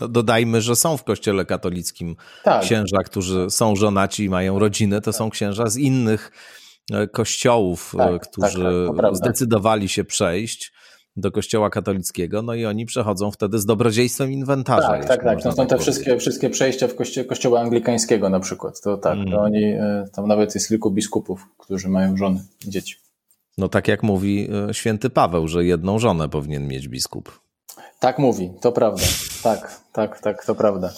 No 0.00 0.08
dodajmy, 0.08 0.60
że 0.60 0.76
są 0.76 0.96
w 0.96 1.04
kościele 1.04 1.44
katolickim 1.44 2.16
tak. 2.44 2.62
księża, 2.62 3.02
którzy 3.04 3.50
są 3.50 3.76
żonaci 3.76 4.24
i 4.24 4.30
mają 4.30 4.58
rodziny. 4.58 5.00
To 5.00 5.04
tak. 5.04 5.14
są 5.14 5.30
księża 5.30 5.66
z 5.66 5.76
innych 5.76 6.32
e, 6.92 7.08
kościołów, 7.08 7.94
e, 7.94 7.98
tak, 7.98 8.12
tak, 8.12 8.30
którzy 8.30 8.88
tak, 9.02 9.16
zdecydowali 9.16 9.88
się 9.88 10.04
przejść 10.04 10.72
do 11.16 11.30
kościoła 11.30 11.70
katolickiego, 11.70 12.42
no 12.42 12.54
i 12.54 12.64
oni 12.64 12.86
przechodzą 12.86 13.30
wtedy 13.30 13.58
z 13.58 13.66
dobrodziejstwem 13.66 14.32
inwentarza. 14.32 14.88
Tak, 14.88 15.04
tak, 15.04 15.24
tak. 15.24 15.44
No 15.44 15.52
są 15.52 15.66
te 15.66 15.78
wszystkie, 15.78 16.18
wszystkie 16.18 16.50
przejścia 16.50 16.88
w 16.88 16.94
kości 16.94 17.24
kościoła 17.24 17.60
anglikańskiego 17.60 18.30
na 18.30 18.40
przykład. 18.40 18.80
To 18.80 18.96
tak, 18.96 19.14
mm. 19.14 19.30
to 19.30 19.40
oni, 19.40 19.64
e, 19.64 20.04
tam 20.12 20.28
nawet 20.28 20.54
jest 20.54 20.68
kilku 20.68 20.90
biskupów, 20.90 21.46
którzy 21.58 21.88
mają 21.88 22.16
żony 22.16 22.40
i 22.66 22.70
dzieci. 22.70 22.96
No 23.58 23.68
tak 23.68 23.88
jak 23.88 24.02
mówi 24.02 24.48
święty 24.72 25.10
Paweł, 25.10 25.48
że 25.48 25.64
jedną 25.64 25.98
żonę 25.98 26.28
powinien 26.28 26.68
mieć 26.68 26.88
biskup. 26.88 27.40
Tak 28.00 28.18
mówi, 28.18 28.52
to 28.60 28.72
prawda. 28.72 29.04
Tak, 29.42 29.80
tak, 29.92 30.20
tak, 30.20 30.44
to 30.44 30.54
prawda. 30.54 30.92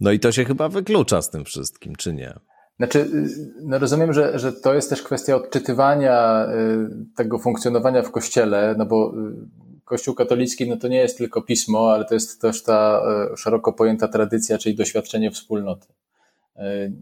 No 0.00 0.12
i 0.12 0.20
to 0.20 0.32
się 0.32 0.44
chyba 0.44 0.68
wyklucza 0.68 1.22
z 1.22 1.30
tym 1.30 1.44
wszystkim, 1.44 1.96
czy 1.96 2.12
nie? 2.12 2.34
Znaczy, 2.76 2.98
y, 2.98 3.52
no 3.62 3.78
rozumiem, 3.78 4.12
że, 4.12 4.38
że 4.38 4.52
to 4.52 4.74
jest 4.74 4.90
też 4.90 5.02
kwestia 5.02 5.36
odczytywania 5.36 6.46
y, 6.46 7.16
tego 7.16 7.38
funkcjonowania 7.38 8.02
w 8.02 8.10
kościele, 8.10 8.74
no 8.78 8.86
bo 8.86 9.12
y, 9.14 9.80
Kościół 9.84 10.14
katolicki 10.14 10.68
no 10.68 10.76
to 10.76 10.88
nie 10.88 10.98
jest 10.98 11.18
tylko 11.18 11.42
pismo, 11.42 11.92
ale 11.92 12.04
to 12.04 12.14
jest 12.14 12.40
też 12.40 12.62
ta 12.62 13.02
szeroko 13.36 13.72
pojęta 13.72 14.08
tradycja, 14.08 14.58
czyli 14.58 14.76
doświadczenie 14.76 15.30
wspólnoty. 15.30 15.86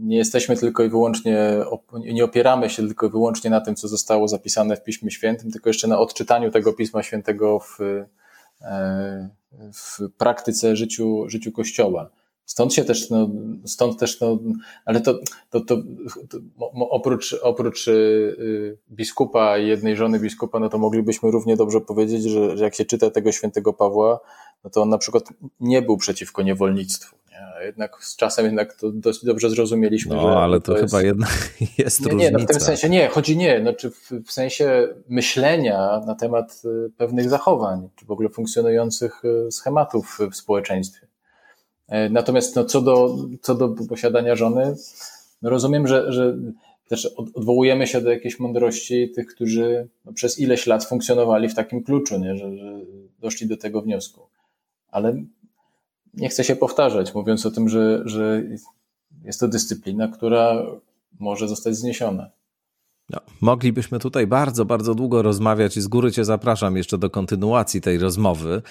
Nie 0.01 0.17
jesteśmy 0.17 0.57
tylko 0.57 0.85
i 0.85 0.89
wyłącznie, 0.89 1.55
nie 1.93 2.25
opieramy 2.25 2.71
się 2.71 2.87
tylko 2.87 3.07
i 3.07 3.11
wyłącznie 3.11 3.51
na 3.51 3.61
tym, 3.61 3.75
co 3.75 3.89
zostało 3.89 4.29
zapisane 4.29 4.77
w 4.77 4.85
Piśmie 4.85 5.11
Świętym, 5.11 5.51
tylko 5.51 5.71
jeszcze 5.71 5.89
na 5.89 5.99
odczytaniu 5.99 6.51
tego 6.51 6.73
Pisma 6.73 7.03
Świętego 7.03 7.59
w, 7.59 7.79
w 9.75 9.99
praktyce 10.19 10.77
życiu, 10.77 11.25
życiu 11.29 11.53
Kościoła. 11.53 12.11
Stąd 12.45 12.75
się 12.75 12.85
też, 12.85 13.11
no, 13.11 13.29
stąd 13.65 13.99
też, 13.99 14.21
no, 14.21 14.39
ale 14.85 15.01
to, 15.01 15.19
to, 15.51 15.61
to, 15.61 15.77
to 16.29 16.39
oprócz, 16.91 17.37
oprócz 17.43 17.89
y, 17.89 18.79
biskupa 18.91 19.59
i 19.59 19.69
jednej 19.69 19.97
żony 19.97 20.21
biskupa, 20.21 20.59
no 20.59 20.69
to 20.69 20.79
moglibyśmy 20.79 21.31
równie 21.31 21.57
dobrze 21.57 21.81
powiedzieć, 21.81 22.23
że, 22.23 22.57
że 22.57 22.65
jak 22.65 22.75
się 22.75 22.85
czyta 22.85 23.11
tego 23.11 23.33
świętego 23.33 23.73
Pawła, 23.73 24.21
no 24.65 24.71
to 24.71 24.83
on 24.83 24.89
na 24.89 24.99
przykład 24.99 25.25
nie 25.61 25.83
był 25.83 25.97
przeciwko 25.97 26.43
niewolnictwu. 26.43 27.17
A 27.59 27.63
jednak 27.63 28.05
z 28.05 28.17
czasem 28.17 28.45
jednak 28.45 28.75
to 28.75 28.91
dość 28.93 29.25
dobrze 29.25 29.51
zrozumieliśmy, 29.51 30.15
no, 30.15 30.23
że. 30.23 30.29
No, 30.29 30.43
ale 30.43 30.61
to, 30.61 30.75
to 30.75 30.81
chyba 30.81 31.03
jest... 31.03 31.05
jednak 31.05 31.31
jest 31.79 32.01
nie, 32.01 32.11
różnica. 32.11 32.31
Nie, 32.31 32.39
no 32.39 32.39
w 32.39 32.47
tym 32.47 32.61
sensie 32.61 32.89
nie, 32.89 33.09
chodzi 33.09 33.37
nie, 33.37 33.61
znaczy 33.61 33.91
w, 33.91 34.11
w 34.27 34.33
sensie 34.33 34.89
myślenia 35.09 36.01
na 36.07 36.15
temat 36.15 36.63
y, 36.65 36.91
pewnych 36.97 37.31
zachowań, 37.31 37.89
czy 37.97 38.07
w 38.07 38.11
ogóle 38.11 38.29
funkcjonujących 38.29 39.25
y, 39.25 39.53
schematów 39.53 40.19
w 40.31 40.37
społeczeństwie. 40.37 41.07
E, 41.89 42.09
natomiast 42.11 42.57
no, 42.57 42.65
co, 42.65 42.81
do, 42.81 43.17
co 43.43 43.55
do 43.55 43.69
posiadania 43.89 44.37
żony, 44.37 44.77
no 45.43 45.51
rozumiem, 45.51 45.87
że, 45.87 46.13
że 46.13 46.37
też 46.89 47.07
odwołujemy 47.07 47.87
się 47.87 48.01
do 48.01 48.11
jakiejś 48.11 48.41
mądrości 48.41 49.11
tych, 49.11 49.27
którzy 49.27 49.89
no, 50.05 50.13
przez 50.13 50.39
ileś 50.39 50.67
lat 50.67 50.85
funkcjonowali 50.85 51.49
w 51.49 51.55
takim 51.55 51.85
kluczu, 51.85 52.19
nie? 52.19 52.37
Że, 52.37 52.57
że 52.57 52.81
doszli 53.19 53.47
do 53.47 53.57
tego 53.57 53.83
wniosku. 53.83 54.21
Ale 54.91 55.23
nie 56.15 56.29
chcę 56.29 56.45
się 56.45 56.57
powtarzać, 56.57 57.15
mówiąc 57.15 57.47
o 57.47 57.51
tym, 57.51 57.69
że, 57.69 58.03
że 58.05 58.43
jest 59.25 59.41
to 59.41 59.49
dyscyplina, 59.49 60.09
która 60.09 60.63
może 61.19 61.49
zostać 61.49 61.77
zniesiona. 61.77 62.31
No, 63.11 63.21
moglibyśmy 63.41 63.99
tutaj 63.99 64.27
bardzo, 64.27 64.65
bardzo 64.65 64.95
długo 64.95 65.23
rozmawiać 65.23 65.77
i 65.77 65.81
z 65.81 65.87
góry 65.87 66.13
Cię 66.13 66.25
zapraszam 66.25 66.77
jeszcze 66.77 66.99
do 66.99 67.11
kontynuacji 67.11 67.81
tej 67.81 67.99
rozmowy, 67.99 68.63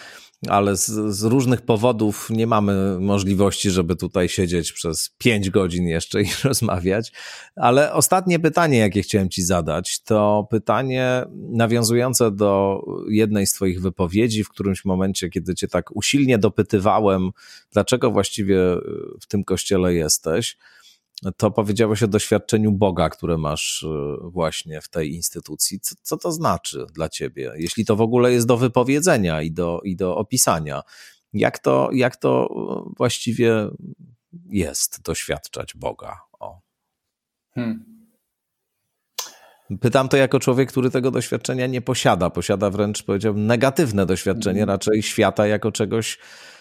ale 0.47 0.77
z, 0.77 0.85
z, 1.15 1.23
różnych 1.23 1.61
powodów 1.61 2.29
nie 2.29 2.47
mamy 2.47 2.99
możliwości, 2.99 3.69
żeby 3.69 3.95
tutaj 3.95 4.29
siedzieć 4.29 4.71
przez 4.71 5.09
pięć 5.17 5.49
godzin 5.49 5.87
jeszcze 5.87 6.21
i 6.21 6.25
rozmawiać. 6.43 7.11
Ale 7.55 7.93
ostatnie 7.93 8.39
pytanie, 8.39 8.77
jakie 8.77 9.01
chciałem 9.01 9.29
Ci 9.29 9.43
zadać, 9.43 10.03
to 10.03 10.47
pytanie 10.51 11.25
nawiązujące 11.35 12.31
do 12.31 12.81
jednej 13.09 13.47
z 13.47 13.53
Twoich 13.53 13.81
wypowiedzi 13.81 14.43
w 14.43 14.49
którymś 14.49 14.85
momencie, 14.85 15.29
kiedy 15.29 15.55
Cię 15.55 15.67
tak 15.67 15.95
usilnie 15.95 16.37
dopytywałem, 16.37 17.29
dlaczego 17.71 18.11
właściwie 18.11 18.57
w 19.21 19.27
tym 19.27 19.43
kościele 19.43 19.93
jesteś 19.93 20.57
to 21.37 21.51
powiedziałeś 21.51 22.03
o 22.03 22.07
doświadczeniu 22.07 22.71
Boga, 22.71 23.09
które 23.09 23.37
masz 23.37 23.83
y, 23.83 24.17
właśnie 24.21 24.81
w 24.81 24.89
tej 24.89 25.13
instytucji. 25.13 25.79
Co, 25.79 25.95
co, 26.01 26.17
to 26.17 26.31
znaczy 26.31 26.85
dla 26.93 27.09
ciebie, 27.09 27.51
jeśli 27.55 27.85
to 27.85 27.95
w 27.95 28.01
ogóle 28.01 28.31
jest 28.31 28.47
do 28.47 28.57
wypowiedzenia 28.57 29.41
i 29.41 29.51
do, 29.51 29.81
i 29.83 29.95
do 29.95 30.17
opisania? 30.17 30.81
Jak 31.33 31.59
to, 31.59 31.89
jak 31.93 32.15
to 32.15 32.49
y, 32.91 32.93
właściwie 32.97 33.67
jest 34.49 35.01
doświadczać 35.01 35.73
Boga? 35.75 36.21
O. 36.39 36.61
Hmm. 37.53 37.97
Pytam 39.81 40.09
to 40.09 40.17
jako 40.17 40.39
człowiek, 40.39 40.69
który 40.69 40.91
tego 40.91 41.11
doświadczenia 41.11 41.67
nie 41.67 41.81
posiada. 41.81 42.29
Posiada 42.29 42.69
wręcz, 42.69 43.03
powiedziałbym, 43.03 43.45
negatywne 43.45 44.05
doświadczenie, 44.05 44.59
hmm. 44.59 44.73
raczej 44.73 45.03
świata 45.03 45.47
jako 45.47 45.71
czegoś 45.71 46.17
E, 46.17 46.56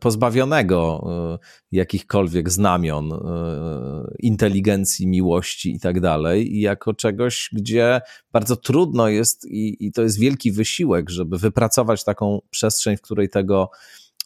pozbawionego 0.00 1.06
e, 1.34 1.38
jakichkolwiek 1.72 2.50
znamion 2.50 3.12
e, 3.12 3.18
inteligencji, 4.18 5.06
miłości 5.06 5.74
i 5.74 5.80
tak 5.80 6.00
dalej, 6.00 6.56
i 6.56 6.60
jako 6.60 6.94
czegoś, 6.94 7.50
gdzie 7.52 8.00
bardzo 8.32 8.56
trudno 8.56 9.08
jest 9.08 9.44
i, 9.44 9.86
i 9.86 9.92
to 9.92 10.02
jest 10.02 10.18
wielki 10.18 10.52
wysiłek, 10.52 11.10
żeby 11.10 11.38
wypracować 11.38 12.04
taką 12.04 12.40
przestrzeń, 12.50 12.96
w 12.96 13.00
której 13.00 13.28
tego 13.28 13.70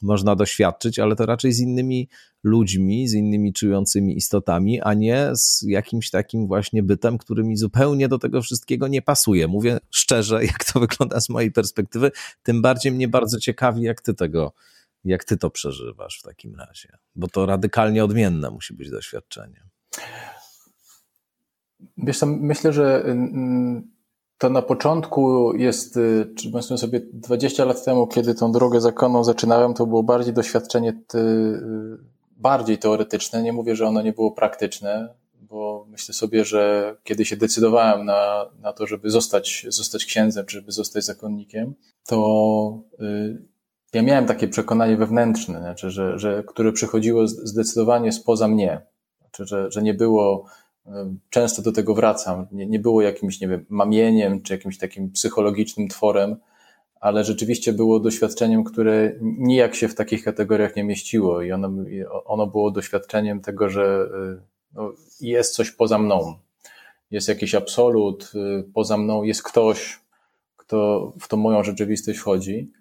można 0.03 0.37
doświadczyć, 0.37 0.99
ale 0.99 1.17
to 1.17 1.27
raczej 1.27 1.53
z 1.53 1.61
innymi 1.61 2.09
ludźmi, 2.43 3.09
z 3.09 3.15
innymi 3.15 3.53
czującymi 3.53 4.17
istotami, 4.17 4.81
a 4.81 4.95
nie 4.95 5.31
z 5.35 5.63
jakimś 5.63 6.11
takim 6.11 6.47
właśnie 6.47 6.83
bytem, 6.83 7.19
który 7.19 7.45
mi 7.45 7.57
zupełnie 7.57 8.09
do 8.09 8.19
tego 8.19 8.43
wszystkiego 8.43 8.89
nie 8.89 9.03
pasuje. 9.03 9.49
Mówię 9.49 9.79
szczerze, 9.91 10.45
jak 10.53 10.65
to 10.65 10.81
wygląda 10.81 11.21
z 11.21 11.29
mojej 11.29 11.53
perspektywy, 11.53 12.11
tym 12.43 12.63
bardziej 12.63 12.93
mnie 12.93 13.09
bardzo 13.09 13.39
ciekawi, 13.39 13.83
jak 13.83 14.01
ty 14.01 14.15
tego 14.15 14.53
jak 15.05 15.25
ty 15.25 15.37
to 15.37 15.51
przeżywasz 15.51 16.19
w 16.19 16.23
takim 16.23 16.55
razie? 16.55 16.99
Bo 17.15 17.29
to 17.29 17.47
radykalnie 17.47 18.05
odmienne 18.05 18.51
musi 18.51 18.75
być 18.75 18.91
doświadczenie. 18.91 19.63
Wiesz, 21.97 22.21
myślę, 22.27 22.73
że 22.73 23.03
mm, 23.05 23.91
to 24.39 24.51
na 24.51 24.63
początku 24.63 25.53
jest, 25.57 25.97
y, 25.97 26.33
czy 26.37 26.51
powiedzmy 26.51 26.79
sobie 26.79 27.01
20 27.13 27.65
lat 27.65 27.85
temu, 27.85 28.07
kiedy 28.07 28.35
tą 28.35 28.53
drogę 28.53 28.81
zakonną 28.81 29.25
zaczynałem, 29.25 29.75
to 29.75 29.87
było 29.87 30.03
bardziej 30.03 30.35
doświadczenie 30.35 31.03
ty, 31.07 31.19
y, 31.19 31.99
bardziej 32.37 32.79
teoretyczne. 32.79 33.43
Nie 33.43 33.53
mówię, 33.53 33.77
że 33.77 33.87
ono 33.87 34.03
nie 34.03 34.13
było 34.13 34.31
praktyczne, 34.31 35.15
bo 35.35 35.87
myślę 35.89 36.15
sobie, 36.15 36.45
że 36.45 36.97
kiedy 37.05 37.25
się 37.25 37.37
decydowałem 37.37 38.05
na, 38.05 38.47
na 38.61 38.73
to, 38.73 38.87
żeby 38.87 39.11
zostać, 39.11 39.67
zostać 39.69 40.05
księdzem, 40.05 40.47
czy 40.47 40.57
żeby 40.57 40.73
zostać 40.73 41.05
zakonnikiem, 41.05 41.75
to 42.07 42.83
y, 43.01 43.50
ja 43.93 44.03
miałem 44.03 44.27
takie 44.27 44.49
przekonanie 44.49 44.97
wewnętrzne, 44.97 45.59
znaczy, 45.59 45.91
że, 45.91 46.19
że, 46.19 46.45
które 46.47 46.73
przychodziło 46.73 47.27
zdecydowanie 47.27 48.13
spoza 48.13 48.49
mnie. 48.49 48.81
Znaczy, 49.21 49.47
że, 49.47 49.71
że 49.71 49.83
nie 49.83 49.95
było, 49.95 50.47
często 51.31 51.63
do 51.63 51.73
tego 51.73 51.95
wracam, 51.95 52.47
nie, 52.53 52.67
nie 52.67 52.79
było 52.79 53.03
jakimś, 53.03 53.41
nie 53.41 53.49
wiem, 53.49 53.67
mamieniem 53.69 54.43
czy 54.43 54.53
jakimś 54.53 54.79
takim 54.79 55.13
psychologicznym 55.13 55.89
tworem, 55.89 56.37
ale 57.01 57.25
rzeczywiście 57.25 57.73
było 57.73 58.01
doświadczeniem, 58.01 58.65
które 58.65 59.13
nijak 59.21 59.75
się 59.75 59.89
w 59.89 59.95
takich 59.95 60.25
kategoriach 60.25 60.77
nie 60.77 60.85
mieściło 60.85 61.43
i 61.43 61.53
ono, 61.53 61.71
ono 62.25 62.47
było 62.47 62.71
doświadczeniem 62.71 63.41
tego, 63.41 63.69
że 63.69 64.09
y, 64.39 64.43
no, 64.75 64.93
jest 65.21 65.55
coś 65.55 65.71
poza 65.71 65.99
mną. 65.99 66.35
Jest 67.11 67.29
jakiś 67.29 67.55
absolut, 67.55 68.33
y, 68.35 68.65
poza 68.75 68.97
mną 68.97 69.23
jest 69.23 69.43
ktoś, 69.43 70.01
kto 70.57 71.13
w 71.21 71.29
tą 71.29 71.37
moją 71.37 71.65
rzeczywistość 71.65 72.19
wchodzi. 72.19 72.73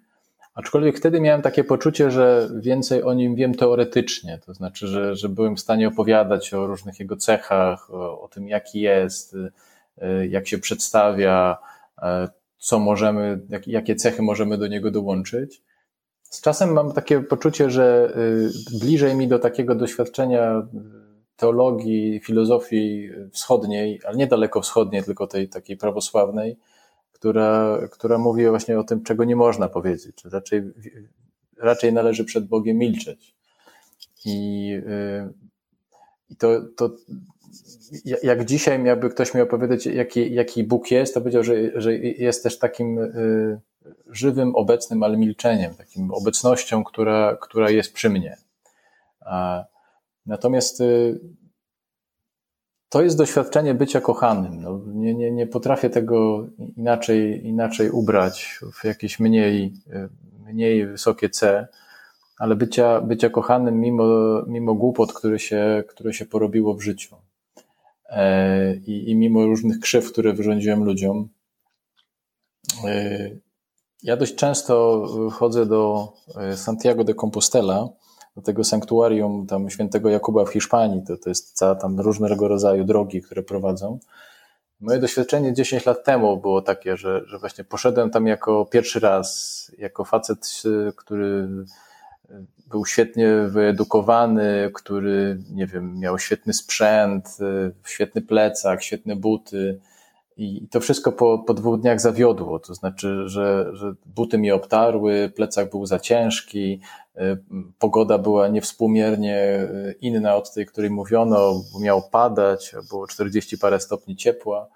Aczkolwiek 0.54 0.96
wtedy 0.96 1.20
miałem 1.20 1.42
takie 1.42 1.64
poczucie, 1.64 2.10
że 2.10 2.48
więcej 2.60 3.02
o 3.02 3.14
nim 3.14 3.34
wiem 3.34 3.54
teoretycznie, 3.54 4.38
to 4.46 4.54
znaczy, 4.54 4.86
że, 4.86 5.16
że 5.16 5.28
byłem 5.28 5.56
w 5.56 5.60
stanie 5.60 5.88
opowiadać 5.88 6.54
o 6.54 6.66
różnych 6.66 7.00
jego 7.00 7.16
cechach, 7.16 7.90
o, 7.90 8.20
o 8.20 8.28
tym, 8.28 8.48
jaki 8.48 8.80
jest, 8.80 9.34
y, 9.34 9.52
y, 10.02 10.28
jak 10.28 10.48
się 10.48 10.58
przedstawia, 10.58 11.58
y, 11.98 12.02
co 12.58 12.78
możemy, 12.78 13.40
jak, 13.48 13.68
jakie 13.68 13.96
cechy 13.96 14.22
możemy 14.22 14.58
do 14.58 14.66
niego 14.66 14.90
dołączyć. 14.90 15.62
Z 16.22 16.40
czasem 16.40 16.72
mam 16.72 16.92
takie 16.92 17.20
poczucie, 17.20 17.70
że 17.70 18.14
bliżej 18.80 19.14
mi 19.14 19.28
do 19.28 19.38
takiego 19.38 19.74
doświadczenia 19.74 20.68
teologii, 21.36 22.20
filozofii 22.20 23.10
wschodniej, 23.32 24.00
ale 24.04 24.16
nie 24.16 24.26
daleko 24.26 24.60
wschodniej, 24.60 25.02
tylko 25.02 25.26
tej 25.26 25.48
takiej 25.48 25.76
prawosławnej, 25.76 26.56
która, 27.20 27.78
która 27.90 28.18
mówi 28.18 28.48
właśnie 28.48 28.78
o 28.78 28.84
tym, 28.84 29.02
czego 29.02 29.24
nie 29.24 29.36
można 29.36 29.68
powiedzieć, 29.68 30.24
raczej, 30.24 30.62
raczej 31.58 31.92
należy 31.92 32.24
przed 32.24 32.46
Bogiem 32.46 32.76
milczeć. 32.76 33.34
I, 34.24 34.72
y, 34.86 35.32
i 36.30 36.36
to, 36.36 36.60
to 36.76 36.90
jak 38.22 38.44
dzisiaj 38.44 38.78
miałby 38.78 39.10
ktoś 39.10 39.34
mi 39.34 39.40
opowiedzieć, 39.40 39.86
jaki, 39.86 40.34
jaki 40.34 40.64
Bóg 40.64 40.90
jest, 40.90 41.14
to 41.14 41.20
powiedział, 41.20 41.44
że, 41.44 41.80
że 41.80 41.94
jest 41.96 42.42
też 42.42 42.58
takim 42.58 42.98
y, 42.98 43.60
żywym, 44.10 44.56
obecnym, 44.56 45.02
ale 45.02 45.16
milczeniem, 45.16 45.74
takim 45.74 46.10
obecnością, 46.10 46.84
która, 46.84 47.36
która 47.40 47.70
jest 47.70 47.92
przy 47.92 48.10
mnie. 48.10 48.36
Natomiast 50.26 50.80
y, 50.80 51.20
to 52.90 53.02
jest 53.02 53.18
doświadczenie 53.18 53.74
bycia 53.74 54.00
kochanym. 54.00 54.62
No, 54.62 54.80
nie, 54.86 55.14
nie, 55.14 55.30
nie 55.30 55.46
potrafię 55.46 55.90
tego 55.90 56.46
inaczej, 56.76 57.46
inaczej 57.46 57.90
ubrać 57.90 58.60
w 58.72 58.84
jakieś 58.84 59.20
mniej, 59.20 59.72
mniej 60.46 60.86
wysokie 60.86 61.28
C, 61.28 61.68
ale 62.38 62.56
bycia, 62.56 63.00
bycia 63.00 63.30
kochanym 63.30 63.80
mimo, 63.80 64.04
mimo 64.46 64.74
głupot, 64.74 65.12
które 65.12 65.38
się, 65.38 65.84
które 65.88 66.12
się 66.12 66.26
porobiło 66.26 66.74
w 66.74 66.82
życiu. 66.82 67.16
E, 68.08 68.74
I, 68.76 69.10
I 69.10 69.16
mimo 69.16 69.44
różnych 69.44 69.80
krzyw, 69.80 70.12
które 70.12 70.32
wyrządziłem 70.32 70.84
ludziom. 70.84 71.28
E, 72.84 73.30
ja 74.02 74.16
dość 74.16 74.34
często 74.34 75.06
chodzę 75.32 75.66
do 75.66 76.12
e, 76.36 76.56
Santiago 76.56 77.04
de 77.04 77.14
Compostela, 77.14 77.88
do 78.40 78.44
tego 78.46 78.64
sanktuarium 78.64 79.46
tam 79.46 79.70
świętego 79.70 80.08
Jakuba 80.08 80.44
w 80.44 80.48
Hiszpanii. 80.48 81.02
To, 81.02 81.16
to 81.16 81.28
jest 81.28 81.52
cała 81.52 81.74
tam 81.74 82.00
różnego 82.00 82.48
rodzaju 82.48 82.84
drogi, 82.84 83.22
które 83.22 83.42
prowadzą. 83.42 83.98
Moje 84.80 84.98
doświadczenie 84.98 85.52
10 85.52 85.86
lat 85.86 86.04
temu 86.04 86.36
było 86.36 86.62
takie, 86.62 86.96
że, 86.96 87.22
że 87.26 87.38
właśnie 87.38 87.64
poszedłem 87.64 88.10
tam 88.10 88.26
jako 88.26 88.66
pierwszy 88.66 89.00
raz, 89.00 89.72
jako 89.78 90.04
facet, 90.04 90.62
który 90.96 91.48
był 92.66 92.86
świetnie 92.86 93.28
wyedukowany, 93.48 94.70
który, 94.74 95.38
nie 95.50 95.66
wiem, 95.66 95.98
miał 95.98 96.18
świetny 96.18 96.52
sprzęt, 96.52 97.38
świetny 97.86 98.22
plecak, 98.22 98.82
świetne 98.82 99.16
buty, 99.16 99.80
i 100.40 100.68
to 100.70 100.80
wszystko 100.80 101.12
po, 101.12 101.38
po 101.38 101.54
dwóch 101.54 101.80
dniach 101.80 102.00
zawiodło. 102.00 102.58
To 102.58 102.74
znaczy, 102.74 103.28
że, 103.28 103.70
że 103.72 103.92
buty 104.06 104.38
mi 104.38 104.50
obtarły, 104.50 105.32
plecak 105.36 105.70
był 105.70 105.86
za 105.86 105.98
ciężki, 105.98 106.80
pogoda 107.78 108.18
była 108.18 108.48
niewspółmiernie 108.48 109.68
y, 109.70 109.94
inna 110.00 110.36
od 110.36 110.54
tej, 110.54 110.66
której 110.66 110.90
mówiono, 110.90 111.62
bo 111.72 111.80
miało 111.80 112.02
padać, 112.02 112.74
było 112.90 113.06
40 113.06 113.58
parę 113.58 113.80
stopni 113.80 114.16
ciepła. 114.16 114.68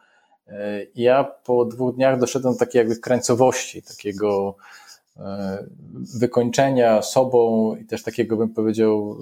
Y, 0.48 0.52
ja 0.94 1.24
po 1.24 1.64
dwóch 1.64 1.94
dniach 1.94 2.20
doszedłem 2.20 2.54
do 2.54 2.58
takiej 2.58 2.78
jakby 2.78 2.96
krańcowości, 2.96 3.82
takiego 3.82 4.56
wykończenia 6.18 7.02
sobą 7.02 7.74
i 7.76 7.84
też 7.84 8.02
takiego, 8.02 8.36
bym 8.36 8.54
powiedział, 8.54 9.18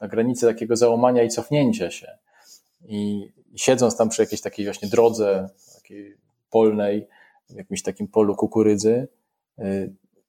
na 0.00 0.08
granicy 0.08 0.46
takiego 0.46 0.76
załamania 0.76 1.22
i 1.22 1.28
cofnięcia 1.28 1.90
się. 1.90 2.06
I 2.84 3.32
siedząc 3.56 3.96
tam 3.96 4.08
przy 4.08 4.22
jakiejś 4.22 4.40
takiej 4.40 4.66
właśnie 4.66 4.88
drodze, 4.88 5.48
takiej 5.74 6.16
polnej, 6.50 7.06
w 7.50 7.54
jakimś 7.54 7.82
takim 7.82 8.08
polu 8.08 8.36
kukurydzy, 8.36 9.08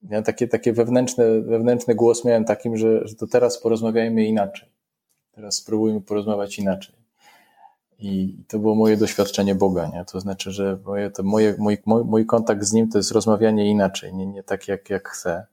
miałem 0.09 0.23
takie, 0.23 0.47
takie 0.47 0.73
wewnętrzne, 0.73 1.41
wewnętrzny 1.41 1.95
głos 1.95 2.25
miałem 2.25 2.45
takim, 2.45 2.77
że, 2.77 3.07
że 3.07 3.15
to 3.15 3.27
teraz 3.27 3.61
porozmawiajmy 3.61 4.25
inaczej. 4.25 4.69
Teraz 5.31 5.55
spróbujmy 5.55 6.01
porozmawiać 6.01 6.59
inaczej. 6.59 6.95
I 7.99 8.37
to 8.47 8.59
było 8.59 8.75
moje 8.75 8.97
doświadczenie 8.97 9.55
Boga, 9.55 9.89
nie? 9.93 10.05
To 10.05 10.19
znaczy, 10.19 10.51
że 10.51 10.77
moje, 10.85 11.09
to 11.09 11.23
moje, 11.23 11.55
mój, 11.57 11.77
mój, 11.85 12.03
mój 12.03 12.25
kontakt 12.25 12.63
z 12.63 12.73
Nim 12.73 12.89
to 12.89 12.97
jest 12.97 13.11
rozmawianie 13.11 13.69
inaczej, 13.69 14.13
nie, 14.13 14.25
nie 14.25 14.43
tak 14.43 14.67
jak, 14.67 14.89
jak 14.89 15.09
chcę 15.09 15.45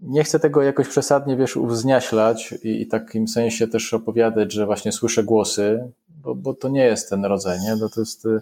nie 0.00 0.24
chcę 0.24 0.40
tego 0.40 0.62
jakoś 0.62 0.88
przesadnie, 0.88 1.36
wiesz, 1.36 1.56
uwzniaślać 1.56 2.54
i, 2.62 2.82
i 2.82 2.86
takim 2.86 3.28
sensie 3.28 3.68
też 3.68 3.94
opowiadać, 3.94 4.52
że 4.52 4.66
właśnie 4.66 4.92
słyszę 4.92 5.24
głosy, 5.24 5.90
bo, 6.08 6.34
bo 6.34 6.54
to 6.54 6.68
nie 6.68 6.84
jest 6.84 7.10
ten 7.10 7.24
rodzaj, 7.24 7.60
nie? 7.60 7.76
No 7.76 7.88
to 7.88 8.00
jest, 8.00 8.26
y, 8.26 8.40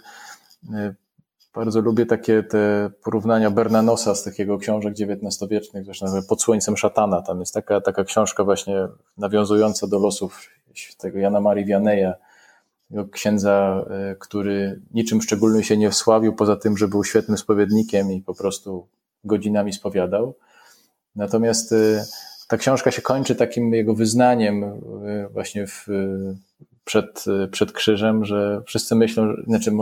bardzo 1.54 1.80
lubię 1.80 2.06
takie 2.06 2.42
te 2.42 2.90
porównania 3.02 3.50
Bernanosa 3.50 4.14
z 4.14 4.24
takiego 4.24 4.58
książek 4.58 4.94
XIX-wiecznych, 5.00 5.84
zresztą 5.84 6.06
pod 6.28 6.42
słońcem 6.42 6.76
szatana. 6.76 7.22
Tam 7.22 7.40
jest 7.40 7.54
taka, 7.54 7.80
taka 7.80 8.04
książka 8.04 8.44
właśnie 8.44 8.88
nawiązująca 9.18 9.86
do 9.86 9.98
losów 9.98 10.48
tego 10.98 11.18
Jana 11.18 11.40
Marii 11.40 11.64
Vianeya, 11.64 12.12
księdza, 13.12 13.84
y, 14.12 14.16
który 14.16 14.80
niczym 14.94 15.22
szczególnym 15.22 15.62
się 15.62 15.76
nie 15.76 15.90
wsławił, 15.90 16.32
poza 16.32 16.56
tym, 16.56 16.76
że 16.76 16.88
był 16.88 17.04
świetnym 17.04 17.38
spowiednikiem 17.38 18.12
i 18.12 18.22
po 18.22 18.34
prostu 18.34 18.86
godzinami 19.24 19.72
spowiadał. 19.72 20.34
Natomiast 21.16 21.72
y, 21.72 22.04
ta 22.48 22.56
książka 22.56 22.90
się 22.90 23.02
kończy 23.02 23.34
takim 23.34 23.74
jego 23.74 23.94
wyznaniem 23.94 24.64
y, 24.64 25.28
właśnie 25.32 25.66
w, 25.66 25.86
przed, 26.84 27.24
przed 27.50 27.72
krzyżem, 27.72 28.24
że 28.24 28.62
wszyscy 28.66 28.94
myślą, 28.94 29.34
znaczy 29.46 29.72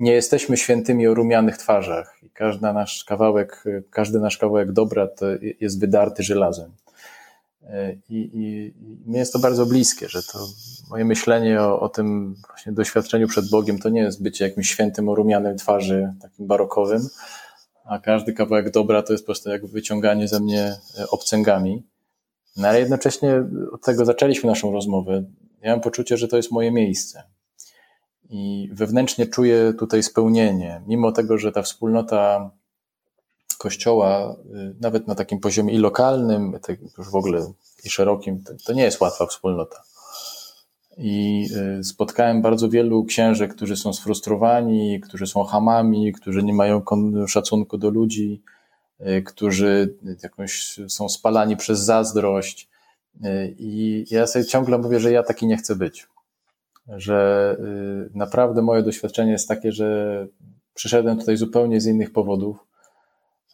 nie 0.00 0.12
jesteśmy 0.12 0.56
świętymi 0.56 1.06
o 1.06 1.14
rumianych 1.14 1.56
twarzach 1.56 2.18
i 2.22 2.30
każdy 2.30 2.72
nasz 2.72 3.04
kawałek, 3.04 3.64
każdy 3.90 4.20
nasz 4.20 4.38
kawałek 4.38 4.72
dobra 4.72 5.06
to 5.06 5.26
jest 5.60 5.80
wydarty 5.80 6.22
żelazem. 6.22 6.70
Y, 7.62 7.98
I, 8.08 8.16
i, 8.16 8.74
i 8.80 9.10
mi 9.10 9.18
jest 9.18 9.32
to 9.32 9.38
bardzo 9.38 9.66
bliskie, 9.66 10.08
że 10.08 10.22
to 10.22 10.38
moje 10.90 11.04
myślenie 11.04 11.60
o, 11.60 11.80
o 11.80 11.88
tym 11.88 12.34
właśnie 12.46 12.72
doświadczeniu 12.72 13.28
przed 13.28 13.50
Bogiem 13.50 13.78
to 13.78 13.88
nie 13.88 14.00
jest 14.00 14.22
bycie 14.22 14.44
jakimś 14.44 14.70
świętym 14.70 15.08
o 15.08 15.14
rumianej 15.14 15.56
twarzy, 15.56 16.12
takim 16.22 16.46
barokowym, 16.46 17.08
a 17.84 17.98
każdy 17.98 18.32
kawałek 18.32 18.70
dobra 18.70 19.02
to 19.02 19.12
jest 19.12 19.24
po 19.24 19.26
prostu 19.26 19.50
jak 19.50 19.66
wyciąganie 19.66 20.28
ze 20.28 20.40
mnie 20.40 20.76
e, 20.98 21.08
obcęgami. 21.10 21.82
No 22.56 22.68
ale 22.68 22.80
jednocześnie 22.80 23.44
od 23.72 23.84
tego 23.84 24.04
zaczęliśmy 24.04 24.50
naszą 24.50 24.72
rozmowę. 24.72 25.24
Ja 25.64 25.70
mam 25.70 25.80
poczucie, 25.80 26.16
że 26.16 26.28
to 26.28 26.36
jest 26.36 26.52
moje 26.52 26.72
miejsce. 26.72 27.22
I 28.30 28.70
wewnętrznie 28.72 29.26
czuję 29.26 29.72
tutaj 29.78 30.02
spełnienie, 30.02 30.82
mimo 30.86 31.12
tego, 31.12 31.38
że 31.38 31.52
ta 31.52 31.62
wspólnota 31.62 32.50
kościoła, 33.58 34.36
y, 34.54 34.74
nawet 34.80 35.06
na 35.08 35.14
takim 35.14 35.40
poziomie 35.40 35.74
i 35.74 35.78
lokalnym, 35.78 36.58
już 36.98 37.10
w 37.10 37.14
ogóle 37.14 37.52
i 37.84 37.90
szerokim, 37.90 38.44
to 38.64 38.72
nie 38.72 38.82
jest 38.82 39.00
łatwa 39.00 39.26
wspólnota. 39.26 39.82
I 40.96 41.46
y, 41.80 41.84
spotkałem 41.84 42.42
bardzo 42.42 42.68
wielu 42.68 43.04
księży, 43.04 43.48
którzy 43.48 43.76
są 43.76 43.92
sfrustrowani, 43.92 45.00
którzy 45.00 45.26
są 45.26 45.44
hamami, 45.44 46.12
którzy 46.12 46.42
nie 46.42 46.54
mają 46.54 46.82
szacunku 47.26 47.78
do 47.78 47.90
ludzi, 47.90 48.42
y, 49.00 49.22
którzy 49.22 49.98
jakoś 50.22 50.80
są 50.88 51.08
spalani 51.08 51.56
przez 51.56 51.80
zazdrość. 51.80 52.73
Y, 53.24 53.54
I 53.58 54.04
ja 54.10 54.26
sobie 54.26 54.44
ciągle 54.44 54.78
mówię, 54.78 55.00
że 55.00 55.12
ja 55.12 55.22
taki 55.22 55.46
nie 55.46 55.56
chcę 55.56 55.76
być. 55.76 56.06
Że 56.88 57.56
naprawdę 58.14 58.62
moje 58.62 58.82
doświadczenie 58.82 59.32
jest 59.32 59.48
takie, 59.48 59.72
że 59.72 60.26
przyszedłem 60.74 61.18
tutaj 61.18 61.36
zupełnie 61.36 61.80
z 61.80 61.86
innych 61.86 62.12
powodów 62.12 62.64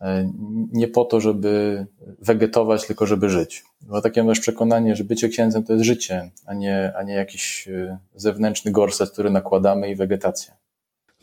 E, 0.00 0.32
nie 0.72 0.88
po 0.88 1.04
to, 1.04 1.20
żeby 1.20 1.86
wegetować, 2.18 2.86
tylko 2.86 3.06
żeby 3.06 3.30
żyć. 3.30 3.64
Bo 3.80 4.00
takie 4.00 4.24
masz 4.24 4.40
przekonanie, 4.40 4.96
że 4.96 5.04
bycie 5.04 5.28
księdzem 5.28 5.64
to 5.64 5.72
jest 5.72 5.84
życie, 5.84 6.30
a 6.46 6.54
nie, 6.54 6.92
a 6.96 7.02
nie 7.02 7.14
jakiś 7.14 7.68
zewnętrzny 8.14 8.72
gorset, 8.72 9.10
który 9.10 9.30
nakładamy 9.30 9.90
i 9.90 9.96
wegetacja. 9.96 10.54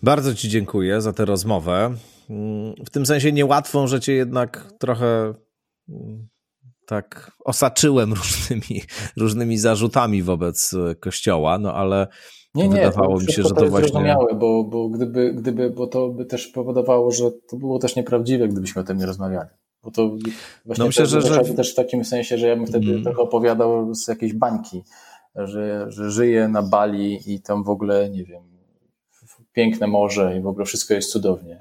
Bardzo 0.04 0.36
Ci 0.36 0.50
dziękuję 0.50 1.02
za 1.02 1.14
tę 1.14 1.26
rozmowę. 1.26 1.94
Mm, 2.30 2.74
w 2.86 2.90
tym 2.90 3.06
sensie 3.06 3.32
niełatwą, 3.32 3.88
że 3.88 4.00
Cię 4.00 4.14
jednak 4.14 4.74
trochę 4.80 5.34
mm, 5.90 6.28
tak 6.88 7.32
osaczyłem 7.46 8.14
różnymi, 8.22 8.82
różnymi 9.18 9.58
zarzutami 9.58 10.24
wobec 10.24 10.76
Kościoła, 11.00 11.58
no 11.58 11.74
ale 11.74 12.08
nie, 12.56 12.68
nie, 12.68 12.76
wydawało 12.76 13.20
mi 13.20 13.32
się, 13.32 13.44
że 13.44 13.50
to, 13.50 13.56
to 13.56 13.68
właśnie. 13.70 13.90
zrozumiałe, 13.90 14.36
bo, 14.36 14.64
bo, 14.64 14.90
gdyby, 14.90 15.34
gdyby, 15.34 15.70
bo 15.70 15.88
to 15.88 16.10
by 16.10 16.26
też 16.26 16.48
powodowało, 16.48 17.12
że 17.12 17.32
to 17.50 17.58
było 17.58 17.80
też 17.80 17.96
nieprawdziwe, 17.96 18.48
gdybyśmy 18.48 18.82
o 18.82 18.86
tym 18.86 18.98
nie 18.98 19.06
rozmawiali. 19.06 19.50
Bo 19.84 19.92
to 19.92 20.10
właśnie 20.66 20.82
no 20.84 20.86
myślę, 20.88 21.06
że, 21.06 21.22
że... 21.22 21.44
też 21.44 21.72
w 21.72 21.76
takim 21.76 22.06
sensie, 22.06 22.38
że 22.38 22.48
ja 22.48 22.56
bym 22.56 22.68
wtedy 22.68 22.92
mm. 22.92 23.04
trochę 23.04 23.22
opowiadał 23.22 23.96
z 23.96 24.08
jakiejś 24.08 24.34
bańki, 24.34 24.84
że, 25.36 25.86
że 25.92 26.12
żyję 26.12 26.48
na 26.48 26.62
Bali 26.62 27.34
i 27.34 27.42
tam 27.42 27.64
w 27.64 27.70
ogóle, 27.70 28.10
nie 28.10 28.24
wiem, 28.24 28.44
piękne 29.54 29.88
morze 29.88 30.38
i 30.38 30.42
w 30.42 30.48
ogóle 30.48 30.66
wszystko 30.66 30.94
jest 30.94 31.12
cudownie. 31.12 31.60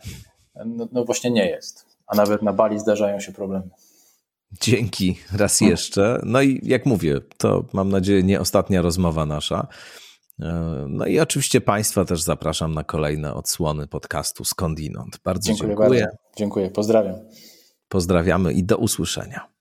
No, 0.66 0.88
no 0.92 1.04
właśnie 1.04 1.30
nie 1.30 1.48
jest. 1.48 1.86
A 2.06 2.16
nawet 2.16 2.42
na 2.42 2.52
Bali 2.52 2.78
zdarzają 2.78 3.20
się 3.20 3.32
problemy. 3.32 3.70
Dzięki 4.52 5.18
raz 5.32 5.60
jeszcze. 5.60 6.20
No 6.24 6.42
i 6.42 6.60
jak 6.62 6.86
mówię, 6.86 7.20
to 7.38 7.64
mam 7.72 7.88
nadzieję 7.88 8.22
nie 8.22 8.40
ostatnia 8.40 8.82
rozmowa 8.82 9.26
nasza. 9.26 9.66
E, 10.40 10.86
no 10.88 11.06
i 11.06 11.20
oczywiście 11.20 11.60
Państwa 11.60 12.04
też 12.04 12.22
zapraszam 12.22 12.74
na 12.74 12.84
kolejne 12.84 13.34
odsłony 13.34 13.86
podcastu 13.86 14.44
Skądinąd. 14.44 15.18
Bardzo 15.24 15.48
dziękuję. 15.48 15.68
Dziękuję, 15.68 16.00
bardzo. 16.00 16.16
dziękuję. 16.36 16.70
pozdrawiam. 16.70 17.14
Pozdrawiamy 17.88 18.52
i 18.52 18.64
do 18.64 18.76
usłyszenia. 18.76 19.55